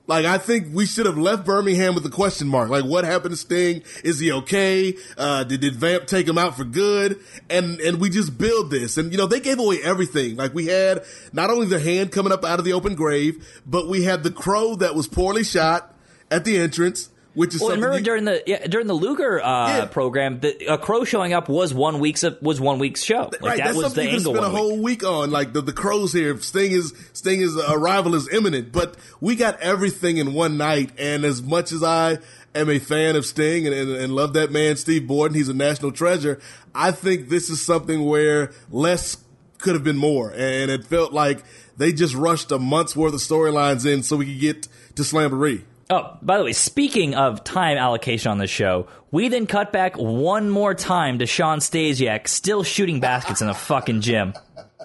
Like 0.08 0.24
I 0.24 0.38
think 0.38 0.68
we 0.72 0.86
should 0.86 1.04
have 1.04 1.18
left 1.18 1.44
Birmingham 1.44 1.94
with 1.94 2.04
a 2.06 2.10
question 2.10 2.48
mark. 2.48 2.70
Like 2.70 2.84
what 2.84 3.04
happened 3.04 3.32
to 3.32 3.36
Sting? 3.36 3.82
Is 4.02 4.18
he 4.18 4.32
okay? 4.32 4.96
Uh, 5.18 5.44
did, 5.44 5.60
did 5.60 5.76
Vamp 5.76 6.06
take 6.06 6.26
him 6.26 6.38
out 6.38 6.56
for 6.56 6.64
good? 6.64 7.20
And 7.50 7.78
and 7.80 8.00
we 8.00 8.08
just 8.08 8.38
build 8.38 8.70
this. 8.70 8.96
And 8.96 9.12
you 9.12 9.18
know 9.18 9.26
they 9.26 9.38
gave 9.38 9.58
away 9.58 9.80
everything. 9.84 10.36
Like 10.36 10.54
we 10.54 10.66
had 10.66 11.04
not 11.34 11.50
only 11.50 11.66
the 11.66 11.78
hand 11.78 12.10
coming 12.10 12.32
up 12.32 12.42
out 12.42 12.58
of 12.58 12.64
the 12.64 12.72
open 12.72 12.94
grave, 12.94 13.62
but 13.66 13.86
we 13.86 14.02
had 14.02 14.22
the 14.22 14.30
crow 14.30 14.76
that 14.76 14.94
was 14.94 15.06
poorly 15.06 15.44
shot 15.44 15.94
at 16.30 16.46
the 16.46 16.56
entrance, 16.56 17.10
which 17.38 17.54
is 17.54 17.60
Well, 17.60 17.70
something. 17.70 17.82
remember 17.82 17.98
you- 17.98 18.04
during 18.04 18.24
the 18.24 18.42
yeah, 18.46 18.66
during 18.66 18.86
the 18.86 18.94
Luger 18.94 19.40
uh, 19.42 19.68
Yeah. 19.78 19.84
program, 19.86 20.40
the, 20.40 20.66
a 20.66 20.76
crow 20.78 21.04
showing 21.04 21.32
up 21.32 21.48
was 21.48 21.72
one 21.72 22.00
week's 22.00 22.24
was 22.42 22.60
one 22.60 22.78
week's 22.78 23.02
show. 23.02 23.30
Like 23.32 23.40
right, 23.42 23.56
that 23.58 23.64
that's 23.64 23.76
was 23.76 23.86
something 23.86 24.04
the 24.04 24.10
you 24.10 24.16
can 24.16 24.20
spend 24.24 24.36
a 24.38 24.40
one 24.40 24.50
week. 24.52 24.58
whole 24.60 24.78
week 24.78 25.04
on. 25.04 25.30
Like 25.30 25.52
the, 25.52 25.62
the 25.62 25.72
crows 25.72 26.12
here, 26.12 26.38
Sting 26.40 26.72
is 26.72 26.92
Sting 27.12 27.40
is 27.40 27.56
arrival 27.56 28.14
is 28.14 28.28
imminent, 28.32 28.72
but 28.72 28.96
we 29.20 29.36
got 29.36 29.60
everything 29.60 30.16
in 30.18 30.34
one 30.34 30.56
night. 30.56 30.90
And 30.98 31.24
as 31.24 31.42
much 31.42 31.72
as 31.72 31.82
I 31.82 32.18
am 32.54 32.68
a 32.68 32.78
fan 32.78 33.14
of 33.16 33.24
Sting 33.24 33.66
and, 33.66 33.74
and, 33.74 33.90
and 33.90 34.12
love 34.14 34.32
that 34.32 34.50
man, 34.50 34.76
Steve 34.76 35.06
Borden, 35.06 35.34
he's 35.36 35.48
a 35.48 35.54
national 35.54 35.92
treasure. 35.92 36.40
I 36.74 36.90
think 36.92 37.28
this 37.28 37.48
is 37.50 37.64
something 37.64 38.04
where 38.04 38.50
less 38.70 39.16
could 39.58 39.74
have 39.74 39.84
been 39.84 39.96
more, 39.98 40.30
and 40.36 40.70
it 40.70 40.84
felt 40.84 41.12
like 41.12 41.42
they 41.76 41.92
just 41.92 42.14
rushed 42.14 42.50
a 42.52 42.58
month's 42.58 42.94
worth 42.96 43.14
of 43.14 43.20
storylines 43.20 43.84
in 43.86 44.02
so 44.02 44.16
we 44.16 44.26
could 44.26 44.40
get 44.40 44.68
to 44.96 45.02
Slamboree. 45.02 45.62
Oh, 45.90 46.18
by 46.20 46.36
the 46.36 46.44
way, 46.44 46.52
speaking 46.52 47.14
of 47.14 47.44
time 47.44 47.78
allocation 47.78 48.30
on 48.30 48.38
this 48.38 48.50
show, 48.50 48.88
we 49.10 49.28
then 49.28 49.46
cut 49.46 49.72
back 49.72 49.96
one 49.96 50.50
more 50.50 50.74
time 50.74 51.20
to 51.20 51.26
Shawn 51.26 51.60
Stasiak 51.60 52.28
still 52.28 52.62
shooting 52.62 53.00
baskets 53.00 53.40
in 53.40 53.46
the 53.46 53.54
fucking 53.54 54.02
gym. 54.02 54.34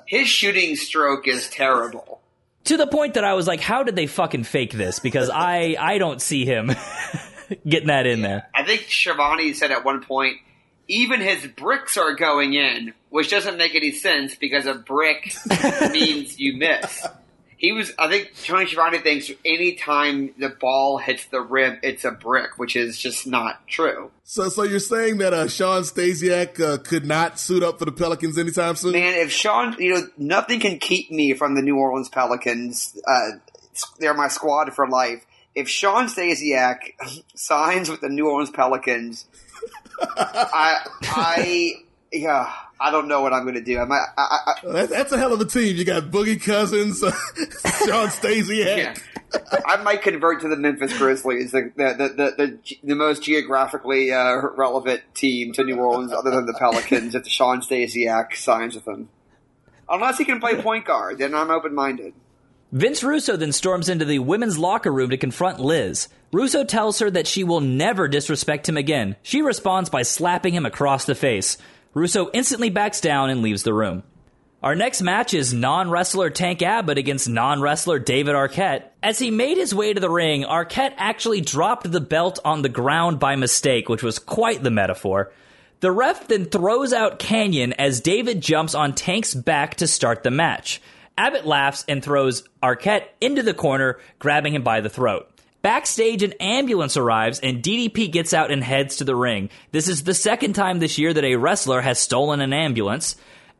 His 0.05 0.29
shooting 0.29 0.77
stroke 0.77 1.27
is 1.27 1.49
terrible. 1.49 2.21
To 2.65 2.77
the 2.77 2.87
point 2.87 3.15
that 3.15 3.25
I 3.25 3.33
was 3.33 3.47
like, 3.47 3.59
how 3.59 3.83
did 3.83 3.97
they 3.97 4.07
fucking 4.07 4.45
fake 4.45 4.71
this? 4.71 4.99
Because 4.99 5.29
I 5.29 5.75
I 5.77 5.97
don't 5.97 6.21
see 6.21 6.45
him 6.45 6.71
getting 7.67 7.87
that 7.87 8.05
in 8.07 8.21
there. 8.21 8.47
I 8.55 8.63
think 8.63 8.83
Schiavone 8.87 9.53
said 9.53 9.71
at 9.71 9.83
one 9.83 10.01
point, 10.03 10.37
even 10.87 11.19
his 11.19 11.45
bricks 11.47 11.97
are 11.97 12.15
going 12.15 12.53
in, 12.53 12.93
which 13.09 13.29
doesn't 13.29 13.57
make 13.57 13.75
any 13.75 13.91
sense 13.91 14.35
because 14.35 14.65
a 14.65 14.75
brick 14.75 15.35
means 15.91 16.39
you 16.39 16.55
miss. 16.55 17.05
He 17.63 17.71
was, 17.71 17.93
I 17.97 18.09
think 18.09 18.33
Tony 18.43 18.65
Schiavone 18.65 18.97
thinks 18.97 19.31
anytime 19.45 20.33
the 20.37 20.49
ball 20.49 20.97
hits 20.97 21.27
the 21.27 21.39
rim, 21.39 21.79
it's 21.81 22.03
a 22.03 22.11
brick, 22.11 22.57
which 22.57 22.75
is 22.75 22.97
just 22.97 23.25
not 23.25 23.65
true. 23.67 24.11
So, 24.25 24.49
so 24.49 24.63
you're 24.63 24.81
saying 24.81 25.19
that 25.19 25.33
uh, 25.33 25.47
Shawn 25.47 25.83
Stasiak 25.83 26.59
uh, 26.59 26.79
could 26.79 27.05
not 27.05 27.39
suit 27.39 27.63
up 27.63 27.79
for 27.79 27.85
the 27.85 27.93
Pelicans 27.93 28.37
anytime 28.37 28.75
soon? 28.75 28.91
Man, 28.91 29.13
if 29.13 29.31
Sean, 29.31 29.77
you 29.79 29.93
know, 29.93 30.07
nothing 30.17 30.59
can 30.59 30.77
keep 30.77 31.09
me 31.09 31.35
from 31.35 31.55
the 31.55 31.61
New 31.61 31.77
Orleans 31.77 32.09
Pelicans. 32.09 32.99
Uh, 33.07 33.37
they're 33.97 34.13
my 34.13 34.27
squad 34.27 34.73
for 34.73 34.85
life. 34.85 35.25
If 35.55 35.69
Shawn 35.69 36.07
Stasiak 36.07 36.79
signs 37.35 37.89
with 37.89 38.01
the 38.01 38.09
New 38.09 38.27
Orleans 38.27 38.51
Pelicans, 38.51 39.25
I, 40.17 40.85
I, 41.03 41.73
yeah, 42.11 42.51
I 42.83 42.91
don't 42.91 43.07
know 43.07 43.21
what 43.21 43.31
I'm 43.33 43.43
going 43.43 43.55
to 43.55 43.61
do. 43.63 43.79
I 43.79 43.85
might, 43.85 44.05
I, 44.17 44.21
I, 44.45 44.53
That- 44.73 44.89
That's 44.89 45.11
a 45.13 45.17
hell 45.17 45.31
of 45.33 45.39
a 45.39 45.45
team. 45.45 45.77
You 45.77 45.85
got 45.85 46.03
Boogie 46.11 46.41
Cousins, 46.43 46.99
Shawn 46.99 48.09
Stasiak. 48.09 48.77
Yeah. 48.77 48.93
I 49.65 49.77
might 49.77 50.01
convert 50.03 50.41
to 50.41 50.47
the 50.49 50.57
Memphis 50.57 50.95
Grizzlies, 50.97 51.51
the 51.53 51.71
the 51.75 51.83
the, 51.97 52.07
the, 52.09 52.35
the, 52.37 52.77
the 52.83 52.95
most 52.95 53.23
geographically 53.23 54.11
uh, 54.11 54.35
relevant 54.55 55.01
team 55.15 55.53
to 55.53 55.63
New 55.63 55.77
Orleans, 55.77 56.11
other 56.13 56.29
than 56.29 56.45
the 56.45 56.53
Pelicans, 56.53 57.15
if 57.15 57.25
Shawn 57.27 57.61
Stasiak 57.61 58.35
signs 58.35 58.75
with 58.75 58.85
them. 58.85 59.09
Unless 59.89 60.17
he 60.19 60.25
can 60.25 60.39
play 60.39 60.61
point 60.61 60.85
guard, 60.85 61.17
then 61.17 61.33
I'm 61.33 61.49
open 61.49 61.73
minded. 61.73 62.13
Vince 62.71 63.03
Russo 63.03 63.35
then 63.37 63.51
storms 63.51 63.87
into 63.89 64.05
the 64.05 64.19
women's 64.19 64.57
locker 64.57 64.91
room 64.91 65.09
to 65.11 65.17
confront 65.17 65.59
Liz. 65.59 66.07
Russo 66.31 66.63
tells 66.63 66.99
her 66.99 67.09
that 67.11 67.27
she 67.27 67.43
will 67.43 67.61
never 67.61 68.07
disrespect 68.07 68.67
him 68.67 68.77
again. 68.77 69.15
She 69.21 69.41
responds 69.43 69.89
by 69.91 70.01
slapping 70.03 70.53
him 70.55 70.65
across 70.65 71.05
the 71.05 71.13
face. 71.15 71.57
Russo 71.93 72.29
instantly 72.33 72.69
backs 72.69 73.01
down 73.01 73.29
and 73.29 73.41
leaves 73.41 73.63
the 73.63 73.73
room. 73.73 74.03
Our 74.63 74.75
next 74.75 75.01
match 75.01 75.33
is 75.33 75.53
non 75.53 75.89
wrestler 75.89 76.29
Tank 76.29 76.61
Abbott 76.61 76.97
against 76.97 77.27
non 77.27 77.61
wrestler 77.61 77.99
David 77.99 78.33
Arquette. 78.33 78.85
As 79.03 79.19
he 79.19 79.29
made 79.29 79.57
his 79.57 79.75
way 79.75 79.93
to 79.93 79.99
the 79.99 80.09
ring, 80.09 80.43
Arquette 80.43 80.93
actually 80.97 81.41
dropped 81.41 81.91
the 81.91 81.99
belt 81.99 82.39
on 82.45 82.61
the 82.61 82.69
ground 82.69 83.19
by 83.19 83.35
mistake, 83.35 83.89
which 83.89 84.01
was 84.01 84.19
quite 84.19 84.63
the 84.63 84.71
metaphor. 84.71 85.33
The 85.81 85.91
ref 85.91 86.29
then 86.29 86.45
throws 86.45 86.93
out 86.93 87.19
Kanyon 87.19 87.73
as 87.73 87.99
David 87.99 88.39
jumps 88.39 88.73
on 88.73 88.95
Tank's 88.95 89.33
back 89.33 89.75
to 89.75 89.87
start 89.87 90.23
the 90.23 90.31
match. 90.31 90.81
Abbott 91.17 91.45
laughs 91.45 91.83
and 91.89 92.01
throws 92.01 92.47
Arquette 92.63 93.07
into 93.19 93.43
the 93.43 93.53
corner, 93.53 93.99
grabbing 94.17 94.55
him 94.55 94.63
by 94.63 94.79
the 94.79 94.89
throat. 94.89 95.29
Backstage, 95.63 96.23
an 96.23 96.33
ambulance 96.41 96.97
arrives 96.97 97.39
and 97.39 97.63
DDP 97.63 98.11
gets 98.11 98.33
out 98.33 98.51
and 98.51 98.61
heads 98.61 98.97
to 98.97 99.05
the 99.05 99.15
ring. 99.15 99.49
This 99.71 99.87
is 99.87 100.03
the 100.03 100.13
second 100.13 100.53
time 100.53 100.79
this 100.79 100.97
year 100.97 101.13
that 101.13 101.23
a 101.23 101.37
wrestler 101.37 101.79
has 101.79 101.99
stolen 101.99 102.41
an 102.41 102.51
ambulance. 102.51 103.15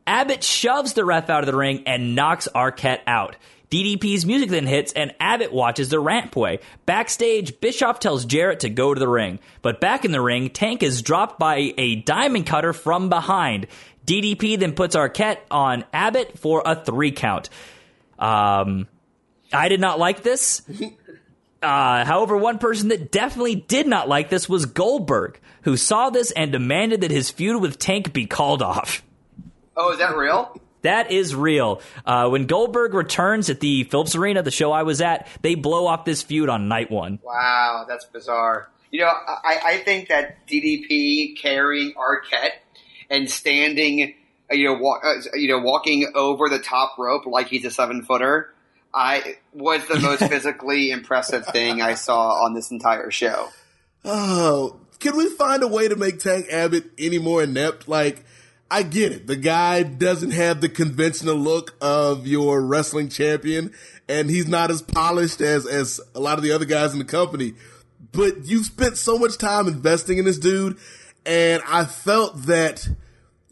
Abbott 0.06 0.44
shoves 0.44 0.92
the 0.92 1.04
ref 1.06 1.30
out 1.30 1.40
of 1.40 1.46
the 1.46 1.56
ring 1.56 1.82
and 1.86 2.14
knocks 2.14 2.46
Arquette 2.54 3.00
out. 3.06 3.36
DDP's 3.70 4.26
music 4.26 4.50
then 4.50 4.66
hits, 4.66 4.92
and 4.92 5.14
Abbott 5.18 5.50
watches 5.50 5.88
the 5.88 5.96
rampway. 5.96 6.60
Backstage, 6.84 7.58
Bischoff 7.60 7.98
tells 8.00 8.26
Jarrett 8.26 8.60
to 8.60 8.68
go 8.68 8.92
to 8.92 9.00
the 9.00 9.08
ring. 9.08 9.40
But 9.62 9.80
back 9.80 10.04
in 10.04 10.12
the 10.12 10.20
ring, 10.20 10.50
Tank 10.50 10.82
is 10.82 11.00
dropped 11.00 11.38
by 11.38 11.72
a 11.78 11.96
diamond 11.96 12.46
cutter 12.46 12.74
from 12.74 13.08
behind. 13.08 13.66
DDP 14.06 14.58
then 14.58 14.74
puts 14.74 14.94
Arquette 14.94 15.38
on 15.50 15.84
Abbott 15.92 16.38
for 16.38 16.62
a 16.64 16.76
three 16.76 17.12
count. 17.12 17.48
Um, 18.18 18.86
I 19.52 19.68
did 19.68 19.80
not 19.80 19.98
like 19.98 20.22
this. 20.22 20.62
Uh, 21.64 22.04
however, 22.04 22.36
one 22.36 22.58
person 22.58 22.88
that 22.88 23.10
definitely 23.10 23.54
did 23.54 23.86
not 23.86 24.08
like 24.08 24.28
this 24.28 24.48
was 24.48 24.66
Goldberg, 24.66 25.40
who 25.62 25.76
saw 25.76 26.10
this 26.10 26.30
and 26.32 26.52
demanded 26.52 27.00
that 27.00 27.10
his 27.10 27.30
feud 27.30 27.60
with 27.60 27.78
Tank 27.78 28.12
be 28.12 28.26
called 28.26 28.62
off. 28.62 29.02
Oh, 29.76 29.92
is 29.92 29.98
that 29.98 30.16
real? 30.16 30.60
That 30.82 31.10
is 31.10 31.34
real. 31.34 31.80
Uh, 32.04 32.28
when 32.28 32.46
Goldberg 32.46 32.92
returns 32.92 33.48
at 33.48 33.60
the 33.60 33.84
Phillips 33.84 34.14
Arena, 34.14 34.42
the 34.42 34.50
show 34.50 34.70
I 34.70 34.82
was 34.82 35.00
at, 35.00 35.26
they 35.40 35.54
blow 35.54 35.86
off 35.86 36.04
this 36.04 36.22
feud 36.22 36.50
on 36.50 36.68
night 36.68 36.90
one. 36.90 37.18
Wow, 37.22 37.86
that's 37.88 38.04
bizarre. 38.04 38.68
You 38.90 39.00
know, 39.00 39.06
I, 39.06 39.60
I 39.64 39.76
think 39.78 40.08
that 40.10 40.46
DDP 40.46 41.40
carrying 41.40 41.94
Arquette 41.94 42.52
and 43.08 43.30
standing, 43.30 44.14
uh, 44.52 44.54
you 44.54 44.66
know, 44.66 44.74
walk, 44.74 45.02
uh, 45.04 45.14
you 45.34 45.48
know, 45.48 45.58
walking 45.60 46.12
over 46.14 46.50
the 46.50 46.58
top 46.58 46.98
rope 46.98 47.24
like 47.26 47.48
he's 47.48 47.64
a 47.64 47.70
seven 47.70 48.02
footer, 48.02 48.53
I 48.94 49.36
was 49.52 49.86
the 49.88 49.98
most 49.98 50.20
physically 50.28 50.90
impressive 50.90 51.46
thing 51.46 51.82
I 51.82 51.94
saw 51.94 52.44
on 52.44 52.54
this 52.54 52.70
entire 52.70 53.10
show. 53.10 53.48
Oh, 54.04 54.80
can 55.00 55.16
we 55.16 55.28
find 55.30 55.62
a 55.62 55.68
way 55.68 55.88
to 55.88 55.96
make 55.96 56.18
Tank 56.18 56.46
Abbott 56.50 56.84
any 56.98 57.18
more 57.18 57.42
inept? 57.42 57.88
Like, 57.88 58.24
I 58.70 58.82
get 58.82 59.12
it. 59.12 59.26
The 59.26 59.36
guy 59.36 59.82
doesn't 59.82 60.32
have 60.32 60.60
the 60.60 60.68
conventional 60.68 61.36
look 61.36 61.74
of 61.80 62.26
your 62.26 62.60
wrestling 62.60 63.08
champion, 63.08 63.72
and 64.08 64.30
he's 64.30 64.48
not 64.48 64.70
as 64.70 64.82
polished 64.82 65.40
as 65.40 65.66
as 65.66 66.00
a 66.14 66.20
lot 66.20 66.38
of 66.38 66.44
the 66.44 66.52
other 66.52 66.64
guys 66.64 66.92
in 66.92 66.98
the 66.98 67.04
company. 67.04 67.54
But 68.12 68.46
you've 68.46 68.66
spent 68.66 68.96
so 68.96 69.18
much 69.18 69.38
time 69.38 69.68
investing 69.68 70.18
in 70.18 70.24
this 70.24 70.38
dude, 70.38 70.78
and 71.26 71.62
I 71.66 71.84
felt 71.84 72.42
that, 72.44 72.88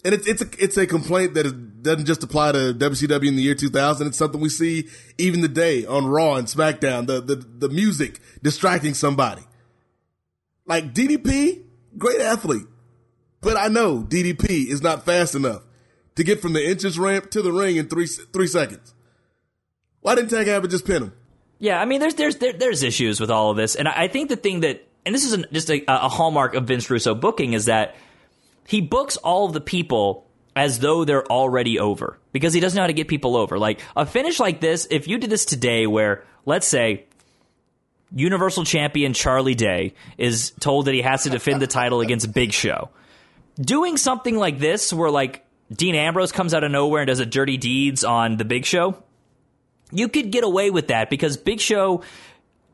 and 0.04 0.14
it's 0.14 0.26
it's 0.26 0.42
a 0.42 0.46
it's 0.58 0.76
a 0.76 0.86
complaint 0.86 1.34
that 1.34 1.82
doesn't 1.82 2.06
just 2.06 2.22
apply 2.22 2.52
to 2.52 2.74
WCW 2.74 3.28
in 3.28 3.36
the 3.36 3.42
year 3.42 3.54
2000. 3.54 4.06
It's 4.06 4.18
something 4.18 4.40
we 4.40 4.48
see 4.48 4.88
even 5.18 5.42
today 5.42 5.86
on 5.86 6.06
Raw 6.06 6.34
and 6.34 6.46
SmackDown. 6.48 7.06
The 7.06 7.20
the 7.20 7.36
the 7.36 7.68
music 7.68 8.20
distracting 8.42 8.94
somebody. 8.94 9.42
Like 10.66 10.92
DDP, 10.92 11.62
great 11.96 12.20
athlete. 12.20 12.66
But 13.40 13.56
I 13.56 13.68
know 13.68 14.02
DDP 14.02 14.68
is 14.68 14.82
not 14.82 15.04
fast 15.04 15.34
enough 15.34 15.62
to 16.14 16.24
get 16.24 16.40
from 16.40 16.52
the 16.52 16.64
inches 16.64 16.98
ramp 16.98 17.30
to 17.30 17.42
the 17.42 17.52
ring 17.52 17.76
in 17.76 17.88
three 17.88 18.06
three 18.06 18.46
seconds. 18.46 18.94
Why 20.00 20.16
didn't 20.16 20.30
Tank 20.30 20.48
Abbott 20.48 20.70
just 20.70 20.86
pin 20.86 21.04
him? 21.04 21.12
Yeah, 21.58 21.80
I 21.80 21.84
mean, 21.84 22.00
there's 22.00 22.14
there's 22.14 22.36
there, 22.36 22.52
there's 22.52 22.82
issues 22.82 23.20
with 23.20 23.30
all 23.30 23.52
of 23.52 23.56
this, 23.56 23.76
and 23.76 23.86
I 23.86 24.08
think 24.08 24.28
the 24.28 24.36
thing 24.36 24.60
that, 24.60 24.84
and 25.06 25.14
this 25.14 25.24
is 25.24 25.32
an, 25.32 25.46
just 25.52 25.70
a, 25.70 25.84
a 25.86 26.08
hallmark 26.08 26.54
of 26.54 26.64
Vince 26.64 26.90
Russo 26.90 27.14
booking 27.14 27.52
is 27.52 27.66
that 27.66 27.94
he 28.66 28.80
books 28.80 29.16
all 29.16 29.46
of 29.46 29.52
the 29.52 29.60
people 29.60 30.26
as 30.54 30.78
though 30.80 31.04
they're 31.04 31.26
already 31.26 31.78
over 31.78 32.18
because 32.32 32.52
he 32.52 32.60
doesn't 32.60 32.76
know 32.76 32.82
how 32.82 32.88
to 32.88 32.92
get 32.92 33.08
people 33.08 33.36
over. 33.36 33.58
Like 33.58 33.80
a 33.96 34.04
finish 34.04 34.38
like 34.38 34.60
this, 34.60 34.86
if 34.90 35.08
you 35.08 35.18
did 35.18 35.30
this 35.30 35.44
today, 35.44 35.86
where 35.86 36.24
let's 36.44 36.66
say 36.66 37.06
Universal 38.14 38.64
Champion 38.64 39.14
Charlie 39.14 39.54
Day 39.54 39.94
is 40.18 40.52
told 40.60 40.86
that 40.86 40.94
he 40.94 41.02
has 41.02 41.22
to 41.24 41.30
defend 41.30 41.62
the 41.62 41.66
title 41.66 42.00
against 42.00 42.32
Big 42.32 42.52
Show. 42.52 42.90
Doing 43.60 43.96
something 43.96 44.36
like 44.36 44.58
this, 44.58 44.92
where 44.92 45.10
like 45.10 45.44
Dean 45.72 45.94
Ambrose 45.94 46.32
comes 46.32 46.54
out 46.54 46.64
of 46.64 46.70
nowhere 46.70 47.02
and 47.02 47.08
does 47.08 47.20
a 47.20 47.26
dirty 47.26 47.56
deeds 47.56 48.04
on 48.04 48.36
the 48.36 48.44
Big 48.44 48.64
Show, 48.64 49.02
you 49.90 50.08
could 50.08 50.30
get 50.30 50.44
away 50.44 50.70
with 50.70 50.88
that 50.88 51.10
because 51.10 51.36
Big 51.36 51.60
Show 51.60 52.02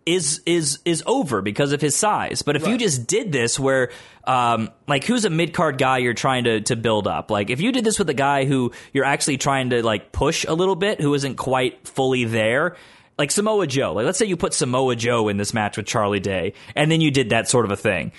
is 0.08 0.40
is 0.46 0.78
is 0.86 1.02
over 1.06 1.42
because 1.42 1.72
of 1.72 1.82
his 1.82 1.94
size. 1.94 2.40
But 2.40 2.56
if 2.56 2.66
you 2.66 2.78
just 2.78 3.06
did 3.06 3.30
this, 3.30 3.60
where 3.60 3.90
um, 4.24 4.70
like 4.86 5.04
who's 5.04 5.26
a 5.26 5.30
mid 5.30 5.52
card 5.52 5.76
guy 5.76 5.98
you're 5.98 6.14
trying 6.14 6.44
to 6.44 6.62
to 6.62 6.76
build 6.76 7.06
up, 7.06 7.30
like 7.30 7.50
if 7.50 7.60
you 7.60 7.72
did 7.72 7.84
this 7.84 7.98
with 7.98 8.08
a 8.08 8.14
guy 8.14 8.46
who 8.46 8.72
you're 8.94 9.04
actually 9.04 9.36
trying 9.36 9.70
to 9.70 9.82
like 9.84 10.10
push 10.10 10.46
a 10.48 10.54
little 10.54 10.76
bit, 10.76 11.00
who 11.00 11.12
isn't 11.12 11.36
quite 11.36 11.86
fully 11.86 12.24
there. 12.24 12.76
Like 13.18 13.32
Samoa 13.32 13.66
Joe, 13.66 13.94
like 13.94 14.06
let's 14.06 14.16
say 14.16 14.26
you 14.26 14.36
put 14.36 14.54
Samoa 14.54 14.94
Joe 14.94 15.28
in 15.28 15.38
this 15.38 15.52
match 15.52 15.76
with 15.76 15.86
Charlie 15.86 16.20
Day, 16.20 16.54
and 16.76 16.90
then 16.90 17.00
you 17.00 17.10
did 17.10 17.30
that 17.30 17.48
sort 17.48 17.64
of 17.64 17.72
a 17.72 17.76
thing, 17.76 18.12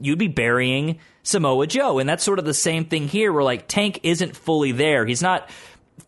you'd 0.00 0.18
be 0.18 0.28
burying 0.28 1.00
Samoa 1.24 1.66
Joe, 1.66 1.98
and 1.98 2.08
that's 2.08 2.22
sort 2.22 2.38
of 2.38 2.44
the 2.44 2.54
same 2.54 2.84
thing 2.84 3.08
here, 3.08 3.32
where 3.32 3.42
like 3.42 3.66
Tank 3.66 3.98
isn't 4.04 4.36
fully 4.36 4.70
there, 4.70 5.04
he's 5.06 5.22
not 5.22 5.50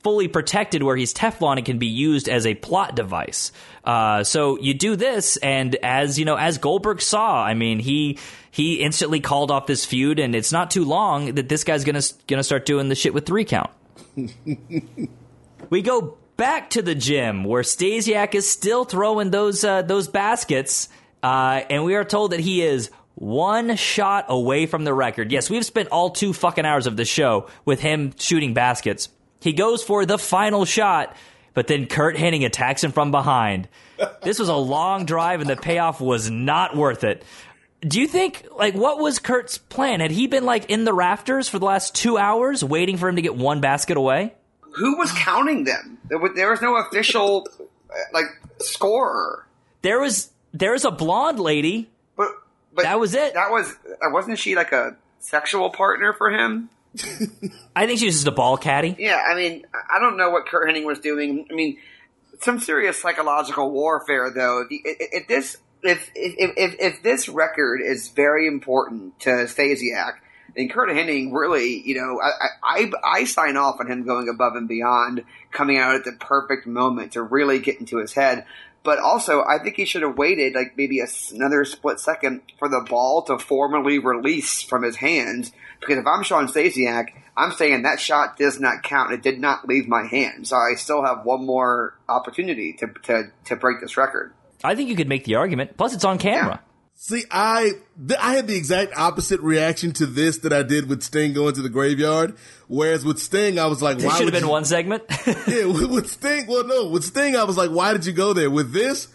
fully 0.06 0.28
protected 0.28 0.84
where 0.84 0.94
he's 0.94 1.12
Teflon 1.12 1.56
and 1.56 1.66
can 1.66 1.78
be 1.78 1.88
used 1.88 2.28
as 2.28 2.46
a 2.46 2.54
plot 2.54 2.94
device. 2.94 3.50
Uh, 3.82 4.22
so 4.22 4.56
you 4.60 4.72
do 4.72 4.94
this, 4.94 5.36
and 5.38 5.74
as 5.82 6.16
you 6.16 6.24
know, 6.24 6.36
as 6.36 6.58
Goldberg 6.58 7.02
saw, 7.02 7.42
I 7.42 7.54
mean, 7.54 7.80
he 7.80 8.16
he 8.52 8.76
instantly 8.76 9.18
called 9.18 9.50
off 9.50 9.66
this 9.66 9.84
feud, 9.84 10.20
and 10.20 10.36
it's 10.36 10.52
not 10.52 10.70
too 10.70 10.84
long 10.84 11.34
that 11.34 11.48
this 11.48 11.64
guy's 11.64 11.82
gonna 11.82 12.02
gonna 12.28 12.44
start 12.44 12.66
doing 12.66 12.88
the 12.88 12.94
shit 12.94 13.14
with 13.14 13.26
three 13.26 13.44
count. 13.44 13.70
we 15.70 15.82
go 15.82 16.16
back 16.36 16.70
to 16.70 16.82
the 16.82 16.94
gym 16.94 17.42
where 17.42 17.62
Stasiak 17.62 18.36
is 18.36 18.48
still 18.48 18.84
throwing 18.84 19.32
those 19.32 19.64
uh, 19.64 19.82
those 19.82 20.06
baskets, 20.06 20.88
uh, 21.24 21.62
and 21.68 21.84
we 21.84 21.96
are 21.96 22.04
told 22.04 22.30
that 22.30 22.38
he 22.38 22.62
is 22.62 22.92
one 23.16 23.74
shot 23.74 24.26
away 24.28 24.66
from 24.66 24.84
the 24.84 24.94
record. 24.94 25.32
Yes, 25.32 25.50
we've 25.50 25.66
spent 25.66 25.88
all 25.88 26.10
two 26.10 26.32
fucking 26.32 26.64
hours 26.64 26.86
of 26.86 26.96
the 26.96 27.04
show 27.04 27.48
with 27.64 27.80
him 27.80 28.12
shooting 28.16 28.54
baskets. 28.54 29.08
He 29.40 29.52
goes 29.52 29.82
for 29.82 30.06
the 30.06 30.18
final 30.18 30.64
shot, 30.64 31.16
but 31.54 31.66
then 31.66 31.86
Curt 31.86 32.16
Hennig 32.16 32.44
attacks 32.44 32.82
him 32.82 32.92
from 32.92 33.10
behind. 33.10 33.68
This 34.22 34.38
was 34.38 34.48
a 34.48 34.56
long 34.56 35.04
drive, 35.04 35.40
and 35.40 35.48
the 35.48 35.56
payoff 35.56 36.00
was 36.00 36.30
not 36.30 36.76
worth 36.76 37.04
it. 37.04 37.24
Do 37.80 38.00
you 38.00 38.08
think, 38.08 38.46
like, 38.56 38.74
what 38.74 38.98
was 38.98 39.18
Curt's 39.18 39.58
plan? 39.58 40.00
Had 40.00 40.10
he 40.10 40.26
been, 40.26 40.44
like, 40.44 40.70
in 40.70 40.84
the 40.84 40.92
rafters 40.92 41.48
for 41.48 41.58
the 41.58 41.66
last 41.66 41.94
two 41.94 42.18
hours 42.18 42.64
waiting 42.64 42.96
for 42.96 43.08
him 43.08 43.16
to 43.16 43.22
get 43.22 43.36
one 43.36 43.60
basket 43.60 43.96
away? 43.96 44.34
Who 44.76 44.98
was 44.98 45.12
counting 45.12 45.64
them? 45.64 45.98
There 46.08 46.18
was, 46.18 46.60
no 46.60 46.76
official 46.76 47.46
like 48.12 48.26
scorer. 48.58 49.46
There 49.82 50.00
was 50.00 50.30
there's 50.52 50.84
a 50.84 50.90
blonde 50.90 51.40
lady. 51.40 51.90
But 52.16 52.28
but 52.74 52.82
that 52.82 53.00
was 53.00 53.14
it. 53.14 53.34
That 53.34 53.50
was 53.50 53.74
wasn't 54.02 54.38
she 54.38 54.54
like 54.54 54.72
a 54.72 54.96
sexual 55.18 55.70
partner 55.70 56.12
for 56.12 56.30
him? 56.30 56.68
I 57.74 57.86
think 57.86 57.98
she 57.98 58.06
was 58.06 58.16
just 58.16 58.26
a 58.26 58.32
ball 58.32 58.56
caddy. 58.56 58.96
Yeah, 58.98 59.22
I 59.28 59.34
mean, 59.34 59.66
I 59.74 59.98
don't 59.98 60.16
know 60.16 60.30
what 60.30 60.46
Curt 60.46 60.68
Hennig 60.68 60.84
was 60.84 60.98
doing. 60.98 61.46
I 61.50 61.54
mean, 61.54 61.78
some 62.40 62.58
serious 62.58 63.00
psychological 63.00 63.70
warfare, 63.70 64.30
though. 64.30 64.64
If, 64.68 64.96
if 65.12 65.28
this 65.28 65.58
if, 65.82 66.10
if 66.14 66.52
if 66.56 66.76
if 66.80 67.02
this 67.02 67.28
record 67.28 67.80
is 67.80 68.08
very 68.08 68.46
important 68.46 69.20
to 69.20 69.30
Stasiak, 69.30 70.14
then 70.56 70.68
Curt 70.68 70.88
Hennig 70.90 71.32
really, 71.32 71.82
you 71.84 71.94
know, 71.94 72.20
I, 72.20 72.48
I 72.62 72.92
I 73.04 73.24
sign 73.24 73.56
off 73.56 73.80
on 73.80 73.90
him 73.90 74.04
going 74.04 74.28
above 74.28 74.54
and 74.54 74.68
beyond, 74.68 75.24
coming 75.52 75.78
out 75.78 75.94
at 75.94 76.04
the 76.04 76.12
perfect 76.12 76.66
moment 76.66 77.12
to 77.12 77.22
really 77.22 77.58
get 77.58 77.78
into 77.78 77.98
his 77.98 78.14
head. 78.14 78.44
But 78.82 79.00
also, 79.00 79.42
I 79.42 79.58
think 79.58 79.74
he 79.76 79.84
should 79.84 80.02
have 80.02 80.16
waited 80.16 80.54
like 80.54 80.76
maybe 80.76 81.00
a, 81.00 81.08
another 81.32 81.64
split 81.64 81.98
second 81.98 82.42
for 82.58 82.68
the 82.68 82.86
ball 82.88 83.22
to 83.22 83.38
formally 83.38 83.98
release 83.98 84.62
from 84.62 84.84
his 84.84 84.96
hands. 84.96 85.52
Because 85.86 86.00
if 86.00 86.06
I'm 86.06 86.22
Shawn 86.22 86.48
Stasiak, 86.48 87.08
I'm 87.36 87.52
saying 87.52 87.82
that 87.82 88.00
shot 88.00 88.36
does 88.36 88.58
not 88.58 88.82
count. 88.82 89.12
It 89.12 89.22
did 89.22 89.40
not 89.40 89.68
leave 89.68 89.86
my 89.88 90.04
hand, 90.06 90.48
so 90.48 90.56
I 90.56 90.74
still 90.74 91.04
have 91.04 91.24
one 91.24 91.44
more 91.44 91.94
opportunity 92.08 92.72
to 92.74 92.86
to, 93.04 93.30
to 93.46 93.56
break 93.56 93.80
this 93.80 93.96
record. 93.96 94.32
I 94.64 94.74
think 94.74 94.88
you 94.88 94.96
could 94.96 95.08
make 95.08 95.24
the 95.24 95.34
argument. 95.36 95.76
Plus, 95.76 95.94
it's 95.94 96.04
on 96.04 96.18
camera. 96.18 96.60
See, 96.98 97.24
I 97.30 97.72
th- 98.08 98.18
I 98.18 98.34
had 98.36 98.46
the 98.46 98.56
exact 98.56 98.96
opposite 98.96 99.40
reaction 99.40 99.92
to 99.92 100.06
this 100.06 100.38
that 100.38 100.52
I 100.54 100.62
did 100.62 100.88
with 100.88 101.02
Sting 101.02 101.34
going 101.34 101.54
to 101.54 101.60
the 101.60 101.68
graveyard. 101.68 102.34
Whereas 102.68 103.04
with 103.04 103.18
Sting, 103.18 103.58
I 103.58 103.66
was 103.66 103.82
like, 103.82 103.98
This 103.98 104.06
"Why 104.06 104.16
should 104.16 104.24
have 104.24 104.32
been 104.32 104.44
you- 104.44 104.48
one 104.50 104.64
segment. 104.64 105.02
yeah, 105.26 105.64
with, 105.66 105.90
with 105.90 106.10
Sting, 106.10 106.46
well, 106.46 106.64
no, 106.66 106.86
with 106.88 107.04
Sting, 107.04 107.36
I 107.36 107.44
was 107.44 107.58
like, 107.58 107.70
why 107.70 107.92
did 107.92 108.06
you 108.06 108.14
go 108.14 108.32
there? 108.32 108.48
With 108.48 108.72
this, 108.72 109.08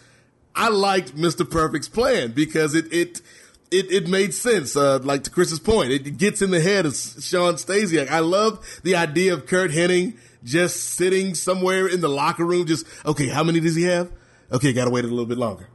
I 0.54 0.68
liked 0.68 1.16
Mr. 1.16 1.48
Perfect's 1.48 1.88
plan 1.88 2.30
because 2.30 2.76
it 2.76 2.92
it 2.92 3.20
it, 3.72 3.90
it 3.90 4.08
made 4.08 4.34
sense. 4.34 4.76
Uh, 4.76 4.98
like 5.02 5.24
to 5.24 5.30
Chris's 5.30 5.58
point, 5.58 5.90
it 5.90 6.18
gets 6.18 6.42
in 6.42 6.50
the 6.50 6.60
head 6.60 6.86
of 6.86 6.94
Shawn 6.94 7.54
Stasiak. 7.54 8.08
I 8.10 8.20
love 8.20 8.80
the 8.82 8.96
idea 8.96 9.34
of 9.34 9.46
Curt 9.46 9.70
Hennig 9.70 10.16
just 10.44 10.94
sitting 10.94 11.34
somewhere 11.34 11.86
in 11.86 12.00
the 12.00 12.08
locker 12.08 12.44
room, 12.44 12.66
just 12.66 12.86
okay. 13.06 13.28
How 13.28 13.44
many 13.44 13.60
does 13.60 13.76
he 13.76 13.84
have? 13.84 14.10
Okay, 14.50 14.72
gotta 14.72 14.90
wait 14.90 15.04
a 15.04 15.08
little 15.08 15.26
bit 15.26 15.38
longer. 15.38 15.68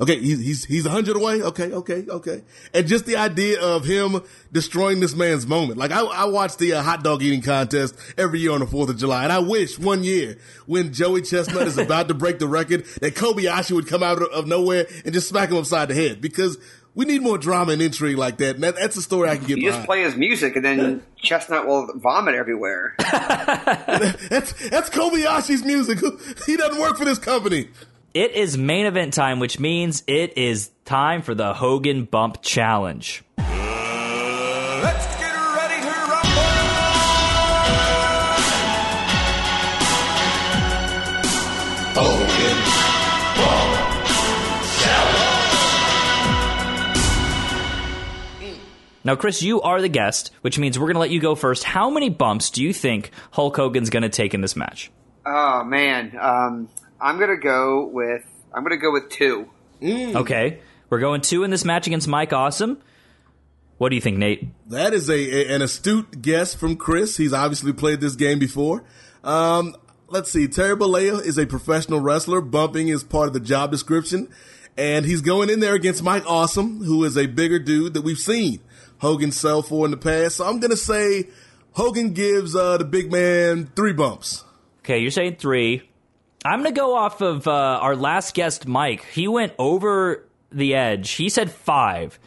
Okay, 0.00 0.18
he's 0.18 0.40
he's 0.40 0.64
he's 0.64 0.86
a 0.86 0.90
hundred 0.90 1.14
away. 1.14 1.40
Okay, 1.40 1.72
okay, 1.72 2.04
okay. 2.08 2.42
And 2.72 2.86
just 2.86 3.06
the 3.06 3.16
idea 3.16 3.60
of 3.60 3.84
him 3.84 4.22
destroying 4.50 4.98
this 4.98 5.14
man's 5.14 5.46
moment. 5.46 5.78
Like 5.78 5.92
I, 5.92 6.00
I 6.00 6.24
watch 6.24 6.56
the 6.56 6.74
uh, 6.74 6.82
hot 6.82 7.04
dog 7.04 7.22
eating 7.22 7.42
contest 7.42 7.94
every 8.18 8.40
year 8.40 8.50
on 8.50 8.60
the 8.60 8.66
Fourth 8.66 8.90
of 8.90 8.96
July, 8.96 9.22
and 9.22 9.32
I 9.32 9.38
wish 9.38 9.78
one 9.78 10.02
year 10.02 10.36
when 10.66 10.92
Joey 10.92 11.22
Chestnut 11.22 11.68
is 11.68 11.78
about 11.78 12.08
to 12.08 12.14
break 12.14 12.40
the 12.40 12.48
record 12.48 12.86
that 13.02 13.14
Kobayashi 13.14 13.70
would 13.72 13.86
come 13.86 14.02
out 14.02 14.20
of, 14.20 14.28
of 14.28 14.46
nowhere 14.48 14.86
and 15.04 15.14
just 15.14 15.28
smack 15.28 15.50
him 15.50 15.58
upside 15.58 15.88
the 15.88 15.94
head. 15.94 16.20
Because 16.20 16.58
We 16.96 17.06
need 17.06 17.22
more 17.22 17.38
drama 17.38 17.72
and 17.72 17.82
intrigue 17.82 18.16
like 18.18 18.36
that. 18.38 18.60
That 18.60 18.76
that's 18.76 18.96
a 18.96 19.02
story 19.02 19.28
I 19.28 19.36
can 19.36 19.46
get 19.46 19.58
You 19.58 19.72
just 19.72 19.84
play 19.84 20.02
his 20.02 20.14
music, 20.16 20.54
and 20.54 20.64
then 20.64 21.02
Chestnut 21.16 21.66
will 21.66 21.90
vomit 21.96 22.34
everywhere. 22.36 22.94
that's 22.98 24.68
that's 24.68 24.90
Kobayashi's 24.90 25.64
music. 25.64 25.98
He 26.46 26.56
doesn't 26.56 26.80
work 26.80 26.96
for 26.96 27.04
this 27.04 27.18
company. 27.18 27.68
It 28.12 28.32
is 28.32 28.56
main 28.56 28.86
event 28.86 29.12
time, 29.14 29.40
which 29.40 29.58
means 29.58 30.04
it 30.06 30.38
is 30.38 30.70
time 30.84 31.22
for 31.22 31.34
the 31.34 31.52
Hogan 31.52 32.04
Bump 32.04 32.42
Challenge. 32.42 33.24
Uh, 33.38 34.80
let's 34.84 35.13
Now, 49.04 49.16
Chris, 49.16 49.42
you 49.42 49.60
are 49.60 49.80
the 49.82 49.88
guest, 49.88 50.30
which 50.40 50.58
means 50.58 50.78
we're 50.78 50.86
going 50.86 50.94
to 50.94 51.00
let 51.00 51.10
you 51.10 51.20
go 51.20 51.34
first. 51.34 51.62
How 51.62 51.90
many 51.90 52.08
bumps 52.08 52.50
do 52.50 52.62
you 52.62 52.72
think 52.72 53.10
Hulk 53.32 53.54
Hogan's 53.56 53.90
going 53.90 54.02
to 54.02 54.08
take 54.08 54.32
in 54.34 54.40
this 54.40 54.56
match? 54.56 54.90
Oh 55.26 55.64
man, 55.64 56.16
um, 56.20 56.68
I'm 57.00 57.18
gonna 57.18 57.38
go 57.38 57.86
with 57.86 58.22
I'm 58.52 58.62
gonna 58.62 58.76
go 58.76 58.92
with 58.92 59.08
two. 59.08 59.48
Okay, 59.82 60.60
we're 60.90 61.00
going 61.00 61.22
two 61.22 61.44
in 61.44 61.50
this 61.50 61.64
match 61.64 61.86
against 61.86 62.06
Mike 62.06 62.34
Awesome. 62.34 62.78
What 63.78 63.88
do 63.88 63.94
you 63.96 64.02
think, 64.02 64.18
Nate? 64.18 64.48
That 64.68 64.92
is 64.92 65.08
a, 65.08 65.14
a- 65.14 65.54
an 65.54 65.62
astute 65.62 66.20
guess 66.20 66.54
from 66.54 66.76
Chris. 66.76 67.16
He's 67.16 67.32
obviously 67.32 67.72
played 67.72 68.00
this 68.02 68.16
game 68.16 68.38
before. 68.38 68.84
Um, 69.24 69.74
let's 70.08 70.30
see. 70.30 70.46
Terry 70.46 70.76
Bollea 70.76 71.24
is 71.24 71.38
a 71.38 71.46
professional 71.46 72.00
wrestler. 72.00 72.42
Bumping 72.42 72.88
is 72.88 73.02
part 73.02 73.26
of 73.28 73.32
the 73.32 73.40
job 73.40 73.70
description, 73.70 74.28
and 74.76 75.06
he's 75.06 75.22
going 75.22 75.48
in 75.48 75.60
there 75.60 75.74
against 75.74 76.02
Mike 76.02 76.24
Awesome, 76.26 76.84
who 76.84 77.02
is 77.04 77.16
a 77.16 77.26
bigger 77.26 77.58
dude 77.58 77.94
that 77.94 78.02
we've 78.02 78.18
seen 78.18 78.60
Hogan 78.98 79.32
sell 79.32 79.62
for 79.62 79.84
in 79.84 79.90
the 79.90 79.96
past. 79.96 80.36
So 80.36 80.46
I'm 80.46 80.60
gonna 80.60 80.76
say 80.76 81.28
Hogan 81.72 82.12
gives 82.12 82.54
uh, 82.54 82.78
the 82.78 82.84
big 82.84 83.10
man 83.10 83.66
three 83.76 83.92
bumps. 83.92 84.44
Okay, 84.80 84.98
you're 84.98 85.10
saying 85.10 85.36
three. 85.36 85.82
I'm 86.44 86.60
going 86.60 86.74
to 86.74 86.78
go 86.78 86.94
off 86.94 87.22
of 87.22 87.48
uh, 87.48 87.50
our 87.50 87.96
last 87.96 88.34
guest, 88.34 88.66
Mike. 88.66 89.06
He 89.06 89.26
went 89.28 89.54
over 89.58 90.26
the 90.52 90.74
edge. 90.74 91.12
He 91.12 91.30
said 91.30 91.50
five. 91.50 92.18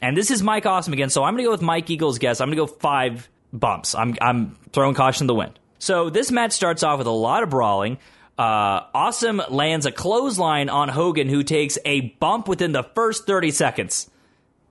And 0.00 0.16
this 0.16 0.30
is 0.30 0.42
Mike 0.44 0.64
Awesome 0.64 0.92
again, 0.92 1.10
so 1.10 1.24
I'm 1.24 1.34
going 1.34 1.42
to 1.42 1.48
go 1.48 1.50
with 1.50 1.62
Mike 1.62 1.90
Eagle's 1.90 2.20
guess. 2.20 2.40
I'm 2.40 2.52
going 2.52 2.68
to 2.68 2.72
go 2.72 2.78
five 2.78 3.28
bumps. 3.52 3.96
I'm, 3.96 4.16
I'm 4.20 4.56
throwing 4.72 4.94
caution 4.94 5.26
to 5.26 5.32
the 5.32 5.34
wind. 5.34 5.58
So 5.80 6.08
this 6.08 6.30
match 6.30 6.52
starts 6.52 6.84
off 6.84 6.98
with 6.98 7.08
a 7.08 7.10
lot 7.10 7.42
of 7.42 7.50
brawling. 7.50 7.98
Uh, 8.38 8.82
awesome 8.94 9.42
lands 9.50 9.86
a 9.86 9.92
clothesline 9.92 10.68
on 10.68 10.88
Hogan, 10.88 11.28
who 11.28 11.42
takes 11.42 11.76
a 11.84 12.00
bump 12.00 12.46
within 12.46 12.70
the 12.70 12.84
first 12.84 13.26
30 13.26 13.50
seconds. 13.50 14.08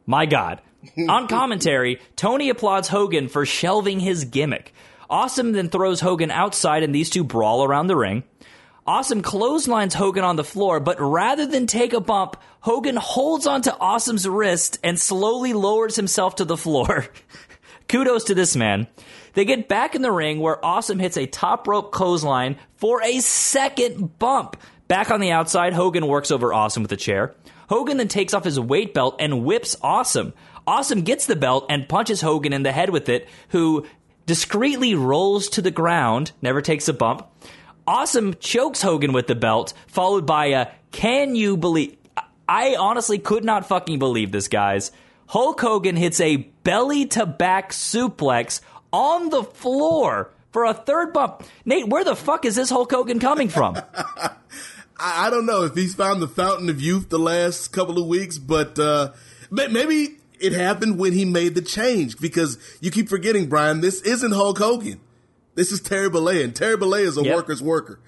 My 0.06 0.26
God. 0.26 0.62
On 1.10 1.28
commentary, 1.28 2.00
Tony 2.16 2.50
applauds 2.50 2.88
Hogan 2.88 3.28
for 3.28 3.46
shelving 3.46 4.00
his 4.00 4.26
gimmick. 4.26 4.74
Awesome 5.10 5.52
then 5.52 5.70
throws 5.70 6.00
Hogan 6.00 6.32
outside 6.32 6.84
and 6.84 6.94
these 6.94 7.10
two 7.10 7.24
brawl 7.24 7.64
around 7.64 7.88
the 7.88 7.96
ring. 7.96 8.24
Awesome 8.86 9.22
clotheslines 9.22 9.94
Hogan 9.94 10.26
on 10.26 10.36
the 10.36 10.44
floor, 10.44 10.80
but 10.80 11.00
rather 11.00 11.46
than 11.46 11.68
take 11.68 11.94
a 11.94 12.02
bump, 12.02 12.36
Hogan 12.60 12.98
holds 12.98 13.48
onto 13.48 13.70
Awesome's 13.70 14.28
wrist 14.28 14.78
and 14.84 15.00
slowly 15.00 15.54
lowers 15.54 15.96
himself 15.96 16.36
to 16.36 16.46
the 16.46 16.58
floor. 16.58 17.06
Kudos 17.88 18.26
to 18.26 18.36
this 18.36 18.56
man. 18.56 18.88
They 19.36 19.46
get 19.46 19.70
back 19.70 19.96
in 19.96 20.02
the 20.02 20.12
ring 20.12 20.40
where 20.40 20.64
Awesome 20.64 21.00
hits 21.00 21.18
a 21.18 21.26
top 21.26 21.68
rope 21.68 21.92
clothesline 21.92 22.58
for 22.76 23.02
a 23.04 23.20
second 23.20 24.20
bump. 24.20 24.58
Back 24.88 25.12
on 25.12 25.22
the 25.22 25.32
outside, 25.32 25.74
Hogan 25.74 26.08
works 26.08 26.30
over 26.30 26.54
Awesome 26.54 26.84
with 26.84 26.92
a 26.92 26.98
chair. 26.98 27.36
Hogan 27.70 27.98
then 27.98 28.10
takes 28.10 28.34
off 28.34 28.44
his 28.44 28.60
weight 28.60 28.94
belt 28.94 29.16
and 29.20 29.46
whips 29.46 29.76
Awesome. 29.82 30.34
Awesome 30.66 31.02
gets 31.02 31.26
the 31.26 31.36
belt 31.36 31.66
and 31.70 31.90
punches 31.90 32.22
Hogan 32.22 32.54
in 32.54 32.64
the 32.64 32.72
head 32.72 32.90
with 32.90 33.10
it, 33.10 33.28
who 33.50 33.86
discreetly 34.26 34.96
rolls 34.96 35.50
to 35.50 35.62
the 35.62 35.72
ground, 35.72 36.32
never 36.42 36.62
takes 36.62 36.88
a 36.88 36.94
bump. 36.94 37.28
Awesome 37.86 38.34
chokes 38.36 38.82
Hogan 38.82 39.12
with 39.12 39.28
the 39.28 39.36
belt, 39.36 39.74
followed 39.88 40.26
by 40.26 40.48
a 40.48 40.68
can 40.92 41.36
you 41.36 41.58
believe 41.58 41.98
I 42.48 42.76
honestly 42.76 43.20
could 43.20 43.44
not 43.44 43.68
fucking 43.68 44.00
believe 44.00 44.32
this, 44.32 44.48
guys. 44.48 44.92
Hulk 45.28 45.60
Hogan 45.60 45.96
hits 45.96 46.20
a 46.20 46.38
belly 46.38 47.06
to 47.08 47.26
back 47.26 47.72
suplex 47.72 48.62
on 48.92 49.30
the 49.30 49.44
floor 49.44 50.32
for 50.52 50.66
a 50.66 50.74
third 50.74 51.14
bump. 51.14 51.44
Nate, 51.66 51.88
where 51.88 52.04
the 52.04 52.16
fuck 52.16 52.46
is 52.46 52.56
this 52.56 52.70
Hulk 52.70 52.92
Hogan 52.92 53.20
coming 53.20 53.50
from? 53.50 53.76
I, 55.00 55.30
don't 55.30 55.46
know 55.46 55.64
if 55.64 55.74
he's 55.74 55.96
found 55.96 56.22
the 56.22 56.28
fountain 56.28 56.70
of 56.70 56.80
youth 56.80 57.10
the 57.10 57.18
last 57.18 57.70
couple 57.70 58.00
of 58.00 58.08
weeks, 58.08 58.38
but 58.38 58.78
uh, 58.78 59.14
maybe 59.50 60.18
it 60.40 60.54
happened 60.54 60.98
when 61.00 61.14
he 61.14 61.26
made 61.26 61.56
the 61.56 61.62
change 61.62 62.18
because 62.20 62.58
you 62.82 62.92
keep 62.92 63.10
forgetting, 63.10 63.48
Brian, 63.48 63.82
this 63.82 64.02
isn't 64.02 64.32
Hulk 64.32 64.58
Hogan. 64.58 65.00
This 65.56 65.72
is 65.72 65.82
Terry 65.82 66.10
Bollea, 66.10 66.44
and 66.44 66.56
Terry 66.56 66.78
Bollea 66.78 67.02
is 67.06 67.18
a 67.18 67.24
Yep. 67.24 67.36
worker's 67.36 67.62
worker. 67.62 68.00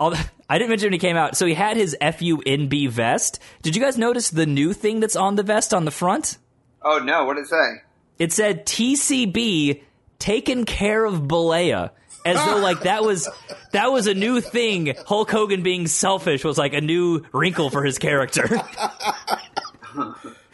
Although- 0.00 0.16
I 0.48 0.58
didn't 0.58 0.70
mention 0.70 0.86
when 0.86 0.92
he 0.92 0.98
came 1.00 1.16
out. 1.16 1.36
So 1.36 1.44
he 1.44 1.54
had 1.54 1.76
his 1.76 1.96
FUNB 2.00 2.88
vest. 2.88 3.40
Did 3.62 3.74
you 3.74 3.82
guys 3.82 3.98
notice 3.98 4.30
the 4.30 4.46
new 4.46 4.72
thing 4.72 5.00
that's 5.00 5.16
on 5.16 5.34
the 5.34 5.42
vest 5.42 5.74
on 5.74 5.84
the 5.84 5.90
front? 5.90 6.38
Oh 6.82 6.98
no, 6.98 7.24
what 7.24 7.34
did 7.34 7.42
it 7.46 7.48
say? 7.48 7.82
It 8.20 8.32
said 8.32 8.64
TCB 8.64 9.82
taken 10.20 10.64
care 10.64 11.04
of 11.04 11.22
Bollea. 11.22 11.90
As 12.24 12.36
though 12.44 12.58
like 12.58 12.82
that 12.82 13.02
was 13.04 13.28
that 13.72 13.90
was 13.92 14.06
a 14.06 14.14
new 14.14 14.40
thing. 14.40 14.94
Hulk 15.06 15.30
Hogan 15.30 15.62
being 15.64 15.86
selfish 15.88 16.44
was 16.44 16.56
like 16.58 16.74
a 16.74 16.80
new 16.80 17.24
wrinkle 17.32 17.68
for 17.70 17.82
his 17.84 17.98
character. 17.98 18.48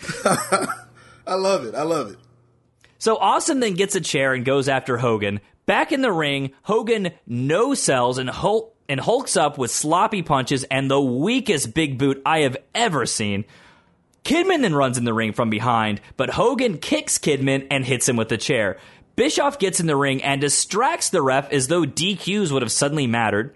I 1.26 1.34
love 1.34 1.64
it. 1.64 1.74
I 1.74 1.82
love 1.82 2.12
it. 2.12 2.18
So 2.98 3.16
Awesome 3.16 3.60
then 3.60 3.74
gets 3.74 3.94
a 3.94 4.00
chair 4.00 4.32
and 4.34 4.44
goes 4.44 4.68
after 4.68 4.98
Hogan. 4.98 5.40
Back 5.66 5.92
in 5.92 6.02
the 6.02 6.12
ring, 6.12 6.52
Hogan 6.62 7.12
no 7.26 7.74
sells 7.74 8.18
and 8.18 8.28
Hulk 8.28 8.76
and 8.88 9.00
hulks 9.00 9.36
up 9.36 9.58
with 9.58 9.70
sloppy 9.70 10.22
punches 10.22 10.64
and 10.64 10.90
the 10.90 11.00
weakest 11.00 11.72
big 11.72 11.98
boot 11.98 12.20
I 12.26 12.40
have 12.40 12.56
ever 12.74 13.06
seen. 13.06 13.44
Kidman 14.24 14.62
then 14.62 14.74
runs 14.74 14.98
in 14.98 15.04
the 15.04 15.14
ring 15.14 15.32
from 15.32 15.50
behind, 15.50 16.00
but 16.16 16.30
Hogan 16.30 16.78
kicks 16.78 17.18
Kidman 17.18 17.66
and 17.70 17.84
hits 17.84 18.08
him 18.08 18.16
with 18.16 18.28
the 18.28 18.36
chair. 18.36 18.78
Bischoff 19.16 19.58
gets 19.58 19.80
in 19.80 19.86
the 19.86 19.96
ring 19.96 20.22
and 20.22 20.40
distracts 20.40 21.10
the 21.10 21.22
ref 21.22 21.50
as 21.52 21.68
though 21.68 21.82
DQs 21.84 22.50
would 22.50 22.62
have 22.62 22.72
suddenly 22.72 23.06
mattered. 23.06 23.54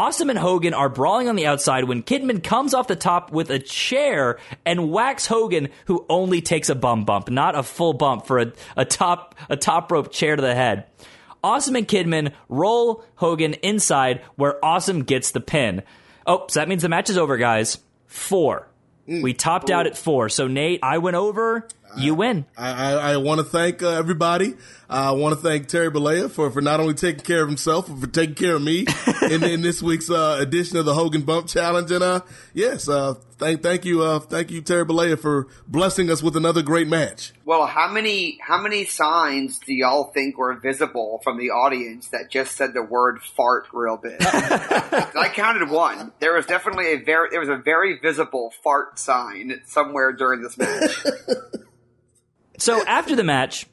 Awesome 0.00 0.30
and 0.30 0.38
Hogan 0.38 0.72
are 0.72 0.88
brawling 0.88 1.28
on 1.28 1.36
the 1.36 1.44
outside 1.44 1.84
when 1.84 2.02
Kidman 2.02 2.42
comes 2.42 2.72
off 2.72 2.88
the 2.88 2.96
top 2.96 3.32
with 3.32 3.50
a 3.50 3.58
chair 3.58 4.38
and 4.64 4.90
whacks 4.90 5.26
Hogan, 5.26 5.68
who 5.84 6.06
only 6.08 6.40
takes 6.40 6.70
a 6.70 6.74
bum 6.74 7.04
bump, 7.04 7.28
not 7.28 7.54
a 7.54 7.62
full 7.62 7.92
bump 7.92 8.24
for 8.24 8.38
a, 8.38 8.52
a 8.78 8.86
top 8.86 9.34
a 9.50 9.58
top 9.58 9.92
rope 9.92 10.10
chair 10.10 10.36
to 10.36 10.40
the 10.40 10.54
head. 10.54 10.86
Awesome 11.44 11.76
and 11.76 11.86
Kidman 11.86 12.32
roll 12.48 13.04
Hogan 13.16 13.52
inside 13.52 14.22
where 14.36 14.64
Awesome 14.64 15.02
gets 15.02 15.32
the 15.32 15.40
pin. 15.40 15.82
Oh, 16.26 16.46
so 16.48 16.60
that 16.60 16.68
means 16.68 16.80
the 16.80 16.88
match 16.88 17.10
is 17.10 17.18
over, 17.18 17.36
guys. 17.36 17.76
Four. 18.06 18.70
Mm. 19.06 19.22
We 19.22 19.34
topped 19.34 19.68
out 19.68 19.86
at 19.86 19.98
four. 19.98 20.30
So 20.30 20.46
Nate, 20.46 20.80
I 20.82 20.96
went 20.96 21.16
over. 21.16 21.68
You 21.96 22.14
win. 22.14 22.46
I, 22.56 22.70
I, 22.70 23.12
I 23.12 23.16
want 23.16 23.38
to 23.40 23.44
thank 23.44 23.82
uh, 23.82 23.88
everybody. 23.88 24.54
I 24.88 25.12
want 25.12 25.36
to 25.36 25.40
thank 25.40 25.68
Terry 25.68 25.88
Bollea 25.88 26.28
for, 26.28 26.50
for 26.50 26.60
not 26.60 26.80
only 26.80 26.94
taking 26.94 27.22
care 27.22 27.42
of 27.42 27.48
himself, 27.48 27.86
but 27.88 28.00
for 28.00 28.06
taking 28.08 28.34
care 28.34 28.56
of 28.56 28.62
me 28.62 28.86
in, 29.30 29.44
in 29.44 29.62
this 29.62 29.80
week's 29.80 30.10
uh, 30.10 30.38
edition 30.40 30.78
of 30.78 30.84
the 30.84 30.94
Hogan 30.94 31.22
Bump 31.22 31.46
Challenge. 31.46 31.90
And 31.92 32.02
uh, 32.02 32.20
yes, 32.54 32.88
uh, 32.88 33.14
thank 33.38 33.62
thank 33.62 33.84
you, 33.84 34.02
uh, 34.02 34.18
thank 34.18 34.50
you, 34.50 34.60
Terry 34.62 34.84
Bollea, 34.84 35.16
for 35.16 35.46
blessing 35.68 36.10
us 36.10 36.24
with 36.24 36.36
another 36.36 36.62
great 36.62 36.88
match. 36.88 37.32
Well, 37.44 37.66
how 37.66 37.88
many 37.88 38.38
how 38.42 38.60
many 38.60 38.84
signs 38.84 39.60
do 39.60 39.72
y'all 39.72 40.10
think 40.12 40.36
were 40.38 40.54
visible 40.54 41.20
from 41.22 41.38
the 41.38 41.50
audience 41.50 42.08
that 42.08 42.30
just 42.30 42.56
said 42.56 42.74
the 42.74 42.82
word 42.82 43.22
fart 43.22 43.68
real 43.72 43.96
big? 43.96 44.16
I 44.20 45.30
counted 45.32 45.70
one. 45.70 46.12
There 46.18 46.34
was 46.34 46.46
definitely 46.46 46.94
a 46.94 46.96
very 46.96 47.30
there 47.30 47.40
was 47.40 47.48
a 47.48 47.56
very 47.56 47.98
visible 48.00 48.52
fart 48.64 48.98
sign 48.98 49.60
somewhere 49.66 50.12
during 50.12 50.42
this 50.42 50.58
match. 50.58 51.04
So 52.60 52.84
after 52.84 53.16
the 53.16 53.24
match, 53.24 53.66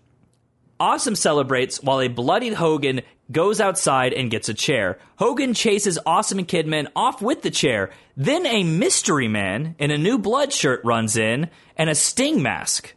Awesome 0.80 1.16
celebrates 1.16 1.82
while 1.82 2.00
a 2.00 2.08
bloodied 2.08 2.54
Hogan 2.54 3.02
goes 3.32 3.60
outside 3.60 4.14
and 4.14 4.30
gets 4.30 4.48
a 4.48 4.54
chair. 4.54 5.00
Hogan 5.18 5.56
chases 5.56 5.98
Awesome 6.06 6.38
and 6.38 6.48
Kidman 6.48 6.88
off 6.96 7.22
with 7.22 7.42
the 7.42 7.50
chair. 7.50 7.90
Then 8.16 8.46
a 8.46 8.64
mystery 8.64 9.28
man 9.28 9.76
in 9.80 9.90
a 9.92 9.98
new 9.98 10.20
blood 10.20 10.54
shirt 10.54 10.82
runs 10.86 11.18
in 11.18 11.50
and 11.76 11.90
a 11.90 11.96
sting 11.96 12.42
mask. 12.44 12.94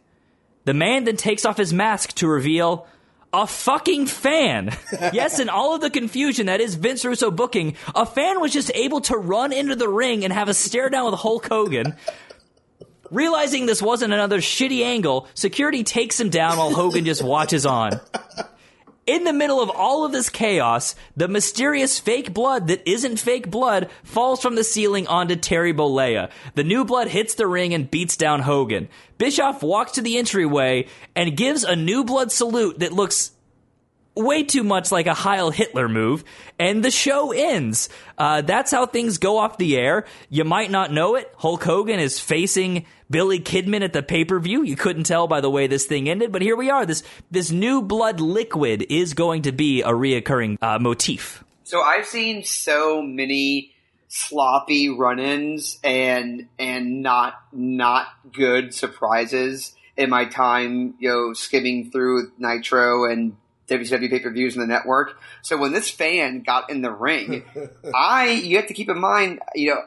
The 0.65 0.75
man 0.75 1.05
then 1.05 1.17
takes 1.17 1.43
off 1.43 1.57
his 1.57 1.73
mask 1.73 2.13
to 2.15 2.27
reveal 2.27 2.87
a 3.33 3.47
fucking 3.47 4.05
fan. 4.05 4.77
yes, 5.11 5.39
in 5.39 5.49
all 5.49 5.73
of 5.73 5.81
the 5.81 5.89
confusion 5.89 6.45
that 6.45 6.61
is 6.61 6.75
Vince 6.75 7.03
Russo 7.03 7.31
booking, 7.31 7.75
a 7.95 8.05
fan 8.05 8.39
was 8.39 8.53
just 8.53 8.71
able 8.75 9.01
to 9.01 9.17
run 9.17 9.51
into 9.51 9.75
the 9.75 9.89
ring 9.89 10.23
and 10.23 10.31
have 10.31 10.49
a 10.49 10.53
stare 10.53 10.89
down 10.89 11.09
with 11.09 11.19
Hulk 11.19 11.47
Hogan. 11.47 11.95
Realizing 13.11 13.65
this 13.65 13.81
wasn't 13.81 14.13
another 14.13 14.39
shitty 14.39 14.85
angle, 14.85 15.27
security 15.33 15.83
takes 15.83 16.17
him 16.17 16.29
down 16.29 16.57
while 16.57 16.73
Hogan 16.73 17.03
just 17.03 17.21
watches 17.21 17.65
on. 17.65 17.99
in 19.05 19.25
the 19.25 19.33
middle 19.33 19.59
of 19.59 19.69
all 19.69 20.05
of 20.05 20.13
this 20.13 20.29
chaos, 20.29 20.95
the 21.17 21.27
mysterious 21.27 21.99
fake 21.99 22.33
blood 22.33 22.67
that 22.67 22.89
isn't 22.89 23.19
fake 23.19 23.51
blood 23.51 23.89
falls 24.03 24.41
from 24.41 24.55
the 24.55 24.63
ceiling 24.63 25.07
onto 25.07 25.35
Terry 25.35 25.73
Bollea. 25.73 26.31
The 26.55 26.63
new 26.63 26.85
blood 26.85 27.09
hits 27.09 27.35
the 27.35 27.47
ring 27.47 27.73
and 27.73 27.91
beats 27.91 28.15
down 28.15 28.39
Hogan. 28.39 28.87
Bischoff 29.17 29.61
walks 29.61 29.91
to 29.93 30.01
the 30.01 30.17
entryway 30.17 30.87
and 31.13 31.35
gives 31.35 31.65
a 31.65 31.75
new 31.75 32.05
blood 32.05 32.31
salute 32.31 32.79
that 32.79 32.93
looks 32.93 33.31
way 34.15 34.43
too 34.43 34.63
much 34.63 34.91
like 34.91 35.07
a 35.07 35.13
Heil 35.13 35.51
Hitler 35.51 35.87
move, 35.87 36.23
and 36.59 36.83
the 36.83 36.91
show 36.91 37.31
ends. 37.31 37.89
Uh, 38.17 38.41
that's 38.41 38.71
how 38.71 38.85
things 38.85 39.17
go 39.17 39.37
off 39.37 39.57
the 39.57 39.77
air. 39.77 40.05
You 40.29 40.43
might 40.43 40.71
not 40.71 40.91
know 40.91 41.15
it. 41.15 41.33
Hulk 41.37 41.63
Hogan 41.63 41.99
is 41.99 42.19
facing 42.19 42.85
Billy 43.09 43.39
Kidman 43.39 43.81
at 43.81 43.93
the 43.93 44.03
pay 44.03 44.25
per 44.25 44.39
view. 44.39 44.63
You 44.63 44.75
couldn't 44.75 45.03
tell 45.03 45.27
by 45.27 45.41
the 45.41 45.49
way 45.49 45.67
this 45.67 45.85
thing 45.85 46.09
ended, 46.09 46.31
but 46.31 46.41
here 46.41 46.55
we 46.55 46.69
are. 46.69 46.85
This 46.85 47.03
this 47.29 47.51
new 47.51 47.81
blood 47.81 48.19
liquid 48.19 48.85
is 48.89 49.13
going 49.13 49.43
to 49.43 49.51
be 49.51 49.81
a 49.81 49.89
reoccurring 49.89 50.57
uh, 50.61 50.79
motif. 50.79 51.43
So 51.63 51.81
I've 51.81 52.05
seen 52.05 52.43
so 52.43 53.01
many 53.01 53.73
sloppy 54.07 54.89
run-ins 54.89 55.79
and 55.83 56.47
and 56.59 57.01
not 57.01 57.41
not 57.53 58.07
good 58.33 58.73
surprises 58.73 59.73
in 59.95 60.09
my 60.09 60.25
time, 60.25 60.95
you 60.99 61.09
know, 61.09 61.33
skimming 61.33 61.91
through 61.91 62.31
Nitro 62.37 63.09
and 63.09 63.35
WCW 63.67 64.09
pay 64.09 64.19
per 64.19 64.31
views 64.31 64.55
in 64.55 64.61
the 64.61 64.67
network. 64.67 65.19
So 65.41 65.57
when 65.57 65.71
this 65.71 65.89
fan 65.89 66.41
got 66.41 66.69
in 66.69 66.81
the 66.81 66.91
ring, 66.91 67.43
I 67.95 68.29
you 68.31 68.57
have 68.57 68.67
to 68.67 68.73
keep 68.73 68.89
in 68.89 68.99
mind, 68.99 69.39
you 69.55 69.71
know, 69.71 69.81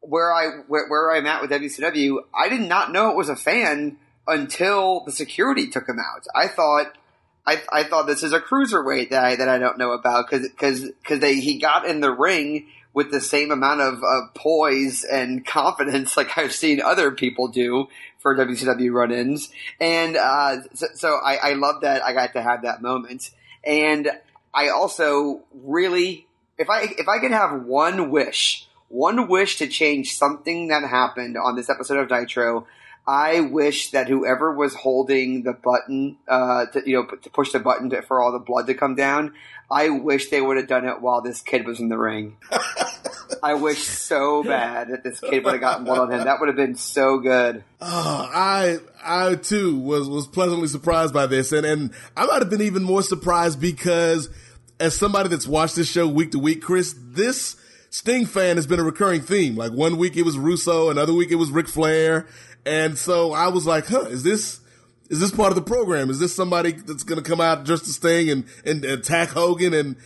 where 0.00 0.32
I 0.32 0.60
where, 0.68 0.88
where 0.88 1.12
I'm 1.12 1.26
at 1.26 1.42
with 1.42 1.50
WCW, 1.50 2.18
I 2.34 2.48
did 2.48 2.62
not 2.62 2.92
know 2.92 3.10
it 3.10 3.16
was 3.16 3.28
a 3.28 3.36
fan 3.36 3.96
until 4.26 5.04
the 5.04 5.12
security 5.12 5.68
took 5.68 5.88
him 5.88 5.98
out. 5.98 6.26
I 6.34 6.48
thought. 6.48 6.96
I, 7.46 7.62
I 7.72 7.84
thought 7.84 8.06
this 8.06 8.22
is 8.22 8.34
a 8.34 8.38
cruiserweight 8.38 9.10
that 9.10 9.24
I, 9.24 9.36
that 9.36 9.48
I 9.48 9.58
don't 9.58 9.78
know 9.78 9.92
about 9.92 10.28
because 10.28 10.46
because 10.86 11.20
they 11.20 11.40
he 11.40 11.58
got 11.58 11.86
in 11.86 12.00
the 12.00 12.12
ring 12.12 12.66
with 12.92 13.10
the 13.10 13.20
same 13.20 13.50
amount 13.50 13.80
of 13.80 14.02
poise 14.34 15.04
and 15.04 15.46
confidence 15.46 16.16
like 16.16 16.36
I've 16.36 16.52
seen 16.52 16.80
other 16.80 17.10
people 17.10 17.48
do 17.48 17.88
for 18.18 18.36
WCW 18.36 18.92
run-ins, 18.92 19.50
and 19.80 20.16
uh, 20.16 20.62
so, 20.74 20.86
so 20.94 21.14
I, 21.16 21.36
I 21.36 21.52
love 21.54 21.82
that 21.82 22.04
I 22.04 22.12
got 22.12 22.34
to 22.34 22.42
have 22.42 22.62
that 22.62 22.82
moment, 22.82 23.30
and 23.64 24.10
I 24.52 24.68
also 24.68 25.42
really 25.54 26.26
if 26.60 26.68
I 26.68 26.82
if 26.98 27.08
I 27.08 27.18
could 27.18 27.32
have 27.32 27.62
one 27.62 28.10
wish, 28.10 28.68
one 28.88 29.28
wish 29.28 29.56
to 29.58 29.66
change 29.66 30.14
something 30.14 30.68
that 30.68 30.82
happened 30.82 31.36
on 31.38 31.56
this 31.56 31.70
episode 31.70 31.98
of 31.98 32.10
Nitro. 32.10 32.66
I 33.06 33.40
wish 33.40 33.90
that 33.90 34.08
whoever 34.08 34.54
was 34.54 34.74
holding 34.74 35.42
the 35.42 35.52
button, 35.52 36.16
uh, 36.28 36.66
to, 36.66 36.82
you 36.84 36.96
know, 36.96 37.06
to 37.06 37.30
push 37.30 37.52
the 37.52 37.58
button 37.58 37.90
to, 37.90 38.02
for 38.02 38.20
all 38.20 38.32
the 38.32 38.38
blood 38.38 38.66
to 38.68 38.74
come 38.74 38.94
down, 38.94 39.34
I 39.70 39.88
wish 39.88 40.30
they 40.30 40.40
would 40.40 40.56
have 40.56 40.68
done 40.68 40.86
it 40.86 41.00
while 41.00 41.20
this 41.20 41.42
kid 41.42 41.66
was 41.66 41.80
in 41.80 41.88
the 41.88 41.98
ring. 41.98 42.36
I 43.42 43.54
wish 43.54 43.84
so 43.84 44.42
bad 44.42 44.88
that 44.88 45.02
this 45.02 45.20
kid 45.20 45.44
would 45.44 45.52
have 45.52 45.60
gotten 45.60 45.84
blood 45.84 45.98
on 45.98 46.12
him. 46.12 46.24
That 46.24 46.40
would 46.40 46.48
have 46.48 46.56
been 46.56 46.74
so 46.74 47.18
good. 47.18 47.64
Oh, 47.80 48.30
I 48.32 48.78
I 49.02 49.36
too 49.36 49.78
was 49.78 50.08
was 50.08 50.26
pleasantly 50.26 50.68
surprised 50.68 51.14
by 51.14 51.26
this, 51.26 51.52
and 51.52 51.64
and 51.64 51.92
I 52.16 52.26
might 52.26 52.40
have 52.40 52.50
been 52.50 52.62
even 52.62 52.82
more 52.82 53.02
surprised 53.02 53.60
because 53.60 54.28
as 54.78 54.96
somebody 54.96 55.28
that's 55.28 55.46
watched 55.46 55.76
this 55.76 55.88
show 55.88 56.06
week 56.08 56.32
to 56.32 56.38
week, 56.38 56.62
Chris, 56.62 56.94
this 56.98 57.56
Sting 57.90 58.24
fan 58.24 58.56
has 58.56 58.66
been 58.66 58.80
a 58.80 58.84
recurring 58.84 59.20
theme. 59.20 59.56
Like 59.56 59.72
one 59.72 59.96
week 59.96 60.16
it 60.16 60.22
was 60.22 60.38
Russo, 60.38 60.90
another 60.90 61.12
week 61.12 61.30
it 61.30 61.36
was 61.36 61.50
Ric 61.50 61.68
Flair, 61.68 62.26
and 62.70 62.96
so 62.96 63.32
I 63.32 63.48
was 63.48 63.66
like, 63.66 63.86
huh, 63.86 64.02
is 64.02 64.22
this 64.22 64.60
is 65.08 65.18
this 65.18 65.32
part 65.32 65.50
of 65.50 65.56
the 65.56 65.62
program? 65.62 66.08
Is 66.08 66.20
this 66.20 66.34
somebody 66.34 66.72
that's 66.72 67.02
going 67.02 67.20
to 67.20 67.28
come 67.28 67.40
out 67.40 67.64
just 67.64 67.84
to 67.86 67.92
Sting 67.92 68.30
and 68.30 68.44
and 68.64 68.84
attack 68.84 69.30
Hogan 69.30 69.74
and 69.74 69.96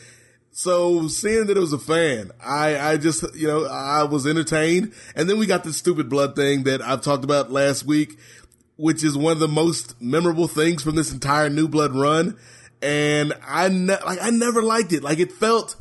so 0.56 1.08
seeing 1.08 1.46
that 1.46 1.56
it 1.56 1.60
was 1.60 1.72
a 1.72 1.80
fan, 1.80 2.30
I, 2.40 2.92
I 2.92 2.96
just, 2.96 3.24
you 3.34 3.48
know, 3.48 3.66
I 3.66 4.04
was 4.04 4.24
entertained. 4.24 4.92
And 5.16 5.28
then 5.28 5.36
we 5.36 5.46
got 5.46 5.64
this 5.64 5.76
stupid 5.76 6.08
blood 6.08 6.36
thing 6.36 6.62
that 6.62 6.80
I've 6.80 7.02
talked 7.02 7.24
about 7.24 7.50
last 7.50 7.84
week, 7.84 8.16
which 8.76 9.02
is 9.02 9.18
one 9.18 9.32
of 9.32 9.40
the 9.40 9.48
most 9.48 10.00
memorable 10.00 10.46
things 10.46 10.80
from 10.80 10.94
this 10.94 11.12
entire 11.12 11.50
new 11.50 11.66
blood 11.66 11.92
run. 11.92 12.38
And 12.80 13.32
I, 13.44 13.68
ne- 13.68 14.00
like, 14.06 14.22
I 14.22 14.30
never 14.30 14.62
liked 14.62 14.92
it. 14.92 15.02
Like 15.02 15.18
it 15.18 15.32
felt 15.32 15.74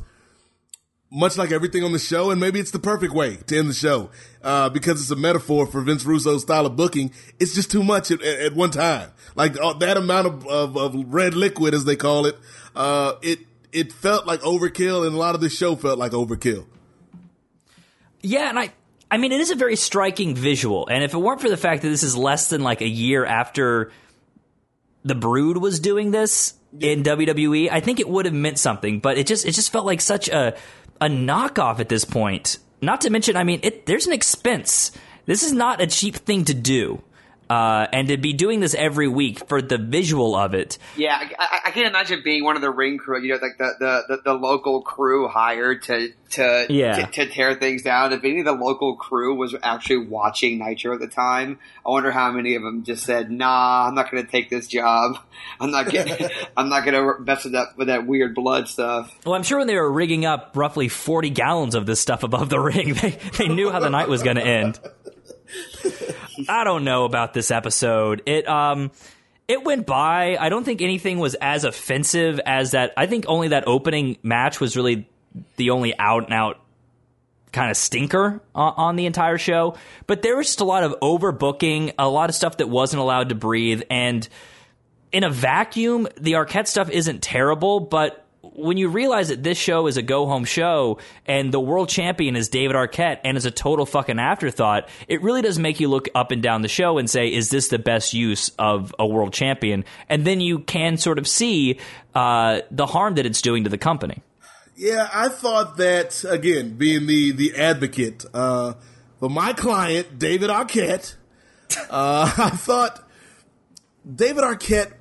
much 1.14 1.38
like 1.38 1.52
everything 1.52 1.84
on 1.84 1.92
the 1.92 1.98
show. 1.98 2.30
And 2.30 2.40
maybe 2.40 2.58
it's 2.58 2.72
the 2.72 2.78
perfect 2.78 3.14
way 3.14 3.36
to 3.36 3.56
end 3.56 3.70
the 3.70 3.74
show, 3.74 4.10
uh, 4.42 4.68
because 4.68 5.00
it's 5.00 5.10
a 5.10 5.16
metaphor 5.16 5.66
for 5.66 5.80
Vince 5.80 6.04
Russo's 6.04 6.42
style 6.42 6.66
of 6.66 6.76
booking. 6.76 7.12
It's 7.38 7.54
just 7.54 7.70
too 7.70 7.84
much 7.84 8.10
at, 8.10 8.20
at 8.20 8.54
one 8.54 8.70
time. 8.70 9.12
Like 9.36 9.58
uh, 9.60 9.74
that 9.74 9.96
amount 9.96 10.26
of, 10.26 10.46
of, 10.46 10.76
of 10.76 11.14
red 11.14 11.34
liquid, 11.34 11.72
as 11.72 11.84
they 11.84 11.96
call 11.96 12.26
it, 12.26 12.36
uh, 12.74 13.14
it, 13.22 13.38
it 13.72 13.92
felt 13.92 14.26
like 14.26 14.40
overkill, 14.40 15.06
and 15.06 15.14
a 15.14 15.18
lot 15.18 15.34
of 15.34 15.40
the 15.40 15.48
show 15.48 15.76
felt 15.76 15.98
like 15.98 16.12
overkill. 16.12 16.66
Yeah, 18.20 18.48
and 18.48 18.58
I, 18.58 18.72
I 19.10 19.16
mean, 19.16 19.32
it 19.32 19.40
is 19.40 19.50
a 19.50 19.56
very 19.56 19.76
striking 19.76 20.34
visual, 20.34 20.88
and 20.88 21.04
if 21.04 21.14
it 21.14 21.18
weren't 21.18 21.40
for 21.40 21.48
the 21.48 21.56
fact 21.56 21.82
that 21.82 21.88
this 21.88 22.02
is 22.02 22.16
less 22.16 22.48
than 22.48 22.62
like 22.62 22.80
a 22.80 22.88
year 22.88 23.24
after 23.24 23.92
the 25.04 25.14
Brood 25.14 25.58
was 25.58 25.80
doing 25.80 26.10
this 26.10 26.54
in 26.80 27.02
WWE, 27.02 27.68
I 27.70 27.80
think 27.80 28.00
it 28.00 28.08
would 28.08 28.24
have 28.24 28.34
meant 28.34 28.58
something. 28.58 29.00
But 29.00 29.18
it 29.18 29.26
just, 29.26 29.44
it 29.44 29.52
just 29.52 29.70
felt 29.70 29.86
like 29.86 30.00
such 30.00 30.28
a, 30.28 30.56
a 31.04 31.08
knockoff 31.08 31.80
at 31.80 31.90
this 31.90 32.06
point. 32.06 32.58
Not 32.80 33.02
to 33.02 33.10
mention, 33.10 33.36
I 33.36 33.44
mean, 33.44 33.60
it, 33.62 33.84
there's 33.84 34.06
an 34.06 34.14
expense. 34.14 34.90
This 35.26 35.42
is 35.42 35.52
not 35.52 35.82
a 35.82 35.86
cheap 35.86 36.16
thing 36.16 36.46
to 36.46 36.54
do. 36.54 37.02
Uh, 37.54 37.86
and 37.92 38.08
to 38.08 38.16
be 38.16 38.32
doing 38.32 38.58
this 38.58 38.74
every 38.74 39.06
week 39.06 39.46
for 39.46 39.62
the 39.62 39.78
visual 39.78 40.34
of 40.34 40.54
it. 40.54 40.76
Yeah, 40.96 41.16
I, 41.38 41.60
I, 41.66 41.70
can 41.70 41.86
imagine 41.86 42.22
being 42.24 42.42
one 42.42 42.56
of 42.56 42.62
the 42.62 42.70
ring 42.70 42.98
crew, 42.98 43.22
you 43.22 43.28
know, 43.28 43.38
like 43.40 43.58
the, 43.58 43.74
the, 43.78 44.02
the, 44.08 44.22
the 44.24 44.32
local 44.32 44.82
crew 44.82 45.28
hired 45.28 45.84
to 45.84 46.08
to, 46.30 46.66
Yeah. 46.68 47.06
to 47.06 47.12
to 47.12 47.26
tear 47.26 47.54
things 47.54 47.84
down. 47.84 48.12
If 48.12 48.24
any 48.24 48.40
of 48.40 48.46
the 48.46 48.54
local 48.54 48.96
crew 48.96 49.36
was 49.36 49.54
actually 49.62 50.08
watching 50.08 50.58
Nitro 50.58 50.94
at 50.94 51.00
the 51.00 51.06
time, 51.06 51.60
I 51.86 51.90
wonder 51.90 52.10
how 52.10 52.32
many 52.32 52.56
of 52.56 52.62
them 52.62 52.82
just 52.82 53.04
said, 53.04 53.30
"Nah, 53.30 53.86
I'm 53.86 53.94
not 53.94 54.10
going 54.10 54.24
to 54.24 54.28
take 54.28 54.50
this 54.50 54.66
job. 54.66 55.18
I'm 55.60 55.70
not 55.70 55.88
getting. 55.88 56.28
I'm 56.56 56.68
not 56.68 56.84
going 56.84 56.94
to 56.94 57.22
mess 57.22 57.44
with 57.44 57.52
that 57.52 57.76
with 57.76 57.86
that 57.86 58.04
weird 58.04 58.34
blood 58.34 58.66
stuff." 58.66 59.16
Well, 59.24 59.36
I'm 59.36 59.44
sure 59.44 59.58
when 59.58 59.68
they 59.68 59.76
were 59.76 59.92
rigging 59.92 60.24
up 60.24 60.56
roughly 60.56 60.88
40 60.88 61.30
gallons 61.30 61.76
of 61.76 61.86
this 61.86 62.00
stuff 62.00 62.24
above 62.24 62.48
the 62.48 62.58
ring, 62.58 62.94
they, 63.02 63.10
they 63.38 63.46
knew 63.46 63.70
how 63.70 63.78
the 63.78 63.90
night 63.90 64.08
was 64.08 64.24
going 64.24 64.36
to 64.36 64.44
end. 64.44 64.80
I 66.48 66.64
don't 66.64 66.84
know 66.84 67.04
about 67.04 67.34
this 67.34 67.50
episode. 67.50 68.22
It 68.26 68.48
um 68.48 68.90
it 69.46 69.62
went 69.62 69.86
by. 69.86 70.36
I 70.38 70.48
don't 70.48 70.64
think 70.64 70.80
anything 70.82 71.18
was 71.18 71.34
as 71.34 71.64
offensive 71.64 72.40
as 72.44 72.72
that. 72.72 72.92
I 72.96 73.06
think 73.06 73.26
only 73.28 73.48
that 73.48 73.64
opening 73.66 74.16
match 74.22 74.60
was 74.60 74.76
really 74.76 75.08
the 75.56 75.70
only 75.70 75.96
out 75.98 76.24
and 76.24 76.32
out 76.32 76.60
kind 77.52 77.70
of 77.70 77.76
stinker 77.76 78.40
on, 78.54 78.74
on 78.76 78.96
the 78.96 79.06
entire 79.06 79.38
show. 79.38 79.76
But 80.06 80.22
there 80.22 80.36
was 80.36 80.46
just 80.46 80.60
a 80.60 80.64
lot 80.64 80.82
of 80.82 80.94
overbooking, 81.00 81.92
a 81.98 82.08
lot 82.08 82.30
of 82.30 82.34
stuff 82.34 82.56
that 82.56 82.68
wasn't 82.68 83.00
allowed 83.00 83.28
to 83.28 83.34
breathe, 83.34 83.82
and 83.90 84.28
in 85.12 85.22
a 85.22 85.30
vacuum, 85.30 86.08
the 86.20 86.32
Arquette 86.32 86.66
stuff 86.66 86.90
isn't 86.90 87.22
terrible, 87.22 87.78
but 87.78 88.23
when 88.54 88.76
you 88.76 88.88
realize 88.88 89.28
that 89.28 89.42
this 89.42 89.58
show 89.58 89.86
is 89.86 89.96
a 89.96 90.02
go 90.02 90.26
home 90.26 90.44
show 90.44 90.98
and 91.26 91.52
the 91.52 91.60
world 91.60 91.88
champion 91.88 92.36
is 92.36 92.48
David 92.48 92.76
Arquette 92.76 93.18
and 93.24 93.36
is 93.36 93.44
a 93.44 93.50
total 93.50 93.84
fucking 93.84 94.18
afterthought, 94.18 94.88
it 95.08 95.22
really 95.22 95.42
does 95.42 95.58
make 95.58 95.80
you 95.80 95.88
look 95.88 96.08
up 96.14 96.30
and 96.30 96.42
down 96.42 96.62
the 96.62 96.68
show 96.68 96.98
and 96.98 97.10
say, 97.10 97.32
is 97.32 97.50
this 97.50 97.68
the 97.68 97.78
best 97.78 98.14
use 98.14 98.50
of 98.58 98.94
a 98.98 99.06
world 99.06 99.32
champion? 99.32 99.84
And 100.08 100.24
then 100.24 100.40
you 100.40 100.60
can 100.60 100.96
sort 100.96 101.18
of 101.18 101.26
see 101.26 101.78
uh, 102.14 102.60
the 102.70 102.86
harm 102.86 103.16
that 103.16 103.26
it's 103.26 103.42
doing 103.42 103.64
to 103.64 103.70
the 103.70 103.78
company. 103.78 104.22
Yeah, 104.76 105.08
I 105.12 105.28
thought 105.28 105.76
that 105.76 106.24
again, 106.28 106.76
being 106.76 107.06
the 107.06 107.30
the 107.30 107.54
advocate 107.56 108.24
uh, 108.34 108.74
for 109.20 109.30
my 109.30 109.52
client, 109.52 110.18
David 110.18 110.50
Arquette. 110.50 111.14
Uh, 111.88 112.32
I 112.38 112.50
thought 112.50 113.08
David 114.04 114.42
Arquette 114.42 114.92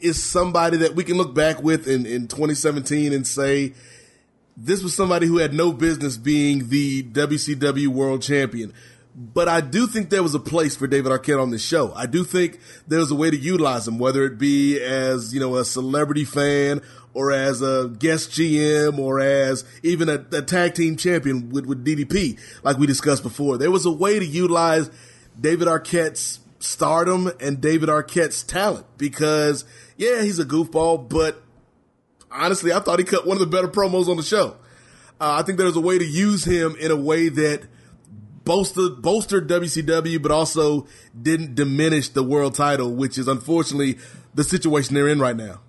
is 0.00 0.22
somebody 0.22 0.78
that 0.78 0.94
we 0.94 1.04
can 1.04 1.16
look 1.16 1.34
back 1.34 1.62
with 1.62 1.88
in, 1.88 2.06
in 2.06 2.28
2017 2.28 3.12
and 3.12 3.26
say 3.26 3.72
this 4.56 4.82
was 4.82 4.94
somebody 4.94 5.26
who 5.26 5.38
had 5.38 5.52
no 5.52 5.72
business 5.72 6.16
being 6.16 6.68
the 6.68 7.02
WCW 7.02 7.88
World 7.88 8.22
Champion. 8.22 8.72
But 9.18 9.48
I 9.48 9.62
do 9.62 9.86
think 9.86 10.10
there 10.10 10.22
was 10.22 10.34
a 10.34 10.40
place 10.40 10.76
for 10.76 10.86
David 10.86 11.10
Arquette 11.10 11.40
on 11.40 11.50
the 11.50 11.58
show. 11.58 11.92
I 11.94 12.04
do 12.04 12.22
think 12.22 12.60
there 12.86 12.98
was 12.98 13.10
a 13.10 13.14
way 13.14 13.30
to 13.30 13.36
utilize 13.36 13.88
him, 13.88 13.98
whether 13.98 14.24
it 14.24 14.38
be 14.38 14.78
as, 14.78 15.32
you 15.32 15.40
know, 15.40 15.56
a 15.56 15.64
celebrity 15.64 16.26
fan 16.26 16.82
or 17.14 17.32
as 17.32 17.62
a 17.62 17.90
guest 17.98 18.30
GM 18.32 18.98
or 18.98 19.20
as 19.20 19.64
even 19.82 20.10
a, 20.10 20.24
a 20.32 20.42
tag 20.42 20.74
team 20.74 20.96
champion 20.96 21.48
with, 21.48 21.64
with 21.64 21.82
DDP, 21.82 22.38
like 22.62 22.76
we 22.76 22.86
discussed 22.86 23.22
before. 23.22 23.56
There 23.56 23.70
was 23.70 23.86
a 23.86 23.90
way 23.90 24.18
to 24.18 24.24
utilize 24.24 24.90
David 25.40 25.66
Arquette's 25.66 26.40
stardom 26.58 27.30
and 27.40 27.60
David 27.60 27.88
Arquette's 27.88 28.42
talent 28.42 28.86
because, 28.98 29.64
yeah, 29.96 30.22
he's 30.22 30.38
a 30.38 30.44
goofball, 30.44 31.08
but 31.08 31.42
honestly, 32.30 32.72
I 32.72 32.80
thought 32.80 32.98
he 32.98 33.04
cut 33.04 33.26
one 33.26 33.36
of 33.36 33.40
the 33.40 33.46
better 33.46 33.68
promos 33.68 34.08
on 34.08 34.16
the 34.16 34.22
show. 34.22 34.56
Uh, 35.20 35.38
I 35.40 35.42
think 35.42 35.58
there's 35.58 35.76
a 35.76 35.80
way 35.80 35.98
to 35.98 36.04
use 36.04 36.44
him 36.44 36.76
in 36.78 36.90
a 36.90 36.96
way 36.96 37.28
that 37.28 37.62
bolstered, 38.44 39.02
bolstered 39.02 39.48
WCW, 39.48 40.20
but 40.22 40.30
also 40.30 40.86
didn't 41.20 41.54
diminish 41.54 42.08
the 42.10 42.22
world 42.22 42.54
title, 42.54 42.92
which 42.94 43.18
is 43.18 43.28
unfortunately 43.28 43.98
the 44.34 44.44
situation 44.44 44.94
they're 44.94 45.08
in 45.08 45.18
right 45.18 45.36
now. 45.36 45.60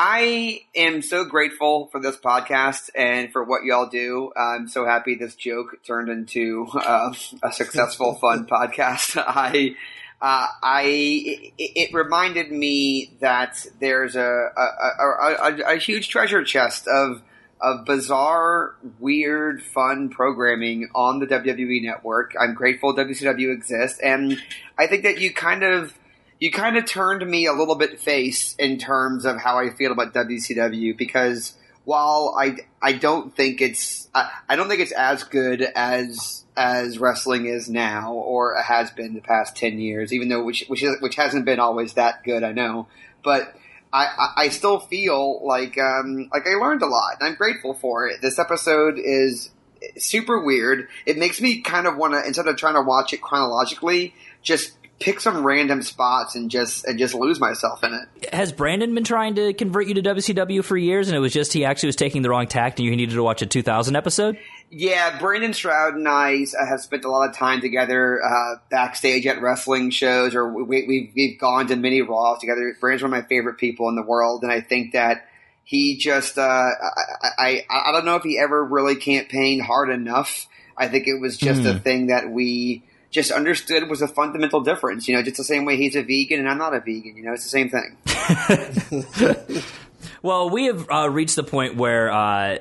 I 0.00 0.60
am 0.76 1.02
so 1.02 1.24
grateful 1.24 1.88
for 1.90 2.00
this 2.00 2.16
podcast 2.16 2.90
and 2.94 3.32
for 3.32 3.42
what 3.42 3.64
y'all 3.64 3.88
do. 3.88 4.30
I'm 4.36 4.68
so 4.68 4.84
happy 4.84 5.16
this 5.16 5.34
joke 5.34 5.78
turned 5.84 6.08
into 6.08 6.68
uh, 6.72 7.12
a 7.42 7.52
successful, 7.52 8.14
fun 8.14 8.46
podcast. 8.50 9.20
I, 9.26 9.74
uh, 10.20 10.46
I, 10.62 10.82
it, 10.84 11.52
it 11.58 11.94
reminded 11.94 12.50
me 12.50 13.12
that 13.20 13.64
there's 13.80 14.16
a 14.16 14.20
a, 14.56 14.62
a, 14.62 15.62
a, 15.70 15.74
a 15.74 15.76
huge 15.76 16.08
treasure 16.08 16.42
chest 16.44 16.88
of 16.88 17.22
of 17.60 17.84
bizarre, 17.84 18.76
weird, 19.00 19.62
fun 19.62 20.08
programming 20.08 20.88
on 20.94 21.18
the 21.18 21.26
WWE 21.26 21.82
network. 21.82 22.34
I'm 22.40 22.54
grateful 22.54 22.94
WCW 22.94 23.52
exists, 23.52 23.98
and 24.00 24.40
I 24.76 24.86
think 24.86 25.02
that 25.04 25.20
you 25.20 25.32
kind 25.32 25.62
of 25.62 25.94
you 26.40 26.50
kind 26.50 26.76
of 26.76 26.84
turned 26.84 27.28
me 27.28 27.46
a 27.46 27.52
little 27.52 27.74
bit 27.74 28.00
face 28.00 28.54
in 28.58 28.78
terms 28.78 29.24
of 29.24 29.38
how 29.38 29.58
I 29.58 29.70
feel 29.70 29.92
about 29.92 30.14
WCW 30.14 30.96
because 30.96 31.54
while 31.88 32.36
I 32.38 32.58
I 32.82 32.92
don't 32.92 33.34
think 33.34 33.62
it's 33.62 34.10
I, 34.14 34.30
I 34.46 34.56
don't 34.56 34.68
think 34.68 34.82
it's 34.82 34.92
as 34.92 35.24
good 35.24 35.62
as 35.62 36.44
as 36.54 36.98
wrestling 36.98 37.46
is 37.46 37.70
now 37.70 38.12
or 38.12 38.60
has 38.60 38.90
been 38.90 39.14
the 39.14 39.22
past 39.22 39.56
ten 39.56 39.80
years, 39.80 40.12
even 40.12 40.28
though 40.28 40.44
which 40.44 40.66
which 40.68 40.84
which 41.00 41.16
hasn't 41.16 41.46
been 41.46 41.58
always 41.58 41.94
that 41.94 42.22
good. 42.24 42.44
I 42.44 42.52
know, 42.52 42.86
but. 43.24 43.54
I, 43.90 44.34
I, 44.36 44.48
still 44.50 44.80
feel 44.80 45.40
like 45.46 45.78
um, 45.78 46.28
like 46.30 46.46
I 46.46 46.56
learned 46.56 46.82
a 46.82 46.86
lot, 46.86 47.16
and 47.18 47.26
I'm 47.26 47.36
grateful 47.36 47.72
for 47.72 48.06
it. 48.06 48.20
This 48.20 48.38
episode 48.38 48.98
is 48.98 49.50
super 49.96 50.38
weird. 50.44 50.88
It 51.06 51.16
makes 51.16 51.40
me 51.40 51.62
kind 51.62 51.86
of 51.86 51.96
want 51.96 52.12
to 52.12 52.22
instead 52.26 52.48
of 52.48 52.58
trying 52.58 52.74
to 52.74 52.82
watch 52.82 53.14
it 53.14 53.22
chronologically, 53.22 54.12
just 54.42 54.72
pick 55.00 55.20
some 55.20 55.46
random 55.46 55.82
spots 55.82 56.34
and 56.34 56.50
just 56.50 56.84
and 56.84 56.98
just 56.98 57.14
lose 57.14 57.38
myself 57.38 57.84
in 57.84 57.94
it. 57.94 58.34
Has 58.34 58.52
Brandon 58.52 58.94
been 58.94 59.04
trying 59.04 59.36
to 59.36 59.52
convert 59.54 59.86
you 59.86 59.94
to 59.94 60.02
WCW 60.02 60.64
for 60.64 60.76
years, 60.76 61.08
and 61.08 61.16
it 61.16 61.20
was 61.20 61.32
just 61.32 61.52
he 61.52 61.64
actually 61.64 61.88
was 61.88 61.96
taking 61.96 62.22
the 62.22 62.30
wrong 62.30 62.46
tact, 62.46 62.78
and 62.78 62.86
you 62.86 62.94
needed 62.96 63.14
to 63.14 63.22
watch 63.22 63.42
a 63.42 63.46
2000 63.46 63.96
episode? 63.96 64.38
Yeah, 64.70 65.18
Brandon 65.18 65.54
Stroud 65.54 65.94
and 65.94 66.06
I 66.06 66.44
uh, 66.60 66.66
have 66.66 66.80
spent 66.80 67.04
a 67.04 67.10
lot 67.10 67.28
of 67.30 67.34
time 67.34 67.62
together 67.62 68.20
uh, 68.22 68.56
backstage 68.70 69.26
at 69.26 69.40
wrestling 69.40 69.90
shows, 69.90 70.34
or 70.34 70.52
we, 70.52 70.86
we, 70.86 71.12
we've 71.16 71.40
gone 71.40 71.68
to 71.68 71.76
many 71.76 72.02
Raws 72.02 72.40
together. 72.40 72.76
Brandon's 72.78 73.02
one 73.02 73.14
of 73.14 73.22
my 73.22 73.26
favorite 73.26 73.56
people 73.56 73.88
in 73.88 73.94
the 73.96 74.02
world, 74.02 74.42
and 74.42 74.52
I 74.52 74.60
think 74.60 74.92
that 74.92 75.26
he 75.64 75.96
just, 75.96 76.36
uh, 76.36 76.42
I, 76.42 77.64
I, 77.70 77.82
I 77.86 77.92
don't 77.92 78.04
know 78.04 78.16
if 78.16 78.22
he 78.24 78.38
ever 78.38 78.62
really 78.62 78.96
campaigned 78.96 79.62
hard 79.62 79.88
enough. 79.88 80.46
I 80.76 80.88
think 80.88 81.06
it 81.08 81.18
was 81.20 81.36
just 81.38 81.62
Hmm. 81.62 81.66
a 81.68 81.78
thing 81.78 82.06
that 82.08 82.30
we 82.30 82.84
just 83.10 83.30
understood 83.30 83.88
was 83.88 84.02
a 84.02 84.08
fundamental 84.08 84.60
difference. 84.60 85.08
You 85.08 85.16
know, 85.16 85.22
just 85.22 85.36
the 85.36 85.44
same 85.44 85.64
way 85.64 85.76
he's 85.76 85.96
a 85.96 86.02
vegan 86.02 86.40
and 86.40 86.48
I'm 86.48 86.58
not 86.58 86.74
a 86.74 86.80
vegan. 86.80 87.16
You 87.16 87.24
know, 87.24 87.32
it's 87.32 87.44
the 87.44 87.48
same 87.48 87.70
thing. 87.70 89.62
Well, 90.22 90.50
we 90.50 90.66
have 90.66 90.90
uh, 90.90 91.10
reached 91.10 91.36
the 91.36 91.44
point 91.44 91.76
where, 91.76 92.10
uh, 92.10 92.58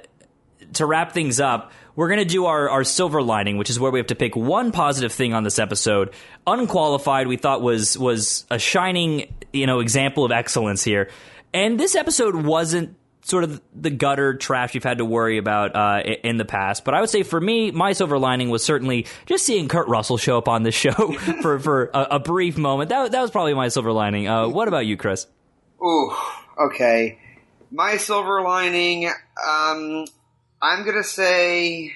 to 0.73 0.85
wrap 0.85 1.11
things 1.11 1.39
up, 1.39 1.71
we're 1.95 2.07
going 2.07 2.19
to 2.19 2.25
do 2.25 2.45
our, 2.45 2.69
our 2.69 2.83
silver 2.83 3.21
lining, 3.21 3.57
which 3.57 3.69
is 3.69 3.79
where 3.79 3.91
we 3.91 3.99
have 3.99 4.07
to 4.07 4.15
pick 4.15 4.35
one 4.35 4.71
positive 4.71 5.11
thing 5.11 5.33
on 5.33 5.43
this 5.43 5.57
episode. 5.57 6.13
Unqualified, 6.45 7.27
we 7.27 7.37
thought 7.37 7.61
was 7.61 7.97
was 7.97 8.45
a 8.51 8.59
shining, 8.59 9.33
you 9.51 9.65
know, 9.65 9.79
example 9.79 10.23
of 10.23 10.31
excellence 10.31 10.83
here. 10.83 11.09
And 11.53 11.79
this 11.79 11.95
episode 11.95 12.35
wasn't 12.35 12.95
sort 13.27 13.43
of 13.43 13.61
the 13.75 13.89
gutter 13.89 14.35
trash 14.35 14.73
you've 14.73 14.85
had 14.85 14.99
to 14.99 15.05
worry 15.05 15.37
about 15.37 15.75
uh, 15.75 16.01
in 16.23 16.37
the 16.37 16.45
past. 16.45 16.85
But 16.85 16.93
I 16.93 17.01
would 17.01 17.09
say 17.09 17.23
for 17.23 17.39
me, 17.39 17.71
my 17.71 17.91
silver 17.91 18.17
lining 18.17 18.49
was 18.49 18.63
certainly 18.63 19.05
just 19.25 19.45
seeing 19.45 19.67
Kurt 19.67 19.87
Russell 19.89 20.17
show 20.17 20.37
up 20.37 20.47
on 20.47 20.63
this 20.63 20.75
show 20.75 21.11
for 21.41 21.59
for 21.59 21.85
a, 21.93 22.07
a 22.11 22.19
brief 22.19 22.57
moment. 22.57 22.89
That 22.89 23.11
that 23.11 23.21
was 23.21 23.31
probably 23.31 23.53
my 23.53 23.67
silver 23.67 23.91
lining. 23.91 24.27
Uh, 24.27 24.47
what 24.47 24.67
about 24.67 24.85
you, 24.85 24.95
Chris? 24.95 25.27
Ooh, 25.83 26.15
okay. 26.57 27.19
My 27.69 27.97
silver 27.97 28.41
lining, 28.41 29.07
um, 29.07 30.05
I'm 30.61 30.85
gonna 30.85 31.03
say, 31.03 31.93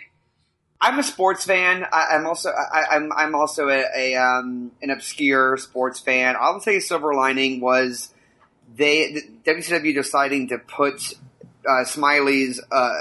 I'm 0.82 1.00
a 1.00 1.04
sports 1.04 1.46
fan. 1.46 1.86
I, 1.92 2.08
I'm 2.12 2.28
also, 2.28 2.50
I, 2.50 2.88
I'm, 2.92 3.12
I'm 3.14 3.36
also 3.36 3.70
a, 3.70 3.86
a 3.96 4.16
um, 4.16 4.72
an 4.82 4.90
obscure 4.90 5.56
sports 5.56 6.02
fan. 6.02 6.36
I 6.36 6.52
would 6.52 6.62
say 6.62 6.80
silver 6.80 7.14
lining 7.14 7.62
was 7.62 8.14
they 8.76 9.14
the 9.14 9.52
WCW 9.52 9.94
deciding 9.94 10.50
to 10.50 10.58
put 10.58 11.14
uh, 11.68 11.84
Smiley's 11.86 12.62
uh, 12.72 12.94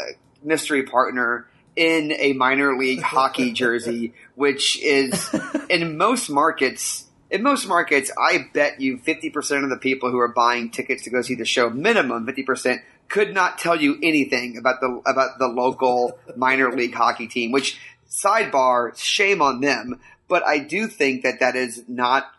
mystery 0.42 0.84
partner 0.84 1.46
in 1.76 2.12
a 2.12 2.32
minor 2.32 2.76
league 2.76 3.02
hockey 3.02 3.52
jersey, 3.62 4.12
which 4.34 4.80
is 4.82 5.34
in 5.68 5.96
most 5.96 6.28
markets. 6.30 7.06
In 7.30 7.44
most 7.44 7.68
markets, 7.68 8.10
I 8.18 8.48
bet 8.52 8.80
you 8.80 8.98
fifty 8.98 9.30
percent 9.30 9.64
of 9.64 9.70
the 9.70 9.76
people 9.76 10.10
who 10.10 10.18
are 10.18 10.28
buying 10.28 10.70
tickets 10.70 11.04
to 11.04 11.10
go 11.10 11.22
see 11.22 11.36
the 11.36 11.44
show, 11.44 11.70
minimum 11.70 12.26
fifty 12.26 12.42
percent, 12.42 12.82
could 13.08 13.32
not 13.32 13.58
tell 13.58 13.80
you 13.80 13.98
anything 14.02 14.56
about 14.56 14.80
the 14.80 15.00
about 15.06 15.38
the 15.38 15.46
local 15.46 16.18
minor 16.36 16.72
league 16.72 16.94
hockey 16.94 17.28
team. 17.28 17.52
Which 17.52 17.78
sidebar, 18.10 18.98
shame 18.98 19.40
on 19.40 19.60
them. 19.60 20.00
But 20.26 20.44
I 20.46 20.58
do 20.58 20.86
think 20.86 21.22
that 21.22 21.40
that 21.40 21.56
is 21.56 21.84
not 21.88 22.32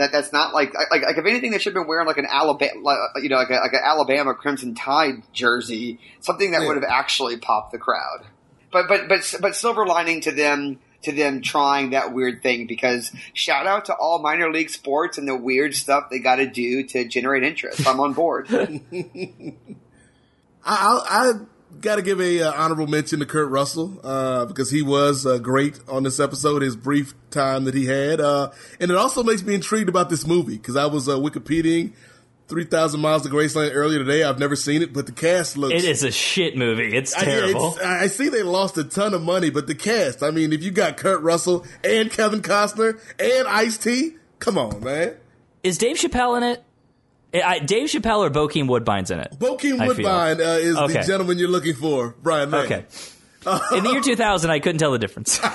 that, 0.00 0.12
that 0.12 0.12
that's 0.12 0.32
not 0.32 0.54
like 0.54 0.74
like 0.74 1.02
like 1.02 1.16
if 1.16 1.26
anything 1.26 1.50
they 1.50 1.58
should 1.58 1.74
have 1.74 1.82
been 1.82 1.88
wearing 1.88 2.06
like 2.06 2.18
an 2.18 2.26
Alabama 2.26 2.80
like, 2.80 2.98
you 3.22 3.28
know 3.28 3.36
like 3.36 3.50
a, 3.50 3.54
like 3.54 3.72
an 3.72 3.80
Alabama 3.82 4.34
Crimson 4.34 4.74
Tide 4.74 5.22
jersey 5.32 6.00
something 6.20 6.52
that 6.52 6.66
would 6.66 6.76
have 6.76 6.84
actually 6.84 7.36
popped 7.36 7.72
the 7.72 7.78
crowd. 7.78 8.26
But 8.72 8.88
but 8.88 9.08
but 9.08 9.34
but 9.40 9.56
silver 9.56 9.86
lining 9.86 10.20
to 10.22 10.32
them 10.32 10.78
to 11.02 11.12
them 11.12 11.40
trying 11.40 11.90
that 11.90 12.12
weird 12.12 12.42
thing 12.42 12.66
because 12.66 13.12
shout 13.32 13.66
out 13.66 13.86
to 13.86 13.94
all 13.94 14.20
minor 14.20 14.50
league 14.52 14.70
sports 14.70 15.18
and 15.18 15.26
the 15.26 15.36
weird 15.36 15.74
stuff 15.74 16.10
they 16.10 16.18
got 16.18 16.36
to 16.36 16.46
do 16.46 16.82
to 16.84 17.08
generate 17.08 17.42
interest. 17.42 17.86
I'm 17.86 18.00
on 18.00 18.12
board. 18.12 18.48
I, 18.52 19.54
I, 20.64 21.00
I 21.08 21.32
got 21.80 21.96
to 21.96 22.02
give 22.02 22.20
a 22.20 22.42
uh, 22.42 22.52
honorable 22.52 22.86
mention 22.86 23.20
to 23.20 23.26
Kurt 23.26 23.50
Russell 23.50 24.00
uh, 24.04 24.44
because 24.46 24.70
he 24.70 24.82
was 24.82 25.26
uh, 25.26 25.38
great 25.38 25.78
on 25.88 26.02
this 26.02 26.18
episode. 26.20 26.62
His 26.62 26.76
brief 26.76 27.14
time 27.30 27.64
that 27.64 27.74
he 27.74 27.86
had, 27.86 28.20
uh, 28.20 28.50
and 28.80 28.90
it 28.90 28.96
also 28.96 29.22
makes 29.22 29.42
me 29.42 29.54
intrigued 29.54 29.88
about 29.88 30.10
this 30.10 30.26
movie 30.26 30.56
because 30.56 30.76
I 30.76 30.86
was 30.86 31.08
uh, 31.08 31.12
Wikipediaing 31.16 31.92
Three 32.48 32.64
Thousand 32.64 33.00
Miles 33.00 33.22
to 33.22 33.28
Graceland 33.28 33.70
earlier 33.74 33.98
today. 34.00 34.24
I've 34.24 34.38
never 34.38 34.56
seen 34.56 34.82
it, 34.82 34.92
but 34.92 35.06
the 35.06 35.12
cast 35.12 35.56
looks. 35.56 35.74
It 35.74 35.84
is 35.84 36.02
a 36.02 36.10
shit 36.10 36.56
movie. 36.56 36.96
It's 36.96 37.14
I- 37.14 37.24
terrible. 37.24 37.74
it's- 37.76 37.84
I 37.86 38.08
see 38.08 38.28
they 38.28 38.42
lost 38.42 38.76
a 38.76 38.84
ton 38.84 39.14
of 39.14 39.22
money, 39.22 39.50
but 39.50 39.66
the 39.66 39.74
cast. 39.74 40.22
I 40.22 40.30
mean, 40.32 40.52
if 40.52 40.62
you 40.62 40.70
got 40.72 40.96
Kurt 40.96 41.22
Russell 41.22 41.64
and 41.84 42.10
Kevin 42.10 42.42
Costner 42.42 42.98
and 43.18 43.46
Ice 43.48 43.78
T, 43.78 44.16
come 44.40 44.58
on, 44.58 44.82
man. 44.82 45.14
Is 45.62 45.78
Dave 45.78 45.96
Chappelle 45.96 46.36
in 46.38 46.42
it? 46.42 46.64
I, 47.32 47.42
I- 47.42 47.58
Dave 47.60 47.88
Chappelle 47.88 48.18
or 48.26 48.30
Bokeem 48.30 48.68
Woodbine's 48.68 49.10
in 49.10 49.20
it? 49.20 49.32
Bokeem 49.38 49.86
Woodbine 49.86 50.40
uh, 50.40 50.58
is 50.58 50.76
the 50.76 51.02
gentleman 51.06 51.38
you're 51.38 51.48
looking 51.48 51.74
for, 51.74 52.14
Brian. 52.22 52.50
May. 52.50 52.58
Okay. 52.64 52.84
In 53.74 53.84
the 53.84 53.90
year 53.92 54.00
2000, 54.02 54.50
I 54.50 54.58
couldn't 54.58 54.78
tell 54.78 54.92
the 54.92 54.98
difference. 54.98 55.40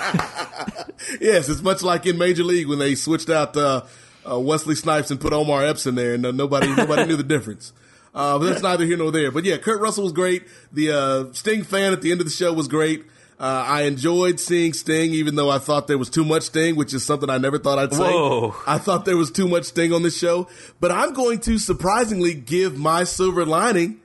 Yes, 1.22 1.50
it's 1.50 1.62
much 1.62 1.84
like 1.84 2.06
in 2.06 2.18
Major 2.18 2.44
League 2.44 2.68
when 2.68 2.80
they 2.80 2.96
switched 2.96 3.30
out 3.30 3.56
uh, 3.56 3.82
uh, 4.30 4.40
Wesley 4.40 4.76
Snipes 4.76 5.12
and 5.12 5.20
put 5.20 5.34
Omar 5.34 5.64
Epps 5.66 5.86
in 5.86 5.94
there, 5.96 6.14
and 6.16 6.26
uh, 6.26 6.32
nobody 6.32 6.74
nobody 6.74 7.06
knew 7.06 7.16
the 7.16 7.24
difference. 7.24 7.74
Uh, 8.14 8.40
but 8.40 8.46
that's 8.46 8.64
neither 8.64 8.86
here 8.86 8.98
nor 8.98 9.12
there. 9.12 9.30
But 9.30 9.44
yeah, 9.44 9.58
Kurt 9.58 9.82
Russell 9.82 10.04
was 10.04 10.14
great. 10.14 10.44
The 10.72 10.92
uh, 10.92 11.34
Sting 11.34 11.64
fan 11.64 11.94
at 11.94 12.02
the 12.02 12.12
end 12.12 12.22
of 12.22 12.26
the 12.28 12.32
show 12.32 12.54
was 12.54 12.68
great. 12.68 13.06
Uh, 13.38 13.66
I 13.68 13.82
enjoyed 13.84 14.40
seeing 14.40 14.72
Sting, 14.72 15.14
even 15.14 15.36
though 15.36 15.50
I 15.50 15.58
thought 15.58 15.88
there 15.88 15.98
was 15.98 16.10
too 16.10 16.24
much 16.24 16.44
Sting, 16.44 16.76
which 16.76 16.94
is 16.94 17.04
something 17.04 17.30
I 17.30 17.38
never 17.38 17.60
thought 17.60 17.78
I'd 17.78 17.94
say. 17.94 18.10
Whoa. 18.12 18.56
I 18.66 18.78
thought 18.78 19.04
there 19.04 19.18
was 19.18 19.30
too 19.30 19.48
much 19.48 19.66
Sting 19.66 19.92
on 19.92 20.04
this 20.04 20.18
show. 20.18 20.48
But 20.80 20.92
I'm 20.92 21.14
going 21.14 21.40
to 21.42 21.58
surprisingly 21.58 22.34
give 22.34 22.78
my 22.78 23.04
silver 23.04 23.46
lining 23.46 24.00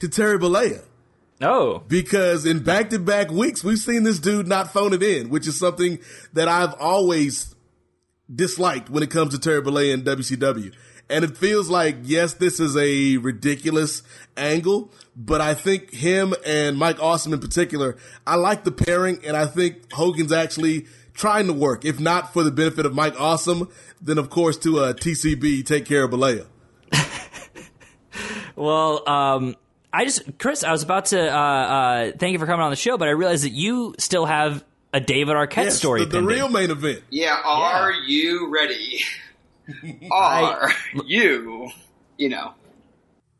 to 0.00 0.08
Terry 0.08 0.38
Bollea 0.38 0.82
oh, 1.40 1.82
because 1.88 2.46
in 2.46 2.62
back 2.62 2.90
to 2.90 2.98
back 2.98 3.30
weeks, 3.30 3.64
we've 3.64 3.78
seen 3.78 4.02
this 4.02 4.18
dude 4.18 4.46
not 4.46 4.72
phone 4.72 4.92
it 4.92 5.02
in, 5.02 5.28
which 5.28 5.46
is 5.46 5.58
something 5.58 5.98
that 6.32 6.48
I've 6.48 6.74
always 6.74 7.54
disliked 8.32 8.90
when 8.90 9.02
it 9.02 9.10
comes 9.10 9.32
to 9.32 9.38
Terry 9.38 9.62
Bollea 9.62 9.94
and 9.94 10.04
WCW. 10.04 10.72
And 11.08 11.24
it 11.24 11.36
feels 11.36 11.68
like, 11.68 11.96
yes, 12.02 12.34
this 12.34 12.58
is 12.58 12.76
a 12.76 13.16
ridiculous 13.18 14.02
angle, 14.36 14.90
but 15.14 15.40
I 15.40 15.54
think 15.54 15.92
him 15.92 16.34
and 16.44 16.76
Mike 16.76 17.00
Awesome 17.00 17.32
in 17.32 17.38
particular, 17.40 17.96
I 18.26 18.34
like 18.34 18.64
the 18.64 18.72
pairing, 18.72 19.20
and 19.24 19.36
I 19.36 19.46
think 19.46 19.92
Hogan's 19.92 20.32
actually 20.32 20.86
trying 21.14 21.46
to 21.46 21.52
work. 21.52 21.84
If 21.84 22.00
not 22.00 22.32
for 22.32 22.42
the 22.42 22.50
benefit 22.50 22.86
of 22.86 22.94
Mike 22.94 23.18
Awesome, 23.20 23.68
then 24.00 24.18
of 24.18 24.30
course 24.30 24.56
to 24.58 24.80
uh, 24.80 24.92
TCB, 24.94 25.64
take 25.64 25.86
care 25.86 26.02
of 26.04 26.10
Bollea. 26.10 26.46
well, 28.56 29.08
um, 29.08 29.54
I 29.92 30.04
just, 30.04 30.38
Chris, 30.38 30.64
I 30.64 30.72
was 30.72 30.82
about 30.82 31.06
to 31.06 31.20
uh, 31.20 31.38
uh, 31.38 32.12
thank 32.18 32.32
you 32.32 32.38
for 32.38 32.46
coming 32.46 32.64
on 32.64 32.70
the 32.70 32.76
show, 32.76 32.98
but 32.98 33.08
I 33.08 33.12
realized 33.12 33.44
that 33.44 33.52
you 33.52 33.94
still 33.98 34.26
have 34.26 34.64
a 34.92 35.00
David 35.00 35.36
Arquette 35.36 35.64
Yes, 35.64 35.78
story 35.78 36.00
the, 36.04 36.20
the 36.20 36.22
real 36.22 36.48
main 36.48 36.70
event. 36.70 37.02
yeah 37.10 37.38
are 37.44 37.92
you 37.92 38.50
ready 38.52 39.00
are 40.10 40.70
you 41.04 41.68
you 42.16 42.28
know 42.28 42.54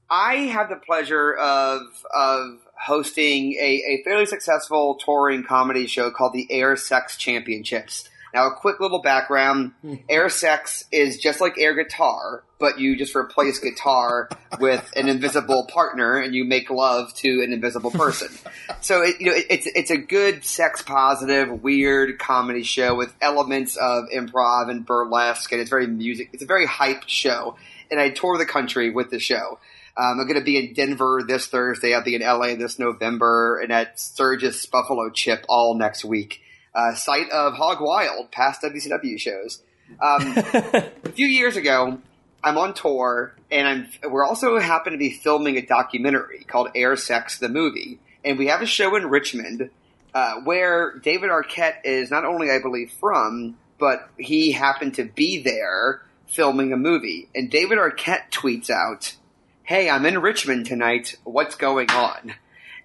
I 0.09 0.35
have 0.35 0.69
the 0.69 0.77
pleasure 0.77 1.35
of 1.35 1.81
of 2.15 2.61
hosting 2.81 3.55
a, 3.55 3.83
a 3.89 4.03
fairly 4.05 4.27
successful 4.27 4.97
touring 4.97 5.45
comedy 5.45 5.87
show 5.87 6.11
called 6.11 6.33
the 6.33 6.47
Air 6.51 6.77
Sex 6.77 7.17
Championships. 7.17 8.09
Now, 8.37 8.49
a 8.49 8.55
quick 8.55 8.81
little 8.81 9.01
background: 9.01 9.73
air 10.11 10.29
sex 10.29 10.85
is 10.93 11.17
just 11.17 11.41
like 11.41 11.59
air 11.59 11.75
guitar, 11.75 12.45
but 12.59 12.79
you 12.79 12.95
just 12.95 13.17
replace 13.17 13.59
guitar 13.59 14.29
with 14.61 14.93
an 14.95 15.09
invisible 15.09 15.67
partner, 15.73 16.19
and 16.19 16.35
you 16.35 16.45
make 16.45 16.69
love 16.69 17.15
to 17.15 17.43
an 17.43 17.55
invisible 17.55 17.91
person. 17.91 18.29
so, 18.83 19.01
it, 19.01 19.19
you 19.19 19.31
know, 19.31 19.33
it, 19.33 19.47
it's 19.49 19.67
it's 19.69 19.91
a 19.91 19.97
good 19.97 20.45
sex 20.45 20.83
positive, 20.83 21.63
weird 21.63 22.19
comedy 22.19 22.63
show 22.63 22.95
with 22.95 23.15
elements 23.23 23.77
of 23.77 24.05
improv 24.15 24.71
and 24.71 24.85
burlesque, 24.85 25.51
and 25.51 25.59
it's 25.59 25.71
very 25.71 25.87
music. 25.87 26.29
It's 26.35 26.43
a 26.43 26.47
very 26.47 26.67
hyped 26.67 27.09
show, 27.09 27.57
and 27.91 27.99
I 27.99 28.11
tour 28.11 28.37
the 28.37 28.45
country 28.45 28.91
with 28.91 29.09
the 29.09 29.19
show. 29.19 29.59
Um, 29.97 30.21
I'm 30.21 30.27
going 30.27 30.39
to 30.39 30.45
be 30.45 30.59
in 30.59 30.75
Denver 30.75 31.23
this 31.27 31.47
Thursday. 31.47 31.95
I'll 31.95 32.05
be 32.05 32.15
in 32.15 32.21
LA 32.21 32.55
this 32.55 32.79
November, 32.79 33.59
and 33.61 33.73
at 33.73 33.99
Sturgis 33.99 34.67
Buffalo 34.67 35.09
Chip 35.09 35.47
all 35.49 35.75
next 35.75 36.05
week. 36.05 36.43
Uh, 36.77 36.95
site 36.95 37.31
of 37.31 37.55
Hog 37.55 37.79
Wild, 37.81 38.31
past 38.31 38.61
WCW 38.61 39.19
shows. 39.19 39.63
Um, 39.99 40.35
a 40.37 41.13
few 41.15 41.27
years 41.27 41.57
ago, 41.57 41.99
I'm 42.45 42.59
on 42.59 42.75
tour, 42.75 43.35
and 43.51 43.67
I'm 43.67 44.11
we're 44.11 44.25
also 44.25 44.59
happen 44.59 44.93
to 44.93 44.99
be 44.99 45.11
filming 45.11 45.57
a 45.57 45.65
documentary 45.65 46.45
called 46.47 46.69
Air 46.75 46.97
Sex 46.97 47.39
the 47.39 47.49
Movie, 47.49 47.99
and 48.25 48.39
we 48.39 48.49
have 48.49 48.61
a 48.61 48.67
show 48.67 48.95
in 48.95 49.07
Richmond 49.07 49.71
uh, 50.15 50.41
where 50.45 50.99
David 50.99 51.31
Arquette 51.31 51.79
is 51.85 52.11
not 52.11 52.25
only, 52.25 52.51
I 52.51 52.59
believe, 52.59 52.91
from, 53.01 53.57
but 53.79 54.09
he 54.19 54.53
happened 54.53 54.95
to 54.95 55.05
be 55.05 55.43
there 55.43 56.03
filming 56.27 56.73
a 56.73 56.77
movie. 56.77 57.29
And 57.35 57.51
David 57.51 57.79
Arquette 57.79 58.31
tweets 58.31 58.71
out, 58.71 59.15
"Hey, 59.63 59.89
I'm 59.89 60.07
in 60.07 60.21
Richmond 60.21 60.67
tonight. 60.67 61.17
What's 61.25 61.55
going 61.55 61.91
on?" 61.91 62.35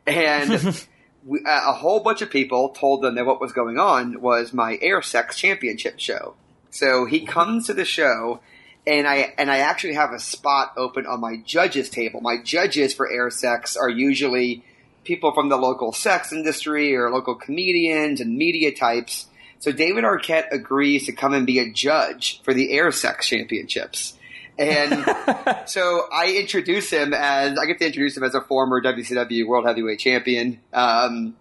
And 0.08 0.88
we, 1.26 1.42
a 1.46 1.74
whole 1.74 2.00
bunch 2.00 2.22
of 2.22 2.30
people 2.30 2.70
told 2.70 3.02
them 3.02 3.16
that 3.16 3.26
what 3.26 3.42
was 3.42 3.52
going 3.52 3.78
on 3.78 4.22
was 4.22 4.54
my 4.54 4.78
air 4.82 5.02
sex 5.02 5.38
championship 5.38 6.00
show. 6.00 6.36
So 6.70 7.06
he 7.06 7.20
mm-hmm. 7.20 7.28
comes 7.28 7.68
to 7.68 7.74
the 7.74 7.86
show, 7.86 8.40
and 8.88 9.08
I 9.08 9.34
and 9.38 9.52
I 9.52 9.60
actually 9.60 9.94
have 9.94 10.14
a 10.14 10.20
spot 10.20 10.74
open 10.78 11.06
on 11.06 11.20
my 11.20 11.38
judges 11.38 11.90
table. 11.90 12.22
My 12.22 12.38
judges 12.44 12.94
for 12.94 13.10
air 13.10 13.30
sex 13.30 13.78
are 13.78 13.90
usually 13.90 14.64
people 15.04 15.34
from 15.34 15.50
the 15.50 15.58
local 15.58 15.92
sex 15.92 16.32
industry 16.32 16.96
or 16.96 17.10
local 17.10 17.36
comedians 17.36 18.22
and 18.22 18.38
media 18.38 18.74
types. 18.74 19.28
So 19.60 19.72
David 19.72 20.04
Arquette 20.04 20.52
agrees 20.52 21.06
to 21.06 21.12
come 21.12 21.34
and 21.34 21.46
be 21.46 21.60
a 21.60 21.72
judge 21.72 22.42
for 22.44 22.54
the 22.54 22.72
air 22.72 22.92
sex 22.92 23.28
championships. 23.28 24.18
And 24.62 25.66
so 25.66 26.08
I 26.14 26.36
introduce 26.38 26.92
him 26.92 27.14
as 27.14 27.58
I 27.58 27.66
get 27.66 27.80
to 27.80 27.88
introduce 27.88 28.16
him 28.16 28.24
as 28.24 28.36
a 28.36 28.42
former 28.42 28.82
WCW 28.82 29.48
World 29.48 29.66
Heavyweight 29.66 30.00
Champion, 30.00 30.60
um, 30.72 31.36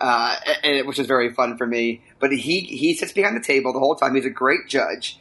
uh, 0.00 0.36
and, 0.64 0.86
which 0.86 0.98
is 0.98 1.06
very 1.06 1.32
fun 1.32 1.56
for 1.56 1.66
me. 1.66 2.02
But 2.18 2.32
he 2.32 2.60
he 2.60 2.94
sits 2.94 3.12
behind 3.12 3.36
the 3.36 3.44
table 3.44 3.72
the 3.72 3.78
whole 3.78 3.94
time. 3.94 4.16
He's 4.16 4.26
a 4.26 4.30
great 4.30 4.66
judge. 4.68 5.20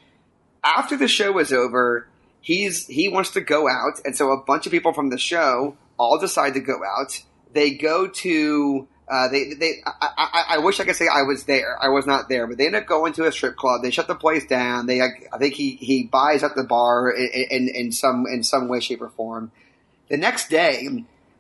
After 0.64 0.98
the 0.98 1.08
show 1.08 1.38
is 1.38 1.54
over, 1.54 2.08
he's 2.42 2.88
he 2.88 3.08
wants 3.08 3.30
to 3.32 3.42
go 3.42 3.70
out, 3.70 4.00
and 4.04 4.16
so 4.16 4.32
a 4.32 4.44
bunch 4.44 4.66
of 4.66 4.72
people 4.72 4.94
from 4.94 5.12
the 5.12 5.20
show 5.20 5.78
all 5.98 6.18
decide 6.18 6.56
to 6.56 6.60
go 6.60 6.80
out. 6.84 7.22
They 7.54 7.72
go 7.72 8.08
to 8.08 8.88
uh, 9.08 9.28
they 9.30 9.54
they 9.54 9.82
I, 9.86 9.94
I, 10.18 10.44
I 10.52 10.58
wish 10.60 10.80
I 10.80 10.86
could 10.86 10.96
say 10.96 11.08
I 11.08 11.24
was 11.24 11.44
there. 11.44 11.78
I 11.82 11.90
was 11.90 12.06
not 12.06 12.30
there, 12.30 12.48
but 12.48 12.58
they 12.58 12.68
end 12.68 12.76
up 12.76 12.86
going 12.86 13.14
to 13.14 13.26
a 13.26 13.32
strip 13.32 13.56
club. 13.56 13.82
They 13.82 13.92
shut 13.92 14.08
the 14.08 14.16
place 14.16 14.46
down. 14.46 14.86
They 14.86 15.02
I 15.02 15.38
think 15.38 15.56
he 15.56 15.76
he 15.76 16.04
buys 16.04 16.44
up 16.44 16.56
the 16.56 16.64
bar 16.64 17.12
in, 17.12 17.48
in, 17.50 17.68
in 17.68 17.92
some 17.92 18.26
in 18.28 18.44
some 18.44 18.68
way, 18.68 18.80
shape, 18.80 19.02
or 19.02 19.10
form. 19.10 19.52
The 20.10 20.18
next 20.18 20.50
day, 20.50 20.88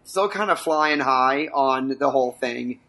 still 0.03 0.29
kind 0.29 0.51
of 0.51 0.59
flying 0.59 0.99
high 0.99 1.47
on 1.47 1.97
the 1.99 2.09
whole 2.09 2.33
thing. 2.33 2.79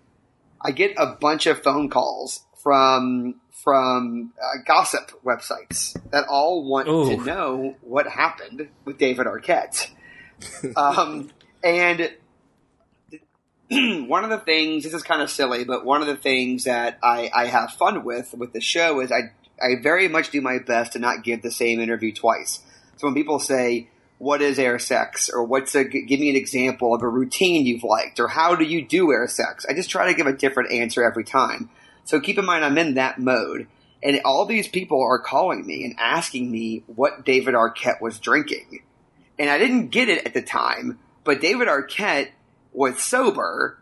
I 0.60 0.70
get 0.70 0.94
a 0.96 1.06
bunch 1.06 1.46
of 1.46 1.62
phone 1.62 1.88
calls 1.88 2.44
from 2.62 3.40
from 3.50 4.32
uh, 4.42 4.58
gossip 4.66 5.12
websites 5.24 5.96
that 6.10 6.26
all 6.28 6.68
want 6.68 6.88
Ooh. 6.88 7.16
to 7.16 7.24
know 7.24 7.76
what 7.80 8.06
happened 8.06 8.68
with 8.84 8.98
David 8.98 9.26
Arquette. 9.26 9.88
um, 10.76 11.30
and 11.62 12.10
one 14.06 14.24
of 14.24 14.30
the 14.30 14.38
things 14.38 14.84
this 14.84 14.94
is 14.94 15.02
kind 15.02 15.22
of 15.22 15.30
silly, 15.30 15.64
but 15.64 15.84
one 15.84 16.00
of 16.00 16.06
the 16.06 16.16
things 16.16 16.64
that 16.64 16.98
I, 17.02 17.30
I 17.34 17.46
have 17.46 17.72
fun 17.72 18.04
with 18.04 18.34
with 18.36 18.52
the 18.52 18.60
show 18.60 19.00
is 19.00 19.10
I 19.10 19.32
I 19.60 19.80
very 19.82 20.08
much 20.08 20.30
do 20.30 20.40
my 20.40 20.58
best 20.58 20.92
to 20.92 20.98
not 20.98 21.24
give 21.24 21.42
the 21.42 21.50
same 21.50 21.80
interview 21.80 22.12
twice. 22.12 22.60
So 22.96 23.06
when 23.06 23.14
people 23.14 23.38
say, 23.38 23.88
"What 24.18 24.42
is 24.42 24.58
air 24.58 24.78
sex?" 24.78 25.30
or 25.32 25.44
"What's 25.44 25.74
a 25.74 25.84
give 25.84 26.20
me 26.20 26.30
an 26.30 26.36
example 26.36 26.94
of 26.94 27.02
a 27.02 27.08
routine 27.08 27.66
you've 27.66 27.84
liked?" 27.84 28.20
or 28.20 28.28
"How 28.28 28.54
do 28.54 28.64
you 28.64 28.84
do 28.84 29.12
air 29.12 29.26
sex?" 29.26 29.66
I 29.68 29.74
just 29.74 29.90
try 29.90 30.06
to 30.06 30.14
give 30.14 30.26
a 30.26 30.32
different 30.32 30.72
answer 30.72 31.02
every 31.02 31.24
time. 31.24 31.70
So 32.04 32.20
keep 32.20 32.38
in 32.38 32.44
mind 32.44 32.64
I'm 32.64 32.78
in 32.78 32.94
that 32.94 33.18
mode, 33.18 33.66
and 34.02 34.20
all 34.24 34.44
these 34.44 34.68
people 34.68 35.02
are 35.02 35.18
calling 35.18 35.66
me 35.66 35.84
and 35.84 35.94
asking 35.98 36.50
me 36.50 36.84
what 36.86 37.24
David 37.24 37.54
Arquette 37.54 38.00
was 38.00 38.18
drinking, 38.18 38.82
and 39.38 39.50
I 39.50 39.58
didn't 39.58 39.88
get 39.88 40.08
it 40.08 40.26
at 40.26 40.34
the 40.34 40.42
time. 40.42 40.98
But 41.24 41.40
David 41.40 41.68
Arquette 41.68 42.28
was 42.74 43.00
sober 43.00 43.78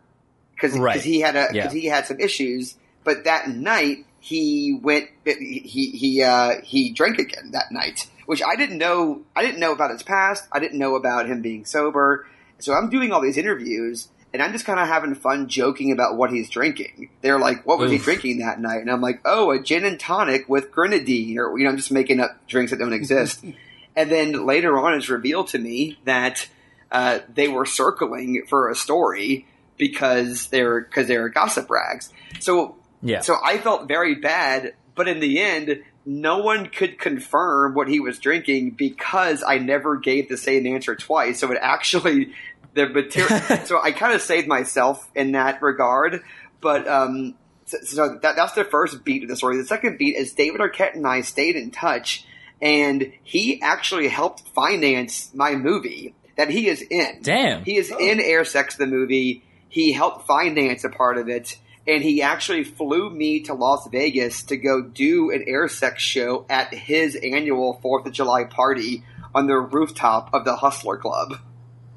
because 0.54 0.78
Right. 0.78 1.00
he 1.00 1.20
had 1.20 1.34
a 1.36 1.48
Yeah. 1.52 1.70
he 1.70 1.86
had 1.86 2.06
some 2.06 2.20
issues. 2.20 2.76
But 3.04 3.24
that 3.24 3.48
night 3.48 4.04
he 4.20 4.78
went 4.80 5.08
he 5.24 5.90
he 5.94 6.22
uh, 6.22 6.60
he 6.62 6.92
drank 6.92 7.18
again 7.18 7.50
that 7.52 7.72
night, 7.72 8.06
which 8.26 8.42
I 8.42 8.54
didn't 8.54 8.78
know. 8.78 9.22
I 9.34 9.42
didn't 9.42 9.58
know 9.58 9.72
about 9.72 9.90
his 9.90 10.02
past. 10.04 10.44
I 10.52 10.60
didn't 10.60 10.78
know 10.78 10.94
about 10.94 11.26
him 11.26 11.42
being 11.42 11.64
sober. 11.64 12.26
So 12.60 12.74
I'm 12.74 12.90
doing 12.90 13.10
all 13.12 13.20
these 13.20 13.36
interviews. 13.36 14.08
And 14.34 14.40
I'm 14.40 14.52
just 14.52 14.64
kind 14.64 14.80
of 14.80 14.88
having 14.88 15.14
fun 15.14 15.46
joking 15.48 15.92
about 15.92 16.16
what 16.16 16.30
he's 16.32 16.48
drinking. 16.48 17.10
They're 17.20 17.38
like, 17.38 17.66
"What 17.66 17.78
was 17.78 17.90
he 17.92 17.98
drinking 17.98 18.38
that 18.38 18.58
night?" 18.60 18.80
And 18.80 18.90
I'm 18.90 19.02
like, 19.02 19.20
"Oh, 19.26 19.50
a 19.50 19.58
gin 19.60 19.84
and 19.84 20.00
tonic 20.00 20.48
with 20.48 20.70
grenadine," 20.72 21.38
or 21.38 21.58
you 21.58 21.64
know, 21.64 21.70
I'm 21.70 21.76
just 21.76 21.92
making 21.92 22.18
up 22.18 22.46
drinks 22.48 22.70
that 22.70 22.78
don't 22.78 22.94
exist. 22.94 23.44
and 23.96 24.10
then 24.10 24.46
later 24.46 24.78
on, 24.78 24.94
it's 24.94 25.10
revealed 25.10 25.48
to 25.48 25.58
me 25.58 25.98
that 26.06 26.48
uh, 26.92 27.20
they 27.32 27.48
were 27.48 27.66
circling 27.66 28.44
for 28.48 28.68
a 28.68 28.74
story 28.74 29.46
because 29.78 30.48
they're 30.48 30.82
because 30.82 31.08
they're 31.08 31.28
gossip 31.30 31.68
rags. 31.70 32.12
So 32.38 32.76
Yeah. 33.00 33.20
so 33.20 33.36
I 33.42 33.58
felt 33.58 33.88
very 33.88 34.14
bad, 34.16 34.74
but 34.94 35.08
in 35.08 35.18
the 35.18 35.40
end, 35.40 35.82
no 36.04 36.38
one 36.38 36.66
could 36.66 36.98
confirm 36.98 37.74
what 37.74 37.88
he 37.88 37.98
was 37.98 38.18
drinking 38.18 38.72
because 38.72 39.42
I 39.42 39.58
never 39.58 39.96
gave 39.96 40.28
the 40.28 40.36
same 40.36 40.66
answer 40.66 40.94
twice. 40.94 41.40
So 41.40 41.50
it 41.50 41.58
actually 41.60 42.34
the 42.74 42.88
material. 42.88 43.40
so 43.64 43.80
I 43.82 43.92
kind 43.92 44.14
of 44.14 44.20
saved 44.20 44.46
myself 44.46 45.10
in 45.14 45.32
that 45.32 45.62
regard. 45.62 46.22
But 46.60 46.86
um, 46.86 47.34
so, 47.64 47.78
so 47.82 48.18
that, 48.22 48.36
that's 48.36 48.52
the 48.52 48.64
first 48.64 49.02
beat 49.04 49.22
of 49.22 49.28
the 49.30 49.36
story. 49.36 49.56
The 49.56 49.64
second 49.64 49.98
beat 49.98 50.16
is 50.16 50.32
David 50.32 50.60
Arquette 50.60 50.94
and 50.94 51.06
I 51.06 51.22
stayed 51.22 51.56
in 51.56 51.70
touch, 51.70 52.24
and 52.60 53.12
he 53.22 53.60
actually 53.62 54.08
helped 54.08 54.42
finance 54.54 55.30
my 55.34 55.54
movie 55.54 56.14
that 56.36 56.50
he 56.50 56.68
is 56.68 56.82
in. 56.82 57.20
Damn. 57.22 57.64
He 57.64 57.76
is 57.76 57.92
oh. 57.92 57.98
in 57.98 58.20
Air 58.20 58.44
Sex 58.44 58.76
the 58.76 58.86
movie. 58.86 59.42
He 59.68 59.92
helped 59.92 60.26
finance 60.26 60.84
a 60.84 60.90
part 60.90 61.18
of 61.18 61.28
it, 61.28 61.58
and 61.86 62.02
he 62.02 62.22
actually 62.22 62.64
flew 62.64 63.10
me 63.10 63.40
to 63.44 63.54
Las 63.54 63.88
Vegas 63.90 64.42
to 64.44 64.56
go 64.56 64.82
do 64.82 65.30
an 65.30 65.44
Air 65.46 65.68
Sex 65.68 66.02
show 66.02 66.44
at 66.48 66.74
his 66.74 67.16
annual 67.16 67.78
Fourth 67.82 68.06
of 68.06 68.12
July 68.12 68.44
party 68.44 69.04
on 69.34 69.46
the 69.46 69.58
rooftop 69.58 70.32
of 70.34 70.44
the 70.44 70.56
Hustler 70.56 70.98
Club. 70.98 71.38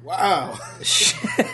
Wow. 0.06 0.58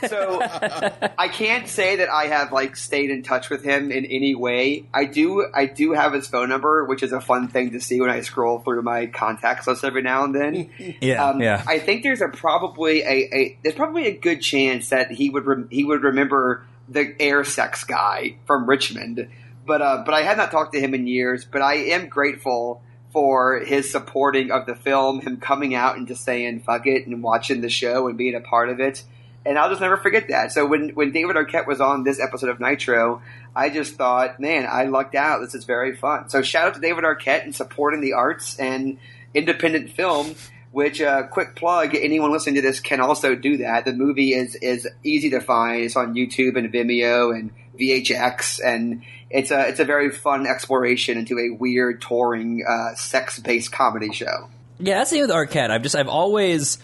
So 0.08 0.40
I 0.42 1.28
can't 1.28 1.66
say 1.68 1.96
that 1.96 2.08
I 2.08 2.26
have 2.26 2.52
like 2.52 2.76
stayed 2.76 3.10
in 3.10 3.22
touch 3.22 3.50
with 3.50 3.64
him 3.64 3.90
in 3.90 4.04
any 4.04 4.34
way. 4.34 4.84
I 4.92 5.04
do 5.06 5.46
I 5.54 5.66
do 5.66 5.92
have 5.92 6.12
his 6.12 6.26
phone 6.28 6.48
number, 6.48 6.84
which 6.84 7.02
is 7.02 7.12
a 7.12 7.20
fun 7.20 7.48
thing 7.48 7.70
to 7.72 7.80
see 7.80 8.00
when 8.00 8.10
I 8.10 8.20
scroll 8.20 8.58
through 8.60 8.82
my 8.82 9.06
contacts 9.06 9.66
list 9.66 9.84
every 9.84 10.02
now 10.02 10.24
and 10.24 10.34
then. 10.34 10.70
Yeah, 11.00 11.24
Um, 11.30 11.40
yeah. 11.40 11.62
I 11.66 11.78
think 11.78 12.02
there's 12.02 12.20
a 12.20 12.28
probably 12.28 13.02
a, 13.02 13.28
a 13.34 13.58
there's 13.62 13.74
probably 13.74 14.06
a 14.06 14.16
good 14.16 14.40
chance 14.40 14.90
that 14.90 15.10
he 15.10 15.30
would 15.30 15.46
rem- 15.46 15.68
he 15.70 15.84
would 15.84 16.02
remember 16.02 16.64
the 16.88 17.14
air 17.20 17.44
sex 17.44 17.84
guy 17.84 18.36
from 18.46 18.68
Richmond. 18.68 19.28
But 19.66 19.82
uh, 19.82 20.02
but 20.04 20.14
I 20.14 20.22
had 20.22 20.36
not 20.36 20.50
talked 20.50 20.74
to 20.74 20.80
him 20.80 20.94
in 20.94 21.06
years. 21.06 21.44
But 21.44 21.62
I 21.62 21.74
am 21.94 22.08
grateful 22.08 22.82
for 23.12 23.60
his 23.60 23.90
supporting 23.90 24.50
of 24.50 24.66
the 24.66 24.74
film, 24.74 25.20
him 25.20 25.36
coming 25.36 25.74
out 25.74 25.96
and 25.96 26.08
just 26.08 26.24
saying 26.24 26.60
"fuck 26.60 26.86
it" 26.86 27.06
and 27.06 27.22
watching 27.22 27.60
the 27.60 27.68
show 27.68 28.08
and 28.08 28.16
being 28.16 28.34
a 28.34 28.40
part 28.40 28.68
of 28.70 28.80
it. 28.80 29.04
And 29.44 29.58
I'll 29.58 29.68
just 29.68 29.80
never 29.80 29.96
forget 29.96 30.28
that. 30.28 30.52
So 30.52 30.66
when 30.66 30.90
when 30.90 31.12
David 31.12 31.36
Arquette 31.36 31.66
was 31.66 31.80
on 31.80 32.04
this 32.04 32.20
episode 32.20 32.48
of 32.48 32.60
Nitro, 32.60 33.22
I 33.54 33.70
just 33.70 33.96
thought, 33.96 34.40
man, 34.40 34.66
I 34.70 34.84
lucked 34.84 35.14
out. 35.14 35.40
This 35.40 35.54
is 35.54 35.64
very 35.64 35.94
fun. 35.96 36.28
So 36.28 36.42
shout 36.42 36.68
out 36.68 36.74
to 36.74 36.80
David 36.80 37.04
Arquette 37.04 37.44
and 37.44 37.54
supporting 37.54 38.00
the 38.00 38.14
arts 38.14 38.58
and 38.58 38.98
independent 39.34 39.90
film. 39.90 40.34
Which 40.70 41.02
uh, 41.02 41.24
quick 41.24 41.54
plug, 41.54 41.94
anyone 41.94 42.32
listening 42.32 42.54
to 42.54 42.62
this 42.62 42.80
can 42.80 42.98
also 42.98 43.34
do 43.34 43.58
that. 43.58 43.84
The 43.84 43.92
movie 43.92 44.32
is 44.32 44.54
is 44.54 44.88
easy 45.04 45.28
to 45.30 45.40
find. 45.40 45.82
It's 45.84 45.96
on 45.96 46.14
YouTube 46.14 46.56
and 46.56 46.72
Vimeo 46.72 47.38
and 47.38 47.50
VHX, 47.78 48.60
and 48.64 49.02
it's 49.30 49.50
a 49.50 49.68
it's 49.68 49.80
a 49.80 49.84
very 49.84 50.10
fun 50.10 50.46
exploration 50.46 51.18
into 51.18 51.38
a 51.38 51.50
weird 51.50 52.00
touring 52.02 52.64
uh, 52.68 52.94
sex 52.94 53.38
based 53.38 53.72
comedy 53.72 54.12
show. 54.12 54.48
Yeah, 54.78 54.98
that's 54.98 55.10
the 55.10 55.16
thing 55.16 55.22
with 55.22 55.30
Arquette. 55.30 55.70
I've 55.70 55.82
just 55.82 55.96
I've 55.96 56.08
always 56.08 56.78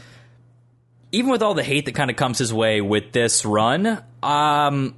even 1.12 1.31
with 1.31 1.43
all 1.43 1.55
the 1.55 1.65
hate 1.65 1.86
that 1.86 1.94
kind 1.94 2.10
of 2.10 2.16
comes 2.16 2.39
his 2.39 2.52
way 2.52 2.81
with 2.81 3.12
this 3.12 3.44
run, 3.44 4.02
um 4.23 4.94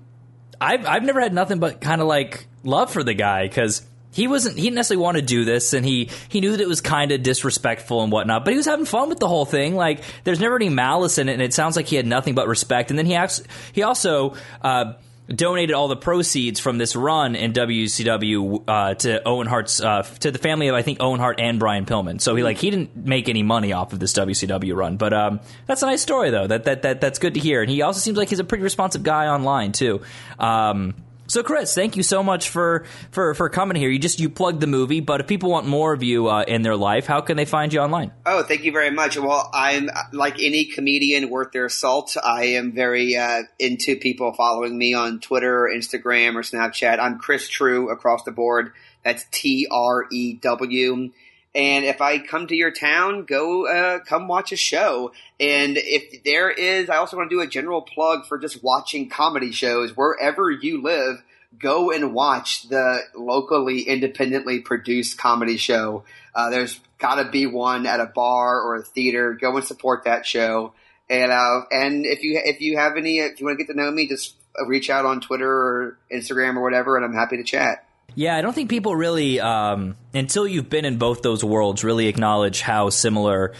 I've 0.60 0.86
I've 0.86 1.02
never 1.04 1.20
had 1.20 1.32
nothing 1.32 1.58
but 1.58 1.80
kind 1.80 2.00
of 2.00 2.06
like 2.06 2.46
love 2.62 2.92
for 2.92 3.02
the 3.02 3.14
guy 3.14 3.46
because 3.46 3.82
he 4.12 4.26
wasn't 4.28 4.56
he 4.56 4.64
didn't 4.64 4.74
necessarily 4.74 5.02
want 5.02 5.16
to 5.16 5.22
do 5.22 5.44
this 5.44 5.72
and 5.72 5.86
he 5.86 6.10
he 6.28 6.40
knew 6.40 6.50
that 6.50 6.60
it 6.60 6.68
was 6.68 6.80
kind 6.80 7.12
of 7.12 7.22
disrespectful 7.22 8.02
and 8.02 8.12
whatnot 8.12 8.44
but 8.44 8.52
he 8.52 8.56
was 8.56 8.66
having 8.66 8.84
fun 8.84 9.08
with 9.08 9.18
the 9.18 9.28
whole 9.28 9.44
thing 9.44 9.76
like 9.76 10.02
there's 10.24 10.40
never 10.40 10.56
any 10.56 10.68
malice 10.68 11.16
in 11.18 11.28
it 11.28 11.32
and 11.32 11.42
it 11.42 11.54
sounds 11.54 11.76
like 11.76 11.86
he 11.86 11.96
had 11.96 12.06
nothing 12.06 12.34
but 12.34 12.48
respect 12.48 12.90
and 12.90 12.98
then 12.98 13.06
he 13.06 13.14
acts, 13.14 13.42
he 13.72 13.82
also 13.82 14.34
uh, 14.62 14.94
donated 15.34 15.74
all 15.74 15.88
the 15.88 15.96
proceeds 15.96 16.58
from 16.58 16.78
this 16.78 16.96
run 16.96 17.36
in 17.36 17.52
WCW 17.52 18.64
uh, 18.66 18.94
to 18.94 19.26
Owen 19.26 19.46
Hart's 19.46 19.80
uh, 19.80 20.02
to 20.20 20.30
the 20.30 20.38
family 20.38 20.68
of 20.68 20.74
I 20.74 20.82
think 20.82 20.98
Owen 21.00 21.20
Hart 21.20 21.40
and 21.40 21.58
Brian 21.58 21.86
Pillman. 21.86 22.20
So 22.20 22.34
he 22.34 22.42
like 22.42 22.58
he 22.58 22.70
didn't 22.70 22.96
make 22.96 23.28
any 23.28 23.42
money 23.42 23.72
off 23.72 23.92
of 23.92 24.00
this 24.00 24.12
WCW 24.14 24.74
run, 24.74 24.96
but 24.96 25.12
um, 25.12 25.40
that's 25.66 25.82
a 25.82 25.86
nice 25.86 26.02
story 26.02 26.30
though. 26.30 26.46
That 26.46 26.64
that 26.64 26.82
that 26.82 27.00
that's 27.00 27.18
good 27.18 27.34
to 27.34 27.40
hear. 27.40 27.62
And 27.62 27.70
he 27.70 27.82
also 27.82 28.00
seems 28.00 28.16
like 28.18 28.28
he's 28.28 28.40
a 28.40 28.44
pretty 28.44 28.64
responsive 28.64 29.02
guy 29.02 29.28
online 29.28 29.72
too. 29.72 30.02
Um, 30.38 30.94
so, 31.30 31.44
Chris, 31.44 31.72
thank 31.76 31.96
you 31.96 32.02
so 32.02 32.24
much 32.24 32.48
for, 32.48 32.84
for, 33.12 33.34
for 33.34 33.48
coming 33.48 33.76
here. 33.76 33.88
You 33.88 34.00
just 34.00 34.18
you 34.18 34.28
plugged 34.28 34.60
the 34.60 34.66
movie, 34.66 34.98
but 34.98 35.20
if 35.20 35.28
people 35.28 35.48
want 35.48 35.64
more 35.64 35.92
of 35.92 36.02
you 36.02 36.28
uh, 36.28 36.42
in 36.42 36.62
their 36.62 36.74
life, 36.74 37.06
how 37.06 37.20
can 37.20 37.36
they 37.36 37.44
find 37.44 37.72
you 37.72 37.78
online? 37.78 38.10
Oh, 38.26 38.42
thank 38.42 38.64
you 38.64 38.72
very 38.72 38.90
much. 38.90 39.16
Well, 39.16 39.48
I'm 39.54 39.88
like 40.12 40.42
any 40.42 40.64
comedian 40.64 41.30
worth 41.30 41.52
their 41.52 41.68
salt. 41.68 42.16
I 42.20 42.46
am 42.46 42.72
very 42.72 43.14
uh, 43.14 43.42
into 43.60 43.94
people 43.94 44.32
following 44.32 44.76
me 44.76 44.94
on 44.94 45.20
Twitter, 45.20 45.66
or 45.66 45.70
Instagram, 45.70 46.34
or 46.34 46.42
Snapchat. 46.42 46.98
I'm 46.98 47.18
Chris 47.18 47.48
Trew 47.48 47.90
across 47.90 48.24
the 48.24 48.32
board. 48.32 48.72
That's 49.04 49.24
T 49.30 49.68
R 49.70 50.06
E 50.10 50.34
W. 50.34 51.10
And 51.54 51.84
if 51.84 52.00
I 52.00 52.18
come 52.18 52.46
to 52.46 52.54
your 52.54 52.70
town, 52.70 53.24
go 53.24 53.66
uh, 53.66 53.98
come 54.00 54.28
watch 54.28 54.52
a 54.52 54.56
show. 54.56 55.12
And 55.40 55.76
if 55.76 56.22
there 56.22 56.48
is, 56.48 56.88
I 56.88 56.96
also 56.96 57.16
want 57.16 57.28
to 57.28 57.36
do 57.36 57.40
a 57.40 57.46
general 57.46 57.82
plug 57.82 58.26
for 58.26 58.38
just 58.38 58.62
watching 58.62 59.08
comedy 59.08 59.50
shows 59.50 59.96
wherever 59.96 60.50
you 60.50 60.82
live. 60.82 61.22
Go 61.58 61.90
and 61.90 62.14
watch 62.14 62.68
the 62.68 63.00
locally 63.16 63.80
independently 63.80 64.60
produced 64.60 65.18
comedy 65.18 65.56
show. 65.56 66.04
Uh, 66.32 66.50
there's 66.50 66.78
got 66.98 67.16
to 67.16 67.28
be 67.28 67.46
one 67.46 67.86
at 67.86 67.98
a 67.98 68.06
bar 68.06 68.60
or 68.60 68.76
a 68.76 68.82
theater. 68.82 69.34
Go 69.34 69.56
and 69.56 69.66
support 69.66 70.04
that 70.04 70.24
show. 70.24 70.72
And 71.08 71.32
uh, 71.32 71.62
and 71.72 72.06
if 72.06 72.22
you 72.22 72.40
if 72.44 72.60
you 72.60 72.76
have 72.78 72.96
any, 72.96 73.18
if 73.18 73.40
you 73.40 73.46
want 73.46 73.58
to 73.58 73.64
get 73.64 73.72
to 73.72 73.76
know 73.76 73.90
me, 73.90 74.06
just 74.06 74.36
reach 74.66 74.88
out 74.88 75.04
on 75.04 75.20
Twitter 75.20 75.50
or 75.50 75.98
Instagram 76.12 76.56
or 76.56 76.62
whatever, 76.62 76.96
and 76.96 77.04
I'm 77.04 77.14
happy 77.14 77.36
to 77.38 77.42
chat. 77.42 77.84
Yeah, 78.14 78.36
I 78.36 78.42
don't 78.42 78.52
think 78.52 78.70
people 78.70 78.94
really, 78.94 79.40
um, 79.40 79.96
until 80.12 80.46
you've 80.46 80.68
been 80.70 80.84
in 80.84 80.98
both 80.98 81.22
those 81.22 81.44
worlds, 81.44 81.84
really 81.84 82.06
acknowledge 82.08 82.60
how 82.60 82.90
similar 82.90 83.52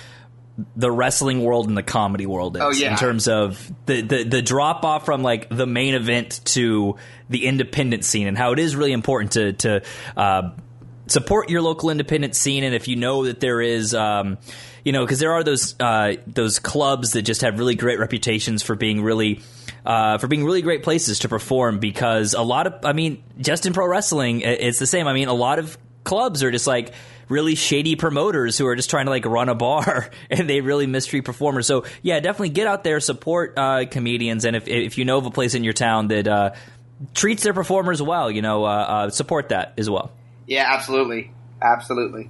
the 0.77 0.91
wrestling 0.91 1.43
world 1.43 1.69
and 1.69 1.77
the 1.77 1.83
comedy 1.83 2.27
world 2.27 2.57
is 2.57 2.63
Oh, 2.63 2.71
yeah. 2.71 2.91
in 2.93 2.97
terms 2.99 3.29
of 3.29 3.71
the, 3.87 4.03
the, 4.03 4.25
the 4.25 4.43
drop 4.43 4.85
off 4.85 5.07
from 5.07 5.23
like 5.23 5.49
the 5.49 5.67
main 5.67 5.95
event 5.95 6.41
to 6.47 6.97
the 7.31 7.47
independent 7.47 8.05
scene 8.05 8.27
and 8.27 8.37
how 8.37 8.53
it 8.53 8.59
is 8.59 8.77
really 8.77 8.93
important 8.93 9.33
to 9.33 9.53
to 9.55 9.83
uh, 10.19 10.51
support 11.07 11.49
your 11.49 11.63
local 11.63 11.89
independent 11.89 12.35
scene 12.37 12.63
and 12.63 12.75
if 12.75 12.89
you 12.89 12.97
know 12.97 13.25
that 13.25 13.41
there 13.41 13.63
is 13.63 13.95
um, 13.95 14.37
you 14.85 14.93
know 14.93 15.05
because 15.05 15.19
there 15.19 15.33
are 15.33 15.45
those 15.45 15.75
uh, 15.81 16.15
those 16.27 16.59
clubs 16.59 17.13
that 17.13 17.23
just 17.23 17.43
have 17.43 17.59
really 17.59 17.75
great 17.75 17.99
reputations 17.99 18.63
for 18.63 18.75
being 18.75 19.03
really 19.03 19.41
uh, 19.85 20.19
for 20.19 20.27
being 20.27 20.45
really 20.45 20.63
great 20.63 20.83
places 20.83 21.21
to 21.21 21.29
perform 21.29 21.79
because 21.79 22.35
a 22.35 22.43
lot 22.43 22.67
of 22.67 22.85
I 22.85 22.93
mean 22.93 23.23
just 23.39 23.67
in 23.67 23.73
pro 23.73 23.87
wrestling 23.87 24.41
it's 24.43 24.79
the 24.79 24.87
same. 24.87 25.07
I 25.07 25.13
mean 25.13 25.29
a 25.29 25.35
lot 25.35 25.59
of 25.59 25.77
clubs 26.05 26.43
are 26.43 26.51
just 26.51 26.67
like 26.67 26.93
really 27.29 27.55
shady 27.55 27.95
promoters 27.95 28.59
who 28.59 28.67
are 28.67 28.75
just 28.75 28.91
trying 28.91 29.07
to 29.07 29.11
like 29.11 29.25
run 29.25 29.49
a 29.49 29.55
bar 29.55 30.11
and 30.31 30.49
they 30.49 30.61
really 30.61 30.87
mistreat 30.87 31.25
performers. 31.25 31.67
So 31.67 31.85
yeah 32.03 32.21
definitely 32.21 32.51
get 32.51 32.67
out 32.67 32.85
there 32.85 33.01
support 33.01 33.55
uh, 33.57 33.85
comedians 33.91 34.45
and 34.45 34.57
if 34.57 34.69
if 34.69 34.99
you 34.99 35.05
know 35.05 35.19
of 35.19 35.27
a 35.27 35.31
place 35.31 35.55
in 35.55 35.65
your 35.65 35.75
town 35.75 36.09
that 36.09 36.27
uh, 36.27 36.53
treats 37.15 37.43
their 37.43 37.55
performers 37.55 38.03
well 38.03 38.31
you 38.31 38.43
know 38.43 38.65
uh, 38.65 38.69
uh, 38.69 39.11
support 39.11 39.51
that 39.51 39.75
as 39.79 39.89
well. 39.89 40.13
Yeah, 40.47 40.67
absolutely, 40.67 41.31
absolutely. 41.63 42.29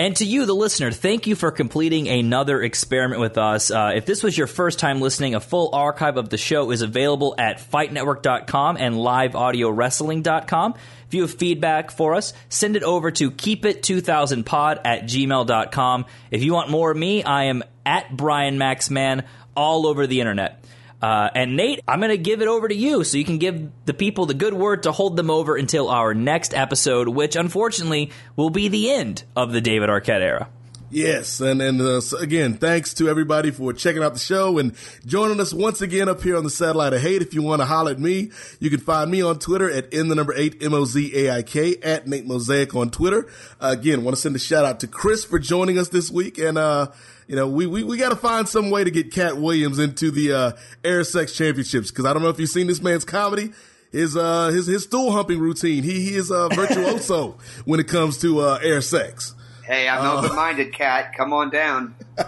And 0.00 0.14
to 0.16 0.24
you, 0.24 0.46
the 0.46 0.54
listener, 0.54 0.92
thank 0.92 1.26
you 1.26 1.34
for 1.34 1.50
completing 1.50 2.08
another 2.08 2.62
experiment 2.62 3.20
with 3.20 3.36
us. 3.36 3.72
Uh, 3.72 3.92
if 3.96 4.06
this 4.06 4.22
was 4.22 4.38
your 4.38 4.46
first 4.46 4.78
time 4.78 5.00
listening, 5.00 5.34
a 5.34 5.40
full 5.40 5.70
archive 5.72 6.16
of 6.16 6.28
the 6.28 6.38
show 6.38 6.70
is 6.70 6.82
available 6.82 7.34
at 7.36 7.58
fightnetwork.com 7.58 8.76
and 8.76 8.94
liveaudiowrestling.com. 8.94 10.74
If 11.08 11.14
you 11.14 11.22
have 11.22 11.34
feedback 11.34 11.90
for 11.90 12.14
us, 12.14 12.32
send 12.48 12.76
it 12.76 12.84
over 12.84 13.10
to 13.10 13.32
keepit2000pod 13.32 14.80
at 14.84 15.02
gmail.com. 15.02 16.04
If 16.30 16.44
you 16.44 16.52
want 16.52 16.70
more 16.70 16.92
of 16.92 16.96
me, 16.96 17.24
I 17.24 17.44
am 17.44 17.64
at 17.84 18.16
Brian 18.16 18.56
Maxman 18.56 19.24
all 19.56 19.84
over 19.84 20.06
the 20.06 20.20
internet. 20.20 20.57
Uh, 21.00 21.30
and 21.34 21.56
Nate, 21.56 21.80
I'm 21.86 22.00
going 22.00 22.10
to 22.10 22.18
give 22.18 22.42
it 22.42 22.48
over 22.48 22.66
to 22.66 22.74
you 22.74 23.04
so 23.04 23.18
you 23.18 23.24
can 23.24 23.38
give 23.38 23.70
the 23.84 23.94
people 23.94 24.26
the 24.26 24.34
good 24.34 24.54
word 24.54 24.82
to 24.82 24.92
hold 24.92 25.16
them 25.16 25.30
over 25.30 25.56
until 25.56 25.88
our 25.88 26.12
next 26.12 26.54
episode, 26.54 27.08
which 27.08 27.36
unfortunately 27.36 28.10
will 28.34 28.50
be 28.50 28.68
the 28.68 28.90
end 28.90 29.22
of 29.36 29.52
the 29.52 29.60
David 29.60 29.88
Arquette 29.90 30.22
era. 30.22 30.48
Yes, 30.90 31.40
and 31.42 31.60
and 31.60 31.80
uh, 31.82 32.00
so 32.00 32.16
again, 32.16 32.54
thanks 32.54 32.94
to 32.94 33.10
everybody 33.10 33.50
for 33.50 33.74
checking 33.74 34.02
out 34.02 34.14
the 34.14 34.18
show 34.18 34.56
and 34.56 34.72
joining 35.04 35.38
us 35.38 35.52
once 35.52 35.82
again 35.82 36.08
up 36.08 36.22
here 36.22 36.34
on 36.34 36.44
the 36.44 36.50
satellite 36.50 36.94
of 36.94 37.02
hate. 37.02 37.20
If 37.20 37.34
you 37.34 37.42
want 37.42 37.60
to 37.60 37.66
holler 37.66 37.90
at 37.90 37.98
me, 37.98 38.30
you 38.58 38.70
can 38.70 38.80
find 38.80 39.10
me 39.10 39.20
on 39.20 39.38
Twitter 39.38 39.70
at 39.70 39.92
in 39.92 40.08
the 40.08 40.14
number 40.14 40.32
eight 40.34 40.62
m 40.62 40.72
o 40.72 40.86
z 40.86 41.12
a 41.14 41.30
i 41.30 41.42
k 41.42 41.76
at 41.82 42.06
Nate 42.06 42.26
Mosaic 42.26 42.74
on 42.74 42.90
Twitter. 42.90 43.28
Uh, 43.60 43.76
again, 43.78 44.02
want 44.02 44.16
to 44.16 44.20
send 44.20 44.34
a 44.34 44.38
shout 44.38 44.64
out 44.64 44.80
to 44.80 44.86
Chris 44.86 45.26
for 45.26 45.38
joining 45.38 45.78
us 45.78 45.90
this 45.90 46.10
week, 46.10 46.38
and 46.38 46.56
uh, 46.56 46.86
you 47.26 47.36
know 47.36 47.46
we 47.46 47.66
we, 47.66 47.84
we 47.84 47.98
got 47.98 48.08
to 48.08 48.16
find 48.16 48.48
some 48.48 48.70
way 48.70 48.82
to 48.82 48.90
get 48.90 49.12
Katt 49.12 49.36
Williams 49.36 49.78
into 49.78 50.10
the 50.10 50.32
uh, 50.32 50.52
Air 50.82 51.04
Sex 51.04 51.34
Championships 51.34 51.90
because 51.90 52.06
I 52.06 52.14
don't 52.14 52.22
know 52.22 52.30
if 52.30 52.40
you've 52.40 52.48
seen 52.48 52.66
this 52.66 52.80
man's 52.80 53.04
comedy. 53.04 53.52
His 53.92 54.16
uh 54.16 54.48
his 54.48 54.66
his 54.66 54.84
stool 54.84 55.12
humping 55.12 55.38
routine. 55.38 55.82
He 55.82 56.00
he 56.00 56.14
is 56.14 56.30
a 56.30 56.48
virtuoso 56.48 57.36
when 57.66 57.78
it 57.78 57.88
comes 57.88 58.16
to 58.18 58.40
uh, 58.40 58.58
air 58.62 58.80
sex. 58.80 59.34
Hey, 59.68 59.86
I'm 59.86 60.00
Uh, 60.02 60.22
open-minded, 60.22 60.72
cat. 60.72 61.14
Come 61.14 61.32
on 61.34 61.50
down. 61.50 61.94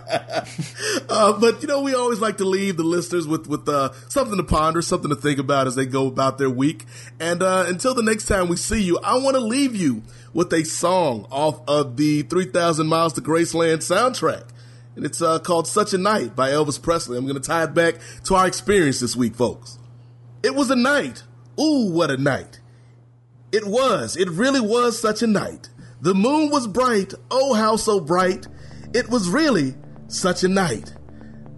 Uh, 1.08 1.32
but 1.38 1.60
you 1.60 1.66
know, 1.68 1.80
we 1.80 1.94
always 1.94 2.20
like 2.20 2.36
to 2.38 2.44
leave 2.44 2.76
the 2.76 2.84
listeners 2.84 3.26
with 3.26 3.48
with 3.48 3.68
uh, 3.68 3.90
something 4.08 4.36
to 4.36 4.42
ponder, 4.44 4.80
something 4.80 5.10
to 5.10 5.16
think 5.16 5.38
about 5.40 5.66
as 5.66 5.74
they 5.74 5.84
go 5.84 6.06
about 6.06 6.38
their 6.38 6.48
week. 6.48 6.84
And 7.18 7.42
uh, 7.42 7.64
until 7.66 7.94
the 7.94 8.02
next 8.02 8.26
time 8.26 8.48
we 8.48 8.56
see 8.56 8.80
you, 8.80 8.98
I 9.02 9.18
want 9.18 9.34
to 9.34 9.40
leave 9.40 9.74
you 9.74 10.02
with 10.32 10.52
a 10.52 10.64
song 10.64 11.26
off 11.30 11.60
of 11.66 11.96
the 11.96 12.22
3,000 12.22 12.86
Miles 12.86 13.14
to 13.14 13.20
Graceland 13.20 13.78
soundtrack. 13.78 14.44
And 14.94 15.04
it's 15.04 15.20
uh, 15.20 15.40
called 15.40 15.66
Such 15.66 15.92
a 15.92 15.98
Night 15.98 16.36
by 16.36 16.50
Elvis 16.50 16.80
Presley. 16.80 17.18
I'm 17.18 17.24
going 17.26 17.40
to 17.40 17.46
tie 17.46 17.64
it 17.64 17.74
back 17.74 17.96
to 18.24 18.36
our 18.36 18.46
experience 18.46 19.00
this 19.00 19.16
week, 19.16 19.34
folks. 19.34 19.78
It 20.44 20.54
was 20.54 20.70
a 20.70 20.76
night. 20.76 21.24
Ooh, 21.60 21.90
what 21.90 22.10
a 22.10 22.16
night. 22.16 22.60
It 23.50 23.66
was. 23.66 24.16
It 24.16 24.28
really 24.30 24.60
was 24.60 25.00
such 25.00 25.22
a 25.22 25.26
night. 25.26 25.68
The 26.02 26.14
moon 26.14 26.50
was 26.50 26.66
bright. 26.66 27.12
Oh, 27.30 27.52
how 27.54 27.76
so 27.76 28.00
bright. 28.00 28.46
It 28.94 29.08
was 29.10 29.28
really 29.28 29.74
such 30.08 30.44
a 30.44 30.48
night. 30.48 30.94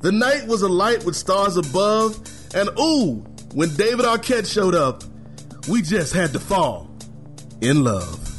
The 0.01 0.13
night 0.13 0.47
was 0.49 0.63
alight 0.63 1.05
with 1.05 1.15
stars 1.15 1.57
above. 1.57 2.17
And 2.55 2.69
ooh, 2.79 3.25
when 3.55 3.75
David 3.77 4.05
Arquette 4.05 4.53
showed 4.53 4.75
up, 4.75 5.05
we 5.69 5.81
just 5.81 6.13
had 6.13 6.33
to 6.33 6.41
fall 6.41 6.91
in 7.61 7.85
love. 7.85 8.32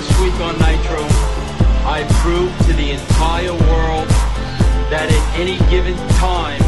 Last 0.00 0.20
week 0.22 0.40
on 0.40 0.56
Nitro, 0.56 1.04
I 1.84 2.08
proved 2.24 2.56
to 2.64 2.72
the 2.72 2.92
entire 2.92 3.52
world 3.52 4.08
that 4.88 5.12
at 5.12 5.38
any 5.38 5.58
given 5.68 5.92
time, 6.16 6.62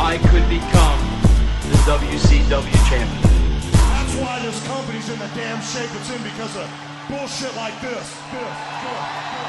I 0.00 0.16
could 0.32 0.48
become 0.48 0.96
the 1.68 1.76
WCW 1.84 2.72
champion. 2.88 3.20
That's 3.68 4.16
why 4.16 4.40
this 4.40 4.66
company's 4.66 5.10
in 5.10 5.18
the 5.18 5.28
damn 5.36 5.60
shape 5.60 5.90
it's 5.92 6.08
in 6.08 6.22
because 6.22 6.56
of 6.56 6.64
bullshit 7.06 7.54
like 7.54 7.78
this. 7.82 8.16
This, 8.32 8.56
this. 8.80 9.43